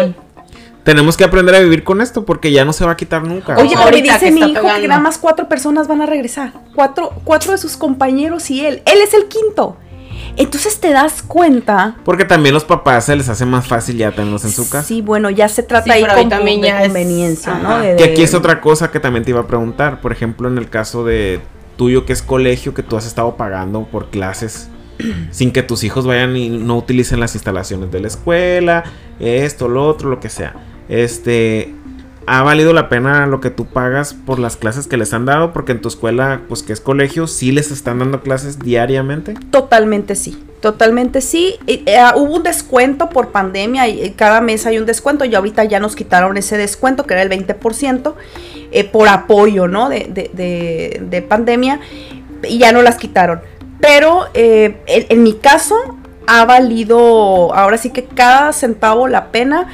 Tenemos 0.83 1.17
que 1.17 1.25
aprender 1.25 1.53
a 1.53 1.59
vivir 1.59 1.83
con 1.83 1.99
esto 1.99 2.23
porque 2.23 2.51
ya 2.51 2.63
no 2.63 2.71
se 2.71 2.85
va 2.85 2.91
a 2.91 2.95
quitar 2.95 3.23
nunca. 3.23 3.57
Oye, 3.57 3.75
pero 3.75 3.91
me 3.91 4.01
dice 4.01 4.31
mi 4.31 4.39
hijo 4.51 4.67
que 4.79 4.87
nada 4.87 5.01
más 5.01 5.17
cuatro 5.17 5.49
personas 5.49 5.87
van 5.87 6.01
a 6.01 6.05
regresar. 6.05 6.53
Cuatro, 6.75 7.11
cuatro 7.25 7.51
de 7.51 7.57
sus 7.57 7.75
compañeros 7.75 8.49
y 8.51 8.65
él. 8.65 8.83
Él 8.85 8.99
es 9.03 9.13
el 9.13 9.25
quinto. 9.27 9.75
Entonces 10.37 10.79
te 10.79 10.91
das 10.91 11.23
cuenta. 11.23 11.95
Porque 12.05 12.23
también 12.23 12.53
los 12.53 12.63
papás 12.63 13.05
se 13.05 13.15
les 13.15 13.27
hace 13.27 13.45
más 13.45 13.67
fácil 13.67 13.97
ya 13.97 14.11
tenerlos 14.11 14.45
en 14.45 14.51
su 14.51 14.69
casa. 14.69 14.87
Sí, 14.87 15.01
bueno, 15.01 15.29
ya 15.29 15.49
se 15.49 15.63
trata 15.63 15.93
ahí 15.93 16.05
como 16.05 16.29
también 16.29 16.61
de 16.61 16.71
conveniencia, 16.71 17.55
¿no? 17.55 17.81
que 17.81 18.03
aquí 18.03 18.21
es 18.21 18.33
otra 18.33 18.61
cosa 18.61 18.91
que 18.91 18.99
también 18.99 19.25
te 19.25 19.31
iba 19.31 19.41
a 19.41 19.47
preguntar. 19.47 19.99
Por 19.99 20.11
ejemplo, 20.11 20.47
en 20.47 20.57
el 20.57 20.69
caso 20.69 21.03
de 21.03 21.41
tuyo 21.75 22.05
que 22.05 22.13
es 22.13 22.21
colegio 22.21 22.73
que 22.73 22.83
tú 22.83 22.97
has 22.97 23.05
estado 23.05 23.35
pagando 23.35 23.83
por 23.85 24.09
clases 24.09 24.69
sin 25.31 25.51
que 25.51 25.63
tus 25.63 25.83
hijos 25.83 26.05
vayan 26.05 26.35
y 26.35 26.49
no 26.49 26.77
utilicen 26.77 27.19
las 27.19 27.35
instalaciones 27.35 27.91
de 27.91 27.99
la 27.99 28.07
escuela, 28.07 28.83
esto, 29.19 29.67
lo 29.67 29.87
otro, 29.87 30.09
lo 30.09 30.19
que 30.19 30.29
sea. 30.29 30.55
Este, 30.89 31.73
¿ha 32.27 32.43
valido 32.43 32.73
la 32.73 32.89
pena 32.89 33.25
lo 33.25 33.39
que 33.39 33.49
tú 33.49 33.65
pagas 33.65 34.13
por 34.13 34.37
las 34.37 34.57
clases 34.57 34.85
que 34.85 34.97
les 34.97 35.13
han 35.13 35.25
dado? 35.25 35.53
Porque 35.53 35.71
en 35.71 35.81
tu 35.81 35.87
escuela, 35.87 36.41
pues 36.49 36.61
que 36.61 36.73
es 36.73 36.81
colegio, 36.81 37.25
¿sí 37.25 37.51
les 37.51 37.71
están 37.71 37.99
dando 37.99 38.21
clases 38.21 38.59
diariamente? 38.59 39.33
Totalmente 39.49 40.13
sí, 40.13 40.43
totalmente 40.61 41.21
sí. 41.21 41.55
Eh, 41.67 41.85
hubo 42.15 42.35
un 42.35 42.43
descuento 42.43 43.09
por 43.09 43.31
pandemia 43.31 43.87
y 43.87 44.11
cada 44.11 44.41
mes 44.41 44.65
hay 44.65 44.77
un 44.77 44.85
descuento 44.85 45.23
y 45.23 45.33
ahorita 45.33 45.63
ya 45.63 45.79
nos 45.79 45.95
quitaron 45.95 46.35
ese 46.35 46.57
descuento 46.57 47.05
que 47.05 47.13
era 47.13 47.23
el 47.23 47.29
20% 47.29 48.13
eh, 48.71 48.83
por 48.83 49.07
apoyo, 49.07 49.69
¿no? 49.69 49.87
De, 49.87 50.29
de, 50.33 51.01
de, 51.01 51.21
pandemia 51.21 51.79
y 52.43 52.57
ya 52.57 52.73
no 52.73 52.81
las 52.81 52.97
quitaron. 52.97 53.39
Pero 53.79 54.25
eh, 54.33 54.75
en 54.85 55.23
mi 55.23 55.33
caso 55.33 55.75
ha 56.27 56.43
valido 56.43 57.55
ahora 57.55 57.77
sí 57.77 57.91
que 57.91 58.03
cada 58.03 58.51
centavo 58.51 59.07
la 59.07 59.31
pena 59.31 59.69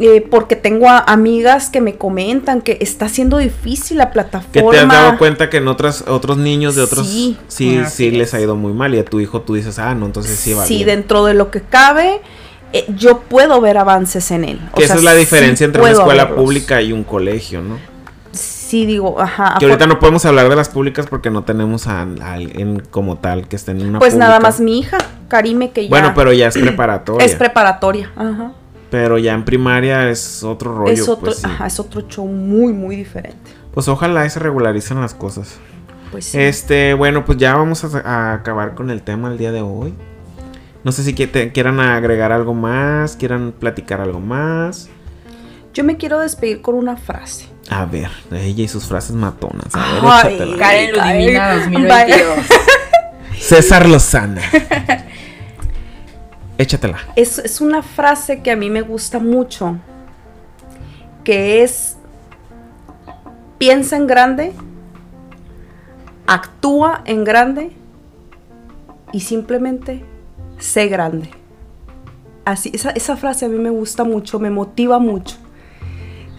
eh, 0.00 0.24
porque 0.30 0.54
tengo 0.54 0.88
amigas 0.88 1.70
que 1.70 1.80
me 1.80 1.96
comentan 1.96 2.60
que 2.60 2.78
está 2.80 3.08
siendo 3.08 3.38
difícil 3.38 3.98
la 3.98 4.12
plataforma. 4.12 4.70
Que 4.70 4.76
te 4.76 4.78
has 4.78 4.88
dado 4.88 5.18
cuenta 5.18 5.50
que 5.50 5.56
en 5.56 5.66
otras, 5.66 6.04
otros 6.06 6.36
niños 6.36 6.76
de 6.76 6.82
otros 6.82 7.06
sí, 7.06 7.36
sí, 7.48 7.80
sí 7.90 8.12
les 8.12 8.32
ha 8.32 8.40
ido 8.40 8.54
muy 8.54 8.72
mal 8.72 8.94
y 8.94 8.98
a 8.98 9.04
tu 9.04 9.18
hijo 9.18 9.40
tú 9.40 9.54
dices, 9.54 9.78
ah, 9.80 9.94
no, 9.94 10.06
entonces 10.06 10.38
sí 10.38 10.54
va 10.54 10.64
Sí, 10.64 10.84
dentro 10.84 11.24
de 11.24 11.34
lo 11.34 11.50
que 11.50 11.62
cabe, 11.62 12.20
eh, 12.72 12.84
yo 12.96 13.20
puedo 13.20 13.60
ver 13.60 13.76
avances 13.76 14.30
en 14.30 14.44
él. 14.44 14.60
que 14.76 14.84
esa 14.84 14.94
es 14.94 15.02
la 15.02 15.14
diferencia 15.14 15.64
entre 15.64 15.82
una 15.82 15.90
escuela 15.90 16.34
pública 16.34 16.80
y 16.80 16.92
un 16.92 17.02
colegio, 17.02 17.60
¿no? 17.60 17.78
Sí, 18.30 18.86
digo, 18.86 19.20
ajá. 19.20 19.56
Que 19.58 19.64
ahorita 19.64 19.86
no 19.86 19.98
podemos 19.98 20.24
hablar 20.26 20.48
de 20.48 20.54
las 20.54 20.68
públicas 20.68 21.06
porque 21.08 21.30
no 21.30 21.42
tenemos 21.42 21.88
a, 21.88 22.02
alguien 22.02 22.82
como 22.90 23.16
tal 23.16 23.48
que 23.48 23.56
esté 23.56 23.72
en 23.72 23.88
una 23.88 23.98
Pues 23.98 24.14
nada 24.14 24.38
más 24.38 24.60
mi 24.60 24.78
hija, 24.78 24.98
Karime, 25.28 25.70
que 25.70 25.84
ya... 25.84 25.88
Bueno, 25.88 26.12
pero 26.14 26.32
ya 26.32 26.48
es 26.48 26.58
preparatoria. 26.60 27.24
Es 27.26 27.34
preparatoria, 27.34 28.12
ajá. 28.14 28.52
Pero 28.90 29.18
ya 29.18 29.34
en 29.34 29.44
primaria 29.44 30.08
es 30.08 30.42
otro 30.42 30.74
rollo. 30.74 30.92
Es 30.92 31.08
otro, 31.08 31.26
pues, 31.26 31.42
es 31.44 31.80
otro 31.80 32.02
show 32.08 32.26
muy, 32.26 32.72
muy 32.72 32.96
diferente. 32.96 33.50
Pues 33.72 33.88
ojalá 33.88 34.28
se 34.28 34.40
regularicen 34.40 35.00
las 35.00 35.14
cosas. 35.14 35.58
Pues 36.10 36.24
sí. 36.26 36.38
Este, 36.38 36.94
bueno, 36.94 37.24
pues 37.24 37.38
ya 37.38 37.54
vamos 37.54 37.84
a, 37.84 38.32
acabar 38.32 38.74
con 38.74 38.90
el 38.90 39.02
tema 39.02 39.28
el 39.28 39.38
día 39.38 39.52
de 39.52 39.60
hoy. 39.60 39.94
No 40.84 40.92
sé 40.92 41.02
si 41.02 41.14
quieran 41.14 41.80
agregar 41.80 42.32
algo 42.32 42.54
más, 42.54 43.16
quieran 43.16 43.52
platicar 43.52 44.00
algo 44.00 44.20
más. 44.20 44.88
Yo 45.74 45.84
me 45.84 45.96
quiero 45.96 46.18
despedir 46.18 46.62
con 46.62 46.74
una 46.74 46.96
frase. 46.96 47.46
A 47.68 47.84
ver, 47.84 48.10
ella 48.32 48.64
y 48.64 48.68
sus 48.68 48.86
frases 48.86 49.14
matonas. 49.14 49.74
A 49.74 50.24
ver, 50.24 50.56
Karen 50.56 50.92
Ludivina 50.92 51.56
2022. 51.56 52.38
César 53.38 53.88
Lozana. 53.88 54.42
Échatela. 56.58 56.98
Es, 57.14 57.38
es 57.38 57.60
una 57.60 57.82
frase 57.82 58.42
que 58.42 58.50
a 58.50 58.56
mí 58.56 58.68
me 58.68 58.82
gusta 58.82 59.20
mucho, 59.20 59.78
que 61.22 61.62
es, 61.62 61.96
piensa 63.58 63.96
en 63.96 64.06
grande, 64.08 64.52
actúa 66.26 67.02
en 67.04 67.24
grande 67.24 67.70
y 69.12 69.20
simplemente 69.20 70.04
sé 70.58 70.88
grande. 70.88 71.30
Así, 72.44 72.70
esa, 72.74 72.90
esa 72.90 73.16
frase 73.16 73.46
a 73.46 73.48
mí 73.48 73.58
me 73.58 73.70
gusta 73.70 74.04
mucho, 74.04 74.38
me 74.38 74.50
motiva 74.50 74.98
mucho. 74.98 75.36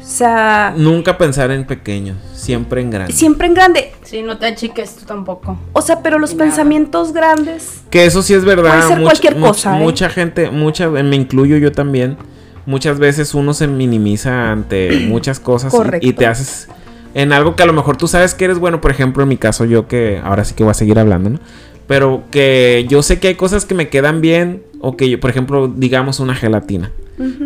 O 0.02 0.06
sea. 0.06 0.74
Nunca 0.76 1.18
pensar 1.18 1.52
en 1.52 1.66
pequeño, 1.66 2.16
siempre 2.34 2.82
en 2.82 2.90
grande. 2.90 3.14
Siempre 3.14 3.48
en 3.48 3.54
grande. 3.54 3.92
Sí, 4.04 4.22
no 4.22 4.38
te 4.38 4.48
achiques 4.48 4.96
tú 4.96 5.06
tampoco. 5.06 5.58
O 5.74 5.82
sea, 5.82 6.02
pero 6.02 6.20
los 6.20 6.34
pensamientos 6.34 7.14
grandes. 7.14 7.82
Que 7.90 8.06
eso 8.06 8.22
sí 8.22 8.34
es 8.34 8.46
verdad. 8.46 8.80
Puede 8.80 8.88
ser 8.88 9.02
cualquier 9.04 9.38
cosa. 9.38 9.78
¿eh? 9.78 9.82
Mucha 9.82 10.10
gente, 10.10 10.50
mucha, 10.50 10.90
me 10.90 11.16
incluyo 11.16 11.58
yo 11.58 11.72
también. 11.72 12.18
Muchas 12.66 13.00
veces 13.00 13.34
uno 13.34 13.54
se 13.54 13.68
minimiza 13.68 14.52
ante 14.52 14.92
muchas 15.08 15.40
cosas 15.40 15.74
y, 16.02 16.14
te 16.14 16.28
haces 16.28 16.68
en 17.16 17.34
algo 17.34 17.56
que 17.56 17.64
a 17.64 17.66
lo 17.66 17.74
mejor 17.74 17.98
tú 17.98 18.08
sabes 18.08 18.34
que 18.34 18.46
eres 18.46 18.60
bueno. 18.60 18.82
Por 18.82 18.92
ejemplo, 18.92 19.24
en 19.24 19.30
mi 19.30 19.38
caso, 19.38 19.66
yo 19.66 19.88
que 19.88 20.22
ahora 20.24 20.46
sí 20.46 20.54
que 20.54 20.64
voy 20.64 20.72
a 20.72 20.76
seguir 20.76 20.98
hablando, 21.00 21.32
¿no? 21.32 21.40
Pero 21.88 22.24
que 22.30 22.86
yo 22.88 23.02
sé 23.02 23.20
que 23.20 23.30
hay 23.30 23.36
cosas 23.36 23.66
que 23.66 23.74
me 23.74 23.90
quedan 23.90 24.22
bien. 24.22 24.64
O 24.82 24.96
que 24.96 25.10
yo, 25.10 25.20
por 25.20 25.30
ejemplo, 25.30 25.68
digamos 25.68 26.20
una 26.20 26.36
gelatina. 26.36 26.92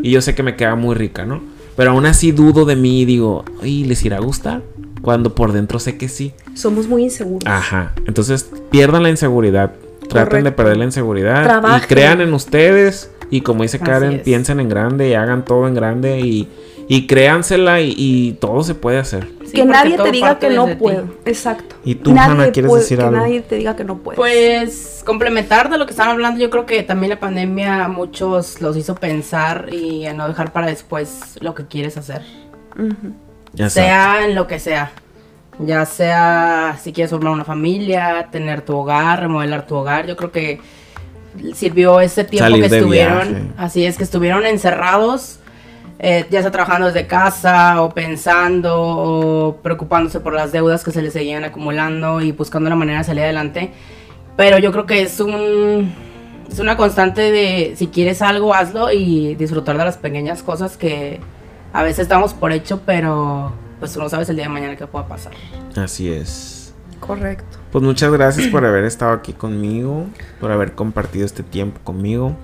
Y 0.04 0.12
yo 0.12 0.22
sé 0.22 0.36
que 0.36 0.44
me 0.44 0.56
queda 0.56 0.76
muy 0.76 0.94
rica, 0.94 1.26
¿no? 1.26 1.42
Pero 1.76 1.92
aún 1.92 2.06
así 2.06 2.32
dudo 2.32 2.66
de 2.66 2.76
mí 2.76 3.02
y 3.02 3.06
digo, 3.06 3.46
¿y 3.64 3.86
les 3.86 4.04
irá 4.06 4.18
a 4.18 4.22
gustar? 4.22 4.62
Cuando 5.02 5.36
por 5.36 5.52
dentro 5.52 5.80
sé 5.80 5.98
que 5.98 6.08
sí. 6.08 6.34
Somos 6.54 6.88
muy 6.88 7.04
inseguros. 7.04 7.46
Ajá. 7.46 7.94
Entonces 8.06 8.50
pierdan 8.70 9.04
la 9.04 9.10
inseguridad. 9.10 9.74
Traten 10.08 10.44
de 10.44 10.52
perder 10.52 10.78
la 10.78 10.86
inseguridad. 10.86 11.64
Y 11.78 11.88
crean 11.88 12.22
en 12.22 12.34
ustedes. 12.34 13.10
Y 13.30 13.42
como 13.42 13.64
dice 13.64 13.80
Karen, 13.80 14.22
piensen 14.24 14.60
en 14.60 14.70
grande 14.70 15.10
y 15.10 15.14
hagan 15.14 15.44
todo 15.44 15.68
en 15.68 15.74
grande 15.74 16.20
y, 16.20 16.48
y 16.88 17.08
créansela 17.08 17.82
y 17.82 18.38
todo 18.40 18.64
se 18.64 18.76
puede 18.76 19.00
hacer 19.00 19.28
que 19.54 19.66
nadie 19.66 19.98
te 19.98 20.12
diga 20.12 20.40
que 20.40 20.50
no 20.50 20.78
puedo. 20.78 21.06
Exacto. 21.26 21.76
¿Y 21.86 21.96
tú, 21.96 22.14
nadie 22.14 22.52
quieres 22.52 22.74
decir 22.74 22.98
que 22.98 23.04
algo? 23.04 23.18
nadie 23.18 23.42
te 23.42 23.56
diga 23.56 23.76
que 23.76 23.84
no 23.84 23.98
puedes. 24.00 24.18
Pues 24.18 25.04
complementar 25.06 25.70
de 25.70 25.78
lo 25.78 25.86
que 25.86 25.92
están 25.92 26.10
hablando, 26.10 26.40
yo 26.40 26.50
creo 26.50 26.66
que 26.66 26.82
también 26.84 27.12
la 27.12 27.20
pandemia 27.20 27.88
muchos 27.88 28.62
los 28.62 28.76
hizo 28.76 28.96
pensar 28.96 29.70
y 29.72 30.06
a 30.08 30.14
no 30.14 30.28
dejar 30.28 30.52
para 30.52 30.68
después 30.68 31.38
lo 31.42 31.54
que 31.54 31.68
quieres 31.68 31.98
hacer. 31.98 32.24
sea 33.70 34.26
en 34.26 34.36
lo 34.36 34.48
que 34.48 34.60
sea. 34.60 34.92
Ya 35.60 35.86
sea 35.86 36.80
si 36.82 36.92
quieres 36.92 37.12
formar 37.12 37.32
una 37.32 37.46
familia, 37.46 38.30
tener 38.32 38.62
tu 38.62 38.76
hogar, 38.76 39.20
remodelar 39.20 39.68
tu 39.68 39.76
hogar. 39.76 40.08
Yo 40.08 40.18
creo 40.18 40.32
que 40.32 40.60
sirvió 41.54 42.00
ese 42.00 42.24
tiempo 42.24 42.56
que 42.56 42.66
estuvieron. 42.66 43.54
Así 43.56 43.86
es, 43.86 43.98
que 43.98 44.04
estuvieron 44.04 44.46
encerrados 44.48 45.40
eh, 46.06 46.28
ya 46.30 46.42
sea 46.42 46.52
trabajando 46.52 46.88
desde 46.88 47.08
casa 47.08 47.82
o 47.82 47.92
pensando 47.94 48.76
o 48.78 49.56
preocupándose 49.64 50.20
por 50.20 50.34
las 50.34 50.52
deudas 50.52 50.84
que 50.84 50.92
se 50.92 51.02
les 51.02 51.14
seguían 51.14 51.46
acumulando 51.46 52.20
y 52.20 52.34
buscando 52.34 52.70
la 52.70 52.76
manera 52.76 52.98
de 52.98 53.04
salir 53.06 53.24
adelante. 53.24 53.72
Pero 54.36 54.58
yo 54.58 54.74
creo 54.74 54.86
que 54.86 55.02
es 55.02 55.22
un 55.22 55.94
es 56.52 56.60
una 56.60 56.76
constante 56.76 57.32
de 57.32 57.76
si 57.78 57.88
quieres 57.88 58.22
algo 58.22 58.54
hazlo 58.54 58.92
y 58.92 59.36
disfrutar 59.36 59.78
de 59.78 59.86
las 59.86 59.96
pequeñas 59.96 60.44
cosas 60.44 60.76
que 60.76 61.22
a 61.72 61.84
veces 61.84 62.00
estamos 62.00 62.34
por 62.34 62.52
hecho, 62.52 62.82
pero 62.86 63.54
pues 63.80 63.94
tú 63.94 64.02
no 64.02 64.10
sabes 64.10 64.28
el 64.28 64.36
día 64.36 64.46
de 64.46 64.50
mañana 64.50 64.76
qué 64.76 64.86
pueda 64.86 65.08
pasar. 65.08 65.32
Así 65.78 66.12
es. 66.12 66.74
Correcto. 67.00 67.60
Pues 67.72 67.82
muchas 67.82 68.12
gracias 68.12 68.48
por 68.48 68.66
haber 68.66 68.84
estado 68.84 69.14
aquí 69.14 69.32
conmigo, 69.32 70.08
por 70.42 70.52
haber 70.52 70.74
compartido 70.74 71.26
este 71.26 71.44
tiempo 71.44 71.80
conmigo. 71.86 72.36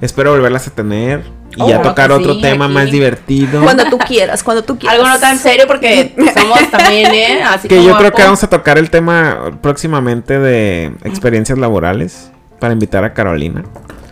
Espero 0.00 0.32
volverlas 0.32 0.66
a 0.66 0.72
tener 0.72 1.22
y 1.56 1.68
ya 1.68 1.78
oh, 1.78 1.82
tocar 1.82 2.12
otro 2.12 2.40
tema 2.40 2.68
más 2.68 2.90
divertido. 2.90 3.62
Cuando 3.62 3.84
tú 3.84 3.98
quieras, 3.98 4.42
cuando 4.42 4.64
tú 4.64 4.78
quieras. 4.78 4.98
Algo 4.98 5.08
no 5.08 5.18
tan 5.18 5.38
serio 5.38 5.66
porque 5.66 6.14
somos 6.34 6.70
también, 6.70 7.14
¿eh? 7.14 7.42
Así 7.42 7.68
que 7.68 7.82
yo 7.82 7.96
creo 7.96 8.12
que 8.12 8.22
vamos 8.22 8.42
a 8.42 8.50
tocar 8.50 8.78
el 8.78 8.90
tema 8.90 9.58
próximamente 9.60 10.38
de 10.38 10.92
experiencias 11.04 11.58
laborales 11.58 12.30
para 12.58 12.72
invitar 12.72 13.04
a 13.04 13.12
Carolina. 13.12 13.64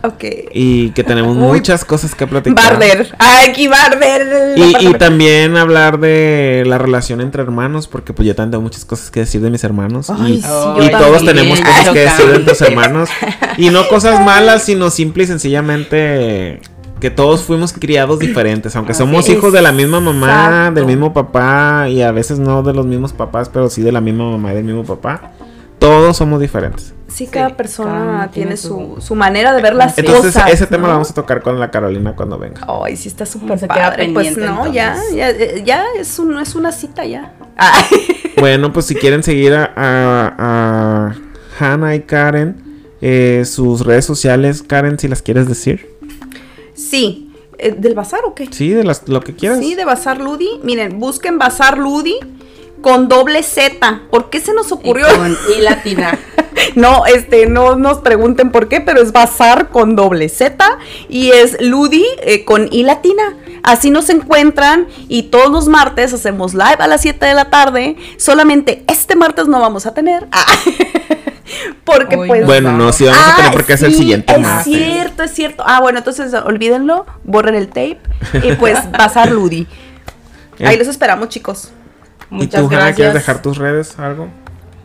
Ok. 0.03 0.25
Y 0.51 0.89
que 0.89 1.03
tenemos 1.05 1.33
muchas 1.37 1.85
cosas 1.85 2.13
que 2.13 2.27
platicar. 2.27 2.73
Barder. 2.73 3.15
Aquí 3.19 3.69
Barder. 3.69 4.57
Y, 4.57 4.89
y, 4.89 4.93
también 4.95 5.55
hablar 5.55 5.97
de 5.97 6.63
la 6.65 6.77
relación 6.77 7.21
entre 7.21 7.41
hermanos, 7.41 7.87
porque 7.87 8.11
pues 8.11 8.27
yo 8.27 8.35
también 8.35 8.51
tengo 8.51 8.63
muchas 8.63 8.83
cosas 8.83 9.09
que 9.11 9.21
decir 9.21 9.39
de 9.39 9.49
mis 9.49 9.63
hermanos. 9.63 10.11
y, 10.27 10.41
todos 10.41 11.23
tenemos 11.23 11.61
cosas 11.61 11.89
que 11.89 11.99
decir 11.99 12.25
de 12.25 12.33
nuestros 12.33 12.61
hermanos. 12.61 13.09
Y 13.57 13.69
no 13.69 13.87
cosas 13.87 14.19
malas, 14.25 14.63
sino 14.63 14.89
simple 14.89 15.23
y 15.23 15.27
sencillamente 15.27 16.59
que 17.03 17.11
todos 17.11 17.43
fuimos 17.43 17.73
criados 17.73 18.17
diferentes, 18.17 18.77
aunque 18.77 18.93
somos 18.93 19.27
hijos 19.27 19.51
de 19.51 19.61
la 19.61 19.73
misma 19.73 19.99
mamá, 19.99 20.71
del 20.73 20.85
mismo 20.85 21.11
papá 21.11 21.89
y 21.89 22.01
a 22.01 22.13
veces 22.13 22.39
no 22.39 22.63
de 22.63 22.71
los 22.71 22.85
mismos 22.85 23.11
papás, 23.11 23.49
pero 23.49 23.69
sí 23.69 23.81
de 23.81 23.91
la 23.91 23.99
misma 23.99 24.31
mamá 24.31 24.53
y 24.53 24.55
del 24.55 24.63
mismo 24.63 24.85
papá. 24.85 25.33
Todos 25.79 26.15
somos 26.15 26.39
diferentes. 26.39 26.93
Sí, 27.09 27.27
cada 27.27 27.57
persona 27.57 28.29
tiene 28.31 28.55
su, 28.55 28.95
su, 28.99 29.15
manera 29.15 29.53
de 29.53 29.61
ver 29.61 29.75
las 29.75 29.97
Entonces, 29.97 30.33
cosas. 30.33 30.53
ese 30.53 30.65
tema 30.65 30.87
lo 30.87 30.93
vamos 30.93 31.11
a 31.11 31.13
tocar 31.13 31.41
con 31.41 31.59
la 31.59 31.71
Carolina 31.71 32.15
cuando 32.15 32.39
venga. 32.39 32.65
Ay, 32.69 32.95
sí 32.95 33.09
está 33.09 33.25
súper 33.25 33.59
padre. 33.67 34.09
Pues 34.13 34.37
no, 34.37 34.71
ya, 34.71 34.95
ya, 35.13 35.33
ya 35.61 35.83
es, 35.99 36.17
un, 36.19 36.39
es 36.39 36.55
una 36.55 36.71
cita 36.71 37.03
ya. 37.03 37.33
Bueno, 38.39 38.71
pues 38.71 38.85
si 38.85 38.95
quieren 38.95 39.23
seguir 39.23 39.53
a, 39.53 39.73
a, 39.75 41.15
Hannah 41.59 41.95
y 41.95 42.01
Karen, 42.01 42.55
eh, 43.01 43.43
sus 43.45 43.85
redes 43.85 44.05
sociales, 44.05 44.63
Karen, 44.63 44.97
si 44.97 45.09
las 45.09 45.21
quieres 45.21 45.49
decir. 45.49 45.92
Sí. 46.73 47.29
Eh, 47.57 47.75
¿Del 47.77 47.93
Bazar 47.93 48.21
o 48.25 48.33
qué? 48.33 48.47
Sí, 48.51 48.69
de 48.69 48.83
las, 48.83 49.07
lo 49.07 49.21
que 49.21 49.35
quieras. 49.35 49.59
Sí, 49.59 49.75
de 49.75 49.85
Bazar 49.85 50.19
Ludi. 50.19 50.59
Miren, 50.63 50.99
busquen 50.99 51.37
Bazar 51.37 51.77
Ludi 51.77 52.17
con 52.81 53.07
doble 53.07 53.41
Z. 53.43 54.01
¿Por 54.11 54.29
qué 54.29 54.39
se 54.39 54.53
nos 54.53 54.71
ocurrió? 54.71 55.07
Y, 55.57 55.61
latina. 55.61 56.19
no, 56.75 57.05
este, 57.05 57.47
no 57.47 57.75
nos 57.75 57.99
pregunten 57.99 58.51
por 58.51 58.67
qué, 58.67 58.81
pero 58.81 59.01
es 59.01 59.11
Bazar 59.11 59.69
con 59.69 59.95
doble 59.95 60.29
Z 60.29 60.77
y 61.09 61.31
es 61.31 61.59
Ludi 61.61 62.05
eh, 62.21 62.43
con 62.43 62.67
I 62.71 62.83
latina. 62.83 63.37
Así 63.63 63.89
nos 63.89 64.09
encuentran 64.09 64.87
y 65.07 65.23
todos 65.23 65.49
los 65.49 65.69
martes 65.69 66.13
hacemos 66.13 66.53
live 66.53 66.77
a 66.79 66.87
las 66.87 67.01
7 67.01 67.25
de 67.25 67.33
la 67.33 67.49
tarde. 67.49 67.95
Solamente 68.17 68.83
este 68.87 69.15
martes 69.15 69.47
no 69.47 69.61
vamos 69.61 69.85
a 69.85 69.93
tener. 69.93 70.27
Ah. 70.31 70.45
Porque 71.83 72.15
pues... 72.17 72.41
no. 72.41 72.45
Bueno, 72.47 72.71
no, 72.71 72.91
sí 72.93 73.05
vamos 73.05 73.19
a 73.21 73.35
tener 73.35 73.49
Ah, 73.51 73.53
porque 73.53 73.73
es 73.73 73.81
el 73.83 73.93
siguiente 73.93 74.33
Es 74.33 74.39
martes. 74.39 74.73
cierto, 74.73 75.23
es 75.23 75.31
cierto. 75.31 75.63
Ah, 75.65 75.79
bueno, 75.81 75.99
entonces 75.99 76.33
olvídenlo, 76.33 77.05
borren 77.23 77.55
el 77.55 77.67
tape 77.67 77.99
y 78.43 78.53
pues 78.53 78.79
Bazar 78.91 79.31
Ludi. 79.31 79.67
Ahí 80.59 80.75
Eh. 80.75 80.77
los 80.77 80.87
esperamos, 80.87 81.29
chicos. 81.29 81.71
¿Y 82.31 82.35
Muchas 82.35 82.61
tú, 82.61 82.67
Hanna, 82.67 82.75
gracias. 82.77 82.95
quieres 82.95 83.13
dejar 83.13 83.41
tus 83.41 83.57
redes, 83.57 83.97
algo? 83.99 84.27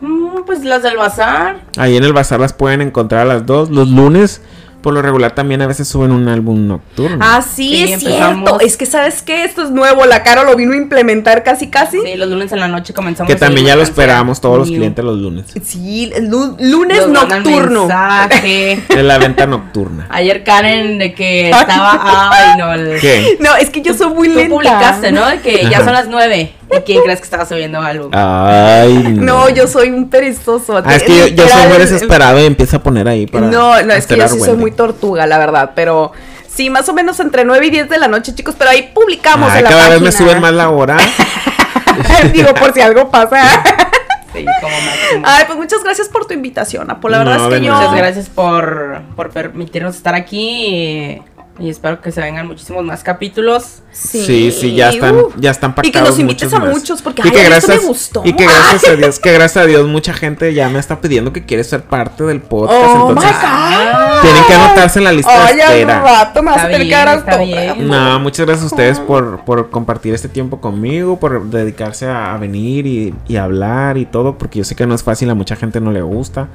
Mm, 0.01 0.43
pues 0.47 0.65
las 0.65 0.83
del 0.83 0.97
bazar. 0.97 1.63
Ahí 1.77 1.97
en 1.97 2.05
el 2.05 2.13
bazar 2.13 2.39
las 2.41 2.53
pueden 2.53 2.81
encontrar 2.83 3.23
a 3.23 3.25
las 3.25 3.47
dos. 3.47 3.71
Los 3.71 3.89
lunes, 3.89 4.43
por 4.83 4.95
lo 4.95 5.03
regular, 5.03 5.35
también 5.35 5.61
a 5.63 5.67
veces 5.67 5.89
suben 5.89 6.13
un 6.13 6.29
álbum 6.29 6.67
nocturno. 6.69 7.19
Ah, 7.21 7.43
sí, 7.43 7.69
Sí, 7.69 7.83
es 7.85 8.03
empezamos. 8.03 8.49
cierto. 8.49 8.61
Es 8.65 8.77
que, 8.77 8.87
¿sabes 8.87 9.23
qué? 9.23 9.45
Esto 9.45 9.63
es 9.65 9.71
nuevo. 9.71 10.05
La 10.07 10.23
Caro 10.23 10.45
lo 10.45 10.55
vino 10.57 10.73
a 10.73 10.77
implementar 10.77 11.43
casi, 11.43 11.69
casi. 11.69 11.99
Sí, 12.01 12.15
los 12.17 12.29
lunes 12.29 12.53
en 12.53 12.61
la 12.61 12.69
noche 12.69 12.95
comenzamos. 12.95 13.29
que 13.33 13.37
también 13.39 13.67
ya 13.67 13.77
lo 13.77 13.83
esperamos 13.83 14.41
todos 14.41 14.59
los 14.59 14.69
clientes 14.69 15.05
los 15.05 15.19
lunes. 15.19 15.47
Sí, 15.65 16.13
lunes 16.61 17.09
mandan 17.09 17.43
nocturno. 17.43 17.81
mensaje. 17.81 18.83
De 18.89 19.03
la 19.03 19.19
venta 19.19 19.47
nocturna. 19.47 20.07
Ayer 20.11 20.45
Karen 20.45 20.99
de 20.99 21.13
que 21.15 21.51
estaba. 21.51 22.31
Ay, 22.33 22.59
no. 22.59 22.73
el- 22.73 23.01
¿Qué? 23.01 23.37
No, 23.41 23.57
es 23.57 23.71
que 23.71 23.83
yo 23.83 23.95
soy 23.95 24.13
muy 24.15 24.29
Tú 24.29 24.35
lenta. 24.35 24.55
publicaste, 24.55 25.13
¿no? 25.13 25.27
De 25.29 25.41
que 25.41 25.63
ya 25.71 25.79
Ajá. 25.79 25.85
son 25.85 25.93
las 25.95 26.09
nueve. 26.09 26.53
¿Y 26.71 26.81
quién 26.83 27.03
crees 27.03 27.19
que 27.19 27.25
estaba 27.25 27.47
subiendo 27.47 27.81
algo? 27.81 28.11
Ay, 28.13 29.15
No, 29.19 29.49
yo 29.49 29.67
soy 29.67 29.91
un 29.91 30.09
perezoso. 30.09 30.83
Ah, 30.85 30.95
es 30.95 31.03
que 31.03 31.17
yo, 31.17 31.27
yo 31.29 31.49
soy 31.49 31.67
muy 31.69 31.79
desesperado 31.79 32.41
y 32.41 32.45
empiezo 32.45 32.77
a 32.77 32.83
poner 32.83 33.09
ahí 33.09 33.27
para. 33.27 33.47
No, 33.47 33.83
no, 33.83 33.93
es 33.95 34.07
que 34.07 34.17
yo 34.17 34.29
sí 34.29 34.41
soy 34.41 34.57
muy 34.57 34.73
tortuga, 34.73 35.27
la 35.27 35.39
verdad. 35.39 35.73
Pero 35.75 36.13
sí, 36.49 36.71
más 36.71 36.89
o 36.89 36.95
menos 36.95 37.21
entre 37.21 37.45
9 37.45 37.67
y 37.67 37.71
10 37.71 37.89
de 37.89 37.99
la 37.99 38.09
noche, 38.09 38.35
chicos. 38.35 38.55
Pero 38.59 38.71
ahí 38.71 38.91
publicamos 38.95 39.51
Ay, 39.51 39.59
en 39.59 39.65
la 39.65 39.71
cada 39.71 39.89
vez 39.91 40.01
me 40.01 40.13
suben 40.13 40.41
más 40.41 40.53
la 40.53 40.71
hora. 40.71 40.99
Digo, 42.33 42.55
por 42.55 42.73
si 42.73 42.81
algo 42.81 43.11
pasa. 43.11 43.43
Sí, 44.33 44.45
como 44.61 44.75
máximo. 44.75 45.23
Ay, 45.25 45.45
pues 45.47 45.59
muchas 45.59 45.83
gracias 45.83 46.09
por 46.09 46.27
tu 46.27 46.35
invitación, 46.35 46.91
Apo. 46.91 47.09
La 47.09 47.19
verdad 47.19 47.39
No, 47.39 47.49
es 47.49 47.61
que 47.61 47.67
yo. 47.67 47.75
Muchas 47.75 47.95
gracias 47.97 48.29
por, 48.29 49.01
por 49.17 49.31
permitirnos 49.31 49.97
estar 49.97 50.15
aquí 50.15 50.67
y, 50.67 51.23
y 51.59 51.69
espero 51.71 52.01
que 52.01 52.13
se 52.13 52.21
vengan 52.21 52.47
muchísimos 52.47 52.85
más 52.85 53.03
capítulos. 53.03 53.83
Sí, 53.91 54.53
sí, 54.53 54.75
ya 54.75 54.91
están, 54.91 55.17
uh. 55.17 55.31
ya 55.39 55.51
están 55.51 55.73
Y 55.73 55.75
que 55.75 55.81
pactados 55.91 56.11
nos 56.11 56.19
invites 56.21 56.45
muchos 56.53 56.55
a 56.61 56.65
más. 56.65 56.75
muchos, 56.77 57.03
porque, 57.03 57.23
y 57.23 57.25
ay, 57.27 57.31
que 57.33 57.39
esto 57.43 57.51
gracias, 57.51 57.83
me 57.83 57.89
gustó. 57.89 58.23
Y 58.25 58.33
que 58.35 58.45
gracias 58.45 58.89
a 58.89 58.93
Dios, 58.97 59.19
que 59.19 59.33
gracias 59.33 59.65
a 59.65 59.67
Dios 59.67 59.87
mucha 59.89 60.13
gente 60.13 60.55
ya 60.55 60.69
me 60.69 60.79
está 60.79 61.01
pidiendo 61.01 61.33
que 61.33 61.45
quiere 61.45 61.65
ser 61.65 61.83
parte 61.83 62.23
del 62.25 62.41
podcast, 62.41 62.81
Oh 62.85 63.05
my 63.07 63.09
entonces 63.11 63.33
God. 63.33 64.21
tienen 64.23 64.45
que 64.47 64.55
anotarse 64.55 64.99
en 64.99 65.05
la 65.05 65.13
lista 65.13 65.47
Ay, 65.47 65.57
de 65.57 65.63
espera. 65.63 66.01
rato 66.03 66.43
me 66.43 66.51
Está 66.53 66.69
bien, 66.69 66.91
dar 66.91 67.19
está 67.19 67.37
bien. 67.39 67.89
No, 67.89 68.21
muchas 68.21 68.47
gracias 68.47 68.65
a 68.71 68.75
ustedes 68.75 69.01
por, 69.01 69.41
por 69.45 69.71
compartir 69.71 70.15
este 70.15 70.29
tiempo 70.29 70.61
conmigo, 70.61 71.19
por 71.19 71.45
dedicarse 71.51 72.07
a, 72.07 72.35
a 72.35 72.39
venir 72.39 72.87
y, 72.87 73.15
y 73.27 73.37
hablar 73.37 73.99
y 73.99 74.07
todo, 74.07 74.39
porque 74.39 74.59
yo 74.59 74.65
sé 74.65 74.77
que 74.77 74.87
no 74.87 74.95
es 74.95 75.03
fácil, 75.03 75.29
a 75.31 75.35
mucha 75.35 75.57
gente 75.57 75.81
no 75.81 75.91
le 75.91 76.03
gusta, 76.03 76.49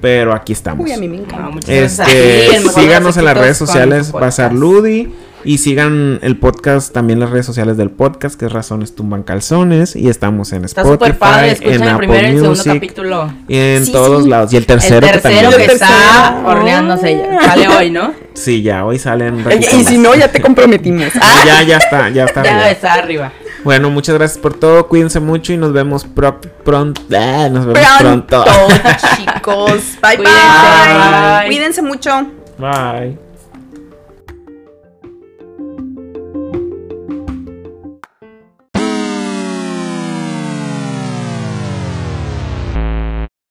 pero 0.00 0.34
aquí 0.34 0.52
estamos. 0.52 0.84
Uy, 0.84 0.92
a 0.92 0.98
mí 0.98 1.08
me 1.08 1.16
encanta. 1.18 1.48
muchas 1.50 1.68
gracias 1.70 2.00
a 2.00 2.04
ti, 2.04 2.10
Este, 2.12 2.68
síganos 2.80 3.16
en 3.16 3.24
las 3.24 3.36
redes 3.36 3.56
sociales, 3.56 4.12
Bazar. 4.12 4.52
Ludi. 4.52 5.12
Y 5.42 5.56
sigan 5.56 6.18
el 6.20 6.36
podcast, 6.36 6.92
también 6.92 7.18
las 7.18 7.30
redes 7.30 7.46
sociales 7.46 7.78
del 7.78 7.88
podcast, 7.90 8.38
que 8.38 8.44
es 8.44 8.52
Razones 8.52 8.94
Tumban 8.94 9.22
Calzones. 9.22 9.96
Y 9.96 10.10
estamos 10.10 10.52
en 10.52 10.66
Está 10.66 10.82
Spotify, 10.82 11.12
súper 11.12 11.18
padre, 11.18 11.56
en 11.62 11.82
el 11.82 11.88
Apple 11.88 11.96
primero 12.08 12.20
y 12.20 12.26
el 12.26 12.30
segundo 12.32 12.50
Music, 12.50 12.72
capítulo. 12.74 13.32
y 13.48 13.56
en 13.56 13.86
Sí, 13.86 13.92
todos 13.92 14.24
sí. 14.24 14.28
lados. 14.28 14.52
Y 14.52 14.58
el 14.58 14.66
tercero, 14.66 15.06
el 15.06 15.12
que 15.14 15.18
tercero 15.18 15.48
también. 15.48 15.66
que 15.66 15.72
El 15.72 15.78
tercero. 15.78 15.90
está 15.98 16.42
horneándose 16.44 17.16
ya. 17.16 17.42
Sale 17.42 17.68
hoy, 17.68 17.90
¿no? 17.90 18.12
Sí, 18.34 18.60
ya, 18.60 18.84
hoy 18.84 18.98
salen. 18.98 19.46
Oye, 19.46 19.56
y 19.80 19.84
si 19.84 19.96
no, 19.96 20.14
ya 20.14 20.28
te 20.30 20.42
comprometimos. 20.42 21.06
Ah, 21.18 21.42
ya, 21.46 21.62
ya 21.62 21.76
está, 21.78 22.10
ya 22.10 22.24
está. 22.26 22.42
Ya 22.44 22.50
arriba. 22.50 22.70
está 22.70 22.92
arriba. 22.92 23.32
Bueno, 23.64 23.90
muchas 23.90 24.14
gracias 24.14 24.38
por 24.38 24.54
todo. 24.54 24.86
Cuídense 24.88 25.20
mucho 25.20 25.52
y 25.52 25.56
nos 25.56 25.72
vemos 25.72 26.04
pro- 26.04 26.40
pronto. 26.64 27.00
Ah, 27.14 27.48
nos 27.50 27.66
vemos 27.66 27.80
Pronto, 27.98 28.42
pronto. 28.44 28.74
chicos. 29.16 29.82
Bye, 30.02 30.16
bye. 30.16 30.24
Cuídense. 30.26 31.46
Cuídense 31.46 31.82
mucho. 31.82 32.10
Bye. 32.58 33.29